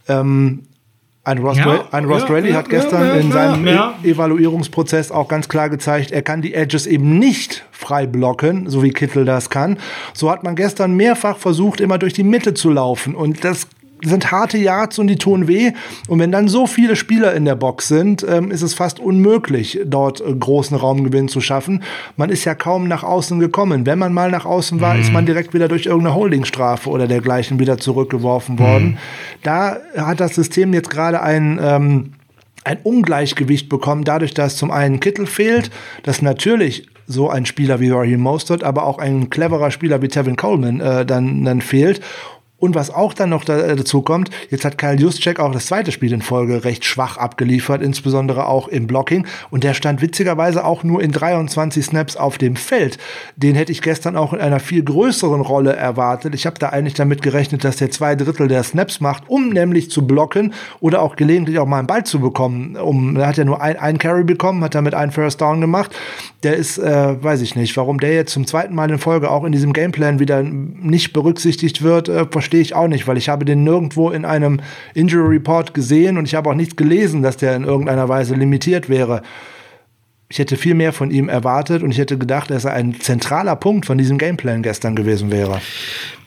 Ähm, 0.09 0.65
ein 1.29 1.39
Ross, 1.39 1.59
ja, 1.59 1.85
ein 1.93 2.07
Ross 2.07 2.23
ja, 2.23 2.29
Rally 2.29 2.51
ja, 2.51 2.57
hat 2.57 2.71
gestern 2.71 3.21
in 3.21 3.31
seinem 3.31 3.67
e 3.67 4.11
Evaluierungsprozess 4.11 5.11
auch 5.11 5.29
ganz 5.29 5.49
klar 5.49 5.69
gezeigt, 5.69 6.11
er 6.11 6.23
kann 6.23 6.41
die 6.41 6.55
Edges 6.55 6.87
eben 6.87 7.19
nicht 7.19 7.67
frei 7.71 8.07
blocken, 8.07 8.69
so 8.69 8.83
wie 8.83 8.91
Kittel 8.91 9.25
das 9.25 9.51
kann. 9.51 9.79
So 10.15 10.31
hat 10.31 10.43
man 10.43 10.57
gestern 10.57 10.95
mehrfach 10.95 11.37
versucht, 11.37 11.81
immer 11.81 11.99
durch 11.99 12.15
die 12.15 12.25
Mitte 12.25 12.55
zu 12.55 12.71
laufen. 12.71 13.15
Und 13.15 13.45
das 13.45 13.69
sind 14.05 14.31
harte 14.31 14.59
Yards 14.59 14.99
und 14.99 15.09
die 15.09 15.17
tun 15.17 15.49
weh. 15.49 15.73
Und 16.09 16.19
wenn 16.19 16.33
dann 16.33 16.49
so 16.49 16.67
viele 16.67 16.97
Spieler 16.97 17.35
in 17.35 17.45
der 17.45 17.55
Box 17.55 17.89
sind, 17.89 18.25
ähm, 18.29 18.51
ist 18.51 18.63
es 18.63 18.75
fast 18.75 19.01
unmöglich, 19.01 19.81
dort 19.85 20.21
äh, 20.21 20.33
großen 20.33 20.77
Raumgewinn 20.77 21.29
zu 21.29 21.41
schaffen. 21.41 21.83
Man 22.17 22.31
ist 22.31 22.45
ja 22.45 22.55
kaum 22.55 22.89
nach 22.89 23.03
außen 23.03 23.39
gekommen. 23.41 23.87
Wenn 23.87 23.99
man 23.99 24.13
mal 24.13 24.31
nach 24.31 24.45
außen 24.45 24.81
war, 24.81 24.95
mhm. 24.95 25.01
ist 25.01 25.13
man 25.13 25.27
direkt 25.27 25.55
wieder 25.55 25.69
durch 25.69 25.87
irgendeine 25.87 26.15
Holdingstrafe 26.15 26.91
oder 26.91 27.07
dergleichen 27.07 27.59
wieder 27.59 27.79
zurückgeworfen 27.79 28.59
worden. 28.59 28.87
Mhm. 28.87 28.99
Da 29.43 29.79
hat 29.97 30.21
das 30.21 30.35
System 30.35 30.73
jetzt 30.73 30.91
gerade 30.91 31.23
ein 31.23 31.59
ähm, 31.63 32.13
ein 32.65 32.79
Ungleichgewicht 32.83 33.71
bekommen, 33.71 34.05
dadurch, 34.05 34.35
dass 34.35 34.57
zum 34.57 34.71
einen 34.71 35.01
Kittel 35.01 35.27
fehlt, 35.27 35.71
dass 36.03 36.21
natürlich 36.21 36.87
so 37.07 37.31
ein 37.31 37.47
Spieler 37.47 37.81
wie 37.81 37.91
Raheem 37.91 38.21
Mostert, 38.21 38.63
aber 38.63 38.85
auch 38.85 38.99
ein 38.99 39.31
cleverer 39.31 39.71
Spieler 39.71 40.03
wie 40.03 40.09
Tevin 40.09 40.37
Coleman 40.37 40.81
äh, 40.81 41.07
dann, 41.07 41.45
dann 41.45 41.63
fehlt 41.63 42.03
Und 42.61 42.75
was 42.75 42.91
auch 42.91 43.15
dann 43.15 43.31
noch 43.31 43.49
äh, 43.49 43.77
dazu 43.77 44.03
kommt, 44.03 44.31
jetzt 44.51 44.65
hat 44.65 44.79
Kyle 44.79 44.97
Juszczyk 44.97 45.39
auch 45.39 45.53
das 45.53 45.67
zweite 45.67 45.93
Spiel 45.93 46.13
in 46.13 46.23
Folge 46.23 46.65
recht 46.65 46.85
schwach 46.85 47.17
abgeliefert, 47.17 47.83
insbesondere 47.83 48.49
auch 48.49 48.67
im 48.67 48.89
Blocking. 48.89 49.27
Und 49.51 49.63
der 49.63 49.75
stand 49.75 50.03
witzigerweise 50.03 50.65
auch 50.65 50.83
nur 50.83 51.01
in 51.01 51.13
23 51.13 51.85
Snaps 51.85 52.17
auf 52.17 52.37
dem 52.37 52.57
Feld. 52.57 52.99
Den 53.37 53.55
hätte 53.55 53.71
ich 53.71 53.81
gestern 53.81 54.17
auch 54.17 54.33
in 54.33 54.41
einer 54.41 54.59
viel 54.59 54.83
größeren 54.83 55.41
Rolle 55.41 55.77
erwartet. 55.77 56.35
Ich 56.35 56.47
habe 56.47 56.59
da 56.59 56.71
eigentlich 56.71 56.95
damit 56.95 57.23
gerechnet, 57.23 57.63
dass 57.63 57.77
der 57.77 57.93
zwei 57.93 58.17
Drittel 58.17 58.49
der 58.49 58.65
Snaps 58.65 59.01
macht, 59.01 59.25
um 59.29 59.51
nämlich 59.51 59.91
zu 59.93 60.05
blocken 60.05 60.53
oder 60.81 61.03
auch 61.03 61.15
gelegentlich 61.15 61.61
auch 61.61 61.67
mal 61.67 61.79
einen 61.79 61.87
Ball 61.87 62.05
zu 62.05 62.19
bekommen. 62.19 62.77
Um, 62.77 63.17
er 63.17 63.29
hat 63.29 63.37
ja 63.37 63.45
nur 63.45 63.63
ein, 63.63 63.77
ein 63.77 63.99
Carry 63.99 64.25
bekommen, 64.25 64.65
hat 64.65 64.75
damit 64.75 64.95
einen 64.95 65.13
First 65.13 65.41
Down 65.41 65.61
gemacht. 65.61 65.95
Der 66.43 66.57
ist, 66.57 66.79
äh, 66.79 67.23
weiß 67.23 67.41
ich 67.41 67.55
nicht, 67.55 67.77
warum 67.77 68.01
der 68.01 68.15
jetzt 68.15 68.33
zum 68.33 68.47
zweiten 68.49 68.75
Mal 68.75 68.91
in 68.91 68.99
Folge 68.99 69.31
auch 69.31 69.45
in 69.45 69.53
diesem 69.53 69.73
Gameplan 69.73 70.19
wieder 70.19 70.43
nicht 70.43 71.13
berücksichtigt 71.13 71.83
wird, 71.83 72.09
äh, 72.09 72.25
verstehe 72.49 72.63
ich 72.63 72.75
auch 72.75 72.89
nicht, 72.89 73.07
weil 73.07 73.19
ich 73.19 73.29
habe 73.29 73.45
den 73.45 73.63
nirgendwo 73.63 74.09
in 74.09 74.25
einem 74.25 74.61
Injury 74.95 75.37
Report 75.37 75.75
gesehen 75.75 76.17
und 76.17 76.25
ich 76.25 76.35
habe 76.35 76.49
auch 76.49 76.55
nichts 76.55 76.77
gelesen, 76.77 77.23
dass 77.23 77.37
der 77.37 77.55
in 77.55 77.65
irgendeiner 77.65 78.09
Weise 78.09 78.35
limitiert 78.35 78.89
wäre. 78.89 79.21
Ich 80.31 80.39
hätte 80.39 80.57
viel 80.57 80.75
mehr 80.75 80.95
von 80.95 81.11
ihm 81.11 81.29
erwartet 81.29 81.83
und 81.83 81.91
ich 81.91 81.99
hätte 81.99 82.17
gedacht, 82.17 82.51
dass 82.51 82.65
er 82.65 82.73
ein 82.73 82.99
zentraler 83.01 83.55
Punkt 83.55 83.85
von 83.85 83.99
diesem 83.99 84.17
Gameplan 84.17 84.63
gestern 84.63 84.97
gewesen 84.97 85.31
wäre. 85.31 85.61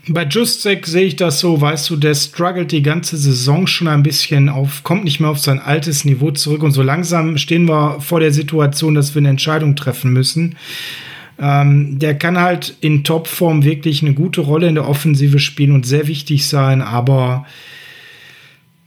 Bei 0.09 0.25
Justek 0.25 0.85
sehe 0.85 1.05
ich 1.05 1.15
das 1.15 1.39
so, 1.39 1.59
weißt 1.59 1.89
du, 1.89 1.95
der 1.95 2.13
struggelt 2.13 2.71
die 2.71 2.83
ganze 2.83 3.17
Saison 3.17 3.65
schon 3.65 3.87
ein 3.87 4.03
bisschen 4.03 4.47
auf, 4.47 4.83
kommt 4.83 5.05
nicht 5.05 5.19
mehr 5.19 5.29
auf 5.31 5.39
sein 5.39 5.59
altes 5.59 6.05
Niveau 6.05 6.29
zurück 6.29 6.61
und 6.61 6.71
so 6.71 6.83
langsam 6.83 7.37
stehen 7.39 7.67
wir 7.67 7.99
vor 7.99 8.19
der 8.19 8.31
Situation, 8.31 8.93
dass 8.93 9.15
wir 9.15 9.21
eine 9.21 9.29
Entscheidung 9.29 9.75
treffen 9.75 10.13
müssen. 10.13 10.55
Ähm, 11.41 11.97
der 11.97 12.15
kann 12.15 12.39
halt 12.39 12.75
in 12.81 13.03
Topform 13.03 13.63
wirklich 13.63 14.03
eine 14.03 14.13
gute 14.13 14.41
Rolle 14.41 14.67
in 14.67 14.75
der 14.75 14.87
Offensive 14.87 15.39
spielen 15.39 15.71
und 15.71 15.87
sehr 15.87 16.07
wichtig 16.07 16.47
sein, 16.47 16.83
aber 16.83 17.47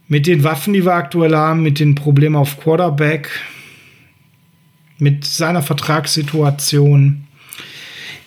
mit 0.07 0.25
den 0.25 0.45
Waffen, 0.45 0.73
die 0.73 0.85
wir 0.85 0.93
aktuell 0.93 1.35
haben, 1.35 1.63
mit 1.63 1.79
den 1.81 1.95
Problemen 1.95 2.37
auf 2.37 2.57
Quarterback, 2.57 3.29
mit 4.99 5.25
seiner 5.25 5.61
Vertragssituation, 5.61 7.25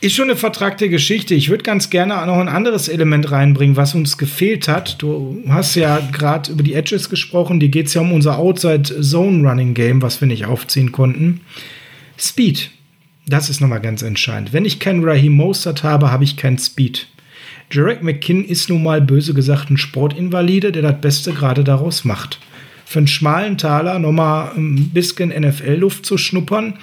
ist 0.02 0.14
schon 0.14 0.28
eine 0.28 0.36
vertragte 0.36 0.90
Geschichte. 0.90 1.34
Ich 1.34 1.48
würde 1.48 1.64
ganz 1.64 1.88
gerne 1.88 2.14
noch 2.26 2.38
ein 2.38 2.48
anderes 2.48 2.88
Element 2.88 3.30
reinbringen, 3.30 3.76
was 3.76 3.94
uns 3.94 4.18
gefehlt 4.18 4.68
hat. 4.68 5.00
Du 5.00 5.42
hast 5.48 5.74
ja 5.74 6.00
gerade 6.12 6.52
über 6.52 6.62
die 6.62 6.74
Edges 6.74 7.08
gesprochen. 7.08 7.58
Die 7.58 7.70
geht 7.70 7.86
es 7.86 7.94
ja 7.94 8.02
um 8.02 8.12
unser 8.12 8.38
Outside 8.38 9.00
Zone 9.00 9.48
Running 9.48 9.74
Game, 9.74 10.02
was 10.02 10.20
wir 10.20 10.28
nicht 10.28 10.44
aufziehen 10.44 10.92
konnten. 10.92 11.40
Speed. 12.18 12.70
Das 13.28 13.50
ist 13.50 13.60
nochmal 13.60 13.82
ganz 13.82 14.00
entscheidend. 14.00 14.54
Wenn 14.54 14.64
ich 14.64 14.80
keinen 14.80 15.04
Raheem 15.04 15.34
Mostert 15.34 15.82
habe, 15.82 16.10
habe 16.10 16.24
ich 16.24 16.38
keinen 16.38 16.58
Speed. 16.58 17.08
Jarek 17.70 18.02
McKinn 18.02 18.42
ist 18.42 18.70
nun 18.70 18.82
mal 18.82 19.02
böse 19.02 19.34
gesagt 19.34 19.68
ein 19.68 19.76
Sportinvalide, 19.76 20.72
der 20.72 20.80
das 20.80 21.00
Beste 21.02 21.34
gerade 21.34 21.62
daraus 21.62 22.06
macht. 22.06 22.40
Für 22.86 23.00
einen 23.00 23.06
schmalen 23.06 23.58
Taler 23.58 23.98
nochmal 23.98 24.52
ein 24.56 24.88
bisschen 24.94 25.28
NFL-Luft 25.28 26.06
zu 26.06 26.16
schnuppern. 26.16 26.78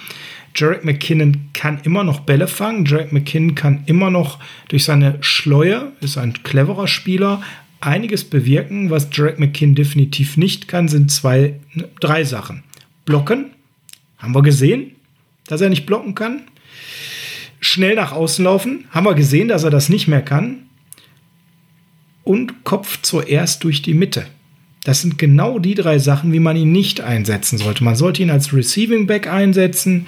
Jarek 0.54 0.84
McKinnon 0.84 1.48
kann 1.52 1.80
immer 1.82 2.04
noch 2.04 2.20
Bälle 2.20 2.46
fangen. 2.46 2.84
Jarek 2.84 3.12
McKinnon 3.12 3.56
kann 3.56 3.82
immer 3.86 4.10
noch 4.10 4.38
durch 4.68 4.84
seine 4.84 5.18
Schleue, 5.22 5.90
ist 6.00 6.16
ein 6.16 6.44
cleverer 6.44 6.86
Spieler, 6.86 7.42
einiges 7.80 8.22
bewirken. 8.22 8.90
Was 8.90 9.08
Jarek 9.12 9.40
McKinnon 9.40 9.74
definitiv 9.74 10.36
nicht 10.36 10.68
kann, 10.68 10.86
sind 10.86 11.10
zwei, 11.10 11.58
drei 12.00 12.22
Sachen. 12.22 12.62
Blocken, 13.04 13.46
haben 14.18 14.34
wir 14.34 14.42
gesehen, 14.42 14.92
dass 15.48 15.60
er 15.60 15.68
nicht 15.68 15.86
blocken 15.86 16.14
kann. 16.14 16.42
Schnell 17.60 17.94
nach 17.94 18.12
außen 18.12 18.44
laufen, 18.44 18.84
haben 18.90 19.06
wir 19.06 19.14
gesehen, 19.14 19.48
dass 19.48 19.64
er 19.64 19.70
das 19.70 19.88
nicht 19.88 20.08
mehr 20.08 20.22
kann. 20.22 20.66
Und 22.22 22.64
Kopf 22.64 23.00
zuerst 23.02 23.64
durch 23.64 23.82
die 23.82 23.94
Mitte. 23.94 24.26
Das 24.86 25.00
sind 25.00 25.18
genau 25.18 25.58
die 25.58 25.74
drei 25.74 25.98
Sachen, 25.98 26.32
wie 26.32 26.38
man 26.38 26.56
ihn 26.56 26.70
nicht 26.70 27.00
einsetzen 27.00 27.58
sollte. 27.58 27.82
Man 27.82 27.96
sollte 27.96 28.22
ihn 28.22 28.30
als 28.30 28.52
Receiving 28.52 29.08
Back 29.08 29.26
einsetzen. 29.26 30.06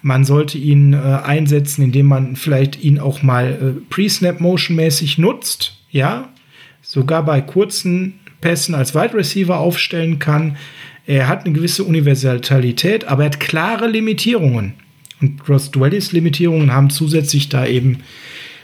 Man 0.00 0.24
sollte 0.24 0.58
ihn 0.58 0.92
äh, 0.92 0.96
einsetzen, 0.96 1.82
indem 1.82 2.06
man 2.06 2.36
vielleicht 2.36 2.84
ihn 2.84 3.00
auch 3.00 3.24
mal 3.24 3.50
äh, 3.50 3.80
Pre-Snap 3.90 4.38
Motion 4.38 4.76
mäßig 4.76 5.18
nutzt. 5.18 5.76
Ja, 5.90 6.28
sogar 6.82 7.24
bei 7.24 7.40
kurzen 7.40 8.20
Pässen 8.40 8.76
als 8.76 8.94
Wide 8.94 9.14
Receiver 9.14 9.58
aufstellen 9.58 10.20
kann. 10.20 10.56
Er 11.06 11.28
hat 11.28 11.44
eine 11.44 11.54
gewisse 11.54 11.84
Universalität, 11.84 13.06
aber 13.06 13.24
er 13.24 13.30
hat 13.30 13.40
klare 13.40 13.88
Limitierungen. 13.88 14.74
Und 15.20 15.48
Ross 15.48 15.70
Dwellys 15.70 16.12
Limitierungen 16.12 16.72
haben 16.72 16.90
zusätzlich 16.90 17.48
da 17.48 17.66
eben 17.66 17.98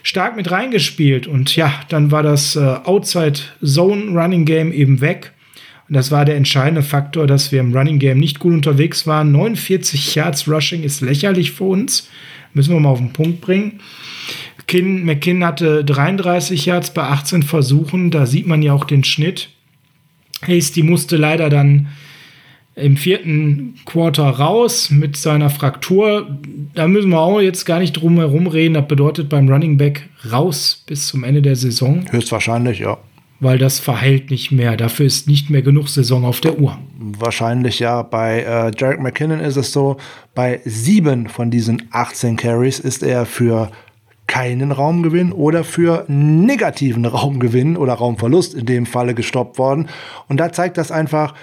stark 0.02 0.36
mit 0.36 0.50
reingespielt. 0.50 1.26
Und 1.26 1.54
ja, 1.56 1.72
dann 1.88 2.10
war 2.10 2.22
das 2.22 2.56
äh, 2.56 2.60
Outside 2.60 3.40
Zone 3.64 4.10
Running 4.18 4.44
Game 4.44 4.72
eben 4.72 5.00
weg. 5.00 5.32
Und 5.88 5.94
das 5.94 6.10
war 6.10 6.24
der 6.24 6.36
entscheidende 6.36 6.82
Faktor, 6.82 7.26
dass 7.26 7.50
wir 7.50 7.60
im 7.60 7.74
Running 7.74 7.98
Game 7.98 8.18
nicht 8.18 8.38
gut 8.38 8.52
unterwegs 8.52 9.06
waren. 9.06 9.32
49 9.32 10.14
Yards 10.14 10.48
Rushing 10.48 10.82
ist 10.82 11.00
lächerlich 11.00 11.52
für 11.52 11.64
uns. 11.64 12.08
Müssen 12.52 12.74
wir 12.74 12.80
mal 12.80 12.90
auf 12.90 12.98
den 12.98 13.12
Punkt 13.12 13.40
bringen. 13.40 13.80
Kin, 14.66 15.04
McKinn 15.04 15.44
hatte 15.44 15.84
33 15.84 16.66
Yards 16.66 16.92
bei 16.92 17.04
18 17.04 17.42
Versuchen. 17.42 18.10
Da 18.10 18.26
sieht 18.26 18.46
man 18.46 18.62
ja 18.62 18.74
auch 18.74 18.84
den 18.84 19.02
Schnitt. 19.02 19.48
Hasty 20.42 20.82
musste 20.82 21.16
leider 21.16 21.48
dann 21.48 21.88
im 22.78 22.96
vierten 22.96 23.74
Quarter 23.84 24.28
raus 24.28 24.90
mit 24.90 25.16
seiner 25.16 25.50
Fraktur. 25.50 26.26
Da 26.74 26.88
müssen 26.88 27.10
wir 27.10 27.20
auch 27.20 27.40
jetzt 27.40 27.64
gar 27.64 27.78
nicht 27.78 27.92
drum 27.92 28.16
herum 28.18 28.46
reden. 28.46 28.74
Das 28.74 28.86
bedeutet 28.88 29.28
beim 29.28 29.48
Running 29.48 29.76
Back 29.76 30.08
raus 30.30 30.82
bis 30.86 31.08
zum 31.08 31.24
Ende 31.24 31.42
der 31.42 31.56
Saison. 31.56 32.04
Höchstwahrscheinlich, 32.10 32.80
ja. 32.80 32.98
Weil 33.40 33.58
das 33.58 33.78
verheilt 33.78 34.30
nicht 34.30 34.50
mehr. 34.50 34.76
Dafür 34.76 35.06
ist 35.06 35.28
nicht 35.28 35.48
mehr 35.48 35.62
genug 35.62 35.88
Saison 35.88 36.24
auf 36.24 36.40
der 36.40 36.58
Uhr. 36.58 36.78
Wahrscheinlich 36.98 37.78
ja. 37.78 38.02
Bei 38.02 38.40
äh, 38.40 38.72
Jarek 38.76 39.00
McKinnon 39.00 39.40
ist 39.40 39.56
es 39.56 39.72
so, 39.72 39.96
bei 40.34 40.60
sieben 40.64 41.28
von 41.28 41.50
diesen 41.50 41.82
18 41.92 42.36
Carries 42.36 42.80
ist 42.80 43.02
er 43.02 43.26
für 43.26 43.70
keinen 44.28 44.72
Raumgewinn 44.72 45.32
oder 45.32 45.64
für 45.64 46.04
negativen 46.06 47.06
Raumgewinn 47.06 47.76
oder 47.76 47.94
Raumverlust 47.94 48.54
in 48.54 48.66
dem 48.66 48.86
Falle 48.86 49.14
gestoppt 49.14 49.58
worden. 49.58 49.88
Und 50.28 50.38
da 50.38 50.52
zeigt 50.52 50.76
das 50.76 50.92
einfach, 50.92 51.34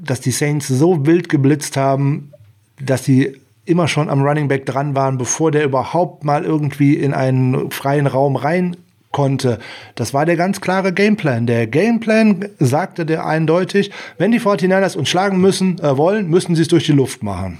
dass 0.00 0.20
die 0.20 0.30
Saints 0.30 0.68
so 0.68 1.06
wild 1.06 1.28
geblitzt 1.28 1.76
haben, 1.76 2.32
dass 2.80 3.04
sie 3.04 3.36
immer 3.64 3.88
schon 3.88 4.08
am 4.08 4.22
Running 4.22 4.48
Back 4.48 4.66
dran 4.66 4.94
waren, 4.94 5.18
bevor 5.18 5.50
der 5.50 5.64
überhaupt 5.64 6.24
mal 6.24 6.44
irgendwie 6.44 6.94
in 6.94 7.14
einen 7.14 7.70
freien 7.70 8.06
Raum 8.06 8.36
rein 8.36 8.76
konnte. 9.12 9.58
Das 9.94 10.14
war 10.14 10.26
der 10.26 10.36
ganz 10.36 10.60
klare 10.60 10.92
Gameplan. 10.92 11.46
Der 11.46 11.66
Gameplan 11.66 12.46
sagte 12.58 13.04
der 13.04 13.26
eindeutig, 13.26 13.90
wenn 14.18 14.32
die 14.32 14.40
49ers 14.40 14.96
uns 14.96 15.08
schlagen 15.08 15.40
müssen, 15.40 15.78
äh, 15.80 15.96
wollen, 15.96 16.28
müssen 16.28 16.54
sie 16.54 16.62
es 16.62 16.68
durch 16.68 16.86
die 16.86 16.92
Luft 16.92 17.22
machen. 17.22 17.58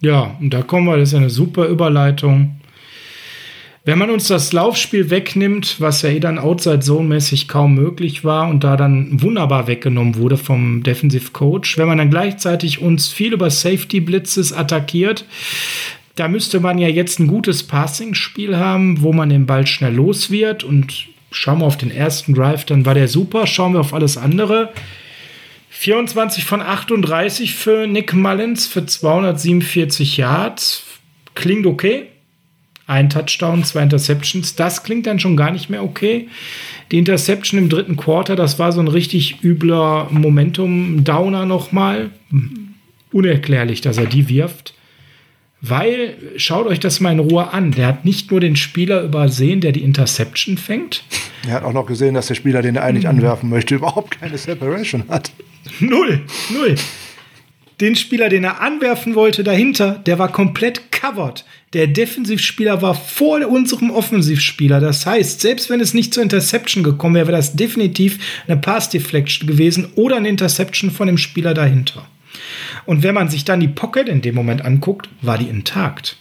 Ja, 0.00 0.36
und 0.40 0.50
da 0.52 0.62
kommen 0.62 0.86
wir, 0.86 0.96
das 0.96 1.10
ist 1.10 1.14
eine 1.14 1.30
super 1.30 1.66
Überleitung 1.66 2.56
wenn 3.84 3.98
man 3.98 4.10
uns 4.10 4.28
das 4.28 4.52
Laufspiel 4.52 5.10
wegnimmt, 5.10 5.80
was 5.80 6.02
ja 6.02 6.10
eh 6.10 6.20
dann 6.20 6.38
Outside 6.38 6.80
Zone-mäßig 6.80 7.48
kaum 7.48 7.74
möglich 7.74 8.24
war 8.24 8.48
und 8.48 8.62
da 8.62 8.76
dann 8.76 9.20
wunderbar 9.20 9.66
weggenommen 9.66 10.14
wurde 10.14 10.36
vom 10.36 10.84
Defensive 10.84 11.32
Coach, 11.32 11.78
wenn 11.78 11.88
man 11.88 11.98
dann 11.98 12.10
gleichzeitig 12.10 12.80
uns 12.80 13.08
viel 13.08 13.32
über 13.32 13.50
Safety 13.50 13.98
Blitzes 13.98 14.52
attackiert, 14.52 15.24
da 16.14 16.28
müsste 16.28 16.60
man 16.60 16.78
ja 16.78 16.86
jetzt 16.86 17.18
ein 17.18 17.26
gutes 17.26 17.64
Passing-Spiel 17.64 18.56
haben, 18.56 19.02
wo 19.02 19.12
man 19.12 19.30
den 19.30 19.46
Ball 19.46 19.66
schnell 19.66 19.94
los 19.94 20.30
wird 20.30 20.62
und 20.62 21.06
schauen 21.32 21.58
wir 21.58 21.66
auf 21.66 21.78
den 21.78 21.90
ersten 21.90 22.34
Drive, 22.34 22.64
dann 22.64 22.86
war 22.86 22.94
der 22.94 23.08
super. 23.08 23.46
Schauen 23.48 23.72
wir 23.72 23.80
auf 23.80 23.94
alles 23.94 24.16
andere. 24.16 24.72
24 25.70 26.44
von 26.44 26.60
38 26.60 27.54
für 27.54 27.88
Nick 27.88 28.12
Mullins 28.12 28.66
für 28.66 28.86
247 28.86 30.18
Yards. 30.18 30.84
Klingt 31.34 31.66
okay 31.66 32.11
ein 32.86 33.08
Touchdown, 33.10 33.64
zwei 33.64 33.82
Interceptions. 33.82 34.56
Das 34.56 34.82
klingt 34.82 35.06
dann 35.06 35.20
schon 35.20 35.36
gar 35.36 35.50
nicht 35.50 35.70
mehr 35.70 35.84
okay. 35.84 36.28
Die 36.90 36.98
Interception 36.98 37.58
im 37.58 37.68
dritten 37.68 37.96
Quarter, 37.96 38.36
das 38.36 38.58
war 38.58 38.72
so 38.72 38.80
ein 38.80 38.88
richtig 38.88 39.42
übler 39.42 40.08
Momentum-Downer 40.10 41.46
nochmal. 41.46 42.10
Unerklärlich, 43.12 43.80
dass 43.80 43.98
er 43.98 44.06
die 44.06 44.28
wirft. 44.28 44.74
Weil, 45.64 46.16
schaut 46.36 46.66
euch 46.66 46.80
das 46.80 46.98
mal 46.98 47.12
in 47.12 47.20
Ruhe 47.20 47.52
an. 47.52 47.70
Der 47.70 47.86
hat 47.86 48.04
nicht 48.04 48.32
nur 48.32 48.40
den 48.40 48.56
Spieler 48.56 49.02
übersehen, 49.02 49.60
der 49.60 49.70
die 49.70 49.84
Interception 49.84 50.58
fängt. 50.58 51.04
Er 51.46 51.54
hat 51.54 51.64
auch 51.64 51.72
noch 51.72 51.86
gesehen, 51.86 52.14
dass 52.14 52.26
der 52.26 52.34
Spieler, 52.34 52.62
den 52.62 52.74
er 52.74 52.82
eigentlich 52.82 53.04
mhm. 53.04 53.10
anwerfen 53.10 53.48
möchte, 53.48 53.76
überhaupt 53.76 54.20
keine 54.20 54.36
Separation 54.36 55.04
hat. 55.08 55.30
Null, 55.78 56.22
null. 56.52 56.74
Den 57.80 57.94
Spieler, 57.94 58.28
den 58.28 58.42
er 58.44 58.60
anwerfen 58.60 59.14
wollte, 59.14 59.44
dahinter, 59.44 60.02
der 60.06 60.18
war 60.18 60.32
komplett 60.32 60.90
covered. 60.90 61.44
Der 61.72 61.86
Defensivspieler 61.86 62.82
war 62.82 62.94
vor 62.94 63.46
unserem 63.46 63.90
Offensivspieler. 63.90 64.78
Das 64.78 65.06
heißt, 65.06 65.40
selbst 65.40 65.70
wenn 65.70 65.80
es 65.80 65.94
nicht 65.94 66.12
zur 66.12 66.22
Interception 66.22 66.82
gekommen 66.82 67.14
wäre, 67.14 67.28
wäre 67.28 67.38
das 67.38 67.56
definitiv 67.56 68.18
eine 68.46 68.58
Pass 68.58 68.90
Deflection 68.90 69.46
gewesen 69.46 69.88
oder 69.94 70.16
eine 70.16 70.28
Interception 70.28 70.90
von 70.90 71.06
dem 71.06 71.16
Spieler 71.16 71.54
dahinter. 71.54 72.06
Und 72.84 73.02
wenn 73.02 73.14
man 73.14 73.30
sich 73.30 73.44
dann 73.44 73.60
die 73.60 73.68
Pocket 73.68 74.08
in 74.08 74.20
dem 74.20 74.34
Moment 74.34 74.64
anguckt, 74.64 75.08
war 75.22 75.38
die 75.38 75.48
intakt. 75.48 76.16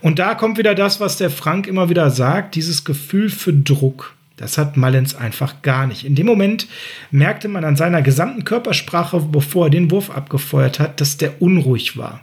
Und 0.00 0.18
da 0.18 0.34
kommt 0.34 0.58
wieder 0.58 0.74
das, 0.74 1.00
was 1.00 1.16
der 1.16 1.30
Frank 1.30 1.66
immer 1.66 1.88
wieder 1.88 2.10
sagt, 2.10 2.54
dieses 2.54 2.84
Gefühl 2.84 3.30
für 3.30 3.54
Druck. 3.54 4.14
Das 4.36 4.58
hat 4.58 4.76
Mullins 4.76 5.14
einfach 5.14 5.62
gar 5.62 5.86
nicht. 5.86 6.04
In 6.04 6.14
dem 6.14 6.26
Moment 6.26 6.66
merkte 7.10 7.48
man 7.48 7.64
an 7.64 7.76
seiner 7.76 8.02
gesamten 8.02 8.44
Körpersprache, 8.44 9.20
bevor 9.20 9.66
er 9.66 9.70
den 9.70 9.90
Wurf 9.90 10.10
abgefeuert 10.10 10.78
hat, 10.78 11.00
dass 11.00 11.16
der 11.16 11.40
unruhig 11.40 11.96
war. 11.96 12.20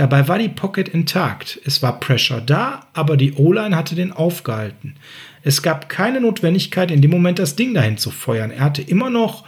Dabei 0.00 0.28
war 0.28 0.38
die 0.38 0.48
Pocket 0.48 0.88
intakt. 0.88 1.60
Es 1.66 1.82
war 1.82 2.00
Pressure 2.00 2.40
da, 2.40 2.86
aber 2.94 3.18
die 3.18 3.34
O-Line 3.34 3.76
hatte 3.76 3.94
den 3.94 4.12
aufgehalten. 4.12 4.94
Es 5.42 5.60
gab 5.60 5.90
keine 5.90 6.22
Notwendigkeit, 6.22 6.90
in 6.90 7.02
dem 7.02 7.10
Moment 7.10 7.38
das 7.38 7.54
Ding 7.54 7.74
dahin 7.74 7.98
zu 7.98 8.10
feuern. 8.10 8.50
Er 8.50 8.64
hatte 8.64 8.80
immer 8.80 9.10
noch 9.10 9.44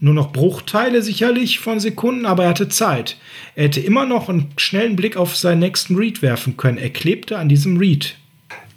nur 0.00 0.14
noch 0.14 0.32
Bruchteile 0.32 1.00
sicherlich 1.00 1.60
von 1.60 1.78
Sekunden, 1.78 2.26
aber 2.26 2.42
er 2.42 2.50
hatte 2.50 2.68
Zeit. 2.68 3.18
Er 3.54 3.66
hätte 3.66 3.82
immer 3.82 4.04
noch 4.04 4.28
einen 4.28 4.48
schnellen 4.56 4.96
Blick 4.96 5.16
auf 5.16 5.36
seinen 5.36 5.60
nächsten 5.60 5.94
Read 5.94 6.22
werfen 6.22 6.56
können. 6.56 6.78
Er 6.78 6.90
klebte 6.90 7.38
an 7.38 7.48
diesem 7.48 7.76
Read. 7.76 8.16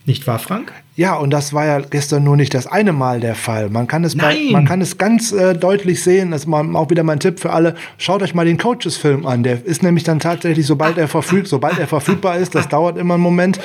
Nicht 0.07 0.25
wahr, 0.25 0.39
Frank? 0.39 0.71
Ja, 0.95 1.15
und 1.15 1.31
das 1.31 1.51
war 1.51 1.65
ja 1.65 1.79
gestern 1.81 2.23
nur 2.23 2.37
nicht 2.37 2.53
das 2.53 2.65
eine 2.65 2.93
Mal 2.93 3.19
der 3.19 3.35
Fall. 3.35 3.69
Man 3.69 3.87
kann 3.87 4.05
es, 4.05 4.15
bei, 4.15 4.39
man 4.51 4.63
kann 4.63 4.79
es 4.79 4.97
ganz 4.97 5.33
äh, 5.33 5.53
deutlich 5.53 6.01
sehen. 6.01 6.31
Das 6.31 6.45
ist 6.45 6.53
auch 6.53 6.89
wieder 6.89 7.03
mein 7.03 7.19
Tipp 7.19 7.41
für 7.41 7.51
alle. 7.51 7.75
Schaut 7.97 8.23
euch 8.23 8.33
mal 8.33 8.45
den 8.45 8.57
Coaches-Film 8.57 9.25
an. 9.25 9.43
Der 9.43 9.65
ist 9.65 9.83
nämlich 9.83 10.05
dann 10.05 10.19
tatsächlich, 10.19 10.65
sobald 10.65 10.97
er 10.97 11.09
verfügt, 11.09 11.49
sobald 11.49 11.77
er 11.77 11.87
verfügbar 11.87 12.37
ist, 12.37 12.55
das 12.55 12.69
dauert 12.69 12.97
immer 12.97 13.15
einen 13.15 13.23
Moment. 13.23 13.59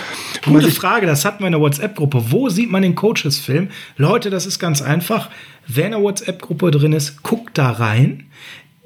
Gute 0.45 0.73
Frage, 0.73 1.07
das 1.07 1.25
hatten 1.25 1.45
wir 1.45 1.47
in 1.47 1.53
der 1.53 1.61
WhatsApp-Gruppe. 1.61 2.33
Wo 2.33 2.49
sieht 2.49 2.73
man 2.73 2.83
den 2.83 2.97
Coaches-Film? 2.97 3.69
Leute, 3.97 4.29
das 4.29 4.45
ist 4.45 4.59
ganz 4.59 4.83
einfach. 4.83 5.31
Wer 5.69 5.87
in 5.87 5.93
der 5.93 6.03
WhatsApp-Gruppe 6.03 6.73
drin 6.73 6.93
ist, 6.93 7.23
guckt 7.23 7.57
da 7.57 7.71
rein 7.71 8.25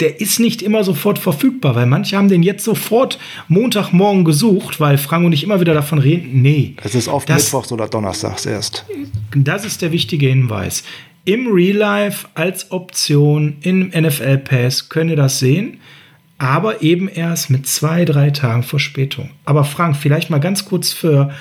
der 0.01 0.21
ist 0.21 0.41
nicht 0.41 0.61
immer 0.61 0.85
sofort 0.85 1.19
verfügbar, 1.19 1.75
weil 1.75 1.87
manche 1.87 2.17
haben 2.17 2.29
den 2.29 2.43
jetzt 2.43 2.65
sofort 2.65 3.19
Montagmorgen 3.49 4.25
gesucht, 4.25 4.79
weil 4.79 4.99
Frank 4.99 5.25
und 5.25 5.33
ich 5.33 5.43
immer 5.43 5.61
wieder 5.61 5.73
davon 5.73 5.99
reden, 5.99 6.43
nee. 6.43 6.75
Es 6.83 6.95
ist 6.95 7.09
oft 7.09 7.29
das, 7.29 7.45
Mittwochs 7.45 7.73
oder 7.73 7.89
Donnerstags 7.89 8.45
erst. 8.45 8.85
Das 9.35 9.65
ist 9.65 9.81
der 9.81 9.93
wichtige 9.93 10.29
Hinweis. 10.29 10.85
Im 11.25 11.49
Real 11.49 11.77
Life 11.77 12.29
als 12.35 12.71
Option 12.71 13.57
im 13.63 13.89
NFL 13.89 14.39
Pass 14.39 14.89
könnt 14.89 15.11
ihr 15.11 15.17
das 15.17 15.39
sehen, 15.39 15.81
aber 16.39 16.83
eben 16.83 17.09
erst 17.09 17.49
mit 17.49 17.67
zwei, 17.67 18.05
drei 18.05 18.31
Tagen 18.31 18.63
Verspätung. 18.63 19.31
Aber 19.47 19.65
Frank, 19.65 19.97
vielleicht 19.97 20.29
mal 20.29 20.39
ganz 20.39 20.67
kurz 20.67 20.93
für 20.93 21.33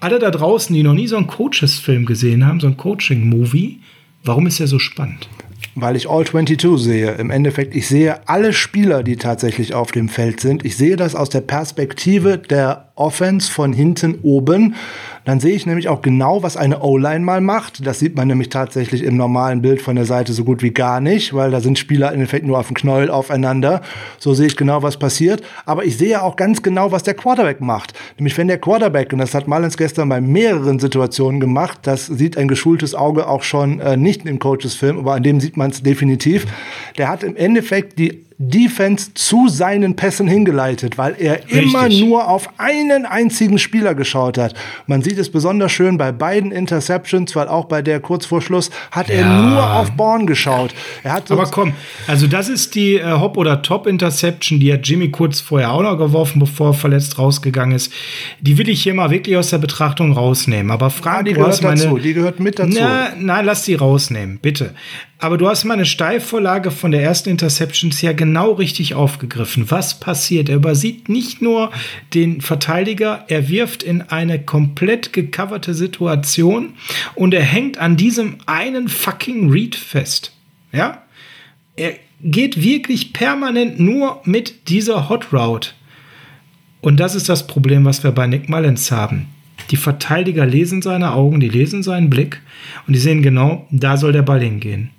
alle 0.00 0.18
da 0.18 0.30
draußen, 0.30 0.74
die 0.74 0.82
noch 0.82 0.94
nie 0.94 1.06
so 1.06 1.16
einen 1.16 1.26
Coaches-Film 1.28 2.04
gesehen 2.04 2.44
haben, 2.44 2.60
so 2.60 2.66
einen 2.66 2.76
Coaching-Movie, 2.76 3.80
warum 4.24 4.46
ist 4.46 4.60
der 4.60 4.66
so 4.66 4.78
spannend? 4.78 5.28
Weil 5.74 5.96
ich 5.96 6.08
All 6.08 6.24
22 6.24 6.82
sehe. 6.82 7.12
Im 7.12 7.30
Endeffekt, 7.30 7.74
ich 7.74 7.88
sehe 7.88 8.28
alle 8.28 8.52
Spieler, 8.52 9.02
die 9.02 9.16
tatsächlich 9.16 9.74
auf 9.74 9.90
dem 9.92 10.08
Feld 10.08 10.40
sind. 10.40 10.64
Ich 10.64 10.76
sehe 10.76 10.96
das 10.96 11.14
aus 11.14 11.28
der 11.28 11.40
Perspektive 11.40 12.38
der 12.38 12.91
Offense 12.94 13.50
von 13.50 13.72
hinten 13.72 14.18
oben. 14.22 14.74
Dann 15.24 15.38
sehe 15.38 15.54
ich 15.54 15.66
nämlich 15.66 15.88
auch 15.88 16.02
genau, 16.02 16.42
was 16.42 16.56
eine 16.56 16.80
O-Line 16.80 17.24
mal 17.24 17.40
macht. 17.40 17.86
Das 17.86 18.00
sieht 18.00 18.16
man 18.16 18.26
nämlich 18.26 18.48
tatsächlich 18.48 19.04
im 19.04 19.16
normalen 19.16 19.62
Bild 19.62 19.80
von 19.80 19.94
der 19.94 20.04
Seite 20.04 20.32
so 20.32 20.44
gut 20.44 20.62
wie 20.62 20.72
gar 20.72 21.00
nicht, 21.00 21.32
weil 21.32 21.52
da 21.52 21.60
sind 21.60 21.78
Spieler 21.78 22.08
im 22.08 22.14
Endeffekt 22.14 22.44
nur 22.44 22.58
auf 22.58 22.66
dem 22.66 22.74
Knäuel 22.74 23.08
aufeinander. 23.08 23.82
So 24.18 24.34
sehe 24.34 24.48
ich 24.48 24.56
genau, 24.56 24.82
was 24.82 24.96
passiert. 24.96 25.42
Aber 25.64 25.84
ich 25.84 25.96
sehe 25.96 26.22
auch 26.22 26.34
ganz 26.34 26.62
genau, 26.62 26.90
was 26.90 27.04
der 27.04 27.14
Quarterback 27.14 27.60
macht. 27.60 27.94
Nämlich 28.18 28.36
wenn 28.36 28.48
der 28.48 28.58
Quarterback, 28.58 29.12
und 29.12 29.20
das 29.20 29.34
hat 29.34 29.46
Mullins 29.46 29.76
gestern 29.76 30.08
bei 30.08 30.20
mehreren 30.20 30.80
Situationen 30.80 31.38
gemacht, 31.38 31.78
das 31.82 32.06
sieht 32.06 32.36
ein 32.36 32.48
geschultes 32.48 32.94
Auge 32.94 33.28
auch 33.28 33.44
schon 33.44 33.78
äh, 33.78 33.96
nicht 33.96 34.26
im 34.26 34.40
Coaches-Film, 34.40 34.98
aber 34.98 35.14
an 35.14 35.22
dem 35.22 35.40
sieht 35.40 35.56
man 35.56 35.70
es 35.70 35.82
definitiv. 35.82 36.46
Der 36.98 37.08
hat 37.08 37.22
im 37.22 37.36
Endeffekt 37.36 37.98
die 37.98 38.24
Defense 38.48 39.14
zu 39.14 39.48
seinen 39.48 39.94
Pässen 39.94 40.26
hingeleitet, 40.26 40.98
weil 40.98 41.14
er 41.18 41.34
Richtig. 41.34 41.62
immer 41.62 41.88
nur 41.88 42.28
auf 42.28 42.48
einen 42.58 43.06
einzigen 43.06 43.58
Spieler 43.58 43.94
geschaut 43.94 44.36
hat. 44.36 44.54
Man 44.86 45.02
sieht 45.02 45.18
es 45.18 45.30
besonders 45.30 45.70
schön 45.70 45.96
bei 45.96 46.10
beiden 46.10 46.50
Interceptions, 46.50 47.36
weil 47.36 47.46
auch 47.46 47.66
bei 47.66 47.82
der 47.82 48.00
kurz 48.00 48.26
vor 48.26 48.42
Schluss 48.42 48.70
hat 48.90 49.08
ja. 49.08 49.16
er 49.16 49.42
nur 49.42 49.72
auf 49.74 49.92
Born 49.92 50.26
geschaut. 50.26 50.74
Er 51.04 51.22
Aber 51.28 51.46
komm, 51.46 51.72
also 52.08 52.26
das 52.26 52.48
ist 52.48 52.74
die 52.74 52.96
äh, 52.96 53.12
Hop- 53.12 53.36
oder 53.36 53.62
Top-Interception, 53.62 54.58
die 54.58 54.72
hat 54.72 54.88
Jimmy 54.88 55.10
kurz 55.10 55.40
vorher 55.40 55.72
auch 55.72 55.82
noch 55.82 55.96
geworfen, 55.96 56.40
bevor 56.40 56.70
er 56.70 56.74
verletzt 56.74 57.18
rausgegangen 57.18 57.76
ist. 57.76 57.92
Die 58.40 58.58
will 58.58 58.68
ich 58.68 58.82
hier 58.82 58.94
mal 58.94 59.10
wirklich 59.10 59.36
aus 59.36 59.50
der 59.50 59.58
Betrachtung 59.58 60.12
rausnehmen. 60.12 60.72
Aber 60.72 60.90
Frank, 60.90 61.18
ja, 61.18 61.22
die 61.22 61.32
gehört 61.34 61.62
meine, 61.62 61.80
dazu, 61.80 61.98
die 61.98 62.12
gehört 62.12 62.40
mit 62.40 62.58
dazu. 62.58 62.76
Na, 62.80 63.10
nein, 63.16 63.44
lass 63.44 63.64
die 63.64 63.74
rausnehmen, 63.74 64.38
bitte. 64.42 64.74
Aber 65.22 65.38
du 65.38 65.48
hast 65.48 65.62
meine 65.62 65.86
Steilvorlage 65.86 66.72
von 66.72 66.90
der 66.90 67.00
ersten 67.00 67.28
Interception 67.28 67.92
ja 68.00 68.12
genau 68.12 68.54
richtig 68.54 68.94
aufgegriffen. 68.94 69.70
Was 69.70 70.00
passiert? 70.00 70.48
Er 70.48 70.56
übersieht 70.56 71.08
nicht 71.08 71.40
nur 71.40 71.70
den 72.12 72.40
Verteidiger, 72.40 73.24
er 73.28 73.48
wirft 73.48 73.84
in 73.84 74.02
eine 74.02 74.42
komplett 74.42 75.12
gecoverte 75.12 75.74
Situation 75.74 76.72
und 77.14 77.34
er 77.34 77.44
hängt 77.44 77.78
an 77.78 77.96
diesem 77.96 78.38
einen 78.46 78.88
fucking 78.88 79.48
Read 79.48 79.76
fest. 79.76 80.32
Ja? 80.72 81.04
Er 81.76 81.92
geht 82.20 82.60
wirklich 82.60 83.12
permanent 83.12 83.78
nur 83.78 84.22
mit 84.24 84.68
dieser 84.70 85.08
Hot 85.08 85.32
Route. 85.32 85.70
Und 86.80 86.98
das 86.98 87.14
ist 87.14 87.28
das 87.28 87.46
Problem, 87.46 87.84
was 87.84 88.02
wir 88.02 88.10
bei 88.10 88.26
Nick 88.26 88.48
Mullins 88.48 88.90
haben. 88.90 89.28
Die 89.70 89.76
Verteidiger 89.76 90.44
lesen 90.44 90.82
seine 90.82 91.12
Augen, 91.12 91.38
die 91.38 91.48
lesen 91.48 91.84
seinen 91.84 92.10
Blick 92.10 92.40
und 92.88 92.94
die 92.94 92.98
sehen 92.98 93.22
genau, 93.22 93.68
da 93.70 93.96
soll 93.96 94.10
der 94.10 94.22
Ball 94.22 94.40
hingehen. 94.40 94.90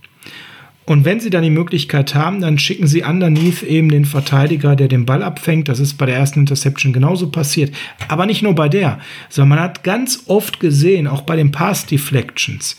Und 0.86 1.06
wenn 1.06 1.20
sie 1.20 1.30
dann 1.30 1.44
die 1.44 1.50
Möglichkeit 1.50 2.14
haben, 2.14 2.42
dann 2.42 2.60
schicken 2.60 2.88
sie 2.88 3.04
underneath 3.04 3.64
eben 3.64 3.90
den 3.90 4.06
Verteidiger, 4.06 4.76
der 4.76 4.90
den 4.90 5.06
Ball 5.06 5.24
abfängt. 5.24 5.70
Das 5.70 5.80
ist 5.80 5.98
bei 5.98 6.06
der 6.06 6.18
ersten 6.18 6.42
Interception 6.42 6.92
genauso 6.92 7.30
passiert. 7.30 7.74
Aber 8.10 8.26
nicht 8.26 8.42
nur 8.44 8.54
bei 8.54 8.68
der, 8.68 9.00
sondern 9.30 9.58
man 9.58 9.60
hat 9.62 9.84
ganz 9.84 10.24
oft 10.28 10.60
gesehen, 10.60 11.08
auch 11.08 11.22
bei 11.22 11.38
den 11.38 11.52
Pass 11.52 11.86
Deflections, 11.86 12.78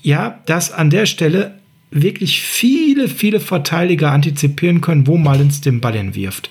ja, 0.00 0.40
dass 0.46 0.72
an 0.72 0.90
der 0.90 1.06
Stelle 1.06 1.58
wirklich 1.90 2.40
viele, 2.40 3.08
viele 3.08 3.40
Verteidiger 3.40 4.10
antizipieren 4.10 4.80
können, 4.80 5.06
wo 5.06 5.18
Mullins 5.18 5.60
den 5.60 5.80
Ball 5.80 5.92
hinwirft. 5.92 6.50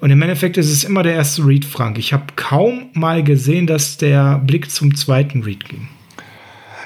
Und 0.00 0.10
im 0.10 0.20
Endeffekt 0.20 0.56
ist 0.56 0.70
es 0.70 0.84
immer 0.84 1.02
der 1.02 1.14
erste 1.14 1.46
Read, 1.46 1.64
Frank. 1.64 1.98
Ich 1.98 2.12
habe 2.12 2.24
kaum 2.34 2.86
mal 2.92 3.22
gesehen, 3.22 3.66
dass 3.66 3.96
der 3.96 4.38
Blick 4.38 4.70
zum 4.70 4.94
zweiten 4.94 5.42
Read 5.42 5.68
ging. 5.68 5.88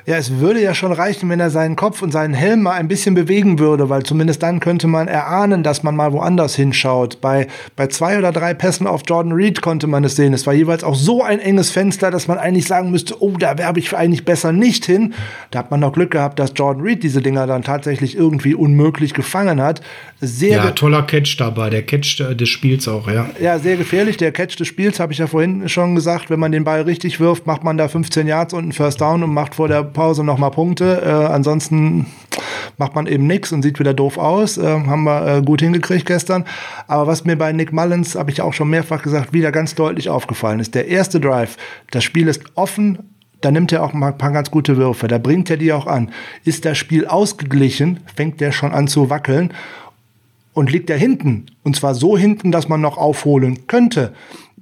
Ja, 0.06 0.16
es 0.16 0.39
würde 0.39 0.62
ja 0.62 0.74
schon 0.74 0.93
reichen, 0.93 1.28
wenn 1.28 1.40
er 1.40 1.51
seinen 1.51 1.77
Kopf 1.77 2.02
und 2.02 2.10
seinen 2.10 2.35
Helm 2.35 2.62
mal 2.62 2.72
ein 2.72 2.89
bisschen 2.89 3.14
bewegen 3.14 3.59
würde, 3.59 3.89
weil 3.89 4.02
zumindest 4.02 4.43
dann 4.43 4.60
könnte 4.60 4.86
man 4.86 5.09
erahnen, 5.09 5.62
dass 5.62 5.82
man 5.82 5.94
mal 5.94 6.12
woanders 6.12 6.55
hinschaut. 6.55 7.20
Bei, 7.20 7.47
bei 7.77 7.86
zwei 7.89 8.18
oder 8.18 8.32
drei 8.32 8.55
Pässen 8.55 8.86
auf 8.86 9.02
Jordan 9.06 9.32
Reed 9.32 9.60
konnte 9.60 9.86
man 9.86 10.05
es 10.05 10.16
sehen. 10.16 10.32
Es 10.32 10.47
war 10.47 10.55
jeweils 10.55 10.85
auch 10.85 10.94
so 10.94 11.22
ein 11.22 11.39
enges 11.39 11.70
Fenster, 11.70 12.10
dass 12.10 12.28
man 12.28 12.39
eigentlich 12.39 12.66
sagen 12.66 12.90
müsste, 12.90 13.22
oh, 13.22 13.36
da 13.39 13.59
werbe 13.59 13.78
ich 13.78 13.94
eigentlich 13.94 14.24
besser 14.24 14.52
nicht 14.52 14.86
hin. 14.86 15.14
Da 15.51 15.60
hat 15.60 15.70
man 15.70 15.81
noch 15.81 15.93
Glück 15.93 16.10
gehabt, 16.10 16.39
dass 16.39 16.52
Jordan 16.55 16.82
Reed 16.82 17.02
diese 17.02 17.20
Dinger 17.20 17.47
dann 17.47 17.62
tatsächlich 17.62 18.16
irgendwie 18.16 18.55
unmöglich 18.55 19.14
gefangen 19.14 19.60
hat. 19.60 19.82
Sehr 20.20 20.56
ja, 20.56 20.70
toller 20.72 21.02
Catch 21.02 21.36
dabei, 21.39 21.70
der 21.70 21.82
Catch 21.82 22.20
des 22.20 22.48
Spiels 22.48 22.89
auch, 22.89 23.09
ja. 23.10 23.31
Ja, 23.40 23.59
sehr 23.59 23.77
gefährlich. 23.77 24.16
Der 24.16 24.32
Catch 24.32 24.59
des 24.59 24.68
Spiels, 24.68 25.01
habe 25.01 25.12
ich 25.12 25.18
ja 25.18 25.27
vorhin 25.27 25.68
schon 25.68 25.94
gesagt, 25.94 26.31
wenn 26.31 26.40
man 26.40 26.52
den 26.52 26.64
Ball 26.64 26.82
richtig 26.82 27.20
wirft, 27.20 27.47
macht 27.47 27.64
man 27.64 27.77
da 27.77 27.89
15 27.89 28.27
Yards 28.27 28.55
und 28.55 28.62
einen 28.64 28.72
First 28.72 29.01
Down 29.01 29.22
und 29.22 29.32
macht 29.32 29.55
vor 29.55 29.68
der 29.68 29.89
Pause 29.92 30.24
nochmal 30.24 30.50
Punkte. 30.50 31.02
Äh, 31.04 31.32
ansonsten 31.32 32.06
macht 32.78 32.94
man 32.94 33.06
eben 33.06 33.26
nichts 33.26 33.52
und 33.52 33.62
sieht 33.62 33.78
wieder 33.78 33.94
doof 33.94 34.18
aus. 34.18 34.58
Äh, 34.58 34.66
haben 34.66 35.04
wir 35.04 35.26
äh, 35.26 35.42
gut 35.42 35.60
hingekriegt 35.60 36.06
gestern. 36.06 36.44
Aber 36.86 37.06
was 37.06 37.24
mir 37.24 37.36
bei 37.36 37.52
Nick 37.52 37.72
Mullins, 37.72 38.14
habe 38.14 38.30
ich 38.30 38.40
auch 38.42 38.52
schon 38.52 38.70
mehrfach 38.70 39.02
gesagt, 39.02 39.32
wieder 39.32 39.52
ganz 39.52 39.74
deutlich 39.74 40.08
aufgefallen 40.08 40.60
ist, 40.60 40.74
der 40.74 40.88
erste 40.88 41.20
Drive, 41.20 41.56
das 41.90 42.04
Spiel 42.04 42.28
ist 42.28 42.42
offen, 42.54 43.10
da 43.40 43.50
nimmt 43.50 43.72
er 43.72 43.82
auch 43.82 43.92
mal 43.92 44.08
ein 44.08 44.18
paar 44.18 44.32
ganz 44.32 44.50
gute 44.50 44.76
Würfe, 44.76 45.08
da 45.08 45.18
bringt 45.18 45.50
er 45.50 45.56
die 45.56 45.72
auch 45.72 45.86
an. 45.86 46.10
Ist 46.44 46.64
das 46.64 46.78
Spiel 46.78 47.06
ausgeglichen, 47.06 48.00
fängt 48.14 48.40
der 48.40 48.52
schon 48.52 48.72
an 48.72 48.88
zu 48.88 49.10
wackeln 49.10 49.52
und 50.52 50.70
liegt 50.70 50.90
er 50.90 50.98
hinten, 50.98 51.46
und 51.62 51.76
zwar 51.76 51.94
so 51.94 52.18
hinten, 52.18 52.52
dass 52.52 52.68
man 52.68 52.80
noch 52.80 52.98
aufholen 52.98 53.66
könnte, 53.66 54.12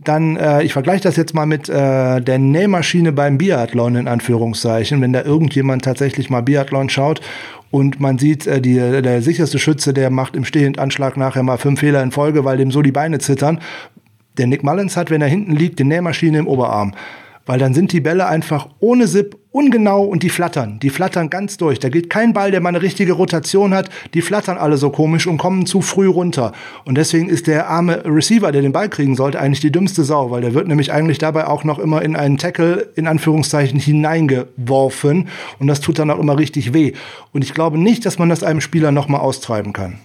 dann, 0.08 0.36
äh, 0.36 0.62
ich 0.62 0.72
vergleiche 0.72 1.02
das 1.02 1.16
jetzt 1.16 1.34
mal 1.34 1.46
mit 1.46 1.68
äh, 1.68 2.20
der 2.20 2.38
Nähmaschine 2.38 3.12
beim 3.12 3.38
Biathlon 3.38 3.94
in 3.96 4.08
Anführungszeichen, 4.08 5.00
wenn 5.00 5.12
da 5.12 5.22
irgendjemand 5.22 5.84
tatsächlich 5.84 6.30
mal 6.30 6.40
Biathlon 6.40 6.88
schaut 6.88 7.20
und 7.70 8.00
man 8.00 8.18
sieht, 8.18 8.46
äh, 8.46 8.60
die, 8.60 8.74
der 8.74 9.22
sicherste 9.22 9.58
Schütze, 9.58 9.92
der 9.92 10.10
macht 10.10 10.34
im 10.34 10.44
Stehendanschlag 10.44 11.16
nachher 11.16 11.42
mal 11.42 11.58
fünf 11.58 11.80
Fehler 11.80 12.02
in 12.02 12.10
Folge, 12.10 12.44
weil 12.44 12.56
dem 12.56 12.70
so 12.70 12.82
die 12.82 12.92
Beine 12.92 13.18
zittern. 13.18 13.60
Der 14.38 14.46
Nick 14.46 14.62
Mullins 14.62 14.96
hat, 14.96 15.10
wenn 15.10 15.20
er 15.20 15.28
hinten 15.28 15.54
liegt, 15.54 15.78
die 15.78 15.84
Nähmaschine 15.84 16.38
im 16.38 16.46
Oberarm 16.46 16.94
weil 17.48 17.58
dann 17.58 17.72
sind 17.72 17.92
die 17.92 18.02
Bälle 18.02 18.26
einfach 18.26 18.68
ohne 18.78 19.06
Sip 19.06 19.34
ungenau 19.50 20.04
und 20.04 20.22
die 20.22 20.28
flattern. 20.28 20.78
Die 20.80 20.90
flattern 20.90 21.30
ganz 21.30 21.56
durch. 21.56 21.78
Da 21.78 21.88
geht 21.88 22.10
kein 22.10 22.32
Ball, 22.32 22.50
der 22.50 22.60
mal 22.60 22.68
eine 22.68 22.82
richtige 22.82 23.12
Rotation 23.12 23.74
hat. 23.74 23.88
Die 24.14 24.22
flattern 24.22 24.58
alle 24.58 24.76
so 24.76 24.90
komisch 24.90 25.26
und 25.26 25.38
kommen 25.38 25.66
zu 25.66 25.80
früh 25.80 26.08
runter. 26.08 26.52
Und 26.84 26.96
deswegen 26.96 27.28
ist 27.28 27.46
der 27.46 27.68
arme 27.68 28.04
Receiver, 28.04 28.52
der 28.52 28.62
den 28.62 28.72
Ball 28.72 28.88
kriegen 28.88 29.16
sollte, 29.16 29.40
eigentlich 29.40 29.60
die 29.60 29.72
dümmste 29.72 30.04
Sau, 30.04 30.30
weil 30.30 30.42
der 30.42 30.54
wird 30.54 30.68
nämlich 30.68 30.92
eigentlich 30.92 31.18
dabei 31.18 31.46
auch 31.46 31.64
noch 31.64 31.78
immer 31.78 32.02
in 32.02 32.14
einen 32.14 32.38
Tackle 32.38 32.88
in 32.94 33.06
Anführungszeichen 33.06 33.80
hineingeworfen. 33.80 35.28
Und 35.58 35.66
das 35.66 35.80
tut 35.80 35.98
dann 35.98 36.10
auch 36.10 36.18
immer 36.18 36.38
richtig 36.38 36.74
weh. 36.74 36.92
Und 37.32 37.42
ich 37.42 37.54
glaube 37.54 37.78
nicht, 37.78 38.04
dass 38.04 38.18
man 38.18 38.28
das 38.28 38.42
einem 38.42 38.60
Spieler 38.60 38.92
nochmal 38.92 39.20
austreiben 39.20 39.72
kann. 39.72 39.98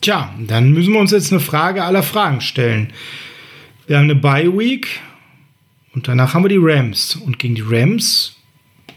Tja, 0.00 0.34
dann 0.38 0.72
müssen 0.72 0.92
wir 0.92 1.00
uns 1.00 1.12
jetzt 1.12 1.32
eine 1.32 1.40
Frage 1.40 1.82
aller 1.82 2.02
Fragen 2.02 2.40
stellen. 2.42 2.92
Wir 3.86 3.96
haben 3.96 4.04
eine 4.04 4.14
Bye 4.14 4.56
Week. 4.56 5.00
Und 5.94 6.08
danach 6.08 6.34
haben 6.34 6.44
wir 6.44 6.48
die 6.48 6.58
Rams. 6.60 7.16
Und 7.16 7.38
gegen 7.38 7.54
die 7.54 7.64
Rams 7.64 8.36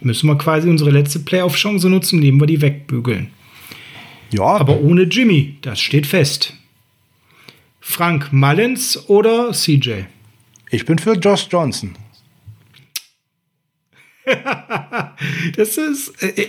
müssen 0.02 0.28
wir 0.28 0.38
quasi 0.38 0.69
unsere 0.69 0.91
letzte 0.91 1.19
Playoff-Chance 1.19 1.90
nutzen, 1.90 2.18
indem 2.18 2.40
wir 2.40 2.48
die 2.48 2.61
wegbügeln. 2.61 3.32
Ja. 4.32 4.44
Aber 4.44 4.80
ohne 4.80 5.03
Jimmy, 5.03 5.57
das 5.61 5.80
steht 5.80 6.07
fest. 6.07 6.53
Frank 7.80 8.34
Mullins 8.34 9.07
oder 9.07 9.52
CJ? 9.53 10.03
Ich 10.69 10.86
bin 10.86 10.99
für 10.99 11.14
Josh 11.14 11.48
Johnson. 11.49 11.95
das 15.56 15.78
ist. 15.78 16.22
Äh, 16.22 16.48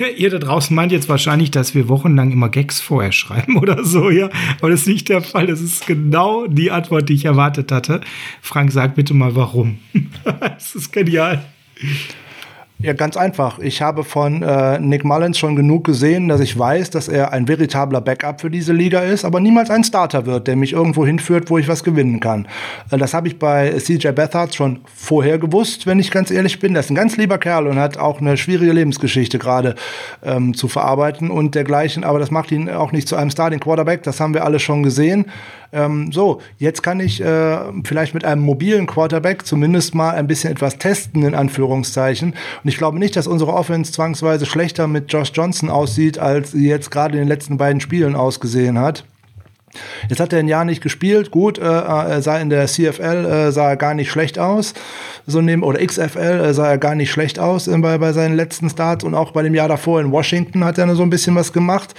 äh, 0.00 0.12
ihr 0.16 0.30
da 0.30 0.38
draußen 0.38 0.74
meint 0.74 0.92
jetzt 0.92 1.08
wahrscheinlich, 1.08 1.50
dass 1.50 1.74
wir 1.74 1.88
wochenlang 1.88 2.30
immer 2.32 2.48
Gags 2.48 2.80
vorher 2.80 3.12
schreiben 3.12 3.56
oder 3.60 3.84
so, 3.84 4.10
ja. 4.10 4.30
Aber 4.60 4.70
das 4.70 4.80
ist 4.80 4.88
nicht 4.88 5.08
der 5.08 5.22
Fall. 5.22 5.46
Das 5.46 5.60
ist 5.60 5.86
genau 5.86 6.46
die 6.46 6.70
Antwort, 6.70 7.08
die 7.08 7.14
ich 7.14 7.24
erwartet 7.24 7.70
hatte. 7.72 8.00
Frank, 8.40 8.72
sag 8.72 8.94
bitte 8.94 9.14
mal 9.14 9.34
warum. 9.34 9.78
das 10.24 10.74
ist 10.74 10.92
genial. 10.92 11.44
Ja, 12.78 12.92
ganz 12.92 13.16
einfach. 13.16 13.58
Ich 13.58 13.80
habe 13.80 14.04
von 14.04 14.42
äh, 14.42 14.78
Nick 14.78 15.02
Mullins 15.02 15.38
schon 15.38 15.56
genug 15.56 15.84
gesehen, 15.84 16.28
dass 16.28 16.40
ich 16.40 16.58
weiß, 16.58 16.90
dass 16.90 17.08
er 17.08 17.32
ein 17.32 17.48
veritabler 17.48 18.02
Backup 18.02 18.42
für 18.42 18.50
diese 18.50 18.74
Liga 18.74 19.00
ist, 19.00 19.24
aber 19.24 19.40
niemals 19.40 19.70
ein 19.70 19.82
Starter 19.82 20.26
wird, 20.26 20.46
der 20.46 20.56
mich 20.56 20.74
irgendwo 20.74 21.06
hinführt, 21.06 21.48
wo 21.48 21.56
ich 21.56 21.68
was 21.68 21.84
gewinnen 21.84 22.20
kann. 22.20 22.46
Äh, 22.90 22.98
das 22.98 23.14
habe 23.14 23.28
ich 23.28 23.38
bei 23.38 23.70
CJ 23.78 24.08
Beathard 24.08 24.54
schon 24.54 24.80
vorher 24.94 25.38
gewusst, 25.38 25.86
wenn 25.86 25.98
ich 25.98 26.10
ganz 26.10 26.30
ehrlich 26.30 26.60
bin. 26.60 26.74
Das 26.74 26.86
ist 26.86 26.90
ein 26.90 26.96
ganz 26.96 27.16
lieber 27.16 27.38
Kerl 27.38 27.66
und 27.66 27.78
hat 27.78 27.96
auch 27.96 28.20
eine 28.20 28.36
schwierige 28.36 28.72
Lebensgeschichte 28.72 29.38
gerade 29.38 29.74
ähm, 30.22 30.52
zu 30.52 30.68
verarbeiten 30.68 31.30
und 31.30 31.54
dergleichen, 31.54 32.04
aber 32.04 32.18
das 32.18 32.30
macht 32.30 32.52
ihn 32.52 32.68
auch 32.68 32.92
nicht 32.92 33.08
zu 33.08 33.16
einem 33.16 33.30
Starting 33.30 33.60
Quarterback. 33.60 34.02
Das 34.02 34.20
haben 34.20 34.34
wir 34.34 34.44
alle 34.44 34.58
schon 34.58 34.82
gesehen. 34.82 35.24
Ähm, 35.72 36.12
so, 36.12 36.40
jetzt 36.58 36.82
kann 36.82 37.00
ich 37.00 37.20
äh, 37.20 37.58
vielleicht 37.84 38.14
mit 38.14 38.24
einem 38.24 38.42
mobilen 38.42 38.86
Quarterback 38.86 39.46
zumindest 39.46 39.94
mal 39.94 40.10
ein 40.10 40.26
bisschen 40.26 40.50
etwas 40.50 40.78
testen, 40.78 41.24
in 41.24 41.34
Anführungszeichen. 41.34 42.34
Und 42.66 42.70
ich 42.70 42.78
glaube 42.78 42.98
nicht, 42.98 43.14
dass 43.14 43.28
unsere 43.28 43.54
Offense 43.54 43.92
zwangsweise 43.92 44.44
schlechter 44.44 44.88
mit 44.88 45.12
Josh 45.12 45.30
Johnson 45.32 45.70
aussieht, 45.70 46.18
als 46.18 46.50
sie 46.50 46.66
jetzt 46.66 46.90
gerade 46.90 47.12
in 47.12 47.20
den 47.20 47.28
letzten 47.28 47.58
beiden 47.58 47.80
Spielen 47.80 48.16
ausgesehen 48.16 48.80
hat. 48.80 49.04
Jetzt 50.08 50.18
hat 50.18 50.32
er 50.32 50.40
ein 50.40 50.48
Jahr 50.48 50.64
nicht 50.64 50.82
gespielt. 50.82 51.30
Gut, 51.30 51.58
äh, 51.58 51.62
er 51.62 52.20
sah 52.22 52.38
in 52.38 52.50
der 52.50 52.66
CFL 52.66 53.24
äh, 53.24 53.52
sah 53.52 53.68
er 53.68 53.76
gar 53.76 53.94
nicht 53.94 54.10
schlecht 54.10 54.40
aus. 54.40 54.74
So 55.28 55.40
neben, 55.40 55.62
oder 55.62 55.78
XFL 55.78 56.18
äh, 56.18 56.54
sah 56.54 56.68
er 56.68 56.78
gar 56.78 56.96
nicht 56.96 57.12
schlecht 57.12 57.38
aus 57.38 57.68
äh, 57.68 57.78
bei, 57.78 57.98
bei 57.98 58.12
seinen 58.12 58.34
letzten 58.34 58.68
Starts 58.68 59.04
und 59.04 59.14
auch 59.14 59.30
bei 59.30 59.44
dem 59.44 59.54
Jahr 59.54 59.68
davor 59.68 60.00
in 60.00 60.10
Washington 60.10 60.64
hat 60.64 60.76
er 60.76 60.92
so 60.96 61.04
ein 61.04 61.10
bisschen 61.10 61.36
was 61.36 61.52
gemacht 61.52 61.94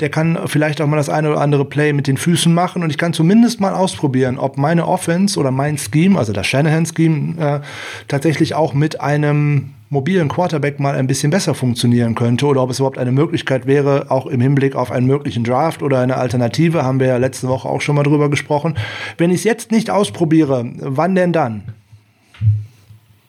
der 0.00 0.10
kann 0.10 0.38
vielleicht 0.44 0.82
auch 0.82 0.86
mal 0.86 0.98
das 0.98 1.08
eine 1.08 1.30
oder 1.30 1.40
andere 1.40 1.64
Play 1.64 1.94
mit 1.94 2.06
den 2.06 2.18
Füßen 2.18 2.52
machen 2.52 2.82
und 2.82 2.90
ich 2.90 2.98
kann 2.98 3.14
zumindest 3.14 3.60
mal 3.60 3.72
ausprobieren, 3.72 4.38
ob 4.38 4.58
meine 4.58 4.86
Offense 4.86 5.40
oder 5.40 5.50
mein 5.50 5.78
Scheme, 5.78 6.18
also 6.18 6.34
das 6.34 6.46
Shanahan-Scheme, 6.46 7.40
äh, 7.40 7.60
tatsächlich 8.06 8.54
auch 8.54 8.74
mit 8.74 9.00
einem 9.00 9.70
mobilen 9.88 10.28
Quarterback 10.28 10.80
mal 10.80 10.94
ein 10.94 11.06
bisschen 11.06 11.30
besser 11.30 11.54
funktionieren 11.54 12.14
könnte 12.14 12.46
oder 12.46 12.62
ob 12.62 12.70
es 12.70 12.78
überhaupt 12.78 12.98
eine 12.98 13.12
Möglichkeit 13.12 13.66
wäre, 13.66 14.10
auch 14.10 14.26
im 14.26 14.40
Hinblick 14.40 14.74
auf 14.74 14.90
einen 14.90 15.06
möglichen 15.06 15.44
Draft 15.44 15.82
oder 15.82 16.00
eine 16.00 16.16
Alternative, 16.16 16.82
haben 16.82 17.00
wir 17.00 17.06
ja 17.06 17.16
letzte 17.16 17.48
Woche 17.48 17.68
auch 17.68 17.80
schon 17.80 17.94
mal 17.94 18.02
drüber 18.02 18.28
gesprochen. 18.28 18.74
Wenn 19.18 19.30
ich 19.30 19.38
es 19.38 19.44
jetzt 19.44 19.70
nicht 19.70 19.90
ausprobiere, 19.90 20.70
wann 20.78 21.14
denn 21.14 21.32
dann? 21.32 21.62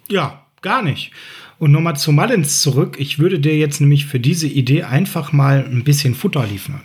Ja, 0.10 0.46
gar 0.62 0.82
nicht. 0.82 1.12
Und 1.60 1.72
nochmal 1.72 1.96
zu 1.96 2.12
Mullins 2.12 2.62
zurück. 2.62 2.98
Ich 3.00 3.20
würde 3.20 3.40
dir 3.40 3.58
jetzt 3.58 3.82
nämlich 3.82 4.06
für 4.06 4.20
diese 4.20 4.48
Idee 4.48 4.84
einfach 4.84 5.32
mal 5.32 5.66
ein 5.66 5.84
bisschen 5.84 6.14
Futter 6.14 6.46
liefern. 6.46 6.82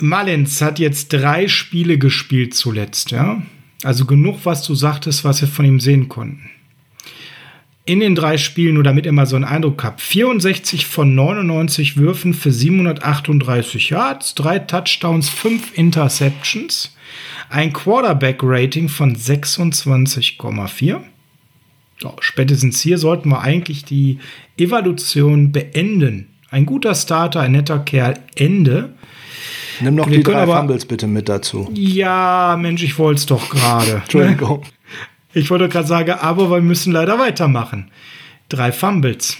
Mullins 0.00 0.62
hat 0.62 0.78
jetzt 0.78 1.12
drei 1.12 1.48
Spiele 1.48 1.98
gespielt 1.98 2.54
zuletzt, 2.54 3.10
ja. 3.10 3.42
Also 3.82 4.06
genug, 4.06 4.40
was 4.44 4.62
du 4.62 4.74
sagtest, 4.74 5.24
was 5.24 5.40
wir 5.40 5.48
von 5.48 5.64
ihm 5.64 5.80
sehen 5.80 6.08
konnten. 6.08 6.50
In 7.84 8.00
den 8.00 8.14
drei 8.14 8.38
Spielen, 8.38 8.74
nur 8.74 8.84
damit 8.84 9.06
ihr 9.06 9.12
mal 9.12 9.26
so 9.26 9.34
einen 9.34 9.44
Eindruck 9.44 9.82
habt, 9.82 10.00
64 10.00 10.86
von 10.86 11.14
99 11.14 11.96
Würfen 11.96 12.32
für 12.32 12.52
738 12.52 13.90
Yards, 13.90 14.34
drei 14.36 14.60
Touchdowns, 14.60 15.28
fünf 15.28 15.76
Interceptions, 15.76 16.94
ein 17.50 17.72
Quarterback-Rating 17.72 18.88
von 18.88 19.16
26,4 19.16 21.00
ja, 22.02 22.12
spätestens 22.20 22.80
hier 22.80 22.98
sollten 22.98 23.28
wir 23.28 23.40
eigentlich 23.40 23.84
die 23.84 24.18
Evaluation 24.56 25.52
beenden. 25.52 26.28
Ein 26.50 26.66
guter 26.66 26.94
Starter, 26.94 27.40
ein 27.40 27.52
netter 27.52 27.78
Kerl, 27.78 28.18
Ende. 28.34 28.94
Nimm 29.80 29.94
noch 29.94 30.10
wir 30.10 30.18
die 30.18 30.22
drei 30.22 30.42
aber, 30.42 30.58
Fumbles 30.58 30.84
bitte 30.84 31.06
mit 31.06 31.28
dazu. 31.28 31.70
Ja, 31.74 32.58
Mensch, 32.60 32.82
ich 32.82 32.98
wollte 32.98 33.20
es 33.20 33.26
doch 33.26 33.48
gerade. 33.48 34.02
Entschuldigung. 34.02 34.62
Ich 35.34 35.50
wollte 35.50 35.68
gerade 35.68 35.86
sagen, 35.86 36.12
aber 36.12 36.50
wir 36.50 36.60
müssen 36.60 36.92
leider 36.92 37.18
weitermachen. 37.18 37.90
Drei 38.48 38.72
Fumbles. 38.72 39.38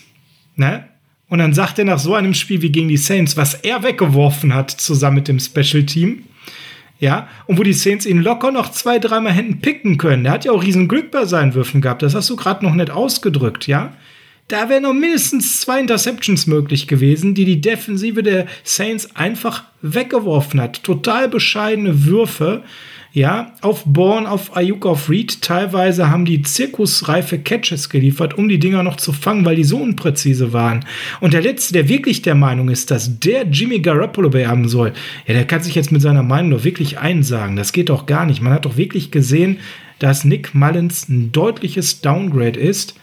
Ne? 0.56 0.88
Und 1.28 1.38
dann 1.38 1.54
sagt 1.54 1.78
er 1.78 1.84
nach 1.84 1.98
so 1.98 2.14
einem 2.14 2.34
Spiel 2.34 2.62
wie 2.62 2.70
gegen 2.72 2.88
die 2.88 2.96
Saints, 2.96 3.36
was 3.36 3.54
er 3.54 3.82
weggeworfen 3.82 4.54
hat, 4.54 4.70
zusammen 4.70 5.16
mit 5.16 5.28
dem 5.28 5.40
Special 5.40 5.84
Team, 5.84 6.24
ja, 7.00 7.26
und 7.46 7.58
wo 7.58 7.64
die 7.64 7.72
Saints 7.72 8.06
ihn 8.06 8.22
locker 8.22 8.52
noch 8.52 8.70
zwei, 8.70 9.00
dreimal 9.00 9.32
hätten 9.32 9.60
picken 9.60 9.98
können. 9.98 10.22
Der 10.22 10.32
hat 10.32 10.44
ja 10.44 10.52
auch 10.52 10.62
riesen 10.62 10.86
Glück 10.86 11.10
bei 11.10 11.24
seinen 11.24 11.54
Würfen 11.54 11.80
gehabt. 11.80 12.02
Das 12.02 12.14
hast 12.14 12.30
du 12.30 12.36
gerade 12.36 12.64
noch 12.64 12.74
nicht 12.74 12.90
ausgedrückt, 12.90 13.66
ja. 13.66 13.92
Da 14.46 14.68
wären 14.68 14.82
noch 14.82 14.92
mindestens 14.92 15.60
zwei 15.60 15.80
Interceptions 15.80 16.46
möglich 16.46 16.86
gewesen, 16.86 17.34
die 17.34 17.44
die 17.44 17.60
Defensive 17.60 18.22
der 18.22 18.46
Saints 18.62 19.16
einfach 19.16 19.64
weggeworfen 19.80 20.60
hat. 20.60 20.82
Total 20.82 21.28
bescheidene 21.28 22.04
Würfe, 22.04 22.62
ja, 23.14 23.52
auf 23.60 23.84
Bourne, 23.84 24.30
auf 24.30 24.56
Ayuk, 24.56 24.86
auf 24.86 25.10
Reed. 25.10 25.42
Teilweise 25.42 26.08
haben 26.08 26.24
die 26.24 26.40
zirkusreife 26.40 27.38
Catches 27.38 27.90
geliefert, 27.90 28.38
um 28.38 28.48
die 28.48 28.58
Dinger 28.58 28.82
noch 28.82 28.96
zu 28.96 29.12
fangen, 29.12 29.44
weil 29.44 29.56
die 29.56 29.64
so 29.64 29.76
unpräzise 29.76 30.54
waren. 30.54 30.86
Und 31.20 31.34
der 31.34 31.42
Letzte, 31.42 31.74
der 31.74 31.88
wirklich 31.88 32.22
der 32.22 32.34
Meinung 32.34 32.70
ist, 32.70 32.90
dass 32.90 33.18
der 33.18 33.46
Jimmy 33.46 33.80
Garoppolo 33.80 34.30
beerben 34.30 34.66
soll, 34.66 34.94
ja, 35.26 35.34
der 35.34 35.46
kann 35.46 35.62
sich 35.62 35.74
jetzt 35.74 35.92
mit 35.92 36.00
seiner 36.00 36.22
Meinung 36.22 36.52
doch 36.52 36.64
wirklich 36.64 36.98
einsagen. 36.98 37.56
Das 37.56 37.72
geht 37.72 37.90
doch 37.90 38.06
gar 38.06 38.24
nicht. 38.24 38.40
Man 38.40 38.54
hat 38.54 38.64
doch 38.64 38.78
wirklich 38.78 39.10
gesehen, 39.10 39.58
dass 39.98 40.24
Nick 40.24 40.54
Mullins 40.54 41.08
ein 41.08 41.32
deutliches 41.32 42.00
Downgrade 42.00 42.58
ist. 42.58 42.94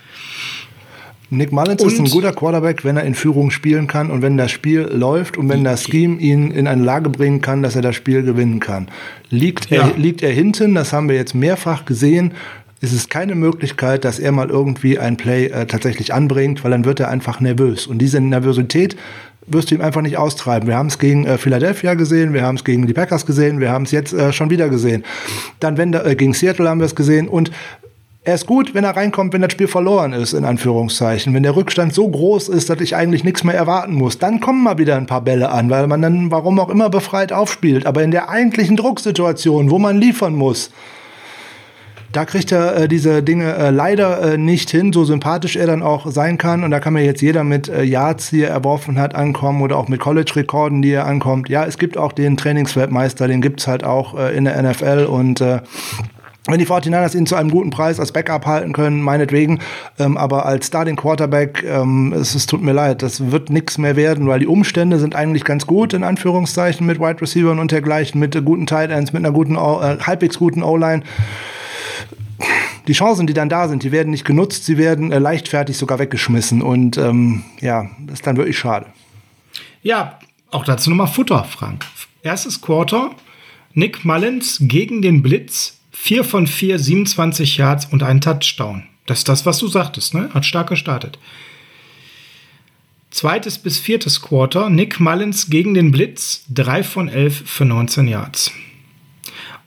Nick 1.32 1.52
Mullins 1.52 1.82
und 1.84 1.94
ist 1.94 2.00
ein 2.00 2.06
guter 2.06 2.34
Quarterback, 2.34 2.84
wenn 2.84 2.98
er 2.98 3.04
in 3.04 3.14
Führung 3.14 3.52
spielen 3.52 3.88
kann 3.88 4.10
und 4.10 4.22
wenn 4.22 4.38
das 4.38 4.52
Spiel 4.52 4.82
läuft 4.82 5.38
und 5.38 5.48
wenn 5.50 5.64
das 5.64 5.84
Scheme 5.84 6.20
ihn 6.20 6.52
in 6.52 6.68
eine 6.68 6.84
Lage 6.84 7.10
bringen 7.10 7.42
kann, 7.42 7.62
dass 7.62 7.76
er 7.76 7.82
das 7.82 7.96
Spiel 7.96 8.24
gewinnen 8.24 8.60
kann. 8.60 8.88
Liegt, 9.30 9.70
ja. 9.70 9.88
er, 9.88 9.98
liegt 9.98 10.24
er 10.24 10.32
hinten, 10.32 10.74
das 10.74 10.92
haben 10.92 11.08
wir 11.08 11.16
jetzt 11.16 11.36
mehrfach 11.36 11.86
gesehen, 11.86 12.34
ist 12.82 12.94
es 12.94 13.10
keine 13.10 13.36
Möglichkeit, 13.36 14.06
dass 14.06 14.20
er 14.20 14.32
mal 14.32 14.50
irgendwie 14.50 14.98
ein 14.98 15.18
Play 15.18 15.48
äh, 15.48 15.66
tatsächlich 15.66 16.14
anbringt, 16.14 16.64
weil 16.64 16.72
dann 16.72 16.86
wird 16.86 17.00
er 17.00 17.10
einfach 17.10 17.42
nervös. 17.42 17.88
Und 17.88 18.00
diese 18.00 18.22
Nervosität 18.22 18.96
wirst 19.52 19.72
du 19.72 19.76
ihm 19.76 19.82
einfach 19.82 20.02
nicht 20.02 20.18
austreiben. 20.18 20.68
Wir 20.68 20.78
haben 20.78 20.88
es 20.88 21.00
gegen 21.00 21.26
äh, 21.26 21.38
Philadelphia 21.38 21.96
gesehen, 21.96 22.34
wir 22.34 22.44
haben 22.44 22.56
es 22.56 22.64
gegen 22.64 22.88
die 22.88 22.94
Packers 22.94 23.26
gesehen, 23.26 23.60
wir 23.60 23.72
haben 23.72 23.84
es 23.84 23.92
jetzt 23.92 24.14
äh, 24.14 24.32
schon 24.32 24.50
wieder 24.50 24.70
gesehen. 24.70 25.04
Dann 25.60 25.78
wenn 25.78 25.92
da, 25.92 26.06
äh, 26.06 26.16
gegen 26.16 26.34
Seattle 26.34 26.70
haben 26.70 26.80
wir 26.80 26.86
es 26.86 26.96
gesehen 26.96 27.28
und 27.28 27.52
er 28.24 28.36
ist 28.36 28.48
gut, 28.48 28.74
wenn 28.74 28.84
er 28.84 28.96
reinkommt, 28.96 29.34
wenn 29.34 29.42
das 29.42 29.54
Spiel 29.54 29.68
verloren 29.68 30.12
ist, 30.14 30.34
in 30.34 30.44
Anführungszeichen. 30.44 31.34
Wenn 31.34 31.44
der 31.44 31.56
Rückstand 31.56 31.94
so 31.94 32.08
groß 32.08 32.50
ist, 32.50 32.70
dass 32.70 32.82
ich 32.82 32.96
eigentlich 32.96 33.24
nichts 33.24 33.44
mehr 33.44 33.56
erwarten 33.56 33.94
muss, 33.94 34.18
dann 34.18 34.40
kommen 34.42 34.64
mal 34.64 34.78
wieder 34.78 34.98
ein 34.98 35.08
paar 35.08 35.22
Bälle 35.22 35.50
an, 35.50 35.70
weil 35.70 35.88
man 35.88 36.02
dann, 36.02 36.30
warum 36.30 36.60
auch 36.60 36.70
immer, 36.70 36.90
befreit 36.90 37.32
aufspielt. 37.32 37.86
Aber 37.86 38.04
in 38.04 38.12
der 38.12 38.30
eigentlichen 38.30 38.76
Drucksituation, 38.76 39.72
wo 39.72 39.80
man 39.80 39.98
liefern 39.98 40.36
muss, 40.36 40.72
da 42.12 42.26
kriegt 42.26 42.52
er 42.52 42.76
äh, 42.76 42.88
diese 42.88 43.22
Dinge 43.22 43.54
äh, 43.56 43.70
leider 43.70 44.34
äh, 44.34 44.38
nicht 44.38 44.70
hin, 44.70 44.92
so 44.92 45.06
sympathisch 45.06 45.56
er 45.56 45.68
dann 45.68 45.84
auch 45.84 46.10
sein 46.10 46.38
kann. 46.38 46.64
Und 46.64 46.72
da 46.72 46.80
kann 46.80 46.94
mir 46.94 47.06
jetzt 47.06 47.22
jeder 47.22 47.44
mit 47.44 47.70
äh, 47.70 47.84
Yards, 47.84 48.32
die 48.32 48.42
er 48.42 48.50
erworfen 48.50 49.00
hat, 49.00 49.16
ankommen 49.16 49.62
oder 49.62 49.78
auch 49.78 49.88
mit 49.88 50.00
College-Rekorden, 50.00 50.82
die 50.82 50.92
er 50.92 51.06
ankommt. 51.06 51.50
Ja, 51.50 51.66
es 51.66 51.78
gibt 51.78 51.98
auch 51.98 52.12
den 52.12 52.36
Trainingsweltmeister, 52.36 53.28
den 53.28 53.42
gibt's 53.42 53.68
halt 53.68 53.84
auch 53.84 54.18
äh, 54.18 54.36
in 54.36 54.46
der 54.46 54.62
NFL 54.62 55.06
und 55.10 55.40
äh, 55.40 55.60
wenn 56.52 56.60
die 56.60 56.68
49ers 56.68 57.16
ihn 57.16 57.26
zu 57.26 57.36
einem 57.36 57.52
guten 57.52 57.70
Preis 57.70 58.00
als 58.00 58.12
Backup 58.12 58.46
halten 58.46 58.74
können, 58.74 59.02
meinetwegen, 59.02 59.60
ähm, 59.98 60.18
aber 60.18 60.46
als 60.46 60.68
Starting 60.68 60.96
Quarterback, 60.96 61.64
ähm, 61.64 62.14
es, 62.14 62.36
es 62.36 62.46
tut 62.46 62.62
mir 62.62 62.74
leid, 62.74 63.02
das 63.02 63.32
wird 63.32 63.50
nichts 63.50 63.78
mehr 63.78 63.96
werden, 63.96 64.28
weil 64.28 64.40
die 64.40 64.48
Umstände 64.48 65.00
sind 65.00 65.16
eigentlich 65.16 65.44
ganz 65.44 65.68
gut, 65.68 65.94
in 65.94 66.04
Anführungszeichen, 66.04 66.86
mit 66.86 67.00
Wide 67.00 67.22
Receivers 67.22 67.60
und 67.60 67.72
dergleichen, 67.72 68.20
mit 68.20 68.44
guten 68.46 68.66
Tight 68.66 68.92
Ends, 68.92 69.14
mit 69.14 69.24
einer 69.24 69.34
guten, 69.34 69.56
äh, 69.56 69.58
halbwegs 69.60 70.40
guten 70.40 70.64
O-Line. 70.64 71.04
Die 72.88 72.94
Chancen, 72.94 73.28
die 73.28 73.34
dann 73.34 73.50
da 73.50 73.68
sind, 73.68 73.84
die 73.84 73.92
werden 73.92 74.10
nicht 74.10 74.26
genutzt, 74.26 74.66
sie 74.66 74.78
werden 74.78 75.12
äh, 75.12 75.20
leichtfertig 75.20 75.78
sogar 75.78 76.00
weggeschmissen 76.00 76.62
und 76.62 76.98
ähm, 76.98 77.44
ja, 77.60 77.90
das 78.00 78.16
ist 78.16 78.28
dann 78.28 78.38
wirklich 78.38 78.58
schade. 78.58 78.88
Ja, 79.82 80.20
auch 80.52 80.66
dazu 80.66 80.90
nochmal 80.90 81.08
Futter, 81.08 81.44
Frank. 81.44 81.86
Erstes 82.24 82.62
Quarter, 82.62 83.12
Nick 83.74 84.04
Mullins 84.04 84.58
gegen 84.62 85.02
den 85.02 85.22
Blitz 85.22 85.79
4 86.02 86.24
von 86.24 86.48
4, 86.48 86.80
27 86.80 87.58
Yards 87.58 87.86
und 87.92 88.04
ein 88.04 88.22
Touchdown. 88.22 88.84
Das 89.06 89.20
ist 89.20 89.30
das, 89.30 89.46
was 89.46 89.60
du 89.60 89.68
sagtest, 89.68 90.14
ne? 90.14 90.30
Hat 90.34 90.46
stark 90.46 90.70
gestartet. 90.70 91.20
Zweites 93.12 93.58
bis 93.58 93.80
viertes 93.80 94.22
Quarter, 94.22 94.70
Nick 94.70 95.02
Mullins 95.02 95.50
gegen 95.50 95.74
den 95.74 95.92
Blitz, 95.92 96.46
3 96.54 96.84
von 96.84 97.10
11 97.10 97.44
für 97.46 97.66
19 97.66 98.08
Yards. 98.08 98.52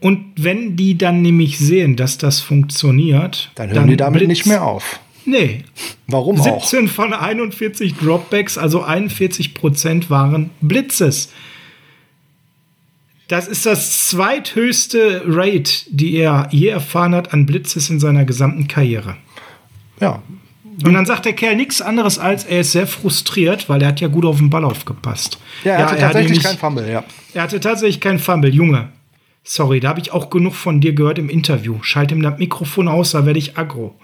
Und 0.01 0.33
wenn 0.37 0.75
die 0.75 0.97
dann 0.97 1.21
nämlich 1.21 1.59
sehen, 1.59 1.97
dass 1.97 2.17
das 2.17 2.41
funktioniert, 2.41 3.51
dann 3.55 3.69
hören 3.69 3.77
dann 3.77 3.89
die 3.89 3.97
damit 3.99 4.21
Blitz, 4.21 4.29
nicht 4.29 4.47
mehr 4.47 4.65
auf. 4.65 5.01
Nee. 5.27 5.65
Warum 6.07 6.41
17 6.41 6.87
auch? 6.87 6.91
von 6.91 7.13
41 7.13 7.95
Dropbacks, 7.97 8.57
also 8.57 8.83
41 8.83 9.53
Prozent 9.53 10.09
waren 10.09 10.49
Blitzes. 10.63 11.31
Das 13.33 13.49
ist 13.49 13.65
das 13.65 14.09
zweithöchste 14.09 15.23
Rate, 15.25 15.87
die 15.89 16.17
er 16.17 16.49
je 16.51 16.69
erfahren 16.69 17.15
hat 17.15 17.33
an 17.33 17.47
Blitzes 17.47 17.89
in 17.89 17.99
seiner 17.99 18.27
gesamten 18.27 18.69
Karriere. 18.69 19.17
Ja. 20.03 20.21
Und 20.85 20.93
dann 20.93 21.07
sagt 21.07 21.25
der 21.25 21.33
Kerl 21.33 21.57
nichts 21.57 21.81
anderes 21.81 22.19
als, 22.19 22.45
er 22.45 22.61
ist 22.61 22.73
sehr 22.73 22.87
frustriert, 22.87 23.71
weil 23.71 23.81
er 23.81 23.89
hat 23.89 24.03
ja 24.03 24.09
gut 24.09 24.27
auf 24.27 24.37
den 24.37 24.51
Ball 24.51 24.67
aufgepasst. 24.67 25.39
Ja, 25.65 25.73
er 25.73 25.79
ja, 25.79 25.87
hatte 25.87 25.97
er 25.97 26.01
tatsächlich 26.01 26.25
hatte 26.25 26.33
nicht, 26.33 26.45
keinen 26.45 26.59
Fumble, 26.59 26.93
ja. 26.93 27.05
Er 27.33 27.43
hatte 27.43 27.59
tatsächlich 27.59 28.01
keinen 28.01 28.19
Fumble, 28.19 28.53
Junge. 28.53 28.91
Sorry, 29.45 29.81
da 29.81 29.89
habe 29.89 30.01
ich 30.01 30.13
auch 30.13 30.29
genug 30.29 30.53
von 30.55 30.83
dir 30.83 30.93
gehört 30.93 31.19
im 31.19 31.31
Interview. 31.31 31.79
Schalte 31.81 32.15
ihm 32.15 32.21
das 32.21 32.39
Mikrofon 32.39 32.87
aus, 32.87 33.13
da 33.13 33.25
werde 33.25 33.39
ich 33.39 33.57
aggro. 33.57 33.99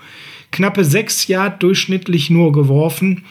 Knappe 0.52 0.86
sechs 0.86 1.26
Yard 1.26 1.62
durchschnittlich 1.62 2.30
nur 2.30 2.50
geworfen. 2.52 3.26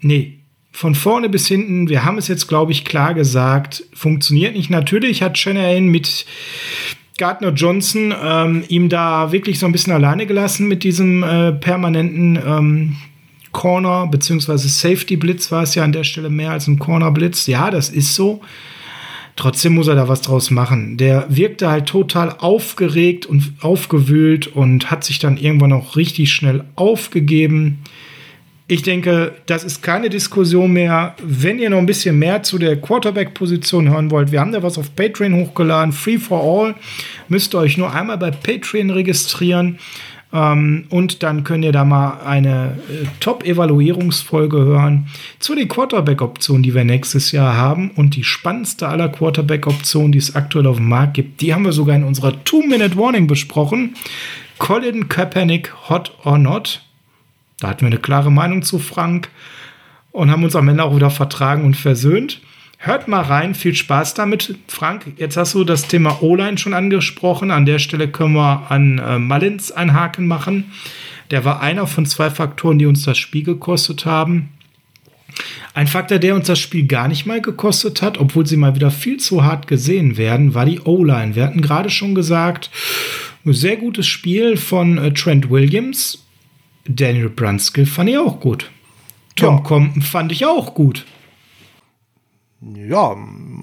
Nee, 0.00 0.37
von 0.78 0.94
vorne 0.94 1.28
bis 1.28 1.48
hinten, 1.48 1.88
wir 1.88 2.04
haben 2.04 2.18
es 2.18 2.28
jetzt, 2.28 2.46
glaube 2.46 2.70
ich, 2.70 2.84
klar 2.84 3.12
gesagt, 3.12 3.82
funktioniert 3.94 4.54
nicht. 4.54 4.70
Natürlich 4.70 5.22
hat 5.22 5.36
Shanahan 5.36 5.86
mit 5.86 6.24
Gardner 7.18 7.48
Johnson 7.48 8.14
ähm, 8.22 8.62
ihm 8.68 8.88
da 8.88 9.32
wirklich 9.32 9.58
so 9.58 9.66
ein 9.66 9.72
bisschen 9.72 9.92
alleine 9.92 10.24
gelassen 10.24 10.68
mit 10.68 10.84
diesem 10.84 11.24
äh, 11.24 11.50
permanenten 11.50 12.36
ähm, 12.36 12.96
Corner, 13.50 14.06
beziehungsweise 14.06 14.68
Safety 14.68 15.16
Blitz 15.16 15.50
war 15.50 15.64
es 15.64 15.74
ja 15.74 15.82
an 15.82 15.90
der 15.90 16.04
Stelle 16.04 16.30
mehr 16.30 16.52
als 16.52 16.68
ein 16.68 16.78
Corner 16.78 17.10
Blitz. 17.10 17.48
Ja, 17.48 17.72
das 17.72 17.88
ist 17.88 18.14
so. 18.14 18.40
Trotzdem 19.34 19.74
muss 19.74 19.88
er 19.88 19.96
da 19.96 20.06
was 20.06 20.20
draus 20.20 20.52
machen. 20.52 20.96
Der 20.96 21.26
wirkte 21.28 21.68
halt 21.68 21.86
total 21.86 22.36
aufgeregt 22.38 23.26
und 23.26 23.52
aufgewühlt 23.62 24.46
und 24.46 24.92
hat 24.92 25.02
sich 25.02 25.18
dann 25.18 25.38
irgendwann 25.38 25.72
auch 25.72 25.96
richtig 25.96 26.30
schnell 26.30 26.62
aufgegeben. 26.76 27.78
Ich 28.70 28.82
denke, 28.82 29.32
das 29.46 29.64
ist 29.64 29.82
keine 29.82 30.10
Diskussion 30.10 30.74
mehr. 30.74 31.14
Wenn 31.22 31.58
ihr 31.58 31.70
noch 31.70 31.78
ein 31.78 31.86
bisschen 31.86 32.18
mehr 32.18 32.42
zu 32.42 32.58
der 32.58 32.78
Quarterback-Position 32.78 33.88
hören 33.88 34.10
wollt, 34.10 34.30
wir 34.30 34.40
haben 34.40 34.52
da 34.52 34.62
was 34.62 34.76
auf 34.76 34.94
Patreon 34.94 35.34
hochgeladen. 35.34 35.92
Free 35.92 36.18
for 36.18 36.42
All. 36.42 36.74
Müsst 37.28 37.54
ihr 37.54 37.60
euch 37.60 37.78
nur 37.78 37.94
einmal 37.94 38.18
bei 38.18 38.30
Patreon 38.30 38.90
registrieren. 38.90 39.78
Ähm, 40.34 40.84
und 40.90 41.22
dann 41.22 41.44
könnt 41.44 41.64
ihr 41.64 41.72
da 41.72 41.86
mal 41.86 42.20
eine 42.26 42.76
äh, 42.90 43.06
Top-Evaluierungsfolge 43.20 44.58
hören 44.58 45.06
zu 45.38 45.54
den 45.54 45.68
Quarterback-Optionen, 45.68 46.62
die 46.62 46.74
wir 46.74 46.84
nächstes 46.84 47.32
Jahr 47.32 47.56
haben. 47.56 47.90
Und 47.92 48.16
die 48.16 48.24
spannendste 48.24 48.88
aller 48.88 49.08
Quarterback-Optionen, 49.08 50.12
die 50.12 50.18
es 50.18 50.36
aktuell 50.36 50.66
auf 50.66 50.76
dem 50.76 50.90
Markt 50.90 51.14
gibt, 51.14 51.40
die 51.40 51.54
haben 51.54 51.64
wir 51.64 51.72
sogar 51.72 51.96
in 51.96 52.04
unserer 52.04 52.44
Two-Minute-Warning 52.44 53.26
besprochen. 53.26 53.94
Colin 54.58 55.08
Kaepernick, 55.08 55.72
hot 55.88 56.12
or 56.24 56.36
not? 56.36 56.82
Da 57.60 57.68
hatten 57.68 57.80
wir 57.82 57.88
eine 57.88 57.98
klare 57.98 58.30
Meinung 58.30 58.62
zu 58.62 58.78
Frank 58.78 59.28
und 60.12 60.30
haben 60.30 60.44
uns 60.44 60.56
am 60.56 60.68
Ende 60.68 60.84
auch 60.84 60.94
wieder 60.94 61.10
vertragen 61.10 61.64
und 61.64 61.76
versöhnt. 61.76 62.40
Hört 62.80 63.08
mal 63.08 63.22
rein, 63.22 63.56
viel 63.56 63.74
Spaß 63.74 64.14
damit. 64.14 64.56
Frank, 64.68 65.12
jetzt 65.16 65.36
hast 65.36 65.54
du 65.54 65.64
das 65.64 65.88
Thema 65.88 66.22
O-Line 66.22 66.58
schon 66.58 66.74
angesprochen. 66.74 67.50
An 67.50 67.66
der 67.66 67.80
Stelle 67.80 68.06
können 68.06 68.34
wir 68.34 68.70
an 68.70 68.98
äh, 68.98 69.18
Mullins 69.18 69.72
einen 69.72 69.94
Haken 69.94 70.28
machen. 70.28 70.72
Der 71.32 71.44
war 71.44 71.60
einer 71.60 71.88
von 71.88 72.06
zwei 72.06 72.30
Faktoren, 72.30 72.78
die 72.78 72.86
uns 72.86 73.02
das 73.02 73.18
Spiel 73.18 73.42
gekostet 73.42 74.06
haben. 74.06 74.50
Ein 75.74 75.88
Faktor, 75.88 76.18
der 76.18 76.36
uns 76.36 76.46
das 76.46 76.60
Spiel 76.60 76.86
gar 76.86 77.08
nicht 77.08 77.26
mal 77.26 77.40
gekostet 77.40 78.00
hat, 78.00 78.18
obwohl 78.18 78.46
sie 78.46 78.56
mal 78.56 78.76
wieder 78.76 78.92
viel 78.92 79.18
zu 79.18 79.44
hart 79.44 79.66
gesehen 79.66 80.16
werden, 80.16 80.54
war 80.54 80.64
die 80.64 80.80
O-Line. 80.80 81.34
Wir 81.34 81.44
hatten 81.44 81.60
gerade 81.60 81.90
schon 81.90 82.14
gesagt, 82.14 82.70
ein 83.44 83.52
sehr 83.52 83.76
gutes 83.76 84.06
Spiel 84.06 84.56
von 84.56 84.98
äh, 84.98 85.12
Trent 85.12 85.50
Williams. 85.50 86.24
Daniel 86.88 87.28
Brunskill 87.28 87.86
fand 87.86 88.10
ich 88.10 88.18
auch 88.18 88.40
gut. 88.40 88.70
Tom 89.36 89.56
ja. 89.56 89.62
Compton 89.62 90.02
fand 90.02 90.32
ich 90.32 90.44
auch 90.46 90.74
gut. 90.74 91.06
Ja, 92.60 93.14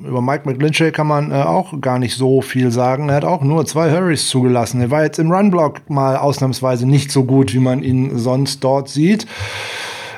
über 0.08 0.22
Mike 0.22 0.44
McGlinchey 0.46 0.92
kann 0.92 1.08
man 1.08 1.32
äh, 1.32 1.36
auch 1.36 1.82
gar 1.82 2.00
nicht 2.00 2.16
so 2.16 2.42
viel 2.42 2.72
sagen. 2.72 3.10
Er 3.10 3.16
hat 3.16 3.26
auch 3.26 3.42
nur 3.42 3.66
zwei 3.66 3.92
Hurries 3.92 4.30
zugelassen. 4.30 4.80
Er 4.80 4.90
war 4.90 5.04
jetzt 5.04 5.20
im 5.20 5.32
Runblock 5.32 5.90
mal 5.90 6.16
ausnahmsweise 6.16 6.88
nicht 6.88 7.12
so 7.12 7.26
gut, 7.26 7.54
wie 7.54 7.60
man 7.60 7.84
ihn 7.84 8.18
sonst 8.18 8.64
dort 8.64 8.88
sieht. 8.88 9.28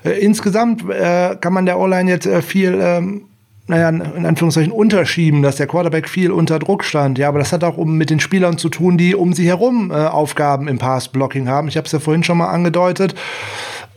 Äh, 0.03 0.19
insgesamt 0.19 0.87
äh, 0.89 1.35
kann 1.41 1.53
man 1.53 1.65
der 1.65 1.79
O-Line 1.79 2.09
jetzt 2.09 2.27
äh, 2.27 2.43
viel 2.43 2.77
ähm, 2.79 3.26
naja, 3.67 3.89
in 3.89 4.25
Anführungszeichen 4.25 4.71
unterschieben, 4.71 5.41
dass 5.41 5.57
der 5.57 5.67
Quarterback 5.67 6.07
viel 6.07 6.31
unter 6.31 6.57
Druck 6.57 6.85
stand. 6.85 7.17
Ja, 7.17 7.27
aber 7.27 7.39
das 7.39 7.51
hat 7.51 7.65
auch 7.65 7.77
um 7.77 7.97
mit 7.97 8.09
den 8.09 8.21
Spielern 8.21 8.57
zu 8.57 8.69
tun, 8.69 8.97
die 8.97 9.13
um 9.13 9.33
sie 9.33 9.45
herum 9.45 9.91
äh, 9.91 9.95
Aufgaben 9.95 10.69
im 10.69 10.77
Pass-Blocking 10.77 11.49
haben. 11.49 11.67
Ich 11.67 11.75
habe 11.75 11.85
es 11.85 11.91
ja 11.91 11.99
vorhin 11.99 12.23
schon 12.23 12.37
mal 12.37 12.47
angedeutet. 12.47 13.13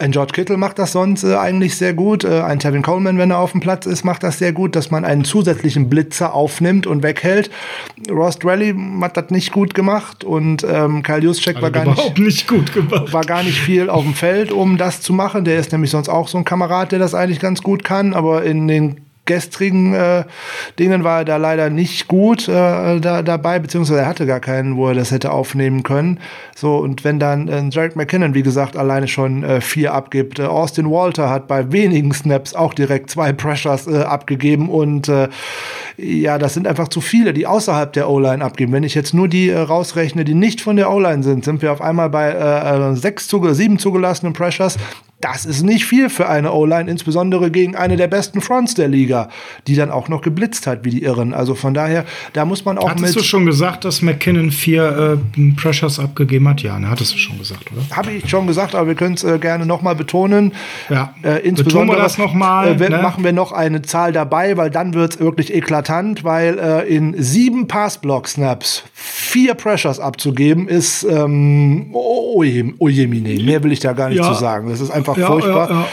Ein 0.01 0.11
George 0.11 0.33
Kittle 0.33 0.57
macht 0.57 0.81
das 0.81 0.91
sonst 0.93 1.23
äh, 1.23 1.37
eigentlich 1.37 1.77
sehr 1.77 1.95
gut. 1.95 2.25
Äh, 2.25 2.41
ein 2.41 2.59
Tevin 2.59 2.83
Coleman, 2.83 3.17
wenn 3.19 3.31
er 3.31 3.39
auf 3.39 3.53
dem 3.53 3.61
Platz 3.61 3.87
ist, 3.87 4.03
macht 4.03 4.25
das 4.25 4.39
sehr 4.39 4.53
gut, 4.53 4.75
dass 4.75 4.91
man 4.91 5.05
einen 5.05 5.25
zusätzlichen 5.25 5.89
Blitzer 5.89 6.35
aufnimmt 6.35 6.89
und 6.89 7.05
weghält. 7.05 7.51
Ross 8.11 8.41
Drelly 8.41 8.75
hat 9.03 9.17
das 9.17 9.31
nicht 9.31 9.53
gut 9.53 9.75
gemacht 9.75 10.25
und 10.25 10.67
ähm, 10.69 11.05
Kyle 11.05 11.23
Juszczyk 11.23 11.63
war 11.63 11.71
gar 11.71 11.85
nicht, 11.85 12.19
nicht 12.19 12.49
gut 12.49 12.73
gemacht. 12.73 13.13
war 13.13 13.25
gar 13.25 13.45
nicht 13.45 13.61
viel 13.61 13.89
auf 13.89 14.03
dem 14.03 14.15
Feld, 14.15 14.51
um 14.51 14.79
das 14.79 15.01
zu 15.01 15.13
machen. 15.13 15.45
Der 15.45 15.61
ist 15.61 15.71
nämlich 15.71 15.93
sonst 15.93 16.09
auch 16.09 16.27
so 16.27 16.39
ein 16.39 16.45
Kamerad, 16.45 16.91
der 16.91 16.99
das 16.99 17.15
eigentlich 17.15 17.39
ganz 17.39 17.63
gut 17.63 17.85
kann, 17.85 18.15
aber 18.15 18.43
in 18.43 18.67
den 18.67 18.97
gestrigen 19.27 19.95
äh, 19.95 20.25
Dingen 20.79 21.05
war 21.05 21.21
er 21.21 21.25
da 21.25 21.37
leider 21.37 21.71
nicht 21.71 22.09
gut 22.09 22.49
äh, 22.49 23.01
da, 23.01 23.23
dabei, 23.23 23.59
beziehungsweise 23.59 24.01
er 24.01 24.07
hatte 24.07 24.27
gar 24.27 24.41
keinen, 24.41 24.77
wo 24.77 24.89
er 24.89 24.95
das 24.95 25.13
hätte 25.13 25.31
aufnehmen 25.31 25.83
können. 25.83 26.19
So, 26.57 26.77
und 26.79 27.05
wenn 27.05 27.19
dann 27.19 27.49
äh, 27.49 27.63
Jarek 27.71 27.97
McKinnon, 27.97 28.35
wie 28.35 28.43
gesagt, 28.43 28.77
alleine 28.77 29.09
schon 29.09 29.45
äh, 29.45 29.61
vier 29.61 29.95
abgibt, 29.95 30.39
äh, 30.39 30.45
Austin 30.45 30.91
Walter 30.91 31.31
hat 31.31 31.47
bei 31.47 31.71
wenigen 31.71 32.13
Snaps 32.13 32.55
auch 32.55 32.75
direkt 32.75 33.11
zwei 33.11 33.33
Pressures 33.33 33.87
äh, 33.87 34.03
abgegeben 34.03 34.69
und 34.69 35.09
äh, 35.09 35.29
ja, 35.97 36.39
das 36.39 36.55
sind 36.55 36.67
einfach 36.67 36.89
zu 36.89 37.01
viele, 37.01 37.33
die 37.33 37.47
außerhalb 37.47 37.93
der 37.93 38.09
O-Line 38.09 38.45
abgeben. 38.45 38.73
Wenn 38.73 38.85
ich 38.85 38.95
jetzt 38.95 39.13
nur 39.13 39.29
die 39.29 39.51
rausrechne, 39.51 40.25
die 40.25 40.35
nicht 40.35 40.61
von 40.61 40.77
der 40.77 40.91
O-Line 40.91 41.23
sind, 41.23 41.45
sind 41.45 41.63
wir 41.63 41.73
auf 41.73 41.83
einmal 41.83 42.09
bei 42.09 42.95
sechs 42.95 43.29
zuge 43.29 43.55
sieben 43.55 43.79
zugelassenen 43.79 44.33
Pressures. 44.33 44.79
Das 45.21 45.45
ist 45.45 45.63
nicht 45.63 45.85
viel 45.85 46.09
für 46.09 46.29
eine 46.29 46.53
O-Line, 46.53 46.91
insbesondere 46.91 47.51
gegen 47.51 47.77
eine 47.77 47.97
der 47.97 48.07
besten 48.07 48.41
Fronts 48.41 48.75
der 48.75 48.89
Liga, 48.89 49.29
die 49.67 49.75
dann 49.75 49.91
auch 49.91 50.09
noch 50.09 50.23
geblitzt 50.23 50.67
hat, 50.67 50.85
wie 50.85 50.91
die 50.91 51.03
Irren. 51.03 51.35
Also 51.35 51.55
von 51.55 51.75
daher, 51.75 52.05
da 52.33 52.45
muss 52.45 52.65
man 52.65 52.79
auch 52.79 52.89
Hattest 52.89 53.01
mit. 53.01 53.09
Hast 53.11 53.17
du 53.17 53.23
schon 53.23 53.45
gesagt, 53.45 53.85
dass 53.85 54.01
McKinnon 54.01 54.51
vier 54.51 55.19
äh, 55.37 55.53
Pressures 55.57 55.99
abgegeben 55.99 56.49
hat? 56.49 56.63
Ja, 56.63 56.79
ne, 56.79 56.89
hattest 56.89 57.15
du 57.15 57.19
schon 57.19 57.39
gesagt, 57.39 57.71
oder? 57.73 57.97
Habe 57.97 58.13
ich 58.13 58.31
schon 58.31 58.47
gesagt, 58.47 58.75
aber 58.75 58.89
wir 58.89 58.95
können 58.95 59.15
es 59.15 59.25
äh, 59.25 59.39
gerne 59.39 59.67
nochmal 59.67 59.95
betonen. 59.95 60.53
Ja, 60.89 61.15
äh, 61.23 61.41
insbesondere 61.47 61.65
Betonen 61.65 61.89
wir 61.91 61.97
das 61.97 62.19
nochmal. 62.19 62.81
Äh, 62.81 62.89
ne? 62.89 62.99
Machen 63.03 63.23
wir 63.23 63.33
noch 63.33 63.53
eine 63.53 63.83
Zahl 63.83 64.13
dabei, 64.13 64.57
weil 64.57 64.71
dann 64.71 64.95
wird 64.95 65.15
es 65.15 65.21
wirklich 65.21 65.55
eklatant, 65.55 66.25
weil 66.25 66.59
äh, 66.59 66.89
in 66.89 67.15
sieben 67.23 67.67
Pass-Block-Snaps 67.67 68.85
vier 68.93 69.55
Pressures 69.55 70.01
abzugeben, 70.01 70.69
ist 70.69 71.05
ähm, 71.05 71.91
oh, 71.93 72.37
oh, 72.37 72.45
oh 72.79 72.89
je, 72.89 73.07
mine. 73.07 73.43
Mehr 73.43 73.63
will 73.63 73.73
ich 73.73 73.81
da 73.81 73.93
gar 73.93 74.09
nicht 74.09 74.19
ja. 74.19 74.33
zu 74.33 74.35
sagen. 74.39 74.71
Das 74.71 74.81
ist 74.81 74.91
einfach 74.91 75.10
einfach 75.11 75.20
ja, 75.20 75.27
furchtbar. 75.27 75.87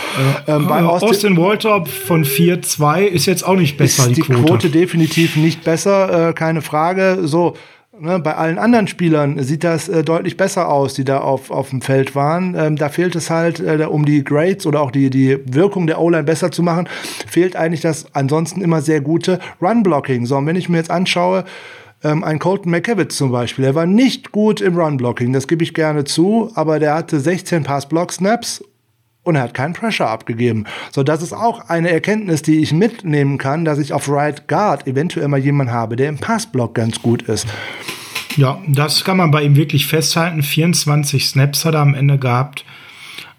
Ja, 0.48 0.56
ähm, 0.56 0.68
bei 0.68 0.82
Austin, 0.84 1.10
Austin 1.10 1.38
Walter 1.38 1.86
von 1.86 2.24
4-2 2.24 3.04
ist 3.04 3.26
jetzt 3.26 3.46
auch 3.46 3.56
nicht 3.56 3.78
besser. 3.78 4.04
Ist 4.04 4.10
die, 4.10 4.22
die 4.22 4.22
Quote. 4.22 4.44
Quote 4.44 4.70
definitiv 4.70 5.36
nicht 5.36 5.64
besser, 5.64 6.30
äh, 6.30 6.34
keine 6.34 6.62
Frage. 6.62 7.20
So. 7.24 7.56
Ne, 8.00 8.20
bei 8.20 8.36
allen 8.36 8.60
anderen 8.60 8.88
Spielern 8.88 9.42
sieht 9.42 9.64
das 9.64 9.90
äh, 9.90 10.04
deutlich 10.04 10.38
besser 10.38 10.70
aus, 10.70 10.94
die 10.94 11.04
da 11.04 11.20
auf, 11.20 11.50
auf 11.50 11.72
dem 11.72 11.82
Feld 11.82 12.14
waren. 12.14 12.54
Ähm, 12.56 12.76
da 12.76 12.90
fehlt 12.90 13.16
es 13.16 13.32
halt, 13.32 13.60
äh, 13.60 13.88
um 13.90 14.06
die 14.06 14.24
Grades 14.24 14.68
oder 14.68 14.82
auch 14.82 14.92
die, 14.92 15.10
die 15.10 15.40
Wirkung 15.46 15.88
der 15.88 16.00
O-Line 16.00 16.24
besser 16.24 16.52
zu 16.52 16.62
machen, 16.62 16.88
fehlt 17.28 17.56
eigentlich 17.56 17.82
das 17.82 18.14
ansonsten 18.14 18.62
immer 18.62 18.82
sehr 18.82 19.02
gute 19.02 19.40
Run-Blocking. 19.60 20.28
So, 20.28 20.38
und 20.38 20.46
wenn 20.46 20.56
ich 20.56 20.70
mir 20.70 20.78
jetzt 20.78 20.92
anschaue, 20.92 21.44
ähm, 22.04 22.24
ein 22.24 22.38
Colton 22.38 22.72
McKevitz 22.72 23.18
zum 23.18 23.32
Beispiel, 23.32 23.66
der 23.66 23.74
war 23.74 23.88
nicht 23.88 24.32
gut 24.32 24.62
im 24.62 24.78
Run-Blocking, 24.78 25.34
das 25.34 25.48
gebe 25.48 25.64
ich 25.64 25.74
gerne 25.74 26.04
zu, 26.04 26.52
aber 26.54 26.78
der 26.80 26.94
hatte 26.94 27.20
16 27.20 27.64
Pass-Block-Snaps 27.64 28.64
und 29.28 29.36
er 29.36 29.44
hat 29.44 29.54
keinen 29.54 29.74
Pressure 29.74 30.08
abgegeben. 30.08 30.66
So, 30.92 31.04
das 31.04 31.22
ist 31.22 31.34
auch 31.34 31.70
eine 31.70 31.92
Erkenntnis, 31.92 32.42
die 32.42 32.62
ich 32.62 32.72
mitnehmen 32.72 33.38
kann, 33.38 33.66
dass 33.66 33.78
ich 33.78 33.94
auf 33.94 34.10
Right 34.10 34.48
Guard 34.48 34.88
eventuell 34.88 35.28
mal 35.28 35.38
jemanden 35.38 35.74
habe, 35.74 35.96
der 35.96 36.10
im 36.10 36.18
Passblock 36.18 36.74
ganz 36.74 37.02
gut 37.02 37.24
ist. 37.24 37.46
Ja, 38.38 38.62
das 38.68 39.04
kann 39.04 39.18
man 39.18 39.32
bei 39.32 39.44
ihm 39.44 39.56
wirklich 39.56 39.88
festhalten. 39.88 40.44
24 40.44 41.28
Snaps 41.28 41.66
hat 41.66 41.74
er 41.74 41.82
am 41.82 41.96
Ende 41.96 42.18
gehabt. 42.18 42.66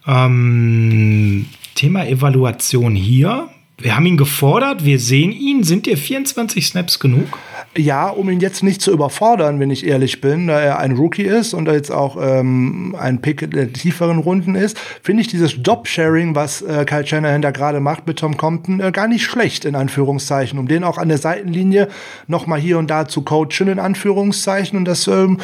Ähm, 0.06 1.46
Thema 1.74 2.06
Evaluation 2.06 2.94
hier. 2.94 3.48
Wir 3.78 3.94
haben 3.94 4.06
ihn 4.06 4.16
gefordert, 4.16 4.84
wir 4.84 4.98
sehen 4.98 5.30
ihn. 5.30 5.62
Sind 5.62 5.86
dir 5.86 5.96
24 5.96 6.66
Snaps 6.66 6.98
genug? 6.98 7.38
Ja, 7.76 8.08
um 8.08 8.28
ihn 8.30 8.40
jetzt 8.40 8.62
nicht 8.64 8.80
zu 8.80 8.90
überfordern, 8.90 9.60
wenn 9.60 9.70
ich 9.70 9.86
ehrlich 9.86 10.20
bin, 10.20 10.48
da 10.48 10.58
er 10.58 10.78
ein 10.78 10.92
Rookie 10.92 11.22
ist 11.22 11.54
und 11.54 11.68
jetzt 11.68 11.92
auch 11.92 12.16
ähm, 12.20 12.96
ein 12.98 13.20
Pick 13.20 13.50
der 13.50 13.72
tieferen 13.72 14.18
Runden 14.18 14.54
ist, 14.54 14.78
finde 15.02 15.20
ich 15.20 15.28
dieses 15.28 15.54
Job-Sharing, 15.62 16.34
was 16.34 16.62
äh, 16.62 16.84
Kyle 16.86 17.06
Shanahan 17.06 17.42
da 17.42 17.50
gerade 17.50 17.78
macht 17.78 18.06
mit 18.06 18.18
Tom 18.18 18.36
Compton, 18.36 18.80
äh, 18.80 18.90
gar 18.90 19.06
nicht 19.06 19.24
schlecht, 19.24 19.64
in 19.64 19.76
Anführungszeichen, 19.76 20.58
um 20.58 20.66
den 20.66 20.82
auch 20.82 20.98
an 20.98 21.08
der 21.08 21.18
Seitenlinie 21.18 21.88
noch 22.26 22.46
mal 22.46 22.58
hier 22.58 22.78
und 22.78 22.88
da 22.88 23.06
zu 23.06 23.22
coachen, 23.22 23.68
in 23.68 23.78
Anführungszeichen. 23.78 24.76
Und 24.76 24.86
das 24.86 25.06
ähm, 25.06 25.38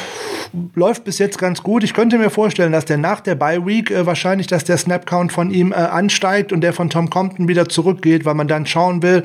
läuft 0.74 1.04
bis 1.04 1.18
jetzt 1.18 1.38
ganz 1.38 1.62
gut. 1.62 1.84
Ich 1.84 1.94
könnte 1.94 2.18
mir 2.18 2.30
vorstellen, 2.30 2.72
dass 2.72 2.86
der 2.86 2.98
nach 2.98 3.20
der 3.20 3.34
Bye-Week 3.36 3.90
äh, 3.90 4.06
wahrscheinlich, 4.06 4.46
dass 4.46 4.64
der 4.64 4.78
Snap-Count 4.78 5.30
von 5.30 5.50
ihm 5.50 5.72
äh, 5.72 5.76
ansteigt 5.76 6.52
und 6.52 6.62
der 6.62 6.72
von 6.72 6.90
Tom 6.90 7.10
Compton 7.10 7.48
wieder 7.48 7.68
zurückgeht, 7.68 8.24
weil 8.24 8.34
man 8.34 8.48
dann 8.48 8.66
schauen 8.66 9.02
will, 9.02 9.24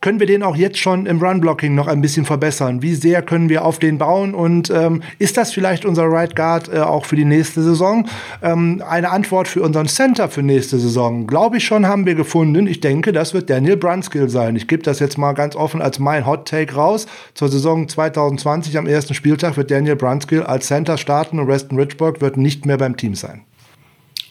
können 0.00 0.18
wir 0.18 0.26
den 0.26 0.42
auch 0.42 0.56
jetzt 0.56 0.78
schon 0.78 1.04
im 1.04 1.20
Run-Blocking 1.20 1.74
noch 1.74 1.86
ein 1.86 2.00
bisschen 2.00 2.24
verbessern? 2.24 2.80
Wie 2.80 2.94
sehr 2.94 3.20
können 3.20 3.50
wir 3.50 3.64
auf 3.64 3.78
den 3.78 3.98
bauen? 3.98 4.34
Und 4.34 4.70
ähm, 4.70 5.02
ist 5.18 5.36
das 5.36 5.52
vielleicht 5.52 5.84
unser 5.84 6.04
Right 6.04 6.34
Guard 6.34 6.72
äh, 6.72 6.78
auch 6.78 7.04
für 7.04 7.16
die 7.16 7.26
nächste 7.26 7.62
Saison? 7.62 8.08
Ähm, 8.42 8.82
eine 8.88 9.10
Antwort 9.10 9.46
für 9.46 9.62
unseren 9.62 9.88
Center 9.88 10.28
für 10.28 10.42
nächste 10.42 10.78
Saison, 10.78 11.26
glaube 11.26 11.58
ich 11.58 11.64
schon, 11.64 11.86
haben 11.86 12.06
wir 12.06 12.14
gefunden. 12.14 12.66
Ich 12.66 12.80
denke, 12.80 13.12
das 13.12 13.34
wird 13.34 13.50
Daniel 13.50 13.76
Brunskill 13.76 14.30
sein. 14.30 14.56
Ich 14.56 14.68
gebe 14.68 14.82
das 14.82 15.00
jetzt 15.00 15.18
mal 15.18 15.32
ganz 15.34 15.54
offen 15.54 15.82
als 15.82 15.98
mein 15.98 16.26
Hot 16.26 16.48
Take 16.48 16.74
raus. 16.74 17.06
Zur 17.34 17.48
Saison 17.48 17.86
2020 17.86 18.78
am 18.78 18.86
ersten 18.86 19.12
Spieltag 19.12 19.58
wird 19.58 19.70
Daniel 19.70 19.96
Brunskill 19.96 20.44
als 20.44 20.68
Center 20.68 20.96
starten 20.96 21.38
und 21.38 21.46
Reston 21.46 21.78
Richburg 21.78 22.22
wird 22.22 22.38
nicht 22.38 22.64
mehr 22.64 22.78
beim 22.78 22.96
Team 22.96 23.14
sein. 23.14 23.42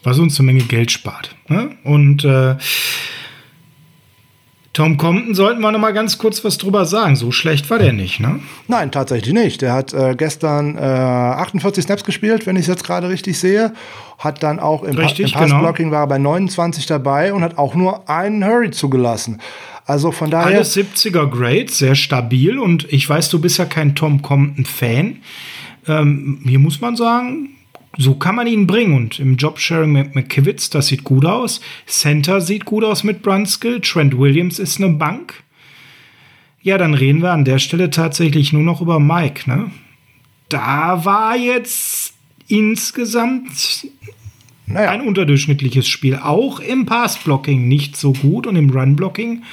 Was 0.01 0.17
uns 0.17 0.39
eine 0.39 0.47
Menge 0.47 0.63
Geld 0.63 0.91
spart. 0.91 1.35
Ne? 1.47 1.71
Und 1.83 2.23
äh 2.23 2.55
Tom 4.73 4.97
Compton 4.97 5.33
sollten 5.33 5.61
wir 5.61 5.71
noch 5.71 5.79
mal 5.79 5.93
ganz 5.93 6.17
kurz 6.19 6.43
was 6.43 6.57
drüber 6.57 6.85
sagen. 6.85 7.15
So 7.15 7.31
schlecht 7.31 7.69
war 7.69 7.79
der 7.79 7.91
nicht, 7.91 8.19
ne? 8.19 8.39
Nein, 8.67 8.91
tatsächlich 8.91 9.33
nicht. 9.33 9.61
Der 9.61 9.73
hat 9.73 9.93
äh, 9.93 10.15
gestern 10.15 10.77
äh, 10.77 10.81
48 10.81 11.83
Snaps 11.83 12.03
gespielt, 12.03 12.45
wenn 12.45 12.55
ich 12.55 12.61
es 12.61 12.67
jetzt 12.67 12.83
gerade 12.83 13.09
richtig 13.09 13.39
sehe. 13.39 13.73
Hat 14.19 14.43
dann 14.43 14.59
auch 14.59 14.83
im, 14.83 14.95
richtig, 14.95 15.33
pa 15.33 15.43
im 15.43 15.49
Passblocking 15.49 15.87
genau. 15.87 15.97
war 15.97 16.07
bei 16.07 16.19
29 16.19 16.85
dabei 16.85 17.33
und 17.33 17.43
hat 17.43 17.57
auch 17.57 17.73
nur 17.73 18.09
einen 18.09 18.45
Hurry 18.45 18.69
zugelassen. 18.69 19.41
Also 19.85 20.11
von 20.11 20.29
daher. 20.29 20.57
Alles 20.57 20.77
70er 20.77 21.27
Grade, 21.27 21.69
sehr 21.69 21.95
stabil. 21.95 22.59
Und 22.59 22.91
ich 22.93 23.09
weiß, 23.09 23.29
du 23.29 23.39
bist 23.39 23.57
ja 23.57 23.65
kein 23.65 23.95
Tom 23.95 24.21
Compton-Fan. 24.21 25.17
Ähm, 25.87 26.41
hier 26.45 26.59
muss 26.59 26.79
man 26.79 26.95
sagen, 26.95 27.55
so 27.97 28.15
kann 28.15 28.35
man 28.35 28.47
ihn 28.47 28.67
bringen. 28.67 28.93
Und 28.93 29.19
im 29.19 29.35
Jobsharing 29.35 29.91
mit 29.91 30.15
McKivitz, 30.15 30.69
das 30.69 30.87
sieht 30.87 31.03
gut 31.03 31.25
aus. 31.25 31.61
Center 31.85 32.41
sieht 32.41 32.65
gut 32.65 32.83
aus 32.83 33.03
mit 33.03 33.21
Brunskill. 33.21 33.81
Trent 33.81 34.17
Williams 34.17 34.59
ist 34.59 34.81
eine 34.81 34.93
Bank. 34.93 35.43
Ja, 36.61 36.77
dann 36.77 36.93
reden 36.93 37.21
wir 37.21 37.31
an 37.31 37.45
der 37.45 37.59
Stelle 37.59 37.89
tatsächlich 37.89 38.53
nur 38.53 38.63
noch 38.63 38.81
über 38.81 38.99
Mike. 38.99 39.49
Ne? 39.49 39.71
Da 40.49 41.05
war 41.05 41.37
jetzt 41.37 42.13
insgesamt 42.47 43.87
naja. 44.65 44.91
ein 44.91 45.01
unterdurchschnittliches 45.01 45.87
Spiel. 45.87 46.17
Auch 46.17 46.59
im 46.59 46.85
Passblocking 46.85 47.67
nicht 47.67 47.95
so 47.95 48.13
gut 48.13 48.45
und 48.45 48.55
im 48.55 48.69
Runblocking 48.69 49.43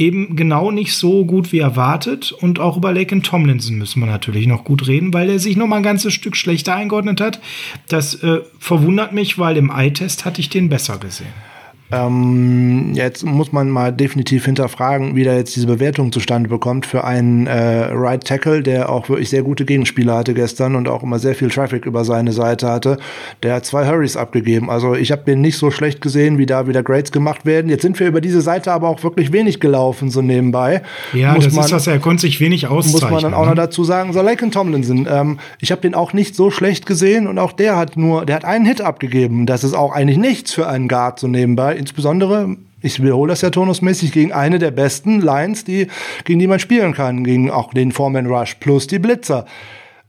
eben 0.00 0.34
genau 0.34 0.70
nicht 0.70 0.94
so 0.94 1.24
gut 1.24 1.52
wie 1.52 1.58
erwartet. 1.58 2.32
Und 2.32 2.58
auch 2.58 2.76
über 2.76 2.92
Laken 2.92 3.22
Tomlinson 3.22 3.76
müssen 3.76 4.00
wir 4.00 4.06
natürlich 4.06 4.46
noch 4.46 4.64
gut 4.64 4.88
reden, 4.88 5.12
weil 5.12 5.28
er 5.30 5.38
sich 5.38 5.56
noch 5.56 5.66
mal 5.66 5.76
ein 5.76 5.82
ganzes 5.82 6.14
Stück 6.14 6.36
schlechter 6.36 6.74
eingeordnet 6.74 7.20
hat. 7.20 7.40
Das 7.88 8.14
äh, 8.22 8.40
verwundert 8.58 9.12
mich, 9.12 9.38
weil 9.38 9.56
im 9.56 9.70
Eye-Test 9.70 10.24
hatte 10.24 10.40
ich 10.40 10.48
den 10.48 10.68
besser 10.68 10.98
gesehen. 10.98 11.49
Ähm, 11.92 12.92
jetzt 12.94 13.24
muss 13.24 13.52
man 13.52 13.68
mal 13.68 13.92
definitiv 13.92 14.44
hinterfragen, 14.44 15.16
wie 15.16 15.24
da 15.24 15.34
jetzt 15.34 15.56
diese 15.56 15.66
Bewertung 15.66 16.12
zustande 16.12 16.48
bekommt 16.48 16.86
für 16.86 17.04
einen 17.04 17.46
äh, 17.46 17.88
Right 17.92 18.24
Tackle, 18.24 18.62
der 18.62 18.90
auch 18.90 19.08
wirklich 19.08 19.28
sehr 19.28 19.42
gute 19.42 19.64
Gegenspieler 19.64 20.16
hatte 20.16 20.34
gestern 20.34 20.76
und 20.76 20.88
auch 20.88 21.02
immer 21.02 21.18
sehr 21.18 21.34
viel 21.34 21.50
Traffic 21.50 21.86
über 21.86 22.04
seine 22.04 22.32
Seite 22.32 22.68
hatte. 22.68 22.98
Der 23.42 23.54
hat 23.54 23.66
zwei 23.66 23.86
Hurries 23.86 24.16
abgegeben. 24.16 24.70
Also 24.70 24.94
ich 24.94 25.10
habe 25.10 25.22
den 25.24 25.40
nicht 25.40 25.58
so 25.58 25.70
schlecht 25.70 26.00
gesehen, 26.00 26.38
wie 26.38 26.46
da 26.46 26.68
wieder 26.68 26.82
Grades 26.82 27.10
gemacht 27.10 27.44
werden. 27.44 27.68
Jetzt 27.68 27.82
sind 27.82 27.98
wir 27.98 28.06
über 28.06 28.20
diese 28.20 28.40
Seite 28.40 28.72
aber 28.72 28.88
auch 28.88 29.02
wirklich 29.02 29.32
wenig 29.32 29.58
gelaufen, 29.58 30.10
so 30.10 30.22
nebenbei. 30.22 30.82
Ja, 31.12 31.34
muss 31.34 31.44
das 31.44 31.54
man, 31.54 31.64
ist 31.64 31.72
was, 31.72 31.86
er 31.88 31.98
konnte 31.98 32.20
sich 32.22 32.40
wenig 32.40 32.68
auszeichnen. 32.68 33.10
Muss 33.10 33.10
man 33.10 33.32
dann 33.32 33.34
auch 33.34 33.44
ne? 33.44 33.50
noch 33.50 33.56
dazu 33.56 33.82
sagen. 33.82 34.12
So 34.12 34.22
Laken 34.22 34.52
Tomlinson, 34.52 35.08
ähm, 35.10 35.40
ich 35.60 35.72
habe 35.72 35.80
den 35.80 35.94
auch 35.94 36.12
nicht 36.12 36.36
so 36.36 36.50
schlecht 36.50 36.86
gesehen 36.86 37.26
und 37.26 37.38
auch 37.38 37.52
der 37.52 37.76
hat 37.76 37.96
nur, 37.96 38.24
der 38.26 38.36
hat 38.36 38.44
einen 38.44 38.64
Hit 38.64 38.80
abgegeben. 38.80 39.46
Das 39.46 39.64
ist 39.64 39.74
auch 39.74 39.92
eigentlich 39.92 40.18
nichts 40.18 40.52
für 40.52 40.68
einen 40.68 40.86
Guard 40.86 41.18
so 41.18 41.26
nebenbei 41.26 41.79
insbesondere 41.80 42.56
ich 42.82 43.02
wiederhole 43.02 43.30
das 43.30 43.42
ja 43.42 43.50
turnusmäßig, 43.50 44.12
gegen 44.12 44.32
eine 44.32 44.58
der 44.58 44.70
besten 44.70 45.20
Lines, 45.20 45.64
die, 45.64 45.88
gegen 46.24 46.38
die 46.38 46.46
man 46.46 46.60
spielen 46.60 46.94
kann, 46.94 47.24
gegen 47.24 47.50
auch 47.50 47.74
den 47.74 47.92
Foreman 47.92 48.26
Rush 48.26 48.54
plus 48.54 48.86
die 48.86 48.98
Blitzer. 48.98 49.44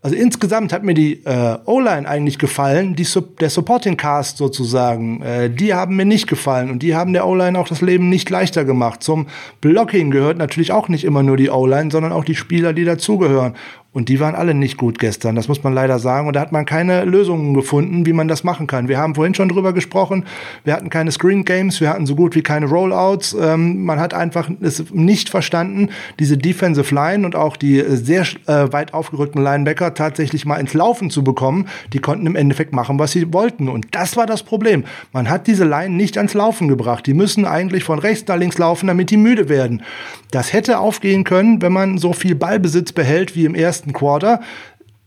Also 0.03 0.15
insgesamt 0.15 0.73
hat 0.73 0.83
mir 0.83 0.95
die 0.95 1.23
äh, 1.25 1.57
O-Line 1.65 2.09
eigentlich 2.09 2.39
gefallen, 2.39 2.95
die, 2.95 3.05
der 3.39 3.51
Supporting 3.51 3.97
Cast 3.97 4.37
sozusagen, 4.37 5.21
äh, 5.21 5.47
die 5.51 5.75
haben 5.75 5.95
mir 5.95 6.05
nicht 6.05 6.27
gefallen 6.27 6.71
und 6.71 6.81
die 6.81 6.95
haben 6.95 7.13
der 7.13 7.27
O-Line 7.27 7.59
auch 7.59 7.67
das 7.67 7.81
Leben 7.81 8.09
nicht 8.09 8.27
leichter 8.31 8.65
gemacht. 8.65 9.03
Zum 9.03 9.27
Blocking 9.59 10.09
gehört 10.09 10.39
natürlich 10.39 10.71
auch 10.71 10.87
nicht 10.87 11.03
immer 11.03 11.21
nur 11.21 11.37
die 11.37 11.51
O-Line, 11.51 11.91
sondern 11.91 12.13
auch 12.13 12.23
die 12.23 12.35
Spieler, 12.35 12.73
die 12.73 12.83
dazugehören. 12.83 13.53
Und 13.93 14.07
die 14.07 14.21
waren 14.21 14.35
alle 14.35 14.53
nicht 14.53 14.77
gut 14.77 14.99
gestern, 14.99 15.35
das 15.35 15.49
muss 15.49 15.63
man 15.63 15.73
leider 15.73 15.99
sagen. 15.99 16.27
Und 16.27 16.35
da 16.37 16.39
hat 16.39 16.53
man 16.53 16.65
keine 16.65 17.03
Lösungen 17.03 17.53
gefunden, 17.53 18.05
wie 18.05 18.13
man 18.13 18.29
das 18.29 18.45
machen 18.45 18.65
kann. 18.65 18.87
Wir 18.87 18.97
haben 18.97 19.15
vorhin 19.15 19.35
schon 19.35 19.49
drüber 19.49 19.73
gesprochen. 19.73 20.23
Wir 20.63 20.73
hatten 20.73 20.89
keine 20.89 21.11
Screen 21.11 21.43
Games, 21.43 21.81
wir 21.81 21.89
hatten 21.89 22.05
so 22.05 22.15
gut 22.15 22.33
wie 22.33 22.41
keine 22.41 22.67
Rollouts. 22.67 23.35
Ähm, 23.37 23.83
man 23.83 23.99
hat 23.99 24.13
einfach 24.13 24.49
es 24.61 24.93
nicht 24.93 25.29
verstanden, 25.29 25.89
diese 26.19 26.37
Defensive 26.37 26.95
Line 26.95 27.25
und 27.25 27.35
auch 27.35 27.57
die 27.57 27.83
sehr 27.85 28.21
äh, 28.47 28.71
weit 28.71 28.93
aufgerückten 28.93 29.43
Linebacker 29.43 29.93
tatsächlich 29.93 30.45
mal 30.45 30.55
ins 30.55 30.73
Laufen 30.73 31.09
zu 31.09 31.21
bekommen. 31.21 31.67
Die 31.91 31.99
konnten 31.99 32.27
im 32.27 32.37
Endeffekt 32.37 32.71
machen, 32.71 32.97
was 32.97 33.11
sie 33.11 33.33
wollten. 33.33 33.67
Und 33.67 33.87
das 33.91 34.15
war 34.15 34.25
das 34.25 34.43
Problem. 34.43 34.85
Man 35.11 35.29
hat 35.29 35.47
diese 35.47 35.65
Line 35.65 35.93
nicht 35.93 36.15
ans 36.15 36.33
Laufen 36.33 36.69
gebracht. 36.69 37.05
Die 37.07 37.13
müssen 37.13 37.43
eigentlich 37.43 37.83
von 37.83 37.99
rechts 37.99 38.25
nach 38.29 38.37
links 38.37 38.57
laufen, 38.57 38.87
damit 38.87 39.09
die 39.09 39.17
müde 39.17 39.49
werden. 39.49 39.83
Das 40.31 40.53
hätte 40.53 40.79
aufgehen 40.79 41.25
können, 41.25 41.61
wenn 41.61 41.73
man 41.73 41.97
so 41.97 42.13
viel 42.13 42.35
Ballbesitz 42.35 42.93
behält 42.93 43.35
wie 43.35 43.43
im 43.43 43.53
ersten 43.53 43.80
Quarter. 43.93 44.41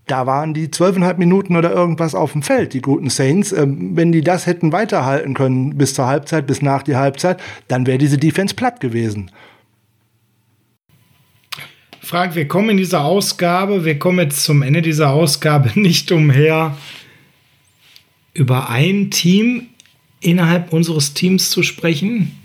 Da 0.07 0.27
waren 0.27 0.53
die 0.53 0.71
zwölfeinhalb 0.71 1.19
Minuten 1.19 1.57
oder 1.57 1.73
irgendwas 1.73 2.15
auf 2.15 2.33
dem 2.33 2.43
Feld, 2.43 2.75
die 2.75 2.83
guten 2.83 3.09
Saints. 3.09 3.53
Ähm, 3.53 3.97
wenn 3.97 4.13
die 4.13 4.21
das 4.21 4.47
hätten 4.47 4.73
weiterhalten 4.73 5.35
können 5.35 5.79
bis 5.79 5.95
zur 5.95 6.07
Halbzeit, 6.07 6.47
bis 6.47 6.61
nach 6.61 6.83
die 6.83 6.97
Halbzeit, 6.97 7.41
dann 7.69 7.87
wäre 7.87 7.99
diese 7.99 8.19
Defense 8.19 8.55
platt 8.55 8.81
gewesen. 8.81 9.31
Frank, 12.01 12.35
wir 12.35 12.47
kommen 12.47 12.71
in 12.71 12.77
dieser 12.77 13.03
Ausgabe, 13.03 13.87
wir 13.87 13.99
kommen 13.99 14.19
jetzt 14.19 14.45
zum 14.45 14.61
Ende 14.61 14.83
dieser 14.83 15.11
Ausgabe 15.11 15.71
nicht 15.81 16.13
umher, 16.13 16.77
über 18.35 18.69
ein 18.69 19.11
Team 19.11 19.69
innerhalb 20.21 20.73
unseres 20.73 21.15
Teams 21.15 21.51
zu 21.51 21.63
sprechen. 21.63 22.39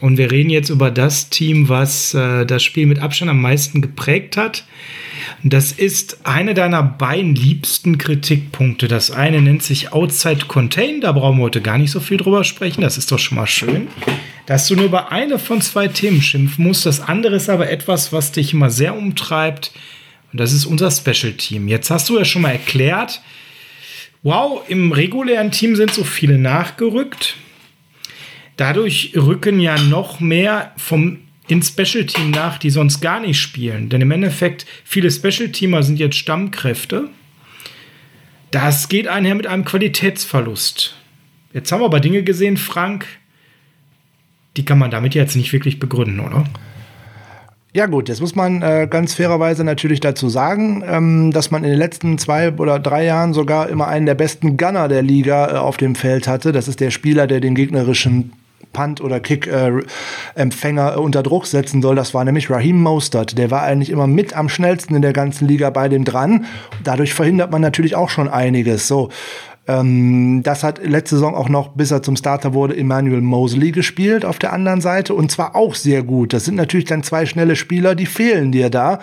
Und 0.00 0.16
wir 0.16 0.30
reden 0.30 0.50
jetzt 0.50 0.70
über 0.70 0.90
das 0.90 1.28
Team, 1.28 1.68
was 1.68 2.14
äh, 2.14 2.46
das 2.46 2.62
Spiel 2.62 2.86
mit 2.86 3.00
Abstand 3.00 3.30
am 3.30 3.40
meisten 3.40 3.82
geprägt 3.82 4.36
hat. 4.36 4.64
Das 5.42 5.72
ist 5.72 6.26
eine 6.26 6.54
deiner 6.54 6.82
beiden 6.82 7.34
liebsten 7.34 7.98
Kritikpunkte. 7.98 8.88
Das 8.88 9.10
eine 9.10 9.40
nennt 9.42 9.62
sich 9.62 9.92
Outside 9.92 10.46
Contain. 10.46 11.00
Da 11.00 11.12
brauchen 11.12 11.38
wir 11.38 11.44
heute 11.44 11.60
gar 11.60 11.78
nicht 11.78 11.90
so 11.90 12.00
viel 12.00 12.16
drüber 12.16 12.44
sprechen. 12.44 12.80
Das 12.80 12.98
ist 12.98 13.12
doch 13.12 13.18
schon 13.18 13.36
mal 13.36 13.46
schön. 13.46 13.88
Dass 14.46 14.66
du 14.66 14.76
nur 14.76 14.86
über 14.86 15.12
eine 15.12 15.38
von 15.38 15.60
zwei 15.60 15.88
Themen 15.88 16.22
schimpfen 16.22 16.64
musst. 16.64 16.86
Das 16.86 17.00
andere 17.00 17.36
ist 17.36 17.48
aber 17.48 17.70
etwas, 17.70 18.12
was 18.12 18.32
dich 18.32 18.52
immer 18.52 18.70
sehr 18.70 18.96
umtreibt. 18.96 19.72
Und 20.32 20.40
das 20.40 20.52
ist 20.52 20.66
unser 20.66 20.90
Special 20.90 21.32
Team. 21.32 21.68
Jetzt 21.68 21.90
hast 21.90 22.08
du 22.08 22.18
ja 22.18 22.24
schon 22.24 22.42
mal 22.42 22.52
erklärt, 22.52 23.20
wow, 24.22 24.62
im 24.68 24.92
regulären 24.92 25.50
Team 25.50 25.76
sind 25.76 25.92
so 25.92 26.04
viele 26.04 26.38
nachgerückt. 26.38 27.36
Dadurch 28.60 29.14
rücken 29.16 29.58
ja 29.58 29.80
noch 29.80 30.20
mehr 30.20 30.72
vom 30.76 31.20
in 31.48 31.62
Special 31.62 32.04
Team 32.04 32.30
nach, 32.30 32.58
die 32.58 32.68
sonst 32.68 33.00
gar 33.00 33.18
nicht 33.18 33.40
spielen. 33.40 33.88
Denn 33.88 34.02
im 34.02 34.10
Endeffekt, 34.10 34.66
viele 34.84 35.10
Special 35.10 35.48
Teamer 35.48 35.82
sind 35.82 35.98
jetzt 35.98 36.16
Stammkräfte. 36.16 37.08
Das 38.50 38.90
geht 38.90 39.08
einher 39.08 39.34
mit 39.34 39.46
einem 39.46 39.64
Qualitätsverlust. 39.64 40.94
Jetzt 41.54 41.72
haben 41.72 41.80
wir 41.80 41.86
aber 41.86 42.00
Dinge 42.00 42.22
gesehen, 42.22 42.58
Frank, 42.58 43.06
die 44.58 44.66
kann 44.66 44.78
man 44.78 44.90
damit 44.90 45.14
jetzt 45.14 45.36
nicht 45.36 45.54
wirklich 45.54 45.78
begründen, 45.78 46.20
oder? 46.20 46.44
Ja 47.72 47.86
gut, 47.86 48.10
jetzt 48.10 48.20
muss 48.20 48.34
man 48.34 48.60
äh, 48.60 48.86
ganz 48.90 49.14
fairerweise 49.14 49.64
natürlich 49.64 50.00
dazu 50.00 50.28
sagen, 50.28 50.84
ähm, 50.86 51.30
dass 51.30 51.50
man 51.50 51.64
in 51.64 51.70
den 51.70 51.78
letzten 51.78 52.18
zwei 52.18 52.52
oder 52.52 52.78
drei 52.78 53.06
Jahren 53.06 53.32
sogar 53.32 53.70
immer 53.70 53.88
einen 53.88 54.04
der 54.04 54.16
besten 54.16 54.58
Gunner 54.58 54.88
der 54.88 55.00
Liga 55.00 55.54
äh, 55.54 55.56
auf 55.56 55.78
dem 55.78 55.94
Feld 55.94 56.28
hatte. 56.28 56.52
Das 56.52 56.68
ist 56.68 56.80
der 56.80 56.90
Spieler, 56.90 57.26
der 57.26 57.40
den 57.40 57.54
gegnerischen 57.54 58.32
Punt- 58.72 59.00
oder 59.00 59.20
Kick-Empfänger 59.20 60.94
äh, 60.94 60.98
unter 60.98 61.22
Druck 61.22 61.46
setzen 61.46 61.82
soll. 61.82 61.96
Das 61.96 62.14
war 62.14 62.24
nämlich 62.24 62.50
Raheem 62.50 62.80
Mostert. 62.80 63.36
Der 63.36 63.50
war 63.50 63.62
eigentlich 63.62 63.90
immer 63.90 64.06
mit 64.06 64.36
am 64.36 64.48
schnellsten 64.48 64.94
in 64.94 65.02
der 65.02 65.12
ganzen 65.12 65.48
Liga 65.48 65.70
bei 65.70 65.88
dem 65.88 66.04
dran. 66.04 66.46
Dadurch 66.84 67.14
verhindert 67.14 67.50
man 67.50 67.62
natürlich 67.62 67.96
auch 67.96 68.10
schon 68.10 68.28
einiges. 68.28 68.86
So, 68.88 69.10
Ähm, 69.68 70.42
das 70.42 70.64
hat 70.64 70.84
letzte 70.84 71.16
Saison 71.16 71.34
auch 71.34 71.50
noch, 71.50 71.68
bis 71.76 71.90
er 71.90 72.02
zum 72.02 72.16
Starter 72.16 72.54
wurde, 72.54 72.76
Emmanuel 72.76 73.20
Mosley 73.20 73.72
gespielt 73.72 74.24
auf 74.24 74.38
der 74.38 74.52
anderen 74.52 74.80
Seite 74.80 75.14
und 75.14 75.30
zwar 75.30 75.54
auch 75.54 75.74
sehr 75.74 76.02
gut. 76.02 76.32
Das 76.32 76.46
sind 76.46 76.56
natürlich 76.56 76.86
dann 76.86 77.02
zwei 77.02 77.26
schnelle 77.26 77.56
Spieler, 77.56 77.94
die 77.94 78.06
fehlen 78.06 78.52
dir 78.52 78.70
da 78.70 79.00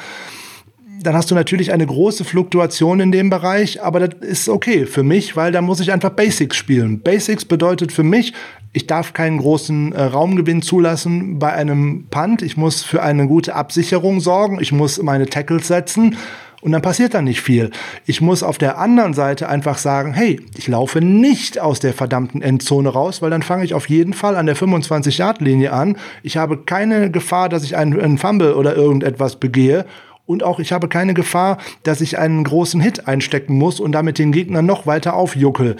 dann 1.01 1.15
hast 1.15 1.31
du 1.31 1.35
natürlich 1.35 1.71
eine 1.71 1.85
große 1.85 2.23
Fluktuation 2.23 2.99
in 2.99 3.11
dem 3.11 3.29
Bereich, 3.29 3.81
aber 3.81 3.99
das 3.99 4.19
ist 4.21 4.49
okay 4.49 4.85
für 4.85 5.03
mich, 5.03 5.35
weil 5.35 5.51
da 5.51 5.61
muss 5.61 5.79
ich 5.79 5.91
einfach 5.91 6.11
Basics 6.11 6.57
spielen. 6.57 7.01
Basics 7.01 7.45
bedeutet 7.45 7.91
für 7.91 8.03
mich, 8.03 8.33
ich 8.73 8.85
darf 8.85 9.13
keinen 9.13 9.39
großen 9.39 9.93
äh, 9.93 10.03
Raumgewinn 10.03 10.61
zulassen 10.61 11.39
bei 11.39 11.51
einem 11.53 12.07
Punt. 12.11 12.41
Ich 12.41 12.57
muss 12.57 12.83
für 12.83 13.01
eine 13.01 13.27
gute 13.27 13.55
Absicherung 13.55 14.19
sorgen. 14.19 14.59
Ich 14.61 14.71
muss 14.71 15.01
meine 15.01 15.25
Tackles 15.25 15.67
setzen. 15.67 16.15
Und 16.61 16.71
dann 16.71 16.81
passiert 16.81 17.13
da 17.13 17.21
nicht 17.21 17.41
viel. 17.41 17.69
Ich 18.05 18.19
muss 18.19 18.41
auf 18.41 18.57
der 18.57 18.79
anderen 18.79 19.13
Seite 19.13 19.47
einfach 19.47 19.77
sagen, 19.77 20.13
hey, 20.13 20.41
ich 20.57 20.67
laufe 20.67 21.01
nicht 21.01 21.59
aus 21.59 21.79
der 21.79 21.93
verdammten 21.93 22.41
Endzone 22.41 22.89
raus, 22.89 23.21
weil 23.21 23.29
dann 23.29 23.43
fange 23.43 23.63
ich 23.63 23.73
auf 23.73 23.89
jeden 23.89 24.13
Fall 24.13 24.35
an 24.35 24.47
der 24.47 24.55
25-Yard-Linie 24.55 25.71
an. 25.71 25.97
Ich 26.23 26.37
habe 26.37 26.57
keine 26.57 27.11
Gefahr, 27.11 27.49
dass 27.49 27.63
ich 27.63 27.77
einen, 27.77 27.99
einen 27.99 28.17
Fumble 28.17 28.55
oder 28.55 28.75
irgendetwas 28.75 29.35
begehe. 29.35 29.85
Und 30.27 30.43
auch 30.43 30.59
ich 30.59 30.73
habe 30.73 30.89
keine 30.89 31.13
Gefahr, 31.13 31.57
dass 31.83 32.01
ich 32.01 32.19
einen 32.19 32.43
großen 32.43 32.81
Hit 32.81 33.07
einstecken 33.07 33.57
muss 33.57 33.79
und 33.79 33.93
damit 33.93 34.19
den 34.19 34.33
Gegner 34.33 34.61
noch 34.61 34.85
weiter 34.85 35.15
aufjuckel. 35.15 35.77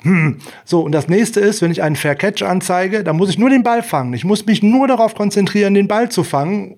Hm. 0.00 0.38
So, 0.64 0.80
und 0.80 0.92
das 0.92 1.08
nächste 1.08 1.40
ist, 1.40 1.60
wenn 1.60 1.70
ich 1.70 1.82
einen 1.82 1.94
Fair 1.94 2.14
Catch 2.14 2.42
anzeige, 2.42 3.04
dann 3.04 3.16
muss 3.16 3.28
ich 3.28 3.38
nur 3.38 3.50
den 3.50 3.62
Ball 3.62 3.82
fangen. 3.82 4.14
Ich 4.14 4.24
muss 4.24 4.46
mich 4.46 4.62
nur 4.62 4.88
darauf 4.88 5.14
konzentrieren, 5.14 5.74
den 5.74 5.86
Ball 5.86 6.08
zu 6.08 6.24
fangen 6.24 6.76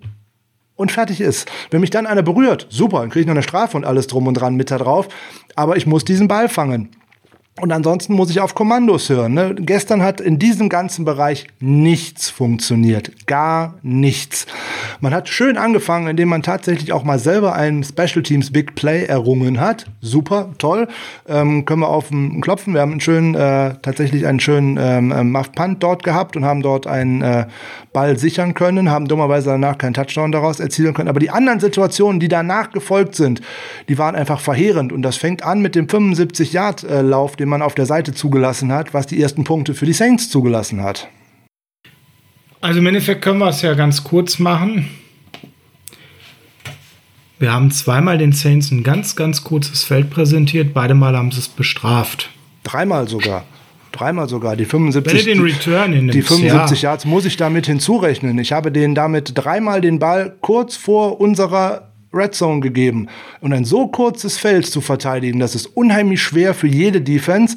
und 0.75 0.91
fertig 0.91 1.21
ist. 1.21 1.49
Wenn 1.71 1.81
mich 1.81 1.91
dann 1.91 2.07
einer 2.07 2.23
berührt, 2.23 2.67
super, 2.71 3.01
dann 3.01 3.11
kriege 3.11 3.21
ich 3.21 3.27
noch 3.27 3.35
eine 3.35 3.43
Strafe 3.43 3.77
und 3.77 3.85
alles 3.85 4.09
drum 4.09 4.27
und 4.27 4.35
dran 4.35 4.57
mit 4.57 4.73
da 4.73 4.79
drauf. 4.79 5.09
Aber 5.55 5.77
ich 5.77 5.87
muss 5.87 6.05
diesen 6.05 6.27
Ball 6.27 6.49
fangen. 6.49 6.91
Und 7.59 7.73
ansonsten 7.73 8.13
muss 8.13 8.29
ich 8.29 8.41
auf 8.41 8.55
Kommandos 8.55 9.09
hören. 9.09 9.33
Ne? 9.33 9.55
Gestern 9.59 10.03
hat 10.03 10.21
in 10.21 10.39
diesem 10.39 10.69
ganzen 10.69 11.07
Bereich 11.07 11.47
nichts 11.59 12.29
funktioniert. 12.29 13.27
Gar 13.27 13.79
nichts. 13.81 14.47
Man 15.01 15.15
hat 15.15 15.31
schön 15.31 15.57
angefangen, 15.57 16.07
indem 16.07 16.29
man 16.29 16.43
tatsächlich 16.43 16.93
auch 16.93 17.03
mal 17.03 17.19
selber 17.19 17.55
einen 17.55 17.83
Special 17.83 18.23
Teams 18.23 18.53
Big 18.53 18.75
Play 18.75 19.07
errungen 19.07 19.59
hat. 19.59 19.87
Super, 20.03 20.51
toll. 20.59 20.87
Ähm, 21.27 21.65
können 21.65 21.81
wir 21.81 21.89
auf 21.89 22.09
den 22.09 22.43
klopfen. 22.43 22.75
Wir 22.75 22.83
haben 22.83 22.93
einen 22.93 23.01
schönen, 23.01 23.35
äh, 23.35 23.75
tatsächlich 23.81 24.27
einen 24.27 24.41
schönen 24.41 24.77
ähm, 24.79 25.11
äh, 25.11 25.25
Muff 25.25 25.53
Punt 25.53 25.83
dort 25.83 26.03
gehabt 26.03 26.37
und 26.37 26.45
haben 26.45 26.61
dort 26.61 26.87
einen 26.87 27.23
äh, 27.23 27.47
Ball 27.95 28.19
sichern 28.19 28.53
können, 28.53 28.91
haben 28.91 29.09
dummerweise 29.09 29.49
danach 29.49 29.79
keinen 29.79 29.95
Touchdown 29.95 30.31
daraus 30.31 30.61
erzielen 30.61 30.93
können. 30.93 31.09
Aber 31.09 31.21
die 31.21 31.31
anderen 31.31 31.61
Situationen, 31.61 32.21
die 32.21 32.29
danach 32.29 32.71
gefolgt 32.71 33.15
sind, 33.15 33.41
die 33.89 33.97
waren 33.97 34.15
einfach 34.15 34.41
verheerend. 34.41 34.93
Und 34.93 35.01
das 35.01 35.17
fängt 35.17 35.43
an 35.43 35.63
mit 35.63 35.75
dem 35.75 35.87
75-Yard-Lauf, 35.87 37.37
den 37.37 37.46
man 37.47 37.63
auf 37.63 37.75
der 37.75 37.87
Seite 37.87 38.13
zugelassen 38.13 38.73
hat, 38.73 38.95
was 38.95 39.07
die 39.07 39.21
ersten 39.21 39.45
Punkte 39.45 39.75
für 39.75 39.87
die 39.87 39.93
Saints 39.93 40.29
zugelassen 40.31 40.83
hat. 40.83 41.09
Also 42.61 42.81
im 42.81 42.87
Endeffekt 42.87 43.23
können 43.23 43.39
wir 43.39 43.49
es 43.49 43.63
ja 43.63 43.75
ganz 43.75 44.05
kurz 44.05 44.39
machen. 44.39 44.89
Wir 47.39 47.53
haben 47.53 47.71
zweimal 47.71 48.17
den 48.17 48.33
Saints 48.33 48.71
ein 48.71 48.83
ganz, 48.83 49.15
ganz 49.15 49.45
kurzes 49.45 49.85
Feld 49.85 50.09
präsentiert. 50.11 50.73
Beide 50.73 50.95
Mal 50.95 51.17
haben 51.17 51.31
sie 51.31 51.41
es 51.41 51.49
bestraft. 51.49 52.31
Dreimal 52.65 53.09
sogar. 53.09 53.45
Dreimal 53.93 54.29
sogar. 54.29 54.57
Die 54.57 54.65
75, 54.65 55.25
den 55.25 55.41
Return 55.41 55.93
die, 55.93 56.07
die 56.09 56.23
75 56.23 56.83
ja. 56.83 56.91
Yards 56.91 57.05
muss 57.05 57.25
ich 57.27 57.37
damit 57.37 57.67
hinzurechnen. 57.67 58.39
Ich 58.39 58.53
habe 58.53 58.73
denen 58.73 58.95
damit 58.95 59.33
dreimal 59.35 59.81
den 59.81 59.99
Ball 59.99 60.35
kurz 60.41 60.77
vor 60.77 61.21
unserer 61.21 61.86
Red 62.17 62.35
Zone 62.35 62.61
gegeben. 62.61 63.09
Und 63.41 63.53
ein 63.53 63.65
so 63.65 63.89
kurzes 63.89 64.39
Feld 64.39 64.67
zu 64.67 64.81
verteidigen, 64.81 65.39
das 65.39 65.55
ist 65.55 65.67
unheimlich 65.67 66.23
schwer 66.23 66.55
für 66.55 66.67
jede 66.67 67.01
Defense. 67.01 67.57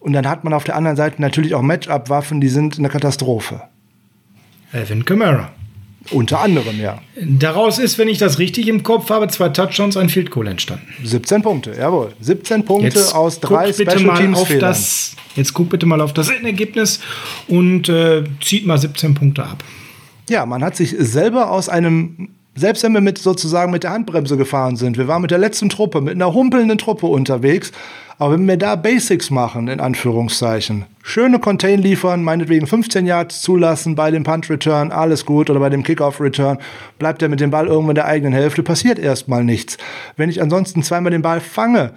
Und 0.00 0.14
dann 0.14 0.28
hat 0.28 0.44
man 0.44 0.52
auf 0.52 0.64
der 0.64 0.76
anderen 0.76 0.96
Seite 0.96 1.20
natürlich 1.20 1.54
auch 1.54 1.62
Matchup-Waffen, 1.62 2.40
die 2.40 2.48
sind 2.48 2.78
eine 2.78 2.88
Katastrophe. 2.88 3.62
Evan 4.72 5.04
Kamara. 5.04 5.50
Unter 6.10 6.40
anderem, 6.40 6.80
ja. 6.80 6.98
Daraus 7.20 7.78
ist, 7.78 7.98
wenn 7.98 8.08
ich 8.08 8.16
das 8.16 8.38
richtig 8.38 8.68
im 8.68 8.82
Kopf 8.82 9.10
habe, 9.10 9.28
zwei 9.28 9.50
Touchdowns, 9.50 9.98
ein 9.98 10.08
Field 10.08 10.30
Goal 10.30 10.46
entstanden. 10.46 10.86
17 11.04 11.42
Punkte, 11.42 11.74
jawohl. 11.78 12.12
17 12.20 12.64
Punkte 12.64 12.86
jetzt 12.86 13.14
aus 13.14 13.38
drei 13.38 13.70
Special 13.72 14.16
Teams 14.16 14.38
auf 14.38 14.48
das, 14.58 15.14
Jetzt 15.36 15.52
guck 15.52 15.68
bitte 15.68 15.86
mal 15.86 16.00
auf 16.00 16.12
das 16.12 16.28
Ergebnis 16.30 17.00
und 17.46 17.88
äh, 17.88 18.24
zieht 18.42 18.66
mal 18.66 18.78
17 18.78 19.14
Punkte 19.14 19.44
ab. 19.44 19.62
Ja, 20.28 20.46
man 20.46 20.64
hat 20.64 20.76
sich 20.76 20.94
selber 20.98 21.50
aus 21.50 21.68
einem 21.68 22.30
selbst 22.54 22.82
wenn 22.82 22.92
wir 22.92 23.00
mit 23.00 23.18
sozusagen 23.18 23.72
mit 23.72 23.84
der 23.84 23.92
Handbremse 23.92 24.36
gefahren 24.36 24.76
sind, 24.76 24.98
wir 24.98 25.08
waren 25.08 25.22
mit 25.22 25.30
der 25.30 25.38
letzten 25.38 25.68
Truppe, 25.68 26.00
mit 26.00 26.14
einer 26.14 26.34
humpelnden 26.34 26.78
Truppe 26.78 27.06
unterwegs, 27.06 27.72
aber 28.18 28.34
wenn 28.34 28.46
wir 28.46 28.58
da 28.58 28.76
Basics 28.76 29.30
machen, 29.30 29.68
in 29.68 29.80
Anführungszeichen, 29.80 30.84
schöne 31.02 31.38
Contain 31.38 31.80
liefern, 31.80 32.22
meinetwegen 32.22 32.66
15 32.66 33.06
Yards 33.06 33.40
zulassen 33.40 33.94
bei 33.94 34.10
dem 34.10 34.24
Punt 34.24 34.50
Return, 34.50 34.92
alles 34.92 35.24
gut, 35.24 35.48
oder 35.48 35.60
bei 35.60 35.70
dem 35.70 35.82
Kickoff 35.82 36.20
Return, 36.20 36.58
bleibt 36.98 37.22
er 37.22 37.30
mit 37.30 37.40
dem 37.40 37.50
Ball 37.50 37.66
irgendwo 37.66 37.92
in 37.92 37.94
der 37.94 38.04
eigenen 38.04 38.34
Hälfte, 38.34 38.62
passiert 38.62 38.98
erstmal 38.98 39.42
nichts. 39.42 39.78
Wenn 40.16 40.28
ich 40.28 40.42
ansonsten 40.42 40.82
zweimal 40.82 41.12
den 41.12 41.22
Ball 41.22 41.40
fange, 41.40 41.92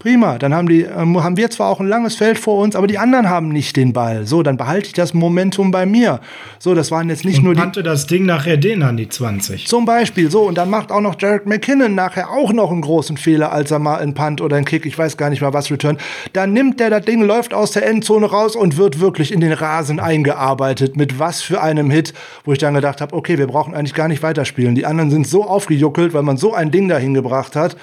Prima, 0.00 0.38
dann 0.38 0.54
haben, 0.54 0.66
die, 0.66 0.80
ähm, 0.80 1.22
haben 1.22 1.36
wir 1.36 1.50
zwar 1.50 1.68
auch 1.68 1.78
ein 1.78 1.86
langes 1.86 2.16
Feld 2.16 2.38
vor 2.38 2.56
uns, 2.62 2.74
aber 2.74 2.86
die 2.86 2.96
anderen 2.96 3.28
haben 3.28 3.50
nicht 3.50 3.76
den 3.76 3.92
Ball. 3.92 4.26
So, 4.26 4.42
dann 4.42 4.56
behalte 4.56 4.86
ich 4.86 4.92
das 4.94 5.12
Momentum 5.12 5.72
bei 5.72 5.84
mir. 5.84 6.20
So, 6.58 6.74
das 6.74 6.90
waren 6.90 7.10
jetzt 7.10 7.26
nicht 7.26 7.40
und 7.40 7.44
nur 7.44 7.54
die. 7.54 7.60
Kannte 7.60 7.82
das 7.82 8.06
Ding 8.06 8.24
nachher 8.24 8.56
den 8.56 8.82
an 8.82 8.96
die 8.96 9.10
20. 9.10 9.66
Zum 9.66 9.84
Beispiel, 9.84 10.30
so, 10.30 10.44
und 10.44 10.56
dann 10.56 10.70
macht 10.70 10.90
auch 10.90 11.02
noch 11.02 11.16
Jared 11.20 11.44
McKinnon 11.44 11.94
nachher 11.94 12.30
auch 12.30 12.50
noch 12.54 12.70
einen 12.70 12.80
großen 12.80 13.18
Fehler, 13.18 13.52
als 13.52 13.72
er 13.72 13.78
mal 13.78 13.98
einen 13.98 14.14
Punt 14.14 14.40
oder 14.40 14.56
einen 14.56 14.64
Kick, 14.64 14.86
ich 14.86 14.96
weiß 14.96 15.18
gar 15.18 15.28
nicht 15.28 15.42
mal 15.42 15.52
was, 15.52 15.70
return. 15.70 15.98
Dann 16.32 16.54
nimmt 16.54 16.80
der 16.80 16.88
das 16.88 17.04
Ding, 17.04 17.20
läuft 17.20 17.52
aus 17.52 17.72
der 17.72 17.86
Endzone 17.86 18.24
raus 18.24 18.56
und 18.56 18.78
wird 18.78 19.00
wirklich 19.00 19.30
in 19.30 19.40
den 19.40 19.52
Rasen 19.52 20.00
eingearbeitet. 20.00 20.96
Mit 20.96 21.18
was 21.18 21.42
für 21.42 21.60
einem 21.60 21.90
Hit, 21.90 22.14
wo 22.46 22.52
ich 22.54 22.58
dann 22.58 22.72
gedacht 22.72 23.02
habe, 23.02 23.14
okay, 23.14 23.36
wir 23.36 23.48
brauchen 23.48 23.74
eigentlich 23.74 23.92
gar 23.92 24.08
nicht 24.08 24.22
weiterspielen. 24.22 24.74
Die 24.74 24.86
anderen 24.86 25.10
sind 25.10 25.26
so 25.26 25.44
aufgejuckelt, 25.44 26.14
weil 26.14 26.22
man 26.22 26.38
so 26.38 26.54
ein 26.54 26.70
Ding 26.70 26.88
dahin 26.88 27.12
gebracht 27.12 27.54
hat. 27.54 27.76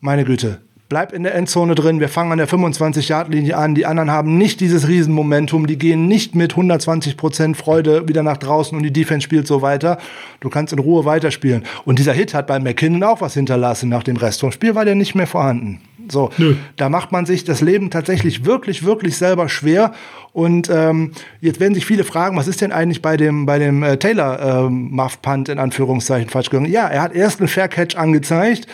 Meine 0.00 0.24
Güte, 0.24 0.60
bleib 0.90 1.12
in 1.12 1.22
der 1.22 1.36
Endzone 1.36 1.76
drin, 1.76 2.00
wir 2.00 2.08
fangen 2.08 2.32
an 2.32 2.38
der 2.38 2.48
25-Yard-Linie 2.48 3.56
an, 3.56 3.76
die 3.76 3.86
anderen 3.86 4.10
haben 4.10 4.36
nicht 4.36 4.60
dieses 4.60 4.88
Riesenmomentum, 4.88 5.68
die 5.68 5.78
gehen 5.78 6.08
nicht 6.08 6.34
mit 6.34 6.54
120% 6.54 7.54
Freude 7.54 8.08
wieder 8.08 8.24
nach 8.24 8.36
draußen 8.36 8.76
und 8.76 8.82
die 8.82 8.92
Defense 8.92 9.22
spielt 9.22 9.46
so 9.46 9.62
weiter. 9.62 9.98
Du 10.40 10.50
kannst 10.50 10.72
in 10.72 10.80
Ruhe 10.80 11.04
weiterspielen. 11.04 11.62
Und 11.84 12.00
dieser 12.00 12.12
Hit 12.12 12.34
hat 12.34 12.48
bei 12.48 12.58
McKinnon 12.58 13.04
auch 13.04 13.20
was 13.20 13.34
hinterlassen. 13.34 13.88
Nach 13.88 14.02
dem 14.02 14.16
Rest 14.16 14.40
vom 14.40 14.50
Spiel 14.50 14.74
war 14.74 14.84
der 14.84 14.96
nicht 14.96 15.14
mehr 15.14 15.28
vorhanden. 15.28 15.80
So, 16.08 16.30
Nö. 16.38 16.56
da 16.76 16.88
macht 16.88 17.12
man 17.12 17.24
sich 17.24 17.44
das 17.44 17.60
Leben 17.60 17.90
tatsächlich 17.90 18.44
wirklich, 18.44 18.84
wirklich 18.84 19.16
selber 19.16 19.48
schwer. 19.48 19.92
Und 20.32 20.68
ähm, 20.70 21.12
jetzt 21.40 21.60
werden 21.60 21.74
sich 21.74 21.86
viele 21.86 22.02
fragen, 22.02 22.36
was 22.36 22.48
ist 22.48 22.62
denn 22.62 22.72
eigentlich 22.72 23.00
bei 23.00 23.16
dem, 23.16 23.46
bei 23.46 23.60
dem 23.60 23.84
äh, 23.84 23.96
Taylor 23.96 24.66
ähm, 24.66 24.88
Muff 24.90 25.22
Punt 25.22 25.48
in 25.50 25.60
Anführungszeichen 25.60 26.30
falsch 26.30 26.50
gegangen? 26.50 26.72
Ja, 26.72 26.88
er 26.88 27.02
hat 27.02 27.14
erst 27.14 27.38
einen 27.38 27.48
Fair 27.48 27.68
Catch 27.68 27.96
angezeigt 27.96 28.66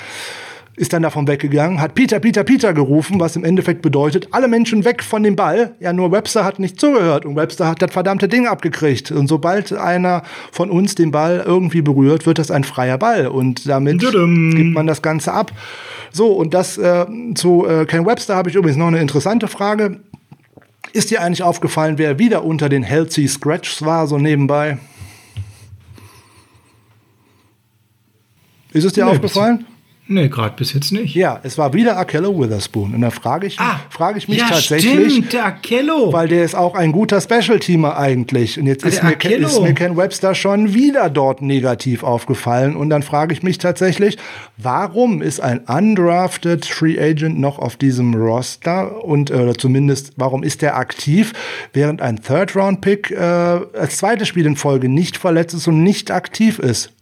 ist 0.76 0.92
dann 0.92 1.02
davon 1.02 1.26
weggegangen, 1.26 1.80
hat 1.80 1.94
Peter, 1.94 2.20
Peter, 2.20 2.44
Peter 2.44 2.74
gerufen, 2.74 3.18
was 3.18 3.34
im 3.34 3.44
Endeffekt 3.44 3.80
bedeutet, 3.80 4.28
alle 4.32 4.46
Menschen 4.46 4.84
weg 4.84 5.02
von 5.02 5.22
dem 5.22 5.34
Ball. 5.34 5.74
Ja, 5.80 5.92
nur 5.94 6.12
Webster 6.12 6.44
hat 6.44 6.58
nicht 6.58 6.78
zugehört 6.78 7.24
und 7.24 7.34
Webster 7.34 7.66
hat 7.66 7.80
das 7.80 7.90
verdammte 7.90 8.28
Ding 8.28 8.46
abgekriegt. 8.46 9.10
Und 9.10 9.26
sobald 9.26 9.72
einer 9.72 10.22
von 10.52 10.70
uns 10.70 10.94
den 10.94 11.10
Ball 11.10 11.42
irgendwie 11.46 11.80
berührt, 11.80 12.26
wird 12.26 12.38
das 12.38 12.50
ein 12.50 12.62
freier 12.62 12.98
Ball 12.98 13.26
und 13.26 13.66
damit 13.66 14.02
Tudum. 14.02 14.54
gibt 14.54 14.74
man 14.74 14.86
das 14.86 15.00
Ganze 15.00 15.32
ab. 15.32 15.50
So, 16.12 16.32
und 16.32 16.52
das 16.52 16.76
äh, 16.76 17.06
zu 17.34 17.66
äh, 17.66 17.86
Ken 17.86 18.04
Webster 18.04 18.36
habe 18.36 18.50
ich 18.50 18.56
übrigens 18.56 18.76
noch 18.76 18.88
eine 18.88 19.00
interessante 19.00 19.48
Frage. 19.48 20.00
Ist 20.92 21.10
dir 21.10 21.22
eigentlich 21.22 21.42
aufgefallen, 21.42 21.96
wer 21.96 22.18
wieder 22.18 22.44
unter 22.44 22.68
den 22.68 22.82
Healthy 22.82 23.28
Scratchs 23.28 23.82
war, 23.82 24.06
so 24.06 24.18
nebenbei? 24.18 24.78
Ist 28.72 28.84
es 28.84 28.92
dir 28.92 29.06
nee, 29.06 29.12
aufgefallen? 29.12 29.64
Nee, 30.08 30.28
gerade 30.28 30.54
bis 30.56 30.72
jetzt 30.72 30.92
nicht. 30.92 31.16
Ja, 31.16 31.40
es 31.42 31.58
war 31.58 31.72
wieder 31.72 31.96
Akello 31.96 32.38
Witherspoon. 32.38 32.94
Und 32.94 33.00
da 33.00 33.10
frage 33.10 33.48
ich, 33.48 33.58
ah, 33.58 33.80
frage 33.90 34.18
ich 34.18 34.28
mich 34.28 34.38
ja, 34.38 34.48
tatsächlich. 34.48 35.12
Stimmt, 35.12 35.32
der 35.32 35.46
Akello. 35.46 36.12
Weil 36.12 36.28
der 36.28 36.44
ist 36.44 36.54
auch 36.54 36.76
ein 36.76 36.92
guter 36.92 37.20
Special-Teamer 37.20 37.98
eigentlich. 37.98 38.56
Und 38.58 38.66
jetzt 38.66 38.84
ah, 38.84 38.88
ist 38.88 39.02
mir, 39.02 39.14
ist 39.14 39.60
mir, 39.60 39.74
Ken 39.74 39.96
Webster 39.96 40.36
schon 40.36 40.74
wieder 40.74 41.10
dort 41.10 41.42
negativ 41.42 42.04
aufgefallen. 42.04 42.76
Und 42.76 42.88
dann 42.90 43.02
frage 43.02 43.32
ich 43.32 43.42
mich 43.42 43.58
tatsächlich, 43.58 44.16
warum 44.56 45.22
ist 45.22 45.40
ein 45.40 45.58
undrafted 45.66 46.66
Free 46.66 47.00
Agent 47.00 47.40
noch 47.40 47.58
auf 47.58 47.74
diesem 47.74 48.14
Roster? 48.14 49.04
Und 49.04 49.30
äh, 49.30 49.54
zumindest, 49.54 50.12
warum 50.16 50.44
ist 50.44 50.62
der 50.62 50.76
aktiv, 50.76 51.32
während 51.72 52.00
ein 52.00 52.22
Third-Round-Pick 52.22 53.10
äh, 53.10 53.16
als 53.16 53.96
zweites 53.96 54.28
Spiel 54.28 54.46
in 54.46 54.54
Folge 54.54 54.88
nicht 54.88 55.16
verletzt 55.16 55.54
ist 55.54 55.66
und 55.66 55.82
nicht 55.82 56.12
aktiv 56.12 56.60
ist? 56.60 56.92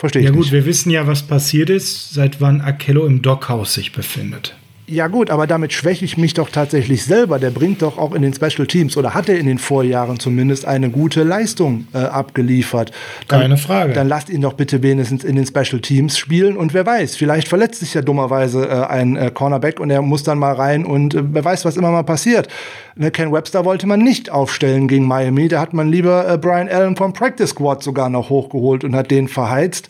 Verstehe 0.00 0.22
ich 0.22 0.28
Ja 0.28 0.32
gut, 0.32 0.44
nicht. 0.44 0.52
wir 0.52 0.64
wissen 0.64 0.88
ja, 0.88 1.06
was 1.06 1.24
passiert 1.24 1.68
ist, 1.68 2.14
seit 2.14 2.40
wann 2.40 2.62
Akello 2.62 3.04
im 3.04 3.20
Dockhaus 3.20 3.74
sich 3.74 3.92
befindet. 3.92 4.56
Ja 4.90 5.06
gut, 5.06 5.30
aber 5.30 5.46
damit 5.46 5.72
schwäche 5.72 6.04
ich 6.04 6.16
mich 6.16 6.34
doch 6.34 6.50
tatsächlich 6.50 7.04
selber. 7.04 7.38
Der 7.38 7.50
bringt 7.50 7.80
doch 7.80 7.96
auch 7.96 8.12
in 8.12 8.22
den 8.22 8.34
Special 8.34 8.66
Teams 8.66 8.96
oder 8.96 9.14
hat 9.14 9.28
er 9.28 9.38
in 9.38 9.46
den 9.46 9.58
Vorjahren 9.58 10.18
zumindest 10.18 10.64
eine 10.64 10.90
gute 10.90 11.22
Leistung 11.22 11.86
äh, 11.94 11.98
abgeliefert. 11.98 12.90
Dann, 13.28 13.42
Keine 13.42 13.56
Frage. 13.56 13.92
Dann 13.92 14.08
lasst 14.08 14.30
ihn 14.30 14.40
doch 14.40 14.54
bitte 14.54 14.82
wenigstens 14.82 15.22
in 15.22 15.36
den 15.36 15.46
Special 15.46 15.80
Teams 15.80 16.18
spielen 16.18 16.56
und 16.56 16.74
wer 16.74 16.84
weiß, 16.84 17.14
vielleicht 17.14 17.46
verletzt 17.46 17.78
sich 17.78 17.94
ja 17.94 18.02
dummerweise 18.02 18.66
äh, 18.66 18.86
ein 18.86 19.14
äh, 19.14 19.30
Cornerback 19.32 19.78
und 19.78 19.90
er 19.90 20.02
muss 20.02 20.24
dann 20.24 20.38
mal 20.38 20.54
rein 20.54 20.84
und 20.84 21.14
äh, 21.14 21.22
wer 21.22 21.44
weiß, 21.44 21.64
was 21.64 21.76
immer 21.76 21.92
mal 21.92 22.02
passiert. 22.02 22.48
Ne, 22.96 23.12
Ken 23.12 23.32
Webster 23.32 23.64
wollte 23.64 23.86
man 23.86 24.00
nicht 24.00 24.30
aufstellen 24.30 24.88
gegen 24.88 25.06
Miami, 25.06 25.46
da 25.46 25.60
hat 25.60 25.72
man 25.72 25.88
lieber 25.88 26.28
äh, 26.28 26.36
Brian 26.36 26.68
Allen 26.68 26.96
vom 26.96 27.12
Practice 27.12 27.50
Squad 27.50 27.84
sogar 27.84 28.10
noch 28.10 28.28
hochgeholt 28.28 28.82
und 28.82 28.96
hat 28.96 29.12
den 29.12 29.28
verheizt. 29.28 29.88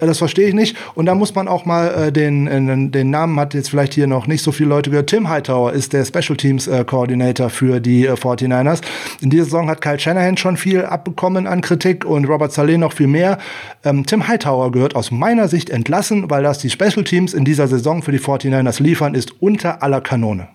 Äh, 0.00 0.06
das 0.06 0.18
verstehe 0.18 0.48
ich 0.48 0.54
nicht. 0.54 0.76
Und 0.94 1.06
da 1.06 1.14
muss 1.14 1.34
man 1.34 1.48
auch 1.48 1.64
mal 1.64 1.88
äh, 1.88 2.12
den, 2.12 2.46
äh, 2.46 2.90
den 2.90 3.10
Namen 3.10 3.38
hat 3.38 3.54
jetzt 3.54 3.70
vielleicht 3.70 3.94
hier 3.94 4.06
noch 4.06 4.26
nicht 4.26 4.42
so 4.42 4.52
viele 4.52 4.70
Leute 4.70 4.90
gehört. 4.90 5.08
Tim 5.08 5.28
Hightower 5.28 5.72
ist 5.72 5.92
der 5.92 6.04
Special 6.04 6.36
Teams 6.36 6.66
äh, 6.66 6.84
Coordinator 6.84 7.50
für 7.50 7.80
die 7.80 8.06
äh, 8.06 8.12
49ers. 8.12 8.80
In 9.20 9.30
dieser 9.30 9.44
Saison 9.44 9.68
hat 9.68 9.80
Kyle 9.80 9.98
Shanahan 9.98 10.36
schon 10.36 10.56
viel 10.56 10.84
abbekommen 10.84 11.46
an 11.46 11.60
Kritik 11.60 12.04
und 12.04 12.24
Robert 12.26 12.52
Saleh 12.52 12.78
noch 12.78 12.92
viel 12.92 13.06
mehr. 13.06 13.38
Ähm, 13.84 14.06
Tim 14.06 14.26
Hightower 14.26 14.72
gehört 14.72 14.96
aus 14.96 15.10
meiner 15.10 15.48
Sicht 15.48 15.70
entlassen, 15.70 16.30
weil 16.30 16.42
das 16.42 16.58
die 16.58 16.70
Special 16.70 17.04
Teams 17.04 17.34
in 17.34 17.44
dieser 17.44 17.68
Saison 17.68 18.02
für 18.02 18.12
die 18.12 18.20
49ers 18.20 18.82
liefern, 18.82 19.14
ist 19.14 19.40
unter 19.40 19.82
aller 19.82 20.00
Kanone. 20.00 20.48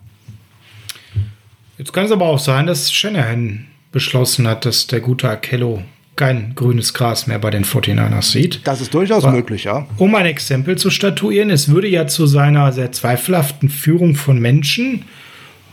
Jetzt 1.78 1.92
kann 1.92 2.06
es 2.06 2.12
aber 2.12 2.26
auch 2.26 2.40
sein, 2.40 2.68
dass 2.68 2.92
Shanahan 2.92 3.68
beschlossen 3.92 4.48
hat, 4.48 4.66
dass 4.66 4.88
der 4.88 5.02
gute 5.02 5.30
Akello 5.30 5.82
kein 6.16 6.54
grünes 6.56 6.94
Gras 6.94 7.28
mehr 7.28 7.40
bei 7.40 7.50
den 7.50 7.66
49ers 7.66 8.32
sieht. 8.32 8.62
Das 8.66 8.82
ist 8.82 8.94
durchaus 8.94 9.24
Aber, 9.24 9.36
möglich, 9.36 9.66
ja. 9.66 9.88
Um 9.98 10.16
ein 10.16 10.26
Exempel 10.26 10.78
zu 10.78 10.90
statuieren, 10.90 11.50
es 11.50 11.70
würde 11.70 11.88
ja 11.88 12.08
zu 12.08 12.26
seiner 12.26 12.72
sehr 12.72 12.92
zweifelhaften 12.92 13.70
Führung 13.70 14.16
von 14.16 14.40
Menschen, 14.40 15.04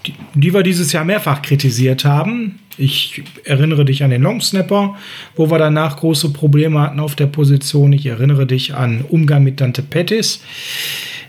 die, 0.06 0.14
die 0.35 0.52
wir 0.52 0.62
dieses 0.62 0.93
Jahr 0.93 1.05
mehrfach 1.05 1.43
kritisiert 1.43 2.05
haben. 2.05 2.59
Ich 2.77 3.23
erinnere 3.44 3.85
dich 3.85 4.02
an 4.02 4.10
den 4.10 4.23
Longsnapper, 4.23 4.97
wo 5.36 5.51
wir 5.51 5.59
danach 5.59 5.98
große 5.98 6.32
Probleme 6.32 6.81
hatten 6.81 6.98
auf 6.98 7.14
der 7.14 7.27
Position. 7.27 7.93
Ich 7.93 8.06
erinnere 8.06 8.47
dich 8.47 8.74
an 8.74 9.05
Umgang 9.09 9.44
mit 9.44 9.60
Dante 9.60 9.82
Pettis. 9.82 10.43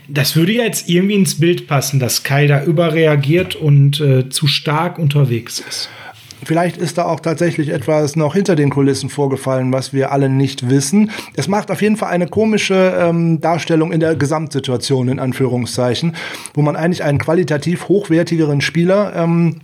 Das 0.08 0.36
würde 0.36 0.52
ja 0.52 0.64
jetzt 0.64 0.88
irgendwie 0.88 1.14
ins 1.14 1.38
Bild 1.38 1.66
passen, 1.66 2.00
dass 2.00 2.24
Kai 2.24 2.46
da 2.46 2.64
überreagiert 2.64 3.54
und 3.54 4.00
äh, 4.00 4.28
zu 4.28 4.46
stark 4.46 4.98
unterwegs 4.98 5.60
ist. 5.60 5.88
Vielleicht 6.42 6.76
ist 6.76 6.98
da 6.98 7.04
auch 7.04 7.20
tatsächlich 7.20 7.68
etwas 7.68 8.16
noch 8.16 8.34
hinter 8.34 8.56
den 8.56 8.70
Kulissen 8.70 9.08
vorgefallen, 9.08 9.72
was 9.72 9.92
wir 9.92 10.12
alle 10.12 10.28
nicht 10.28 10.68
wissen. 10.68 11.10
Es 11.36 11.48
macht 11.48 11.70
auf 11.70 11.80
jeden 11.80 11.96
Fall 11.96 12.10
eine 12.10 12.26
komische 12.26 12.96
ähm, 12.98 13.40
Darstellung 13.40 13.92
in 13.92 14.00
der 14.00 14.16
Gesamtsituation, 14.16 15.08
in 15.08 15.18
Anführungszeichen, 15.18 16.16
wo 16.54 16.62
man 16.62 16.76
eigentlich 16.76 17.04
einen 17.04 17.18
qualitativ 17.18 17.88
hochwertigeren 17.88 18.60
Spieler 18.60 19.14
ähm, 19.16 19.60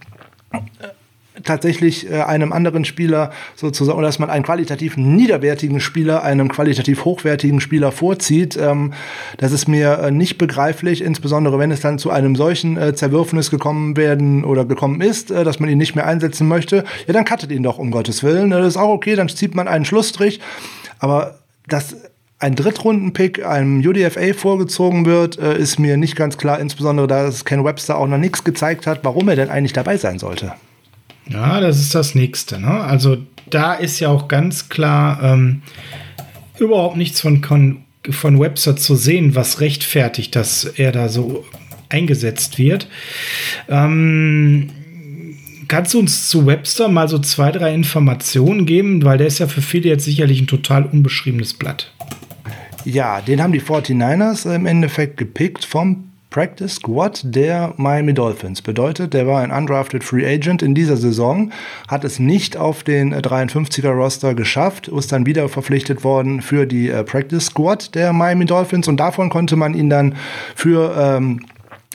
tatsächlich 1.45 2.11
äh, 2.11 2.23
einem 2.23 2.53
anderen 2.53 2.85
Spieler 2.85 3.31
sozusagen, 3.55 3.99
oder 3.99 4.09
dass 4.09 4.19
man 4.19 4.31
einen 4.31 4.45
qualitativ 4.45 4.97
niederwertigen 4.97 5.81
Spieler 5.81 6.23
einem 6.23 6.49
qualitativ 6.49 7.05
hochwertigen 7.05 7.61
Spieler 7.61 7.93
vorzieht, 7.93 8.57
ähm, 8.57 8.93
das 9.39 9.53
ist 9.53 9.69
mir 9.69 9.99
äh, 9.99 10.11
nicht 10.11 10.39
begreiflich, 10.39 11.03
insbesondere 11.03 11.59
wenn 11.59 11.71
es 11.71 11.81
dann 11.81 11.99
zu 11.99 12.11
einem 12.11 12.37
solchen 12.37 12.77
äh, 12.77 12.95
Zerwürfnis 12.95 13.51
gekommen 13.51 13.97
werden 13.97 14.45
oder 14.45 14.65
gekommen 14.65 15.01
ist, 15.01 15.31
dass 15.31 15.61
man 15.61 15.71
ihn 15.71 15.79
nicht 15.79 15.95
mehr 15.95 16.07
einsetzen 16.07 16.49
möchte, 16.49 16.85
ja, 17.07 17.13
dann 17.13 17.25
cuttet 17.25 17.51
ihn 17.51 17.63
doch, 17.63 17.79
um 17.79 17.91
Gottes 17.91 18.23
Willen. 18.23 18.51
Das 18.51 18.67
ist 18.67 18.77
auch 18.77 18.91
okay, 18.91 19.15
dann 19.15 19.29
zieht 19.29 19.55
man 19.55 19.69
einen 19.69 19.85
Schlussstrich, 19.85 20.41
aber 20.99 21.39
das 21.67 21.97
ein 22.39 22.55
Drittrunden-Pick 22.55 23.45
einem 23.45 23.81
UDFA 23.81 24.33
vorgezogen 24.33 25.05
wird, 25.05 25.37
ist 25.37 25.79
mir 25.79 25.97
nicht 25.97 26.17
ganz 26.17 26.39
klar, 26.39 26.59
insbesondere 26.59 27.07
da 27.07 27.27
es 27.27 27.45
Ken 27.45 27.65
Webster 27.65 27.99
auch 27.99 28.07
noch 28.07 28.19
nichts 28.19 28.45
gezeigt 28.45 28.87
hat, 28.87 29.01
warum 29.03 29.29
er 29.29 29.37
denn 29.37 29.51
eigentlich 29.51 29.75
dabei 29.75 29.99
sein 29.99 30.19
sollte. 30.19 30.55
Ja, 31.33 31.61
das 31.61 31.81
ist 31.81 31.95
das 31.95 32.15
Nächste. 32.15 32.61
Ne? 32.61 32.69
Also 32.69 33.19
da 33.49 33.75
ist 33.75 34.01
ja 34.01 34.09
auch 34.09 34.29
ganz 34.29 34.69
klar 34.69 35.23
ähm, 35.23 35.63
überhaupt 36.59 36.97
nichts 36.97 37.21
von, 37.21 37.43
von, 37.43 38.41
Webster 38.41 38.77
zu 38.77 38.97
sehen, 38.97 39.35
was 39.35 39.61
rechtfertigt, 39.61 40.35
dass 40.37 40.65
er 40.65 40.93
da 40.93 41.09
so 41.09 41.45
eingesetzt 41.89 42.59
wird. 42.59 42.89
Ähm, 43.69 44.71
kannst 45.69 45.95
du 45.95 46.01
uns 46.01 46.29
zu 46.29 46.47
Webster 46.47 46.89
mal 46.89 47.09
so 47.09 47.19
zwei, 47.19 47.53
drei 47.53 47.75
Informationen 47.75 48.67
geben? 48.67 49.05
Weil 49.05 49.19
der 49.19 49.27
ist 49.29 49.39
ja 49.39 49.47
für 49.47 49.63
viele 49.63 49.89
jetzt 49.89 50.05
sicherlich 50.05 50.41
ein 50.41 50.47
total 50.47 50.85
unbeschriebenes 50.85 51.55
Blatt. 51.55 51.93
Ja, 52.85 53.21
den 53.21 53.43
haben 53.43 53.53
die 53.53 53.61
49ers 53.61 54.53
im 54.53 54.67
Endeffekt 54.67 55.17
gepickt 55.17 55.65
vom 55.65 56.10
Practice 56.31 56.77
Squad 56.77 57.23
der 57.25 57.75
Miami 57.77 58.15
Dolphins. 58.15 58.63
Bedeutet, 58.63 59.15
der 59.15 59.27
war 59.27 59.43
ein 59.43 59.51
undrafted 59.51 60.05
Free 60.05 60.25
Agent 60.25 60.63
in 60.63 60.77
dieser 60.77 60.97
Saison, 60.97 61.53
hat 61.89 62.05
es 62.05 62.21
nicht 62.21 62.57
auf 62.57 62.85
den 62.85 63.13
53er 63.13 63.91
Roster 63.91 64.35
geschafft, 64.35 64.87
ist 64.87 65.11
dann 65.11 65.27
wieder 65.27 65.49
verpflichtet 65.49 66.05
worden 66.05 66.41
für 66.41 66.67
die 66.67 66.89
äh, 66.89 67.03
Practice 67.03 67.47
Squad 67.47 67.95
der 67.97 68.13
Miami 68.13 68.45
Dolphins 68.45 68.87
und 68.87 68.99
davon 68.99 69.29
konnte 69.29 69.57
man 69.57 69.75
ihn 69.75 69.91
dann 69.91 70.15
für 70.55 70.95
ähm, 70.97 71.41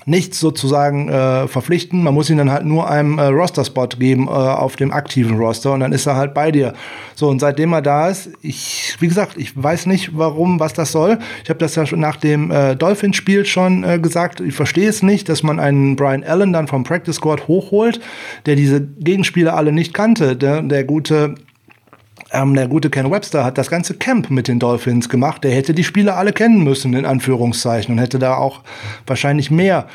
nichts 0.05 0.39
sozusagen 0.39 1.09
äh, 1.09 1.47
verpflichten. 1.47 2.03
Man 2.03 2.13
muss 2.13 2.29
ihn 2.29 2.37
dann 2.37 2.51
halt 2.51 2.65
nur 2.65 2.89
einem 2.89 3.17
äh, 3.17 3.25
Roster-Spot 3.25 3.87
geben 3.87 4.27
äh, 4.27 4.31
auf 4.31 4.75
dem 4.75 4.91
aktiven 4.91 5.37
Roster 5.37 5.73
und 5.73 5.79
dann 5.79 5.91
ist 5.91 6.05
er 6.05 6.15
halt 6.15 6.33
bei 6.33 6.51
dir. 6.51 6.73
So, 7.15 7.27
und 7.29 7.39
seitdem 7.39 7.73
er 7.73 7.81
da 7.81 8.09
ist, 8.09 8.29
ich, 8.41 8.95
wie 8.99 9.07
gesagt, 9.07 9.37
ich 9.37 9.61
weiß 9.61 9.87
nicht, 9.87 10.17
warum, 10.17 10.59
was 10.59 10.73
das 10.73 10.91
soll. 10.91 11.17
Ich 11.43 11.49
habe 11.49 11.59
das 11.59 11.75
ja 11.75 11.85
schon 11.85 11.99
nach 11.99 12.17
dem 12.17 12.51
äh, 12.51 12.75
Dolphins-Spiel 12.75 13.45
schon 13.45 13.83
äh, 13.83 13.99
gesagt. 13.99 14.41
Ich 14.41 14.53
verstehe 14.53 14.89
es 14.89 15.01
nicht, 15.01 15.27
dass 15.27 15.41
man 15.41 15.59
einen 15.59 15.95
Brian 15.95 16.23
Allen 16.23 16.53
dann 16.53 16.67
vom 16.67 16.83
Practice 16.83 17.15
Squad 17.15 17.47
hochholt, 17.47 17.99
der 18.45 18.55
diese 18.55 18.81
Gegenspieler 18.81 19.55
alle 19.55 19.71
nicht 19.71 19.93
kannte. 19.93 20.35
Der, 20.35 20.61
der 20.61 20.83
gute 20.83 21.35
ähm, 22.35 22.53
der 22.53 22.67
gute 22.67 22.89
Ken 22.89 23.11
Webster 23.11 23.43
hat 23.43 23.57
das 23.57 23.69
ganze 23.69 23.95
Camp 23.95 24.29
mit 24.29 24.47
den 24.47 24.59
Dolphins 24.59 25.09
gemacht. 25.09 25.43
Der 25.43 25.51
hätte 25.51 25.73
die 25.73 25.83
Spieler 25.83 26.17
alle 26.17 26.33
kennen 26.33 26.63
müssen, 26.63 26.93
in 26.93 27.05
Anführungszeichen, 27.05 27.93
und 27.93 27.99
hätte 27.99 28.19
da 28.19 28.35
auch 28.35 28.61
wahrscheinlich 29.07 29.51
mehr 29.51 29.87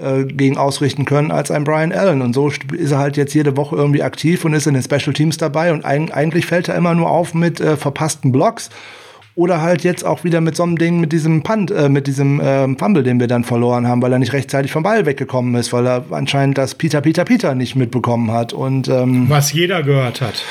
äh, 0.00 0.24
gegen 0.24 0.56
ausrichten 0.58 1.04
können 1.04 1.30
als 1.30 1.50
ein 1.50 1.64
Brian 1.64 1.92
Allen. 1.92 2.22
Und 2.22 2.32
so 2.32 2.48
ist 2.48 2.92
er 2.92 2.98
halt 2.98 3.16
jetzt 3.16 3.34
jede 3.34 3.56
Woche 3.56 3.76
irgendwie 3.76 4.02
aktiv 4.02 4.44
und 4.44 4.54
ist 4.54 4.66
in 4.66 4.74
den 4.74 4.82
Special 4.82 5.12
Teams 5.12 5.38
dabei. 5.38 5.72
Und 5.72 5.84
eigentlich 5.84 6.46
fällt 6.46 6.68
er 6.68 6.76
immer 6.76 6.94
nur 6.94 7.10
auf 7.10 7.34
mit 7.34 7.60
äh, 7.60 7.76
verpassten 7.76 8.30
Blocks. 8.30 8.70
Oder 9.34 9.60
halt 9.60 9.84
jetzt 9.84 10.04
auch 10.04 10.24
wieder 10.24 10.40
mit 10.40 10.56
so 10.56 10.64
einem 10.64 10.78
Ding, 10.78 10.98
mit 10.98 11.12
diesem 11.12 11.44
Punt, 11.44 11.70
äh, 11.70 11.88
mit 11.88 12.08
diesem 12.08 12.40
äh, 12.40 12.76
Fumble, 12.76 13.04
den 13.04 13.20
wir 13.20 13.28
dann 13.28 13.44
verloren 13.44 13.86
haben, 13.86 14.02
weil 14.02 14.12
er 14.12 14.18
nicht 14.18 14.32
rechtzeitig 14.32 14.72
vom 14.72 14.82
Ball 14.82 15.06
weggekommen 15.06 15.54
ist, 15.54 15.72
weil 15.72 15.86
er 15.86 16.04
anscheinend 16.10 16.58
das 16.58 16.74
Peter, 16.74 17.00
Peter, 17.00 17.24
Peter 17.24 17.54
nicht 17.54 17.76
mitbekommen 17.76 18.32
hat. 18.32 18.52
Und, 18.52 18.88
ähm, 18.88 19.26
Was 19.28 19.52
jeder 19.52 19.84
gehört 19.84 20.20
hat. 20.20 20.42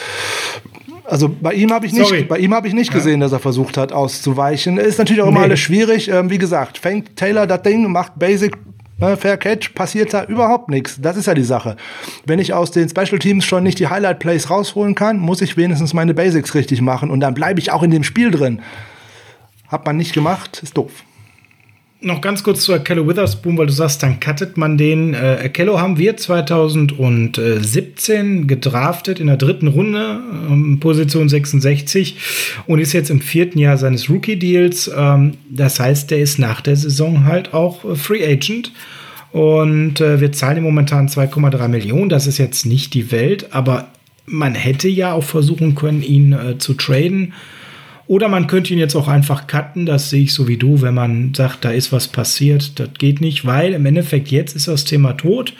Also 1.07 1.29
bei 1.29 1.53
ihm 1.53 1.71
habe 1.71 1.85
ich 1.85 1.93
nicht, 1.93 2.27
bei 2.27 2.37
ihm 2.37 2.53
habe 2.53 2.67
ich 2.67 2.73
nicht 2.73 2.91
gesehen, 2.91 3.21
dass 3.21 3.31
er 3.31 3.39
versucht 3.39 3.77
hat 3.77 3.93
auszuweichen. 3.93 4.77
Ist 4.77 4.99
natürlich 4.99 5.21
auch 5.21 5.27
immer 5.27 5.39
nee. 5.39 5.45
alles 5.45 5.59
schwierig. 5.61 6.09
Ähm, 6.09 6.29
wie 6.29 6.37
gesagt, 6.37 6.77
fängt 6.77 7.15
Taylor 7.15 7.47
das 7.47 7.61
Ding, 7.61 7.89
macht 7.89 8.19
Basic 8.19 8.57
äh, 8.99 9.15
Fair 9.15 9.37
Catch, 9.37 9.73
passiert 9.73 10.13
da 10.13 10.25
überhaupt 10.25 10.69
nichts. 10.69 10.99
Das 10.99 11.15
ist 11.15 11.27
ja 11.27 11.33
die 11.33 11.43
Sache. 11.43 11.77
Wenn 12.25 12.39
ich 12.39 12.53
aus 12.53 12.71
den 12.71 12.89
Special 12.89 13.19
Teams 13.19 13.45
schon 13.45 13.63
nicht 13.63 13.79
die 13.79 13.87
Highlight 13.87 14.19
Plays 14.19 14.49
rausholen 14.49 14.95
kann, 14.95 15.17
muss 15.17 15.41
ich 15.41 15.55
wenigstens 15.55 15.93
meine 15.93 16.13
Basics 16.13 16.53
richtig 16.55 16.81
machen 16.81 17.09
und 17.09 17.21
dann 17.21 17.33
bleibe 17.33 17.59
ich 17.59 17.71
auch 17.71 17.83
in 17.83 17.91
dem 17.91 18.03
Spiel 18.03 18.29
drin. 18.29 18.61
Hat 19.69 19.85
man 19.85 19.95
nicht 19.95 20.13
gemacht, 20.13 20.59
ist 20.61 20.75
doof 20.75 20.91
noch 21.99 22.21
ganz 22.21 22.43
kurz 22.43 22.61
zu 22.61 22.73
Akello 22.73 23.07
Witherspoon, 23.07 23.57
weil 23.57 23.65
du 23.65 23.73
sagst, 23.73 24.03
dann 24.03 24.19
cuttet 24.19 24.55
man 24.57 24.77
den. 24.77 25.15
Äh, 25.15 25.45
Akello 25.45 25.79
haben 25.79 25.97
wir 25.97 26.15
2017 26.15 28.45
gedraftet 28.47 29.19
in 29.19 29.25
der 29.27 29.37
dritten 29.37 29.67
Runde, 29.67 30.19
ähm, 30.49 30.79
Position 30.79 31.27
66 31.27 32.17
und 32.67 32.77
ist 32.79 32.93
jetzt 32.93 33.09
im 33.09 33.19
vierten 33.21 33.57
Jahr 33.59 33.77
seines 33.77 34.09
Rookie-Deals. 34.09 34.91
Ähm, 34.95 35.33
das 35.49 35.79
heißt, 35.79 36.11
der 36.11 36.19
ist 36.19 36.37
nach 36.37 36.61
der 36.61 36.75
Saison 36.75 37.25
halt 37.25 37.51
auch 37.53 37.83
äh, 37.83 37.95
Free 37.95 38.23
Agent. 38.25 38.71
Und 39.31 39.99
äh, 39.99 40.21
wir 40.21 40.31
zahlen 40.31 40.57
ihm 40.57 40.63
momentan 40.63 41.09
2,3 41.09 41.67
Millionen. 41.67 42.09
Das 42.09 42.27
ist 42.27 42.37
jetzt 42.37 42.65
nicht 42.65 42.93
die 42.93 43.11
Welt, 43.11 43.53
aber 43.53 43.87
man 44.25 44.55
hätte 44.55 44.87
ja 44.87 45.11
auch 45.13 45.23
versuchen 45.23 45.75
können, 45.75 46.01
ihn 46.03 46.33
äh, 46.33 46.57
zu 46.57 46.75
traden 46.75 47.33
oder 48.07 48.29
man 48.29 48.47
könnte 48.47 48.73
ihn 48.73 48.79
jetzt 48.79 48.95
auch 48.95 49.07
einfach 49.07 49.47
cutten, 49.47 49.85
das 49.85 50.09
sehe 50.09 50.23
ich 50.23 50.33
so 50.33 50.47
wie 50.47 50.57
du, 50.57 50.81
wenn 50.81 50.93
man 50.93 51.33
sagt, 51.33 51.65
da 51.65 51.71
ist 51.71 51.91
was 51.91 52.07
passiert, 52.07 52.79
das 52.79 52.89
geht 52.97 53.21
nicht, 53.21 53.45
weil 53.45 53.73
im 53.73 53.85
Endeffekt 53.85 54.29
jetzt 54.29 54.55
ist 54.55 54.67
das 54.67 54.85
Thema 54.85 55.13
tot. 55.13 55.53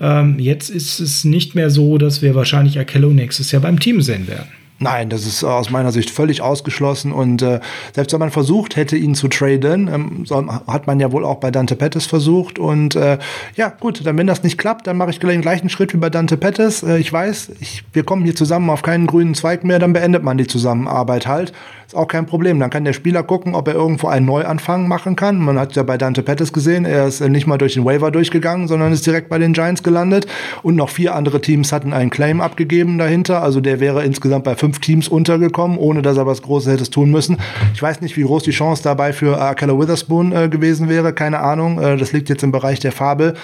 Ähm, 0.00 0.38
jetzt 0.38 0.68
ist 0.70 1.00
es 1.00 1.24
nicht 1.24 1.54
mehr 1.54 1.70
so, 1.70 1.98
dass 1.98 2.22
wir 2.22 2.34
wahrscheinlich 2.34 2.78
Akello 2.78 3.10
nächstes 3.10 3.50
Jahr 3.50 3.62
beim 3.62 3.80
Team 3.80 4.00
sehen 4.00 4.28
werden. 4.28 4.48
Nein, 4.82 5.10
das 5.10 5.26
ist 5.26 5.44
aus 5.44 5.70
meiner 5.70 5.92
Sicht 5.92 6.10
völlig 6.10 6.42
ausgeschlossen 6.42 7.12
und 7.12 7.40
äh, 7.40 7.60
selbst 7.94 8.12
wenn 8.12 8.18
man 8.18 8.32
versucht 8.32 8.74
hätte, 8.74 8.96
ihn 8.96 9.14
zu 9.14 9.28
traden, 9.28 9.86
ähm, 9.86 10.26
so, 10.26 10.44
hat 10.66 10.88
man 10.88 10.98
ja 10.98 11.12
wohl 11.12 11.24
auch 11.24 11.36
bei 11.36 11.52
Dante 11.52 11.76
Pettis 11.76 12.06
versucht 12.06 12.58
und 12.58 12.96
äh, 12.96 13.18
ja 13.54 13.68
gut, 13.68 14.04
dann 14.04 14.18
wenn 14.18 14.26
das 14.26 14.42
nicht 14.42 14.58
klappt, 14.58 14.88
dann 14.88 14.96
mache 14.96 15.10
ich 15.10 15.20
den 15.20 15.40
gleichen 15.40 15.68
Schritt 15.68 15.94
wie 15.94 15.98
bei 15.98 16.10
Dante 16.10 16.36
Pettis. 16.36 16.82
Äh, 16.82 16.98
ich 16.98 17.12
weiß, 17.12 17.52
ich, 17.60 17.84
wir 17.92 18.02
kommen 18.02 18.24
hier 18.24 18.34
zusammen 18.34 18.70
auf 18.70 18.82
keinen 18.82 19.06
grünen 19.06 19.34
Zweig 19.36 19.62
mehr, 19.62 19.78
dann 19.78 19.92
beendet 19.92 20.24
man 20.24 20.36
die 20.36 20.48
Zusammenarbeit 20.48 21.28
halt. 21.28 21.52
Ist 21.92 21.98
auch 21.98 22.08
kein 22.08 22.24
Problem. 22.24 22.58
Dann 22.58 22.70
kann 22.70 22.86
der 22.86 22.94
Spieler 22.94 23.22
gucken, 23.22 23.54
ob 23.54 23.68
er 23.68 23.74
irgendwo 23.74 24.08
einen 24.08 24.24
Neuanfang 24.24 24.88
machen 24.88 25.14
kann. 25.14 25.38
Man 25.38 25.58
hat 25.58 25.76
ja 25.76 25.82
bei 25.82 25.98
Dante 25.98 26.22
Pettis 26.22 26.54
gesehen, 26.54 26.86
er 26.86 27.06
ist 27.06 27.20
nicht 27.20 27.46
mal 27.46 27.58
durch 27.58 27.74
den 27.74 27.84
Waiver 27.84 28.10
durchgegangen, 28.10 28.66
sondern 28.66 28.94
ist 28.94 29.06
direkt 29.06 29.28
bei 29.28 29.38
den 29.38 29.52
Giants 29.52 29.82
gelandet 29.82 30.26
und 30.62 30.74
noch 30.74 30.88
vier 30.88 31.14
andere 31.14 31.42
Teams 31.42 31.70
hatten 31.70 31.92
einen 31.92 32.08
Claim 32.08 32.40
abgegeben 32.40 32.96
dahinter. 32.96 33.42
Also 33.42 33.60
der 33.60 33.78
wäre 33.78 34.04
insgesamt 34.04 34.44
bei 34.44 34.54
fünf 34.54 34.71
fünf 34.72 34.80
Teams 34.80 35.08
untergekommen, 35.08 35.76
ohne 35.76 36.00
dass 36.00 36.16
er 36.16 36.26
was 36.26 36.40
Großes 36.40 36.72
hätte 36.72 36.90
tun 36.90 37.10
müssen. 37.10 37.36
Ich 37.74 37.82
weiß 37.82 38.00
nicht, 38.00 38.16
wie 38.16 38.22
groß 38.22 38.42
die 38.42 38.52
Chance 38.52 38.82
dabei 38.82 39.12
für 39.12 39.38
äh, 39.38 39.54
Keller 39.54 39.78
Witherspoon 39.78 40.32
äh, 40.32 40.48
gewesen 40.48 40.88
wäre, 40.88 41.12
keine 41.12 41.40
Ahnung. 41.40 41.78
Äh, 41.78 41.98
das 41.98 42.12
liegt 42.12 42.30
jetzt 42.30 42.42
im 42.42 42.52
Bereich 42.52 42.80
der 42.80 42.92
Fabel. 42.92 43.34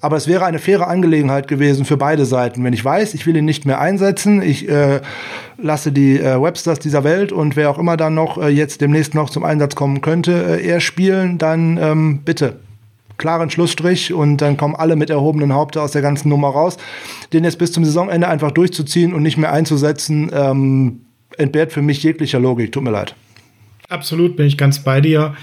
Aber 0.00 0.16
es 0.16 0.26
wäre 0.26 0.46
eine 0.46 0.58
faire 0.58 0.88
Angelegenheit 0.88 1.46
gewesen 1.48 1.84
für 1.84 1.98
beide 1.98 2.24
Seiten. 2.24 2.64
Wenn 2.64 2.72
ich 2.72 2.82
weiß, 2.82 3.12
ich 3.12 3.26
will 3.26 3.36
ihn 3.36 3.44
nicht 3.44 3.66
mehr 3.66 3.78
einsetzen, 3.78 4.40
ich 4.40 4.66
äh, 4.66 5.02
lasse 5.58 5.92
die 5.92 6.18
äh, 6.18 6.40
Websters 6.40 6.78
dieser 6.78 7.04
Welt 7.04 7.32
und 7.32 7.54
wer 7.56 7.68
auch 7.68 7.78
immer 7.78 7.98
dann 7.98 8.14
noch 8.14 8.38
äh, 8.38 8.48
jetzt 8.48 8.80
demnächst 8.80 9.14
noch 9.14 9.28
zum 9.28 9.44
Einsatz 9.44 9.74
kommen 9.74 10.00
könnte, 10.00 10.32
äh, 10.32 10.66
eher 10.66 10.80
spielen, 10.80 11.36
dann 11.36 11.76
ähm, 11.76 12.20
bitte 12.24 12.56
klaren 13.20 13.50
Schlussstrich 13.50 14.12
und 14.12 14.38
dann 14.38 14.56
kommen 14.56 14.74
alle 14.74 14.96
mit 14.96 15.10
erhobenen 15.10 15.52
Haupte 15.52 15.80
aus 15.80 15.92
der 15.92 16.02
ganzen 16.02 16.28
Nummer 16.28 16.48
raus. 16.48 16.78
Den 17.32 17.44
jetzt 17.44 17.58
bis 17.58 17.70
zum 17.70 17.84
Saisonende 17.84 18.26
einfach 18.26 18.50
durchzuziehen 18.50 19.14
und 19.14 19.22
nicht 19.22 19.36
mehr 19.36 19.52
einzusetzen, 19.52 20.30
ähm, 20.34 21.02
entbehrt 21.36 21.72
für 21.72 21.82
mich 21.82 22.02
jeglicher 22.02 22.40
Logik. 22.40 22.72
Tut 22.72 22.82
mir 22.82 22.90
leid. 22.90 23.14
Absolut, 23.88 24.36
bin 24.36 24.46
ich 24.46 24.56
ganz 24.56 24.80
bei 24.80 25.00
dir. 25.00 25.34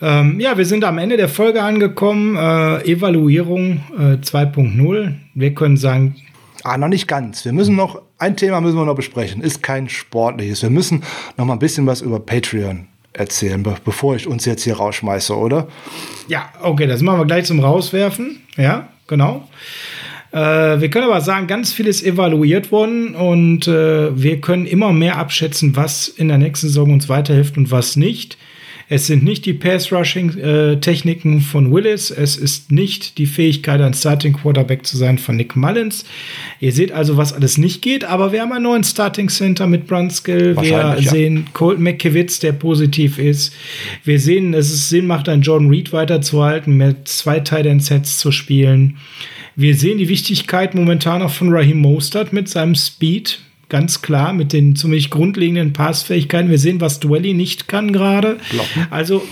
Ähm, 0.00 0.38
ja, 0.38 0.58
wir 0.58 0.66
sind 0.66 0.84
am 0.84 0.98
Ende 0.98 1.16
der 1.16 1.28
Folge 1.28 1.62
angekommen. 1.62 2.36
Äh, 2.36 2.92
Evaluierung 2.92 3.80
äh, 3.96 4.16
2.0. 4.16 5.14
Wir 5.34 5.54
können 5.54 5.76
sagen. 5.76 6.16
Ah, 6.62 6.78
noch 6.78 6.88
nicht 6.88 7.08
ganz. 7.08 7.44
Wir 7.44 7.52
müssen 7.52 7.76
noch, 7.76 8.00
ein 8.18 8.36
Thema 8.36 8.60
müssen 8.60 8.76
wir 8.76 8.84
noch 8.84 8.96
besprechen. 8.96 9.42
Ist 9.42 9.62
kein 9.62 9.88
sportliches. 9.88 10.62
Wir 10.62 10.70
müssen 10.70 11.02
noch 11.36 11.44
mal 11.44 11.54
ein 11.54 11.58
bisschen 11.58 11.86
was 11.86 12.00
über 12.00 12.20
Patreon 12.20 12.86
erzählen, 13.14 13.62
be 13.62 13.74
bevor 13.84 14.16
ich 14.16 14.26
uns 14.26 14.44
jetzt 14.44 14.64
hier 14.64 14.76
rausschmeiße, 14.76 15.36
oder? 15.36 15.68
Ja, 16.28 16.52
okay, 16.62 16.86
das 16.86 17.00
machen 17.00 17.20
wir 17.20 17.26
gleich 17.26 17.46
zum 17.46 17.60
Rauswerfen. 17.60 18.42
Ja, 18.56 18.88
genau. 19.06 19.48
Äh, 20.32 20.80
wir 20.80 20.90
können 20.90 21.06
aber 21.06 21.20
sagen, 21.20 21.46
ganz 21.46 21.72
viel 21.72 21.86
ist 21.86 22.02
evaluiert 22.02 22.72
worden 22.72 23.14
und 23.14 23.68
äh, 23.68 24.20
wir 24.20 24.40
können 24.40 24.66
immer 24.66 24.92
mehr 24.92 25.16
abschätzen, 25.16 25.76
was 25.76 26.08
in 26.08 26.28
der 26.28 26.38
nächsten 26.38 26.66
Saison 26.66 26.92
uns 26.92 27.08
weiterhilft 27.08 27.56
und 27.56 27.70
was 27.70 27.96
nicht. 27.96 28.36
Es 28.94 29.08
sind 29.08 29.24
nicht 29.24 29.44
die 29.44 29.54
Pass-Rushing-Techniken 29.54 31.40
von 31.40 31.72
Willis. 31.72 32.12
Es 32.12 32.36
ist 32.36 32.70
nicht 32.70 33.18
die 33.18 33.26
Fähigkeit, 33.26 33.80
ein 33.80 33.92
Starting-Quarterback 33.92 34.86
zu 34.86 34.96
sein 34.96 35.18
von 35.18 35.34
Nick 35.34 35.56
Mullins. 35.56 36.04
Ihr 36.60 36.70
seht 36.70 36.92
also, 36.92 37.16
was 37.16 37.32
alles 37.32 37.58
nicht 37.58 37.82
geht. 37.82 38.04
Aber 38.04 38.30
wir 38.30 38.40
haben 38.40 38.52
einen 38.52 38.62
neuen 38.62 38.84
Starting-Center 38.84 39.66
mit 39.66 39.88
Brunskill. 39.88 40.56
Wir 40.60 40.70
ja. 40.70 41.02
sehen 41.02 41.48
Colt 41.54 41.80
McKivitz, 41.80 42.38
der 42.38 42.52
positiv 42.52 43.18
ist. 43.18 43.52
Wir 44.04 44.20
sehen, 44.20 44.52
dass 44.52 44.66
es 44.66 44.90
Sinn 44.90 45.08
macht, 45.08 45.28
einen 45.28 45.42
Jordan 45.42 45.70
Reed 45.70 45.92
weiterzuhalten, 45.92 46.76
mit 46.76 47.08
zwei 47.08 47.40
Tight-End-Sets 47.40 48.18
zu 48.18 48.30
spielen. 48.30 48.98
Wir 49.56 49.74
sehen 49.74 49.98
die 49.98 50.08
Wichtigkeit 50.08 50.76
momentan 50.76 51.20
auch 51.20 51.32
von 51.32 51.52
Raheem 51.52 51.78
Mostert 51.78 52.32
mit 52.32 52.48
seinem 52.48 52.76
Speed 52.76 53.40
ganz 53.74 54.02
klar 54.02 54.32
mit 54.32 54.52
den 54.52 54.76
ziemlich 54.76 55.10
grundlegenden 55.10 55.72
Passfähigkeiten. 55.72 56.48
Wir 56.48 56.60
sehen, 56.60 56.80
was 56.80 57.00
Dwelly 57.00 57.34
nicht 57.34 57.66
kann 57.66 57.92
gerade. 57.92 58.36
Blocken. 58.50 58.86
Also 58.90 59.22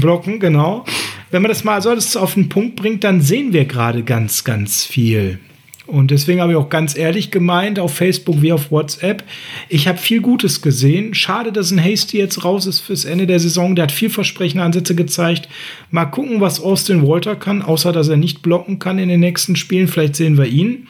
blocken, 0.00 0.40
genau. 0.40 0.86
Wenn 1.30 1.42
man 1.42 1.50
das 1.50 1.64
mal 1.64 1.82
so 1.82 1.90
alles 1.90 2.16
auf 2.16 2.32
den 2.32 2.48
Punkt 2.48 2.76
bringt, 2.76 3.04
dann 3.04 3.20
sehen 3.20 3.52
wir 3.52 3.66
gerade 3.66 4.02
ganz, 4.02 4.42
ganz 4.42 4.86
viel. 4.86 5.38
Und 5.86 6.10
deswegen 6.10 6.40
habe 6.40 6.52
ich 6.52 6.56
auch 6.56 6.70
ganz 6.70 6.96
ehrlich 6.96 7.30
gemeint, 7.30 7.78
auf 7.78 7.92
Facebook 7.92 8.40
wie 8.40 8.54
auf 8.54 8.70
WhatsApp, 8.70 9.22
ich 9.68 9.86
habe 9.86 9.98
viel 9.98 10.22
Gutes 10.22 10.62
gesehen. 10.62 11.12
Schade, 11.12 11.52
dass 11.52 11.70
ein 11.70 11.78
Hasty 11.78 12.16
jetzt 12.16 12.42
raus 12.42 12.64
ist 12.64 12.80
fürs 12.80 13.04
Ende 13.04 13.26
der 13.26 13.38
Saison. 13.38 13.76
Der 13.76 13.82
hat 13.82 13.92
vielversprechende 13.92 14.64
Ansätze 14.64 14.94
gezeigt. 14.94 15.46
Mal 15.90 16.06
gucken, 16.06 16.40
was 16.40 16.58
Austin 16.58 17.06
Walter 17.06 17.36
kann, 17.36 17.60
außer 17.60 17.92
dass 17.92 18.08
er 18.08 18.16
nicht 18.16 18.40
blocken 18.40 18.78
kann 18.78 18.98
in 18.98 19.10
den 19.10 19.20
nächsten 19.20 19.56
Spielen. 19.56 19.88
Vielleicht 19.88 20.16
sehen 20.16 20.38
wir 20.38 20.46
ihn. 20.46 20.86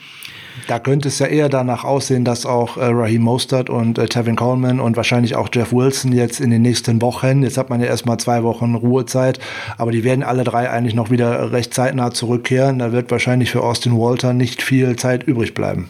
Da 0.68 0.78
könnte 0.78 1.08
es 1.08 1.18
ja 1.18 1.26
eher 1.26 1.48
danach 1.48 1.84
aussehen, 1.84 2.24
dass 2.24 2.46
auch 2.46 2.76
äh, 2.76 2.84
Raheem 2.86 3.22
Mostert 3.22 3.70
und 3.70 3.98
äh, 3.98 4.06
Tevin 4.06 4.36
Coleman 4.36 4.80
und 4.80 4.96
wahrscheinlich 4.96 5.36
auch 5.36 5.48
Jeff 5.52 5.72
Wilson 5.72 6.12
jetzt 6.12 6.40
in 6.40 6.50
den 6.50 6.62
nächsten 6.62 7.02
Wochen, 7.02 7.42
jetzt 7.42 7.58
hat 7.58 7.70
man 7.70 7.80
ja 7.80 7.86
erstmal 7.86 8.18
zwei 8.18 8.42
Wochen 8.42 8.74
Ruhezeit, 8.74 9.40
aber 9.78 9.90
die 9.90 10.04
werden 10.04 10.22
alle 10.22 10.44
drei 10.44 10.70
eigentlich 10.70 10.94
noch 10.94 11.10
wieder 11.10 11.52
recht 11.52 11.74
zeitnah 11.74 12.12
zurückkehren. 12.12 12.78
Da 12.78 12.92
wird 12.92 13.10
wahrscheinlich 13.10 13.50
für 13.50 13.62
Austin 13.62 13.98
Walter 13.98 14.32
nicht 14.32 14.62
viel 14.62 14.96
Zeit 14.96 15.24
übrig 15.24 15.54
bleiben. 15.54 15.88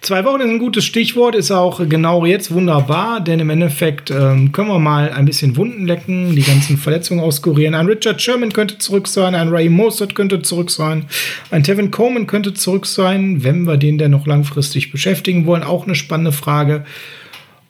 Zwei 0.00 0.24
Wochen 0.24 0.40
ist 0.40 0.48
ein 0.48 0.58
gutes 0.58 0.84
Stichwort, 0.84 1.34
ist 1.34 1.50
auch 1.50 1.80
genau 1.88 2.24
jetzt 2.24 2.52
wunderbar, 2.52 3.20
denn 3.20 3.40
im 3.40 3.50
Endeffekt 3.50 4.10
ähm, 4.10 4.52
können 4.52 4.68
wir 4.68 4.78
mal 4.78 5.10
ein 5.12 5.26
bisschen 5.26 5.56
Wunden 5.56 5.86
lecken, 5.86 6.34
die 6.34 6.42
ganzen 6.42 6.76
Verletzungen 6.78 7.20
auskurieren. 7.20 7.74
Ein 7.74 7.86
Richard 7.86 8.20
Sherman 8.22 8.52
könnte 8.52 8.78
zurück 8.78 9.08
sein, 9.08 9.34
ein 9.34 9.48
Ray 9.48 9.68
Mostert 9.68 10.14
könnte 10.14 10.42
zurück 10.42 10.70
sein, 10.70 11.06
ein 11.50 11.64
Tevin 11.64 11.90
Coleman 11.90 12.26
könnte 12.26 12.54
zurück 12.54 12.86
sein, 12.86 13.44
wenn 13.44 13.64
wir 13.64 13.76
den 13.76 13.98
denn 13.98 14.12
noch 14.12 14.26
langfristig 14.26 14.90
beschäftigen 14.90 15.46
wollen. 15.46 15.62
Auch 15.62 15.84
eine 15.84 15.94
spannende 15.94 16.32
Frage. 16.32 16.84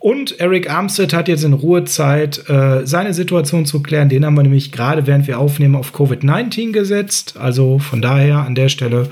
Und 0.00 0.38
Eric 0.38 0.70
Armstead 0.70 1.12
hat 1.12 1.26
jetzt 1.26 1.42
in 1.42 1.52
Ruhezeit 1.52 2.48
äh, 2.48 2.86
seine 2.86 3.14
Situation 3.14 3.66
zu 3.66 3.82
klären. 3.82 4.08
Den 4.08 4.24
haben 4.24 4.36
wir 4.36 4.44
nämlich 4.44 4.70
gerade, 4.70 5.08
während 5.08 5.26
wir 5.26 5.40
aufnehmen, 5.40 5.74
auf 5.74 5.92
Covid-19 5.92 6.70
gesetzt. 6.70 7.34
Also 7.36 7.80
von 7.80 8.00
daher 8.00 8.38
an 8.38 8.54
der 8.54 8.68
Stelle 8.68 9.10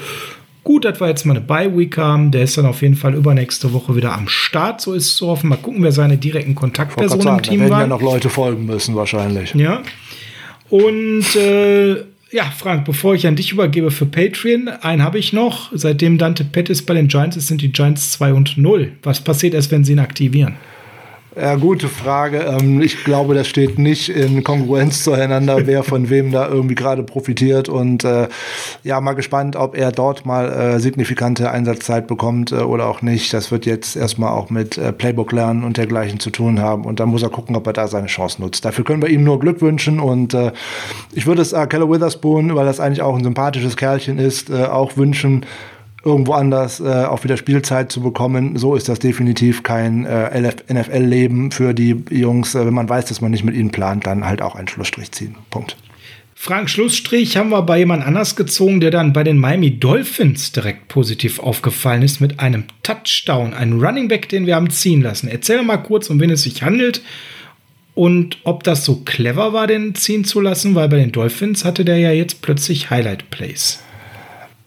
Gut, 0.67 0.85
dass 0.85 1.01
wir 1.01 1.07
jetzt 1.07 1.25
mal 1.25 1.37
eine 1.37 1.47
Bye-Week 1.47 1.97
haben. 1.97 2.33
Der 2.33 2.43
ist 2.43 2.59
dann 2.59 2.67
auf 2.67 2.83
jeden 2.83 2.97
Fall 2.97 3.15
übernächste 3.15 3.73
Woche 3.73 3.95
wieder 3.95 4.13
am 4.13 4.27
Start. 4.27 4.81
So 4.81 4.95
ist 4.95 5.07
es 5.07 5.15
zu 5.15 5.29
hoffen. 5.29 5.49
Mal 5.49 5.59
gucken, 5.59 5.81
wer 5.85 5.93
seine 5.93 6.17
direkten 6.17 6.57
Kontaktpersonen 6.57 7.37
im 7.37 7.43
Team 7.43 7.61
waren. 7.61 7.71
Da 7.71 7.79
werden 7.79 7.81
ja 7.83 7.87
noch 7.87 8.03
Leute 8.03 8.29
folgen 8.29 8.67
müssen, 8.67 8.97
wahrscheinlich. 8.97 9.55
Ja. 9.55 9.83
Und 10.69 11.37
äh, 11.37 11.99
ja, 12.33 12.53
Frank, 12.59 12.85
bevor 12.85 13.15
ich 13.15 13.29
an 13.29 13.37
dich 13.37 13.53
übergebe 13.53 13.93
für 13.93 14.07
Patreon, 14.07 14.67
einen 14.67 15.05
habe 15.05 15.21
ich 15.21 15.33
noch. 15.33 15.71
Seitdem 15.73 16.19
Dante 16.19 16.43
Pettis 16.43 16.85
bei 16.85 16.95
den 16.95 17.07
Giants 17.07 17.37
ist, 17.37 17.47
sind 17.47 17.63
die 17.63 17.71
Giants 17.71 18.11
2 18.15 18.33
und 18.33 18.59
0. 18.59 18.91
Was 19.05 19.21
passiert 19.21 19.55
erst, 19.55 19.71
wenn 19.71 19.85
sie 19.85 19.93
ihn 19.93 20.01
aktivieren? 20.01 20.57
Ja, 21.39 21.55
gute 21.57 21.89
Frage. 21.89 22.39
Ähm, 22.39 22.81
ich 22.81 23.05
glaube, 23.05 23.35
das 23.35 23.47
steht 23.47 23.79
nicht 23.79 24.09
in 24.09 24.43
Kongruenz 24.43 25.05
zueinander, 25.05 25.59
wer 25.67 25.83
von 25.83 26.09
wem 26.09 26.33
da 26.33 26.49
irgendwie 26.49 26.75
gerade 26.75 27.03
profitiert. 27.03 27.69
Und 27.69 28.05
äh, 28.05 28.29
ja, 28.85 29.03
mal 29.03 29.13
gespannt, 29.13 29.55
ob 29.55 29.77
er 29.77 29.93
dort 29.93 30.25
mal 30.25 30.51
äh, 30.51 30.81
signifikante 30.81 31.51
Einsatzzeit 31.51 32.07
bekommt 32.07 32.53
äh, 32.53 32.57
oder 32.57 32.87
auch 32.87 33.03
nicht. 33.03 33.35
Das 33.35 33.51
wird 33.51 33.67
jetzt 33.67 33.97
erstmal 33.97 34.31
auch 34.31 34.49
mit 34.49 34.81
Playbook 34.97 35.31
lernen 35.33 35.63
und 35.63 35.77
dergleichen 35.77 36.21
zu 36.21 36.31
tun 36.31 36.59
haben. 36.59 36.87
Und 36.87 37.01
dann 37.01 37.11
muss 37.11 37.23
er 37.23 37.29
gucken, 37.29 37.55
ob 37.55 37.67
er 37.67 37.75
da 37.75 37.87
seine 37.87 38.07
Chance 38.07 38.41
nutzt. 38.41 38.65
Dafür 38.65 38.85
können 38.87 39.03
wir 39.03 39.11
ihm 39.11 39.23
nur 39.23 39.39
Glück 39.39 39.61
wünschen. 39.61 40.01
Und 40.01 40.35
ich 41.13 41.27
würde 41.27 41.43
es 41.43 41.53
äh, 41.53 41.67
Keller 41.67 41.91
Witherspoon, 41.91 42.55
weil 42.55 42.65
das 42.65 42.81
eigentlich 42.81 43.03
auch 43.03 43.15
ein 43.15 43.25
sympathisches 43.25 43.77
Kerlchen 43.77 44.19
ist, 44.19 44.51
auch 44.51 44.97
wünschen, 44.97 45.45
irgendwo 46.07 46.33
anders 46.33 46.81
äh, 46.81 47.05
auch 47.05 47.25
wieder 47.25 47.37
Spielzeit 47.37 47.91
zu 47.91 48.01
bekommen. 48.01 48.57
So 48.57 48.77
ist 48.77 48.89
das 48.89 49.01
definitiv 49.01 49.63
kein 49.63 50.07
äh, 50.07 50.53
NFL-Leben 50.73 51.51
für 51.51 51.75
die 51.75 52.03
Jungs. 52.11 52.55
Äh, 52.55 52.65
wenn 52.65 52.75
man 52.75 52.89
weiß, 52.89 53.07
dass 53.07 53.21
man 53.21 53.33
nicht 53.33 53.45
mit 53.45 53.57
ihnen 53.57 53.71
plant, 53.71 54.07
dann 54.07 54.25
halt 54.25 54.41
auch 54.41 54.55
einen 54.55 54.69
Schlussstrich 54.69 55.11
ziehen. 55.13 55.35
Punkt. 55.51 55.77
Frank, 56.39 56.71
Schlussstrich 56.71 57.37
haben 57.37 57.51
wir 57.51 57.63
bei 57.63 57.79
jemand 57.79 58.07
anders 58.07 58.37
gezogen, 58.37 58.81
der 58.81 58.91
dann 58.91 59.13
bei 59.13 59.25
den 59.25 59.39
Miami 59.39 59.81
Dolphins 59.81 60.53
direkt 60.53 60.87
positiv 60.87 61.41
aufgefallen 61.41 62.03
ist 62.03 62.21
mit 62.21 62.39
einem 62.39 62.65
Touchdown, 62.83 63.53
einem 63.53 63.83
Running 63.83 64.07
Back, 64.07 64.29
den 64.29 64.47
wir 64.47 64.55
haben 64.55 64.71
ziehen 64.71 65.03
lassen. 65.03 65.29
Erzähl 65.29 65.63
mal 65.63 65.79
kurz, 65.79 66.09
um 66.09 66.21
wen 66.21 66.31
es 66.31 66.43
sich 66.43 66.63
handelt 66.63 67.03
und 67.95 68.39
ob 68.45 68.63
das 68.63 68.85
so 68.85 68.97
clever 68.97 69.55
war, 69.55 69.67
den 69.67 69.95
ziehen 69.95 70.25
zu 70.25 70.41
lassen, 70.41 70.75
weil 70.75 70.89
bei 70.89 70.99
den 70.99 71.11
Dolphins 71.11 71.65
hatte 71.65 71.85
der 71.85 71.99
ja 71.99 72.13
jetzt 72.13 72.43
plötzlich 72.43 72.91
Highlight 72.91 73.31
Plays. 73.31 73.81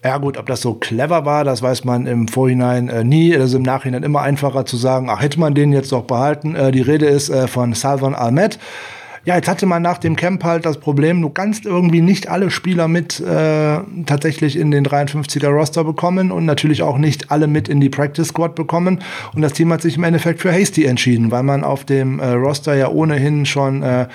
Ja 0.02 0.16
gut, 0.16 0.38
ob 0.38 0.46
das 0.46 0.62
so 0.62 0.74
clever 0.74 1.26
war, 1.26 1.44
das 1.44 1.60
weiß 1.60 1.84
man 1.84 2.06
im 2.06 2.26
Vorhinein 2.26 2.88
äh, 2.88 3.04
nie. 3.04 3.32
Das 3.32 3.50
ist 3.50 3.54
im 3.54 3.62
Nachhinein 3.62 4.02
immer 4.02 4.22
einfacher 4.22 4.64
zu 4.64 4.78
sagen, 4.78 5.08
ach, 5.10 5.20
hätte 5.20 5.38
man 5.38 5.54
den 5.54 5.72
jetzt 5.72 5.92
doch 5.92 6.04
behalten. 6.04 6.54
Äh, 6.54 6.72
die 6.72 6.80
Rede 6.80 7.04
ist 7.04 7.28
äh, 7.28 7.46
von 7.46 7.74
Salvan 7.74 8.14
Ahmed. 8.14 8.58
Ja, 9.26 9.36
jetzt 9.36 9.48
hatte 9.48 9.66
man 9.66 9.82
nach 9.82 9.98
dem 9.98 10.16
Camp 10.16 10.42
halt 10.44 10.64
das 10.64 10.78
Problem, 10.78 11.20
du 11.20 11.28
kannst 11.28 11.66
irgendwie 11.66 12.00
nicht 12.00 12.30
alle 12.30 12.50
Spieler 12.50 12.88
mit 12.88 13.20
äh, 13.20 13.78
tatsächlich 14.06 14.56
in 14.56 14.70
den 14.70 14.86
53er 14.86 15.48
Roster 15.48 15.84
bekommen 15.84 16.30
und 16.30 16.46
natürlich 16.46 16.82
auch 16.82 16.96
nicht 16.96 17.30
alle 17.30 17.46
mit 17.46 17.68
in 17.68 17.80
die 17.80 17.90
Practice 17.90 18.28
Squad 18.28 18.54
bekommen. 18.54 19.00
Und 19.34 19.42
das 19.42 19.52
Team 19.52 19.70
hat 19.74 19.82
sich 19.82 19.98
im 19.98 20.04
Endeffekt 20.04 20.40
für 20.40 20.50
Hasty 20.50 20.86
entschieden, 20.86 21.30
weil 21.30 21.42
man 21.42 21.64
auf 21.64 21.84
dem 21.84 22.18
äh, 22.18 22.30
Roster 22.30 22.74
ja 22.74 22.88
ohnehin 22.88 23.44
schon 23.44 23.82
äh, 23.82 24.06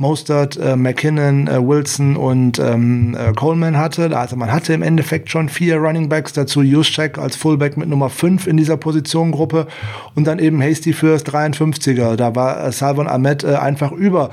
Mostert, 0.00 0.56
äh, 0.56 0.76
McKinnon, 0.76 1.46
äh, 1.46 1.60
Wilson 1.62 2.16
und 2.16 2.58
ähm, 2.58 3.14
äh, 3.14 3.34
Coleman 3.34 3.76
hatte. 3.76 4.16
Also 4.16 4.34
man 4.34 4.50
hatte 4.50 4.72
im 4.72 4.80
Endeffekt 4.80 5.28
schon 5.30 5.50
vier 5.50 5.76
Running 5.76 6.08
Backs, 6.08 6.32
dazu 6.32 6.62
Juszczyk 6.62 7.18
als 7.18 7.36
Fullback 7.36 7.76
mit 7.76 7.86
Nummer 7.86 8.08
5 8.08 8.46
in 8.46 8.56
dieser 8.56 8.78
Positionengruppe 8.78 9.66
und 10.14 10.26
dann 10.26 10.38
eben 10.38 10.62
Hasty 10.62 10.94
fürs 10.94 11.26
53er. 11.26 12.16
Da 12.16 12.34
war 12.34 12.64
äh, 12.64 12.72
Salvon 12.72 13.08
Ahmed 13.08 13.44
äh, 13.44 13.56
einfach 13.56 13.92
über 13.92 14.30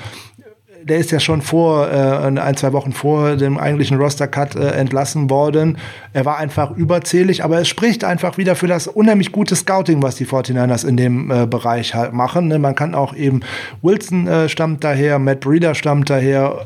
der 0.88 0.97
ist 0.97 1.11
ja 1.11 1.19
schon 1.19 1.41
vor, 1.41 1.89
äh, 1.89 2.39
ein, 2.39 2.57
zwei 2.57 2.73
Wochen 2.73 2.93
vor 2.93 3.35
dem 3.35 3.57
eigentlichen 3.57 3.97
Roster-Cut 3.97 4.55
äh, 4.55 4.72
entlassen 4.72 5.30
worden. 5.30 5.77
Er 6.14 6.26
war 6.26 6.38
einfach 6.38 6.72
überzählig, 6.72 7.43
aber 7.43 7.59
es 7.59 7.68
spricht 7.68 8.03
einfach 8.03 8.38
wieder 8.38 8.55
für 8.55 8.68
das 8.68 8.88
unheimlich 8.88 9.31
gute 9.31 9.55
Scouting, 9.55 10.01
was 10.01 10.15
die 10.15 10.26
49ers 10.26 10.88
in 10.88 10.97
dem 10.97 11.30
äh, 11.30 11.45
Bereich 11.45 11.93
halt 11.93 12.14
machen. 12.14 12.47
Ne? 12.47 12.59
Man 12.59 12.76
kann 12.76 12.95
auch 12.95 13.14
eben, 13.14 13.41
Wilson 13.81 14.27
äh, 14.27 14.49
stammt 14.49 14.84
daher, 14.84 15.19
Matt 15.19 15.41
Breeder 15.41 15.76
stammt 15.76 16.09
daher, 16.09 16.65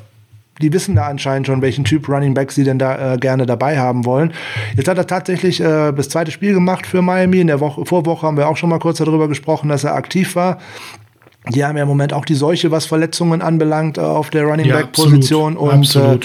die 0.61 0.71
wissen 0.71 0.95
da 0.95 1.07
anscheinend 1.07 1.47
schon, 1.47 1.61
welchen 1.61 1.83
Typ 1.83 2.07
Running 2.07 2.33
Back 2.33 2.51
sie 2.51 2.63
denn 2.63 2.77
da 2.77 3.13
äh, 3.13 3.17
gerne 3.17 3.45
dabei 3.45 3.79
haben 3.79 4.05
wollen. 4.05 4.33
Jetzt 4.75 4.87
hat 4.87 4.97
er 4.97 5.07
tatsächlich 5.07 5.59
äh, 5.59 5.91
das 5.91 6.09
zweite 6.09 6.31
Spiel 6.31 6.53
gemacht 6.53 6.85
für 6.85 7.01
Miami. 7.01 7.39
In 7.39 7.47
der 7.47 7.59
Woche, 7.59 7.85
Vorwoche 7.85 8.27
haben 8.27 8.37
wir 8.37 8.47
auch 8.47 8.57
schon 8.57 8.69
mal 8.69 8.79
kurz 8.79 8.99
darüber 8.99 9.27
gesprochen, 9.27 9.69
dass 9.69 9.83
er 9.83 9.95
aktiv 9.95 10.35
war. 10.35 10.59
Die 11.49 11.65
haben 11.65 11.75
ja 11.75 11.83
im 11.83 11.89
Moment 11.89 12.13
auch 12.13 12.25
die 12.25 12.35
Seuche, 12.35 12.69
was 12.69 12.85
Verletzungen 12.85 13.41
anbelangt, 13.41 13.97
äh, 13.97 14.01
auf 14.01 14.29
der 14.29 14.43
Running 14.43 14.69
Back 14.69 14.91
Position. 14.91 15.53
Ja, 15.53 15.59
und 15.59 15.95
äh, 15.95 16.19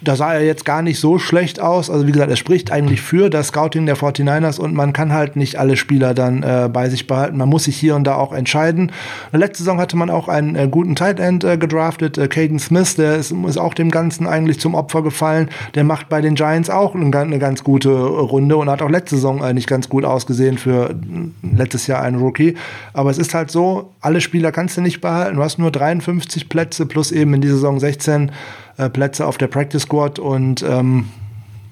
da 0.00 0.16
sah 0.16 0.32
er 0.32 0.46
jetzt 0.46 0.64
gar 0.64 0.80
nicht 0.80 0.98
so 0.98 1.18
schlecht 1.18 1.60
aus. 1.60 1.90
Also 1.90 2.06
wie 2.06 2.12
gesagt, 2.12 2.30
er 2.30 2.36
spricht 2.36 2.72
eigentlich 2.72 3.02
für 3.02 3.28
das 3.28 3.48
Scouting 3.48 3.84
der 3.84 3.98
49ers 3.98 4.58
und 4.58 4.72
man 4.72 4.94
kann 4.94 5.12
halt 5.12 5.36
nicht 5.36 5.58
alle 5.58 5.76
Spieler 5.76 6.14
dann 6.14 6.42
äh, 6.42 6.70
bei 6.72 6.88
sich 6.88 7.06
behalten. 7.06 7.36
Man 7.36 7.50
muss 7.50 7.64
sich 7.64 7.76
hier 7.76 7.94
und 7.96 8.04
da 8.04 8.14
auch 8.14 8.32
entscheiden. 8.32 8.92
Letzte 9.32 9.58
Saison 9.58 9.78
hatte 9.78 9.98
man 9.98 10.08
auch 10.08 10.28
einen 10.28 10.56
äh, 10.56 10.68
guten 10.70 10.96
Tight 10.96 11.20
End 11.20 11.44
äh, 11.44 11.58
gedraftet, 11.58 12.16
äh, 12.16 12.28
Caden 12.28 12.58
Smith, 12.58 12.96
der 12.96 13.16
ist, 13.16 13.30
ist 13.30 13.58
auch 13.58 13.74
dem 13.74 13.90
Ganzen 13.90 14.26
eigentlich 14.26 14.58
zum 14.58 14.74
Opfer 14.74 15.02
gefallen. 15.02 15.50
Der 15.74 15.84
macht 15.84 16.08
bei 16.08 16.22
den 16.22 16.34
Giants 16.34 16.70
auch 16.70 16.94
eine, 16.94 17.14
eine 17.14 17.38
ganz 17.38 17.62
gute 17.62 17.90
Runde 17.90 18.56
und 18.56 18.70
hat 18.70 18.80
auch 18.80 18.90
letzte 18.90 19.16
Saison 19.16 19.42
nicht 19.52 19.68
ganz 19.68 19.90
gut 19.90 20.06
ausgesehen 20.06 20.56
für 20.56 20.94
letztes 21.42 21.86
Jahr 21.86 22.00
einen 22.00 22.18
Rookie. 22.18 22.54
Aber 22.94 23.10
es 23.10 23.18
ist 23.18 23.34
halt 23.34 23.50
so, 23.50 23.90
alle 24.00 24.22
Spieler 24.22 24.50
kann 24.50 24.61
kannst 24.62 24.76
du 24.76 24.80
nicht 24.80 25.00
behalten. 25.00 25.38
Du 25.38 25.42
hast 25.42 25.58
nur 25.58 25.72
53 25.72 26.48
Plätze 26.48 26.86
plus 26.86 27.10
eben 27.10 27.34
in 27.34 27.40
dieser 27.40 27.54
Saison 27.54 27.80
16 27.80 28.30
äh, 28.76 28.88
Plätze 28.88 29.26
auf 29.26 29.36
der 29.36 29.48
Practice 29.48 29.82
Squad 29.82 30.20
und 30.20 30.62
ähm, 30.62 31.08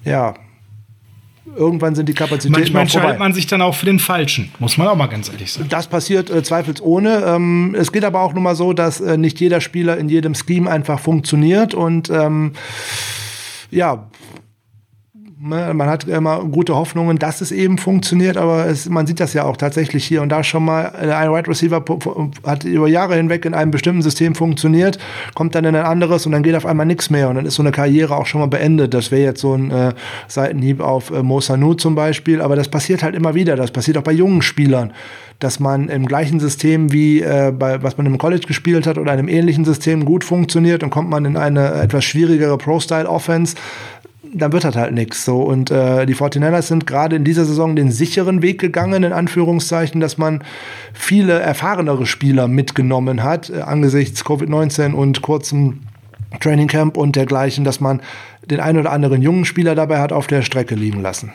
ja, 0.03 0.33
irgendwann 1.55 1.95
sind 1.95 2.09
die 2.09 2.13
Kapazitäten 2.13 2.59
Manchmal 2.59 2.81
entscheidet 2.81 3.17
man 3.17 3.31
sich 3.31 3.47
dann 3.47 3.61
auch 3.61 3.75
für 3.75 3.85
den 3.85 3.97
Falschen, 3.97 4.51
muss 4.59 4.77
man 4.77 4.89
auch 4.89 4.97
mal 4.97 5.07
ganz 5.07 5.29
ehrlich 5.29 5.53
sagen. 5.53 5.69
Das 5.69 5.87
passiert 5.87 6.29
äh, 6.29 6.43
zweifelsohne. 6.43 7.23
Ähm, 7.27 7.77
es 7.79 7.93
geht 7.93 8.03
aber 8.03 8.19
auch 8.19 8.33
nun 8.33 8.43
mal 8.43 8.55
so, 8.55 8.73
dass 8.73 8.99
äh, 8.99 9.15
nicht 9.15 9.39
jeder 9.39 9.61
Spieler 9.61 9.97
in 9.97 10.09
jedem 10.09 10.35
Scheme 10.35 10.69
einfach 10.69 10.99
funktioniert 10.99 11.73
und 11.73 12.09
ähm, 12.09 12.51
ja, 13.69 14.09
man 15.43 15.87
hat 15.87 16.03
immer 16.07 16.43
gute 16.45 16.75
Hoffnungen, 16.75 17.17
dass 17.17 17.41
es 17.41 17.51
eben 17.51 17.79
funktioniert, 17.79 18.37
aber 18.37 18.67
es, 18.67 18.87
man 18.87 19.07
sieht 19.07 19.19
das 19.19 19.33
ja 19.33 19.43
auch 19.43 19.57
tatsächlich 19.57 20.05
hier 20.05 20.21
und 20.21 20.29
da 20.29 20.43
schon 20.43 20.63
mal. 20.63 20.89
Ein 20.89 21.31
Wide 21.31 21.47
Receiver 21.47 21.83
hat 22.45 22.63
über 22.63 22.87
Jahre 22.87 23.15
hinweg 23.15 23.45
in 23.45 23.55
einem 23.55 23.71
bestimmten 23.71 24.03
System 24.03 24.35
funktioniert, 24.35 24.99
kommt 25.33 25.55
dann 25.55 25.65
in 25.65 25.75
ein 25.75 25.85
anderes 25.85 26.27
und 26.27 26.33
dann 26.33 26.43
geht 26.43 26.55
auf 26.55 26.67
einmal 26.67 26.85
nichts 26.85 27.09
mehr 27.09 27.27
und 27.29 27.35
dann 27.35 27.45
ist 27.47 27.55
so 27.55 27.63
eine 27.63 27.71
Karriere 27.71 28.15
auch 28.17 28.27
schon 28.27 28.39
mal 28.41 28.47
beendet. 28.47 28.93
Das 28.93 29.09
wäre 29.09 29.23
jetzt 29.23 29.41
so 29.41 29.55
ein 29.55 29.71
äh, 29.71 29.93
Seitenhieb 30.27 30.79
auf 30.79 31.09
äh, 31.09 31.23
Mo 31.23 31.39
zum 31.39 31.95
Beispiel, 31.95 32.39
aber 32.39 32.55
das 32.55 32.67
passiert 32.67 33.01
halt 33.01 33.15
immer 33.15 33.33
wieder. 33.33 33.55
Das 33.55 33.71
passiert 33.71 33.97
auch 33.97 34.03
bei 34.03 34.13
jungen 34.13 34.43
Spielern 34.43 34.93
dass 35.39 35.59
man 35.59 35.89
im 35.89 36.05
gleichen 36.05 36.39
System 36.39 36.93
wie 36.93 37.21
äh, 37.21 37.51
bei, 37.51 37.81
was 37.81 37.97
man 37.97 38.05
im 38.05 38.19
College 38.19 38.45
gespielt 38.45 38.85
hat 38.85 38.99
oder 38.99 39.11
einem 39.11 39.27
ähnlichen 39.27 39.65
System 39.65 40.05
gut 40.05 40.23
funktioniert 40.23 40.83
und 40.83 40.91
kommt 40.91 41.09
man 41.09 41.25
in 41.25 41.35
eine 41.35 41.81
etwas 41.81 42.05
schwierigere 42.05 42.59
Pro-Style-Offense, 42.59 43.55
dann 44.33 44.51
wird 44.53 44.63
das 44.63 44.75
halt 44.75 44.93
nichts. 44.93 45.25
So. 45.25 45.41
Und 45.41 45.71
äh, 45.71 46.05
die 46.05 46.15
49ers 46.15 46.63
sind 46.63 46.87
gerade 46.87 47.15
in 47.15 47.23
dieser 47.23 47.45
Saison 47.45 47.75
den 47.75 47.91
sicheren 47.91 48.41
Weg 48.41 48.59
gegangen, 48.59 49.03
in 49.03 49.13
Anführungszeichen, 49.13 50.01
dass 50.01 50.17
man 50.17 50.43
viele 50.93 51.39
erfahrenere 51.39 52.05
Spieler 52.05 52.47
mitgenommen 52.47 53.23
hat, 53.23 53.49
äh, 53.49 53.61
angesichts 53.61 54.25
Covid-19 54.25 54.93
und 54.93 55.21
kurzem 55.21 55.81
Training 56.39 56.67
Camp 56.67 56.97
und 56.97 57.15
dergleichen, 57.15 57.65
dass 57.65 57.79
man 57.79 58.01
den 58.45 58.59
einen 58.59 58.79
oder 58.79 58.91
anderen 58.91 59.21
jungen 59.21 59.45
Spieler 59.45 59.75
dabei 59.75 59.99
hat 59.99 60.13
auf 60.13 60.27
der 60.27 60.41
Strecke 60.41 60.75
liegen 60.75 61.01
lassen. 61.01 61.31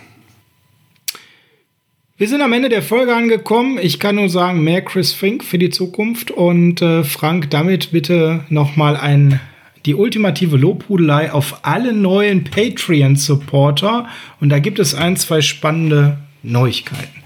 Wir 2.18 2.28
sind 2.28 2.40
am 2.40 2.54
Ende 2.54 2.70
der 2.70 2.82
Folge 2.82 3.14
angekommen. 3.14 3.78
Ich 3.78 4.00
kann 4.00 4.14
nur 4.14 4.30
sagen, 4.30 4.64
mehr 4.64 4.80
Chris 4.80 5.12
Fink 5.12 5.44
für 5.44 5.58
die 5.58 5.68
Zukunft 5.68 6.30
und 6.30 6.80
äh, 6.80 7.04
Frank, 7.04 7.50
damit 7.50 7.92
bitte 7.92 8.44
nochmal 8.48 8.96
ein 8.96 9.38
die 9.86 9.94
ultimative 9.94 10.56
Lobhudelei 10.56 11.32
auf 11.32 11.60
alle 11.62 11.92
neuen 11.92 12.44
Patreon-Supporter. 12.44 14.06
Und 14.40 14.50
da 14.50 14.58
gibt 14.58 14.78
es 14.78 14.94
ein, 14.94 15.16
zwei 15.16 15.40
spannende 15.40 16.18
Neuigkeiten. 16.42 17.16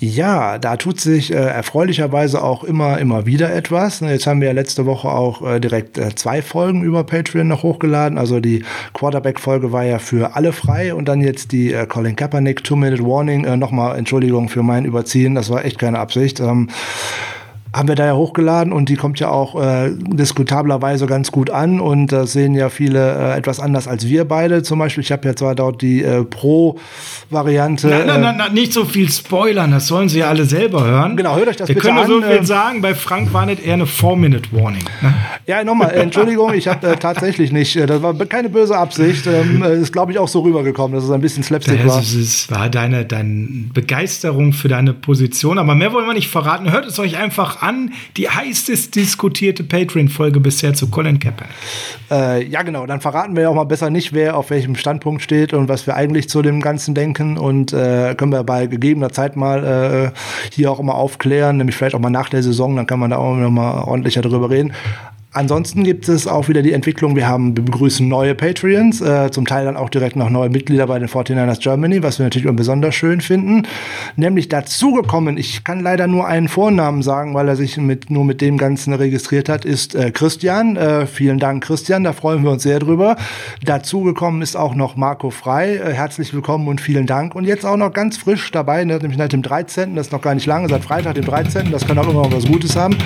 Ja, 0.00 0.58
da 0.58 0.76
tut 0.76 1.00
sich 1.00 1.32
äh, 1.32 1.36
erfreulicherweise 1.36 2.42
auch 2.42 2.62
immer, 2.62 2.98
immer 2.98 3.24
wieder 3.24 3.54
etwas. 3.54 4.00
Jetzt 4.00 4.26
haben 4.26 4.40
wir 4.40 4.48
ja 4.48 4.52
letzte 4.52 4.84
Woche 4.84 5.08
auch 5.08 5.40
äh, 5.48 5.60
direkt 5.60 5.96
äh, 5.96 6.14
zwei 6.14 6.42
Folgen 6.42 6.82
über 6.82 7.04
Patreon 7.04 7.48
noch 7.48 7.62
hochgeladen. 7.62 8.18
Also 8.18 8.40
die 8.40 8.64
Quarterback-Folge 8.92 9.72
war 9.72 9.84
ja 9.84 9.98
für 9.98 10.36
alle 10.36 10.52
frei 10.52 10.94
und 10.94 11.06
dann 11.06 11.22
jetzt 11.22 11.52
die 11.52 11.72
äh, 11.72 11.86
Colin 11.86 12.16
Kaepernick 12.16 12.64
Two-Minute 12.64 13.02
Warning. 13.02 13.44
Äh, 13.44 13.56
Nochmal 13.56 13.96
Entschuldigung 13.96 14.50
für 14.50 14.62
mein 14.62 14.84
Überziehen, 14.84 15.36
das 15.36 15.48
war 15.48 15.64
echt 15.64 15.78
keine 15.78 16.00
Absicht. 16.00 16.38
Ähm, 16.40 16.68
haben 17.74 17.88
wir 17.88 17.96
da 17.96 18.06
ja 18.06 18.14
hochgeladen 18.14 18.72
und 18.72 18.88
die 18.88 18.94
kommt 18.94 19.18
ja 19.18 19.30
auch 19.30 19.60
äh, 19.60 19.90
diskutablerweise 19.92 21.06
ganz 21.06 21.32
gut 21.32 21.50
an 21.50 21.80
und 21.80 22.12
das 22.12 22.32
sehen 22.32 22.54
ja 22.54 22.68
viele 22.68 23.34
äh, 23.34 23.36
etwas 23.36 23.58
anders 23.58 23.88
als 23.88 24.06
wir 24.06 24.24
beide. 24.24 24.62
Zum 24.62 24.78
Beispiel, 24.78 25.02
ich 25.02 25.10
habe 25.10 25.26
ja 25.26 25.34
zwar 25.34 25.56
dort 25.56 25.82
die 25.82 26.02
äh, 26.02 26.22
Pro-Variante. 26.22 27.88
Nein, 27.88 28.06
nein, 28.06 28.20
nein, 28.20 28.36
nein, 28.36 28.54
nicht 28.54 28.72
so 28.72 28.84
viel 28.84 29.10
spoilern, 29.10 29.72
das 29.72 29.88
sollen 29.88 30.08
sie 30.08 30.20
ja 30.20 30.28
alle 30.28 30.44
selber 30.44 30.84
hören. 30.84 31.16
Genau, 31.16 31.36
hört 31.36 31.48
euch 31.48 31.56
das 31.56 31.68
wir 31.68 31.74
bitte 31.74 31.90
an. 31.90 31.96
Wir 31.96 32.04
können 32.04 32.22
so 32.22 32.28
viel 32.28 32.46
sagen, 32.46 32.80
bei 32.80 32.94
Frank 32.94 33.32
war 33.32 33.44
nicht 33.44 33.64
eher 33.64 33.74
eine 33.74 33.86
Four-Minute-Warning. 33.86 34.84
Ne? 35.02 35.14
Ja, 35.46 35.64
nochmal, 35.64 35.92
Entschuldigung, 35.94 36.54
ich 36.54 36.68
habe 36.68 36.86
äh, 36.86 36.96
tatsächlich 36.96 37.50
nicht, 37.50 37.74
äh, 37.74 37.86
das 37.86 38.00
war 38.02 38.14
keine 38.14 38.48
böse 38.50 38.76
Absicht, 38.78 39.26
ähm, 39.26 39.62
äh, 39.62 39.74
ist 39.76 39.92
glaube 39.92 40.12
ich 40.12 40.18
auch 40.18 40.28
so 40.28 40.40
rübergekommen, 40.40 40.94
dass 40.94 41.04
es 41.04 41.10
ein 41.10 41.20
bisschen 41.20 41.42
Slapstick 41.42 41.82
das 41.82 41.88
war. 41.88 42.00
Es 42.00 42.50
war 42.50 42.68
deine, 42.68 43.04
deine 43.04 43.48
Begeisterung 43.74 44.52
für 44.52 44.68
deine 44.68 44.92
Position, 44.92 45.58
aber 45.58 45.74
mehr 45.74 45.92
wollen 45.92 46.06
wir 46.06 46.14
nicht 46.14 46.28
verraten. 46.28 46.70
Hört 46.70 46.86
es 46.86 46.98
euch 46.98 47.16
einfach 47.16 47.63
an 47.64 47.92
die 48.16 48.28
heißest 48.28 48.94
diskutierte 48.94 49.64
Patreon-Folge 49.64 50.38
bisher 50.40 50.74
zu 50.74 50.90
Colin 50.90 51.18
Kaepernick. 51.18 51.54
Äh, 52.10 52.46
ja, 52.46 52.62
genau. 52.62 52.86
Dann 52.86 53.00
verraten 53.00 53.34
wir 53.36 53.50
auch 53.50 53.54
mal 53.54 53.64
besser 53.64 53.90
nicht, 53.90 54.12
wer 54.12 54.36
auf 54.36 54.50
welchem 54.50 54.76
Standpunkt 54.76 55.22
steht 55.22 55.54
und 55.54 55.68
was 55.68 55.86
wir 55.86 55.96
eigentlich 55.96 56.28
zu 56.28 56.42
dem 56.42 56.60
Ganzen 56.60 56.94
denken. 56.94 57.38
Und 57.38 57.72
äh, 57.72 58.14
können 58.14 58.32
wir 58.32 58.44
bei 58.44 58.66
gegebener 58.66 59.10
Zeit 59.10 59.36
mal 59.36 60.12
äh, 60.12 60.18
hier 60.52 60.70
auch 60.70 60.78
immer 60.78 60.94
aufklären, 60.94 61.56
nämlich 61.56 61.76
vielleicht 61.76 61.94
auch 61.94 62.00
mal 62.00 62.10
nach 62.10 62.28
der 62.28 62.42
Saison, 62.42 62.76
dann 62.76 62.86
kann 62.86 62.98
man 62.98 63.10
da 63.10 63.16
auch 63.16 63.34
noch 63.34 63.50
mal 63.50 63.82
ordentlicher 63.82 64.20
drüber 64.20 64.50
reden. 64.50 64.72
Ansonsten 65.34 65.82
gibt 65.82 66.08
es 66.08 66.28
auch 66.28 66.48
wieder 66.48 66.62
die 66.62 66.72
Entwicklung, 66.72 67.16
wir 67.16 67.26
haben, 67.26 67.56
wir 67.56 67.64
begrüßen 67.64 68.06
neue 68.06 68.36
Patreons, 68.36 69.00
äh, 69.00 69.32
zum 69.32 69.48
Teil 69.48 69.64
dann 69.64 69.76
auch 69.76 69.90
direkt 69.90 70.14
noch 70.14 70.30
neue 70.30 70.48
Mitglieder 70.48 70.86
bei 70.86 70.96
den 71.00 71.08
49ers 71.08 71.60
Germany, 71.60 72.04
was 72.04 72.20
wir 72.20 72.24
natürlich 72.24 72.48
besonders 72.54 72.94
schön 72.94 73.20
finden. 73.20 73.66
Nämlich 74.14 74.48
dazugekommen, 74.48 75.36
ich 75.36 75.64
kann 75.64 75.80
leider 75.80 76.06
nur 76.06 76.28
einen 76.28 76.46
Vornamen 76.46 77.02
sagen, 77.02 77.34
weil 77.34 77.48
er 77.48 77.56
sich 77.56 77.76
mit, 77.78 78.10
nur 78.10 78.24
mit 78.24 78.40
dem 78.40 78.58
Ganzen 78.58 78.94
registriert 78.94 79.48
hat, 79.48 79.64
ist 79.64 79.96
äh, 79.96 80.12
Christian. 80.12 80.76
Äh, 80.76 81.08
vielen 81.08 81.40
Dank, 81.40 81.64
Christian, 81.64 82.04
da 82.04 82.12
freuen 82.12 82.44
wir 82.44 82.52
uns 82.52 82.62
sehr 82.62 82.78
drüber. 82.78 83.16
Dazugekommen 83.64 84.40
ist 84.40 84.54
auch 84.54 84.76
noch 84.76 84.94
Marco 84.94 85.30
Frei. 85.30 85.74
Äh, 85.74 85.94
herzlich 85.94 86.32
willkommen 86.32 86.68
und 86.68 86.80
vielen 86.80 87.06
Dank. 87.06 87.34
Und 87.34 87.42
jetzt 87.42 87.66
auch 87.66 87.76
noch 87.76 87.92
ganz 87.92 88.16
frisch 88.18 88.52
dabei, 88.52 88.84
ne, 88.84 88.98
nämlich 88.98 89.18
seit 89.18 89.32
dem 89.32 89.42
13., 89.42 89.96
das 89.96 90.06
ist 90.06 90.12
noch 90.12 90.22
gar 90.22 90.36
nicht 90.36 90.46
lange, 90.46 90.68
seit 90.68 90.84
Freitag, 90.84 91.16
dem 91.16 91.24
13., 91.24 91.72
das 91.72 91.84
kann 91.84 91.98
auch 91.98 92.08
immer 92.08 92.30
was 92.30 92.46
Gutes 92.46 92.76
haben. 92.76 92.96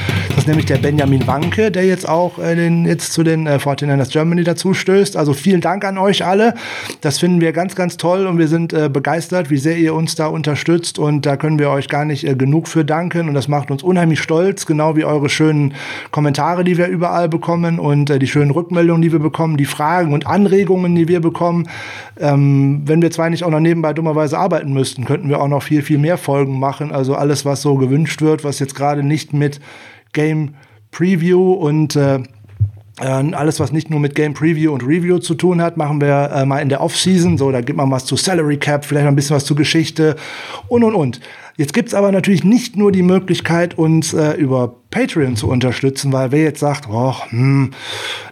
Nämlich 0.49 0.65
der 0.65 0.79
Benjamin 0.79 1.27
Wanke, 1.27 1.71
der 1.71 1.85
jetzt 1.85 2.09
auch 2.09 2.39
äh, 2.39 2.57
den, 2.57 2.87
jetzt 2.87 3.13
zu 3.13 3.23
den 3.23 3.47
äh, 3.47 3.57
49ers 3.57 4.11
Germany 4.11 4.45
dazu 4.45 4.73
stößt. 4.73 5.15
Also 5.15 5.35
vielen 5.35 5.61
Dank 5.61 5.85
an 5.85 5.99
euch 5.99 6.25
alle. 6.25 6.55
Das 7.03 7.19
finden 7.19 7.43
wir 7.43 7.53
ganz, 7.53 7.77
ganz 7.77 7.99
toll 7.99 8.27
und 8.27 8.39
wir 8.39 8.49
sind 8.49 8.73
äh, 8.73 8.89
begeistert, 8.89 9.51
wie 9.51 9.59
sehr 9.59 9.77
ihr 9.77 9.93
uns 9.93 10.15
da 10.15 10.27
unterstützt 10.27 10.99
und 10.99 11.27
da 11.27 11.37
können 11.37 11.59
wir 11.59 11.69
euch 11.69 11.89
gar 11.89 12.07
nicht 12.07 12.27
äh, 12.27 12.35
genug 12.35 12.67
für 12.67 12.83
danken 12.83 13.29
und 13.29 13.35
das 13.35 13.47
macht 13.47 13.71
uns 13.71 13.83
unheimlich 13.83 14.21
stolz, 14.21 14.65
genau 14.65 14.97
wie 14.97 15.05
eure 15.05 15.29
schönen 15.29 15.75
Kommentare, 16.13 16.65
die 16.65 16.79
wir 16.79 16.87
überall 16.87 17.29
bekommen 17.29 17.79
und 17.79 18.09
äh, 18.09 18.19
die 18.19 18.27
schönen 18.27 18.51
Rückmeldungen, 18.51 19.03
die 19.03 19.13
wir 19.13 19.19
bekommen, 19.19 19.59
die 19.59 19.67
Fragen 19.67 20.15
und 20.15 20.27
Anregungen, 20.27 20.95
die 20.95 21.09
wir 21.09 21.21
bekommen. 21.21 21.69
Ähm, 22.19 22.81
wenn 22.87 23.03
wir 23.03 23.11
zwar 23.11 23.29
nicht 23.29 23.45
auch 23.45 23.51
noch 23.51 23.61
nebenbei 23.61 23.93
dummerweise 23.93 24.39
arbeiten 24.39 24.73
müssten, 24.73 25.05
könnten 25.05 25.29
wir 25.29 25.43
auch 25.43 25.49
noch 25.49 25.63
viel, 25.63 25.83
viel 25.83 25.99
mehr 25.99 26.17
Folgen 26.17 26.59
machen. 26.59 26.91
Also 26.91 27.17
alles, 27.17 27.45
was 27.45 27.61
so 27.61 27.75
gewünscht 27.75 28.23
wird, 28.23 28.45
was 28.45 28.61
jetzt 28.61 28.75
gerade 28.75 29.03
nicht 29.03 29.35
mit 29.35 29.61
Game 30.13 30.55
Preview 30.91 31.53
und 31.53 31.97
äh, 31.97 32.21
äh, 33.01 33.05
alles, 33.05 33.61
was 33.61 33.73
nicht 33.73 33.91
nur 33.91 34.01
mit 34.01 34.15
Game 34.15 34.35
Preview 34.35 34.73
und 34.73 34.83
Review 34.83 35.19
zu 35.19 35.35
tun 35.35 35.63
hat, 35.63 35.77
machen 35.77 36.01
wir 36.01 36.31
äh, 36.35 36.45
mal 36.45 36.61
in 36.61 36.69
der 36.69 36.81
Off-Season. 36.81 37.39
So, 37.39 37.51
da 37.53 37.61
gibt 37.61 37.77
man 37.77 37.91
was 37.91 38.05
zu 38.05 38.17
Salary 38.17 38.57
Cap, 38.57 38.85
vielleicht 38.85 39.07
ein 39.07 39.15
bisschen 39.15 39.37
was 39.37 39.45
zu 39.45 39.55
Geschichte 39.55 40.17
und 40.69 40.85
und 40.85 40.95
und. 40.95 41.21
Jetzt 41.57 41.75
gibt's 41.75 41.95
aber 41.95 42.13
natürlich 42.13 42.45
nicht 42.45 42.77
nur 42.77 42.93
die 42.93 43.03
Möglichkeit, 43.03 43.77
uns 43.77 44.15
äh, 44.15 44.33
über 44.33 44.77
Patreon 44.91 45.37
zu 45.37 45.49
unterstützen, 45.49 46.15
weil 46.15 46.33
wer 46.33 46.43
jetzt 46.43 46.61
sagt, 46.61 46.89
oh, 46.91 47.15
hm, 47.29 47.73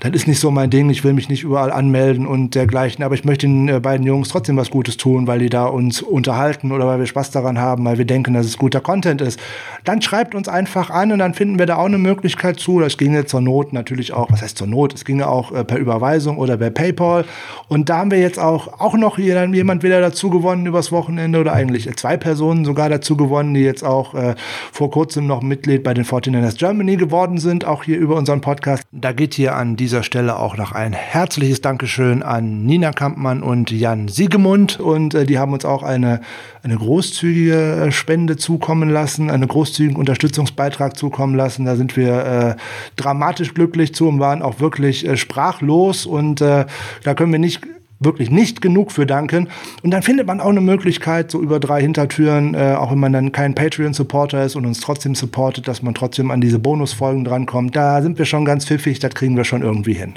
das 0.00 0.12
ist 0.12 0.26
nicht 0.26 0.40
so 0.40 0.50
mein 0.50 0.70
Ding, 0.70 0.88
ich 0.88 1.04
will 1.04 1.12
mich 1.12 1.28
nicht 1.28 1.42
überall 1.42 1.70
anmelden 1.70 2.26
und 2.26 2.54
dergleichen, 2.54 3.04
aber 3.04 3.14
ich 3.14 3.24
möchte 3.24 3.46
den 3.46 3.68
äh, 3.68 3.78
beiden 3.78 4.06
Jungs 4.06 4.30
trotzdem 4.30 4.56
was 4.56 4.70
Gutes 4.70 4.96
tun, 4.96 5.26
weil 5.26 5.40
die 5.40 5.50
da 5.50 5.66
uns 5.66 6.00
unterhalten 6.00 6.72
oder 6.72 6.86
weil 6.86 6.98
wir 6.98 7.06
Spaß 7.06 7.30
daran 7.30 7.58
haben, 7.58 7.84
weil 7.84 7.98
wir 7.98 8.06
denken, 8.06 8.32
dass 8.32 8.46
es 8.46 8.56
guter 8.56 8.80
Content 8.80 9.20
ist, 9.20 9.38
dann 9.84 10.00
schreibt 10.00 10.34
uns 10.34 10.48
einfach 10.48 10.88
an 10.88 11.12
und 11.12 11.18
dann 11.18 11.34
finden 11.34 11.58
wir 11.58 11.66
da 11.66 11.76
auch 11.76 11.84
eine 11.84 11.98
Möglichkeit 11.98 12.58
zu. 12.58 12.80
Das 12.80 12.96
ginge 12.96 13.26
zur 13.26 13.42
Not 13.42 13.74
natürlich 13.74 14.14
auch, 14.14 14.30
was 14.30 14.40
heißt 14.40 14.56
zur 14.56 14.66
Not? 14.66 14.94
Es 14.94 15.04
ginge 15.04 15.28
auch 15.28 15.52
äh, 15.52 15.62
per 15.62 15.76
Überweisung 15.76 16.38
oder 16.38 16.56
per 16.56 16.70
PayPal. 16.70 17.26
Und 17.68 17.90
da 17.90 17.98
haben 17.98 18.10
wir 18.10 18.20
jetzt 18.20 18.38
auch, 18.38 18.80
auch 18.80 18.94
noch 18.94 19.18
jemand 19.18 19.82
wieder 19.82 20.00
dazu 20.00 20.30
gewonnen 20.30 20.64
übers 20.64 20.90
Wochenende 20.90 21.38
oder 21.38 21.52
eigentlich 21.52 21.94
zwei 21.96 22.16
Personen 22.16 22.64
sogar 22.64 22.88
dazu 22.88 23.16
gewonnen, 23.16 23.52
die 23.52 23.60
jetzt 23.60 23.84
auch 23.84 24.14
äh, 24.14 24.34
vor 24.72 24.90
kurzem 24.90 25.26
noch 25.26 25.42
Mitglied 25.42 25.82
bei 25.82 25.92
den 25.92 26.04
49 26.04 26.45
Runners 26.46 26.58
Germany 26.58 26.96
geworden 26.96 27.38
sind, 27.38 27.64
auch 27.64 27.82
hier 27.82 27.98
über 27.98 28.14
unseren 28.14 28.40
Podcast. 28.40 28.84
Da 28.92 29.10
geht 29.10 29.34
hier 29.34 29.56
an 29.56 29.74
dieser 29.74 30.04
Stelle 30.04 30.38
auch 30.38 30.56
noch 30.56 30.70
ein 30.70 30.92
herzliches 30.92 31.60
Dankeschön 31.60 32.22
an 32.22 32.64
Nina 32.64 32.92
Kampmann 32.92 33.42
und 33.42 33.72
Jan 33.72 34.06
Siegemund. 34.06 34.78
Und 34.78 35.12
äh, 35.14 35.26
die 35.26 35.40
haben 35.40 35.52
uns 35.52 35.64
auch 35.64 35.82
eine, 35.82 36.20
eine 36.62 36.76
großzügige 36.76 37.86
äh, 37.86 37.90
Spende 37.90 38.36
zukommen 38.36 38.90
lassen, 38.90 39.28
einen 39.28 39.48
großzügigen 39.48 39.96
Unterstützungsbeitrag 39.96 40.96
zukommen 40.96 41.34
lassen. 41.34 41.64
Da 41.64 41.74
sind 41.74 41.96
wir 41.96 42.24
äh, 42.24 42.56
dramatisch 42.94 43.52
glücklich 43.52 43.92
zu 43.92 44.06
und 44.06 44.20
waren 44.20 44.40
auch 44.40 44.60
wirklich 44.60 45.04
äh, 45.04 45.16
sprachlos. 45.16 46.06
Und 46.06 46.40
äh, 46.42 46.66
da 47.02 47.14
können 47.14 47.32
wir 47.32 47.40
nicht 47.40 47.60
wirklich 47.98 48.30
nicht 48.30 48.60
genug 48.60 48.92
für 48.92 49.06
danken. 49.06 49.48
Und 49.82 49.90
dann 49.90 50.02
findet 50.02 50.26
man 50.26 50.40
auch 50.40 50.50
eine 50.50 50.60
Möglichkeit, 50.60 51.30
so 51.30 51.40
über 51.40 51.60
drei 51.60 51.80
Hintertüren, 51.80 52.54
äh, 52.54 52.74
auch 52.78 52.92
wenn 52.92 52.98
man 52.98 53.12
dann 53.12 53.32
kein 53.32 53.54
Patreon-Supporter 53.54 54.44
ist 54.44 54.56
und 54.56 54.66
uns 54.66 54.80
trotzdem 54.80 55.14
supportet, 55.14 55.68
dass 55.68 55.82
man 55.82 55.94
trotzdem 55.94 56.30
an 56.30 56.40
diese 56.40 56.58
Bonusfolgen 56.58 57.24
drankommt. 57.24 57.74
Da 57.74 58.02
sind 58.02 58.18
wir 58.18 58.26
schon 58.26 58.44
ganz 58.44 58.66
pfiffig, 58.66 58.98
das 58.98 59.14
kriegen 59.14 59.36
wir 59.36 59.44
schon 59.44 59.62
irgendwie 59.62 59.94
hin. 59.94 60.14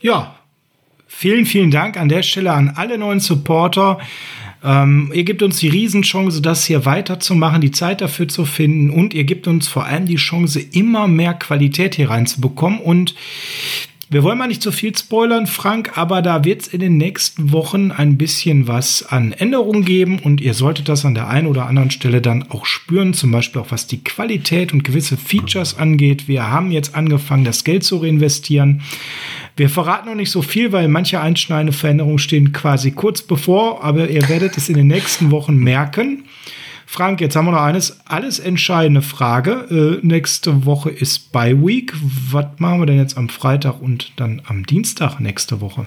Ja, 0.00 0.36
vielen, 1.06 1.46
vielen 1.46 1.70
Dank 1.70 1.98
an 1.98 2.08
der 2.08 2.22
Stelle 2.22 2.52
an 2.52 2.72
alle 2.76 2.98
neuen 2.98 3.20
Supporter. 3.20 3.98
Ähm, 4.62 5.10
ihr 5.14 5.24
gebt 5.24 5.42
uns 5.42 5.58
die 5.58 5.68
Riesenchance, 5.68 6.42
das 6.42 6.64
hier 6.64 6.84
weiterzumachen, 6.84 7.60
die 7.60 7.70
Zeit 7.70 8.00
dafür 8.00 8.28
zu 8.28 8.44
finden 8.44 8.90
und 8.90 9.14
ihr 9.14 9.24
gebt 9.24 9.46
uns 9.46 9.68
vor 9.68 9.84
allem 9.84 10.06
die 10.06 10.16
Chance, 10.16 10.60
immer 10.60 11.06
mehr 11.06 11.34
Qualität 11.34 11.94
hier 11.94 12.10
reinzubekommen 12.10 12.80
und 12.80 13.14
wir 14.08 14.22
wollen 14.22 14.38
mal 14.38 14.46
nicht 14.46 14.62
zu 14.62 14.70
viel 14.70 14.96
spoilern, 14.96 15.48
Frank, 15.48 15.98
aber 15.98 16.22
da 16.22 16.44
wird 16.44 16.62
es 16.62 16.68
in 16.68 16.78
den 16.78 16.96
nächsten 16.96 17.50
Wochen 17.50 17.90
ein 17.90 18.16
bisschen 18.16 18.68
was 18.68 19.04
an 19.04 19.32
Änderungen 19.32 19.84
geben 19.84 20.20
und 20.20 20.40
ihr 20.40 20.54
solltet 20.54 20.88
das 20.88 21.04
an 21.04 21.14
der 21.14 21.28
einen 21.28 21.48
oder 21.48 21.66
anderen 21.66 21.90
Stelle 21.90 22.20
dann 22.20 22.44
auch 22.50 22.66
spüren, 22.66 23.14
zum 23.14 23.32
Beispiel 23.32 23.60
auch 23.60 23.72
was 23.72 23.88
die 23.88 24.04
Qualität 24.04 24.72
und 24.72 24.84
gewisse 24.84 25.16
Features 25.16 25.76
angeht. 25.76 26.28
Wir 26.28 26.48
haben 26.48 26.70
jetzt 26.70 26.94
angefangen, 26.94 27.44
das 27.44 27.64
Geld 27.64 27.82
zu 27.82 27.96
reinvestieren. 27.96 28.82
Wir 29.56 29.68
verraten 29.68 30.08
noch 30.08 30.14
nicht 30.14 30.30
so 30.30 30.42
viel, 30.42 30.70
weil 30.70 30.86
manche 30.86 31.20
einschneidende 31.20 31.72
Veränderungen 31.72 32.20
stehen 32.20 32.52
quasi 32.52 32.92
kurz 32.92 33.22
bevor, 33.22 33.82
aber 33.82 34.08
ihr 34.08 34.28
werdet 34.28 34.56
es 34.56 34.68
in 34.68 34.76
den 34.76 34.86
nächsten 34.86 35.32
Wochen 35.32 35.56
merken. 35.56 36.22
Frank, 36.88 37.20
jetzt 37.20 37.34
haben 37.34 37.46
wir 37.46 37.52
noch 37.52 37.62
eines 37.62 38.00
alles 38.06 38.38
entscheidende 38.38 39.02
Frage. 39.02 40.00
Äh, 40.02 40.06
nächste 40.06 40.64
Woche 40.64 40.88
ist 40.88 41.32
Bye 41.32 41.60
Week. 41.60 41.92
Was 42.30 42.46
machen 42.58 42.80
wir 42.80 42.86
denn 42.86 42.98
jetzt 42.98 43.18
am 43.18 43.28
Freitag 43.28 43.82
und 43.82 44.12
dann 44.16 44.40
am 44.46 44.64
Dienstag 44.64 45.18
nächste 45.18 45.60
Woche? 45.60 45.86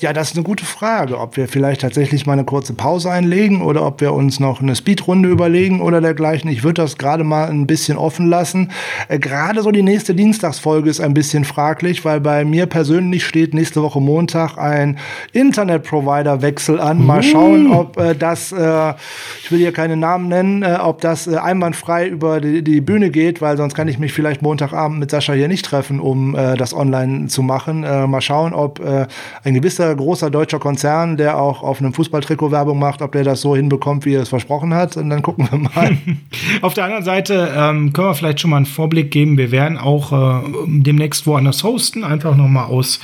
Ja, 0.00 0.12
das 0.12 0.28
ist 0.28 0.36
eine 0.36 0.44
gute 0.44 0.64
Frage, 0.64 1.18
ob 1.18 1.36
wir 1.36 1.48
vielleicht 1.48 1.80
tatsächlich 1.80 2.24
mal 2.24 2.34
eine 2.34 2.44
kurze 2.44 2.72
Pause 2.72 3.10
einlegen 3.10 3.62
oder 3.62 3.84
ob 3.84 4.00
wir 4.00 4.12
uns 4.12 4.38
noch 4.38 4.62
eine 4.62 4.76
Speedrunde 4.76 5.28
überlegen 5.28 5.80
oder 5.80 6.00
dergleichen. 6.00 6.48
Ich 6.48 6.62
würde 6.62 6.82
das 6.82 6.98
gerade 6.98 7.24
mal 7.24 7.50
ein 7.50 7.66
bisschen 7.66 7.98
offen 7.98 8.28
lassen. 8.28 8.70
Äh, 9.08 9.18
gerade 9.18 9.60
so 9.60 9.72
die 9.72 9.82
nächste 9.82 10.14
Dienstagsfolge 10.14 10.88
ist 10.88 11.00
ein 11.00 11.14
bisschen 11.14 11.44
fraglich, 11.44 12.04
weil 12.04 12.20
bei 12.20 12.44
mir 12.44 12.66
persönlich 12.66 13.26
steht 13.26 13.54
nächste 13.54 13.82
Woche 13.82 14.00
Montag 14.00 14.56
ein 14.56 14.98
Internet-Provider-Wechsel 15.32 16.78
an. 16.78 17.04
Mal 17.04 17.24
schauen, 17.24 17.72
ob 17.72 17.96
äh, 17.96 18.14
das, 18.14 18.52
äh, 18.52 18.94
ich 19.42 19.50
will 19.50 19.58
hier 19.58 19.72
keine 19.72 19.96
Namen 19.96 20.28
nennen, 20.28 20.62
äh, 20.62 20.78
ob 20.80 21.00
das 21.00 21.26
äh, 21.26 21.38
einwandfrei 21.38 22.06
über 22.06 22.40
die, 22.40 22.62
die, 22.62 22.80
Bühne 22.80 23.10
geht, 23.10 23.40
weil 23.40 23.56
sonst 23.56 23.74
kann 23.74 23.88
ich 23.88 23.98
mich 23.98 24.12
vielleicht 24.12 24.42
Montagabend 24.42 25.00
mit 25.00 25.10
Sascha 25.10 25.32
hier 25.32 25.48
nicht 25.48 25.64
treffen, 25.64 25.98
um 25.98 26.36
äh, 26.36 26.56
das 26.56 26.72
online 26.72 27.26
zu 27.26 27.42
machen. 27.42 27.80
mal 27.80 28.20
schauen, 28.20 28.54
ob 28.54 28.80
ein 28.80 29.54
gewisser 29.54 29.87
großer 29.94 30.30
deutscher 30.30 30.58
Konzern, 30.58 31.16
der 31.16 31.40
auch 31.40 31.62
auf 31.62 31.80
einem 31.80 31.92
Fußballtrikot 31.92 32.50
Werbung 32.50 32.78
macht, 32.78 33.02
ob 33.02 33.12
der 33.12 33.24
das 33.24 33.40
so 33.40 33.56
hinbekommt, 33.56 34.04
wie 34.04 34.14
er 34.14 34.22
es 34.22 34.28
versprochen 34.28 34.74
hat. 34.74 34.96
Und 34.96 35.10
dann 35.10 35.22
gucken 35.22 35.48
wir 35.50 35.58
mal. 35.58 35.96
auf 36.62 36.74
der 36.74 36.84
anderen 36.84 37.04
Seite 37.04 37.52
ähm, 37.56 37.92
können 37.92 38.08
wir 38.08 38.14
vielleicht 38.14 38.40
schon 38.40 38.50
mal 38.50 38.56
einen 38.58 38.66
Vorblick 38.66 39.10
geben. 39.10 39.38
Wir 39.38 39.50
werden 39.50 39.78
auch 39.78 40.12
äh, 40.12 40.48
demnächst 40.66 41.26
woanders 41.26 41.64
hosten, 41.64 42.04
einfach 42.04 42.36
nochmal 42.36 42.66
aus 42.66 43.00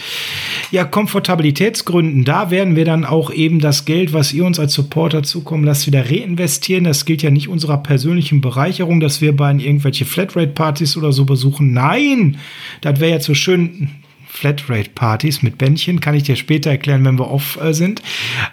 ja, 0.70 0.84
Komfortabilitätsgründen. 0.84 2.24
Da 2.24 2.50
werden 2.50 2.76
wir 2.76 2.84
dann 2.84 3.04
auch 3.04 3.30
eben 3.30 3.60
das 3.60 3.84
Geld, 3.84 4.12
was 4.12 4.32
ihr 4.32 4.44
uns 4.44 4.58
als 4.58 4.74
Supporter 4.74 5.22
zukommen 5.22 5.64
lasst, 5.64 5.86
wieder 5.86 6.10
reinvestieren. 6.10 6.84
Das 6.84 7.04
gilt 7.04 7.22
ja 7.22 7.30
nicht 7.30 7.48
unserer 7.48 7.78
persönlichen 7.78 8.40
Bereicherung, 8.40 9.00
dass 9.00 9.20
wir 9.20 9.36
bei 9.36 9.52
irgendwelche 9.52 10.04
Flatrate-Partys 10.04 10.96
oder 10.96 11.12
so 11.12 11.24
besuchen. 11.24 11.72
Nein, 11.72 12.38
das 12.80 13.00
wäre 13.00 13.12
ja 13.12 13.20
zu 13.20 13.34
schön 13.34 13.90
Flatrate-Partys 14.34 15.42
mit 15.42 15.58
Bändchen, 15.58 16.00
kann 16.00 16.14
ich 16.14 16.24
dir 16.24 16.34
später 16.34 16.68
erklären, 16.68 17.04
wenn 17.04 17.18
wir 17.18 17.30
off 17.30 17.56
äh, 17.62 17.72
sind. 17.72 18.02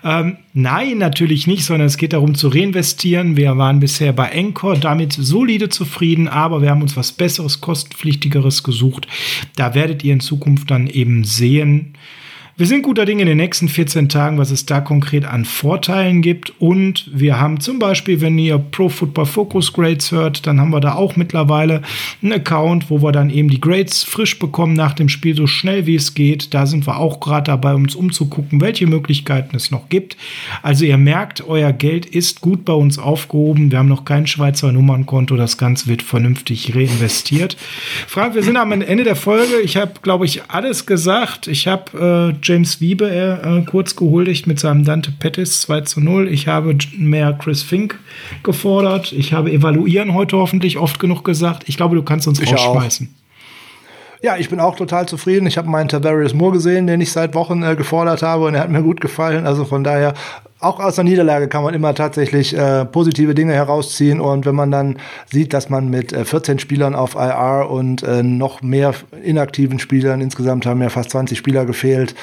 Ähm, 0.03 0.37
nein, 0.53 0.99
natürlich 0.99 1.47
nicht, 1.47 1.65
sondern 1.65 1.87
es 1.87 1.97
geht 1.97 2.13
darum 2.13 2.35
zu 2.35 2.49
reinvestieren. 2.49 3.35
Wir 3.35 3.57
waren 3.57 3.79
bisher 3.79 4.13
bei 4.13 4.29
Encore 4.29 4.79
damit 4.79 5.13
solide 5.13 5.69
zufrieden, 5.69 6.27
aber 6.27 6.61
wir 6.61 6.69
haben 6.69 6.83
uns 6.83 6.95
was 6.95 7.11
Besseres, 7.11 7.61
kostenpflichtigeres 7.61 8.61
gesucht. 8.61 9.07
Da 9.55 9.73
werdet 9.73 10.03
ihr 10.03 10.13
in 10.13 10.19
Zukunft 10.19 10.69
dann 10.69 10.85
eben 10.85 11.23
sehen, 11.23 11.90
wir 12.61 12.67
sind 12.67 12.83
guter 12.83 13.07
Dinge 13.07 13.23
in 13.23 13.27
den 13.27 13.38
nächsten 13.38 13.67
14 13.67 14.07
Tagen, 14.07 14.38
was 14.38 14.51
es 14.51 14.67
da 14.67 14.81
konkret 14.81 15.25
an 15.25 15.45
Vorteilen 15.45 16.21
gibt. 16.21 16.53
Und 16.59 17.09
wir 17.11 17.39
haben 17.39 17.59
zum 17.59 17.79
Beispiel, 17.79 18.21
wenn 18.21 18.38
ihr 18.38 18.59
Pro 18.59 18.88
Football 18.88 19.25
Focus 19.25 19.73
Grades 19.73 20.11
hört, 20.11 20.45
dann 20.45 20.61
haben 20.61 20.69
wir 20.69 20.79
da 20.79 20.93
auch 20.93 21.15
mittlerweile 21.15 21.81
einen 22.21 22.33
Account, 22.33 22.91
wo 22.91 23.01
wir 23.01 23.11
dann 23.11 23.31
eben 23.31 23.49
die 23.49 23.59
Grades 23.59 24.03
frisch 24.03 24.38
bekommen 24.38 24.75
nach 24.75 24.93
dem 24.93 25.09
Spiel, 25.09 25.35
so 25.35 25.47
schnell 25.47 25.88
wie 25.88 25.95
es 25.95 26.13
geht. 26.13 26.53
Da 26.53 26.67
sind 26.67 26.85
wir 26.85 26.99
auch 26.99 27.19
gerade 27.19 27.45
dabei, 27.45 27.73
uns 27.73 27.95
umzugucken, 27.95 28.61
welche 28.61 28.85
Möglichkeiten 28.85 29.55
es 29.55 29.71
noch 29.71 29.89
gibt. 29.89 30.15
Also 30.61 30.85
ihr 30.85 30.97
merkt, 30.97 31.43
euer 31.47 31.73
Geld 31.73 32.05
ist 32.05 32.41
gut 32.41 32.63
bei 32.63 32.73
uns 32.73 32.99
aufgehoben. 32.99 33.71
Wir 33.71 33.79
haben 33.79 33.89
noch 33.89 34.05
kein 34.05 34.27
Schweizer 34.27 34.71
Nummernkonto. 34.71 35.35
Das 35.35 35.57
Ganze 35.57 35.88
wird 35.88 36.03
vernünftig 36.03 36.75
reinvestiert. 36.75 37.57
Frank, 38.05 38.35
wir 38.35 38.43
sind 38.43 38.57
am 38.57 38.71
Ende 38.71 39.03
der 39.03 39.15
Folge. 39.15 39.61
Ich 39.63 39.77
habe, 39.77 39.93
glaube 40.03 40.25
ich, 40.25 40.43
alles 40.47 40.85
gesagt. 40.85 41.47
Ich 41.47 41.65
habe 41.65 42.35
äh, 42.38 42.39
James 42.51 42.81
Wiebe 42.81 43.09
äh, 43.09 43.61
kurz 43.61 43.95
gehuldigt 43.95 44.45
mit 44.45 44.59
seinem 44.59 44.83
Dante 44.83 45.13
Pettis 45.17 45.61
2 45.61 45.81
zu 45.81 46.01
0. 46.01 46.27
Ich 46.27 46.49
habe 46.49 46.75
mehr 46.97 47.31
Chris 47.31 47.63
Fink 47.63 47.97
gefordert. 48.43 49.13
Ich 49.13 49.31
habe 49.31 49.53
evaluieren 49.53 50.13
heute 50.13 50.35
hoffentlich 50.35 50.77
oft 50.77 50.99
genug 50.99 51.23
gesagt. 51.23 51.63
Ich 51.67 51.77
glaube, 51.77 51.95
du 51.95 52.03
kannst 52.03 52.27
uns 52.27 52.41
ich 52.41 52.51
rausschmeißen. 52.51 53.07
Auch. 53.07 54.23
Ja, 54.23 54.35
ich 54.35 54.49
bin 54.49 54.59
auch 54.59 54.75
total 54.75 55.07
zufrieden. 55.07 55.47
Ich 55.47 55.57
habe 55.57 55.69
meinen 55.69 55.87
Tavarius 55.87 56.33
Moore 56.33 56.51
gesehen, 56.51 56.87
den 56.87 56.99
ich 56.99 57.13
seit 57.13 57.35
Wochen 57.35 57.63
äh, 57.63 57.77
gefordert 57.77 58.21
habe 58.21 58.43
und 58.43 58.53
er 58.55 58.63
hat 58.63 58.69
mir 58.69 58.83
gut 58.83 58.99
gefallen. 58.99 59.47
Also 59.47 59.63
von 59.63 59.85
daher, 59.85 60.13
auch 60.61 60.79
aus 60.79 60.95
der 60.95 61.03
Niederlage 61.03 61.47
kann 61.47 61.63
man 61.63 61.73
immer 61.73 61.93
tatsächlich 61.95 62.55
äh, 62.55 62.85
positive 62.85 63.33
Dinge 63.33 63.53
herausziehen. 63.53 64.21
Und 64.21 64.45
wenn 64.45 64.55
man 64.55 64.71
dann 64.71 64.97
sieht, 65.31 65.53
dass 65.53 65.69
man 65.69 65.89
mit 65.89 66.13
äh, 66.13 66.23
14 66.23 66.59
Spielern 66.59 66.95
auf 66.95 67.15
IR 67.15 67.67
und 67.69 68.03
äh, 68.03 68.23
noch 68.23 68.61
mehr 68.61 68.93
inaktiven 69.23 69.79
Spielern, 69.79 70.21
insgesamt 70.21 70.65
haben 70.65 70.81
ja 70.81 70.89
fast 70.89 71.09
20 71.11 71.38
Spieler 71.38 71.65
gefehlt, 71.65 72.15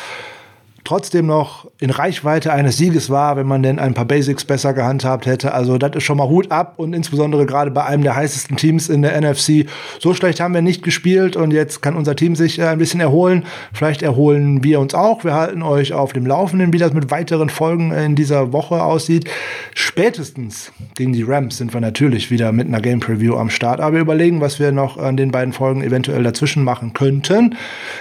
trotzdem 0.89 1.27
noch 1.27 1.71
in 1.81 1.91
Reichweite 1.91 2.51
eines 2.51 2.79
Sieges 2.79 3.11
war, 3.11 3.37
wenn 3.37 3.47
man 3.47 3.63
denn 3.63 3.79
ein 3.79 3.93
paar 3.93 4.07
Basics 4.07 4.47
besser 4.47 4.73
gehandhabt 4.73 5.27
hätte. 5.27 5.53
Also 5.53 5.77
das 5.77 5.95
ist 5.97 6.05
schon 6.05 6.17
mal 6.17 6.31
Hut 6.31 6.51
ab 6.51 6.79
und 6.79 6.95
insbesondere 6.95 7.45
gerade 7.45 7.71
bei 7.71 7.85
einem 7.85 8.03
der 8.03 8.17
heißesten 8.17 8.57
Teams 8.57 8.89
in 8.89 9.03
der 9.03 9.21
NFC. 9.21 9.67
So 9.99 10.15
schlecht 10.15 10.41
haben 10.41 10.55
wir 10.55 10.63
nicht 10.63 10.83
gespielt 10.83 11.37
und 11.37 11.53
jetzt 11.53 11.83
kann 11.83 11.95
unser 11.95 12.17
Team 12.17 12.37
sich 12.37 12.59
äh, 12.59 12.69
ein 12.69 12.79
bisschen 12.79 13.01
erholen. 13.01 13.45
Vielleicht 13.75 14.01
erholen 14.01 14.65
wir 14.65 14.81
uns 14.81 14.95
auch. 14.95 15.25
Wir 15.25 15.35
halten 15.35 15.63
euch 15.63 15.93
auf 15.93 16.15
dem 16.15 16.25
Laufenden, 16.25 16.73
wie 16.73 16.79
das 16.79 16.95
mit 16.95 17.11
weiteren 17.11 17.51
Folgen 17.51 17.93
in 17.93 18.15
dieser 18.15 18.55
Woche 18.55 18.83
aussieht. 18.83 19.29
Spätestens 19.75 20.73
gegen 20.95 21.13
die 21.13 21.23
Rams 21.23 21.59
sind 21.59 21.75
wir 21.75 21.83
natürlich 21.83 22.31
wieder 22.31 22.51
mit 22.51 22.67
einer 22.67 22.81
Game 22.81 23.01
Preview 23.01 23.37
am 23.37 23.51
Start, 23.51 23.81
aber 23.81 23.93
wir 23.93 24.01
überlegen, 24.01 24.41
was 24.41 24.59
wir 24.59 24.73
noch 24.73 24.97
an 24.97 25.19
den 25.19 25.33
beiden 25.33 25.53
Folgen 25.53 25.83
eventuell 25.83 26.23
dazwischen 26.23 26.65
machen 26.65 26.95
könnten. 26.95 27.57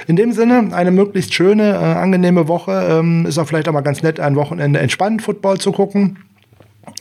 In 0.08 0.16
dem 0.16 0.32
Sinne 0.32 0.70
eine 0.72 0.92
möglichst 0.92 1.34
schöne, 1.34 1.74
äh, 1.74 1.76
angenehme 1.76 2.48
Woche 2.48 2.77
ähm, 2.82 3.26
ist 3.26 3.38
auch 3.38 3.48
vielleicht 3.48 3.68
auch 3.68 3.74
mal 3.74 3.82
ganz 3.82 4.04
nett, 4.04 4.20
ein 4.20 4.36
Wochenende 4.36 4.80
entspannt 4.80 5.22
Football 5.22 5.60
zu 5.60 5.72
gucken 5.72 6.20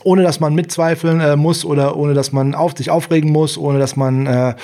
ohne 0.03 0.23
dass 0.23 0.39
man 0.39 0.53
mitzweifeln 0.53 1.21
äh, 1.21 1.35
muss 1.35 1.63
oder 1.63 1.95
ohne 1.95 2.13
dass 2.13 2.31
man 2.31 2.55
auf 2.55 2.77
sich 2.77 2.89
aufregen 2.89 3.31
muss, 3.31 3.57
ohne 3.57 3.79
dass 3.79 3.95
man 3.95 4.25
äh, 4.25 4.55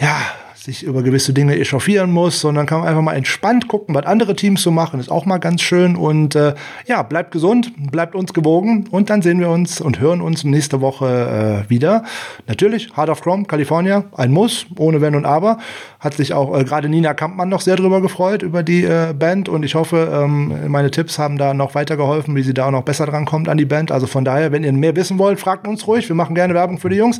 ja 0.00 0.20
sich 0.64 0.82
über 0.82 1.02
gewisse 1.02 1.34
Dinge 1.34 1.58
echauffieren 1.58 2.10
muss, 2.10 2.40
sondern 2.40 2.64
kann 2.64 2.78
man 2.78 2.88
einfach 2.88 3.02
mal 3.02 3.12
entspannt 3.12 3.68
gucken, 3.68 3.94
was 3.94 4.06
andere 4.06 4.34
Teams 4.34 4.62
so 4.62 4.70
machen. 4.70 4.98
Ist 4.98 5.10
auch 5.10 5.26
mal 5.26 5.36
ganz 5.36 5.60
schön. 5.60 5.94
Und 5.94 6.34
äh, 6.36 6.54
ja, 6.86 7.02
bleibt 7.02 7.32
gesund, 7.32 7.70
bleibt 7.90 8.14
uns 8.14 8.32
gewogen 8.32 8.86
und 8.90 9.10
dann 9.10 9.20
sehen 9.20 9.40
wir 9.40 9.50
uns 9.50 9.82
und 9.82 10.00
hören 10.00 10.22
uns 10.22 10.42
nächste 10.42 10.80
Woche 10.80 11.66
äh, 11.66 11.70
wieder. 11.70 12.04
Natürlich, 12.46 12.96
Heart 12.96 13.10
of 13.10 13.20
Chrome, 13.20 13.44
California, 13.44 14.04
ein 14.16 14.32
Muss, 14.32 14.64
ohne 14.78 15.02
Wenn 15.02 15.14
und 15.14 15.26
Aber. 15.26 15.58
Hat 16.00 16.14
sich 16.14 16.32
auch 16.32 16.58
äh, 16.58 16.64
gerade 16.64 16.88
Nina 16.88 17.12
Kampmann 17.12 17.50
noch 17.50 17.60
sehr 17.60 17.76
drüber 17.76 18.00
gefreut, 18.00 18.42
über 18.42 18.62
die 18.62 18.84
äh, 18.84 19.12
Band. 19.12 19.50
Und 19.50 19.64
ich 19.66 19.74
hoffe, 19.74 20.18
ähm, 20.24 20.70
meine 20.70 20.90
Tipps 20.90 21.18
haben 21.18 21.36
da 21.36 21.52
noch 21.52 21.74
weitergeholfen, 21.74 22.34
wie 22.36 22.42
sie 22.42 22.54
da 22.54 22.68
auch 22.68 22.70
noch 22.70 22.84
besser 22.84 23.04
dran 23.04 23.26
kommt 23.26 23.50
an 23.50 23.58
die 23.58 23.66
Band. 23.66 23.92
Also 23.92 24.06
von 24.06 24.24
daher, 24.24 24.50
wenn 24.50 24.64
ihr 24.64 24.72
mehr 24.72 24.96
wissen 24.96 25.18
wollt, 25.18 25.38
fragt 25.38 25.68
uns 25.68 25.86
ruhig. 25.86 26.08
Wir 26.08 26.16
machen 26.16 26.34
gerne 26.34 26.54
Werbung 26.54 26.78
für 26.78 26.88
die 26.88 26.96
Jungs. 26.96 27.18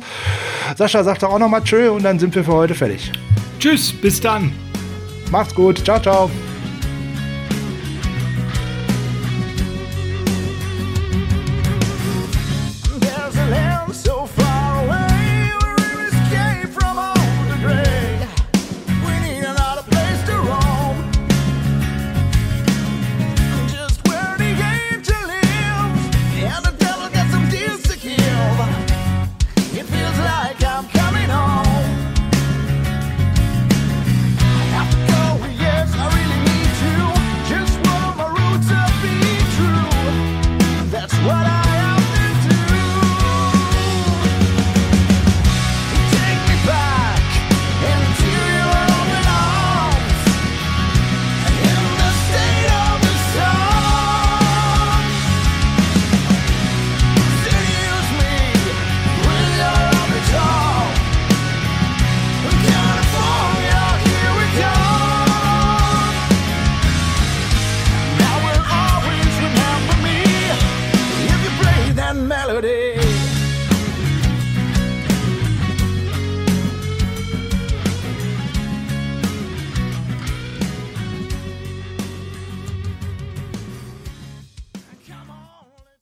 Sascha 0.75 1.03
sagt 1.03 1.23
auch 1.23 1.37
noch 1.37 1.47
mal 1.47 1.61
Tschö 1.61 1.91
und 1.91 2.01
dann 2.01 2.17
sind 2.17 2.33
wir 2.33 2.43
für 2.43 2.53
heute 2.53 2.73
fertig. 2.73 3.11
Tschüss, 3.65 3.91
bis 3.91 4.21
dann. 4.21 4.51
Macht's 5.31 5.55
gut. 5.55 5.83
Ciao, 5.83 5.99
ciao. 5.99 6.29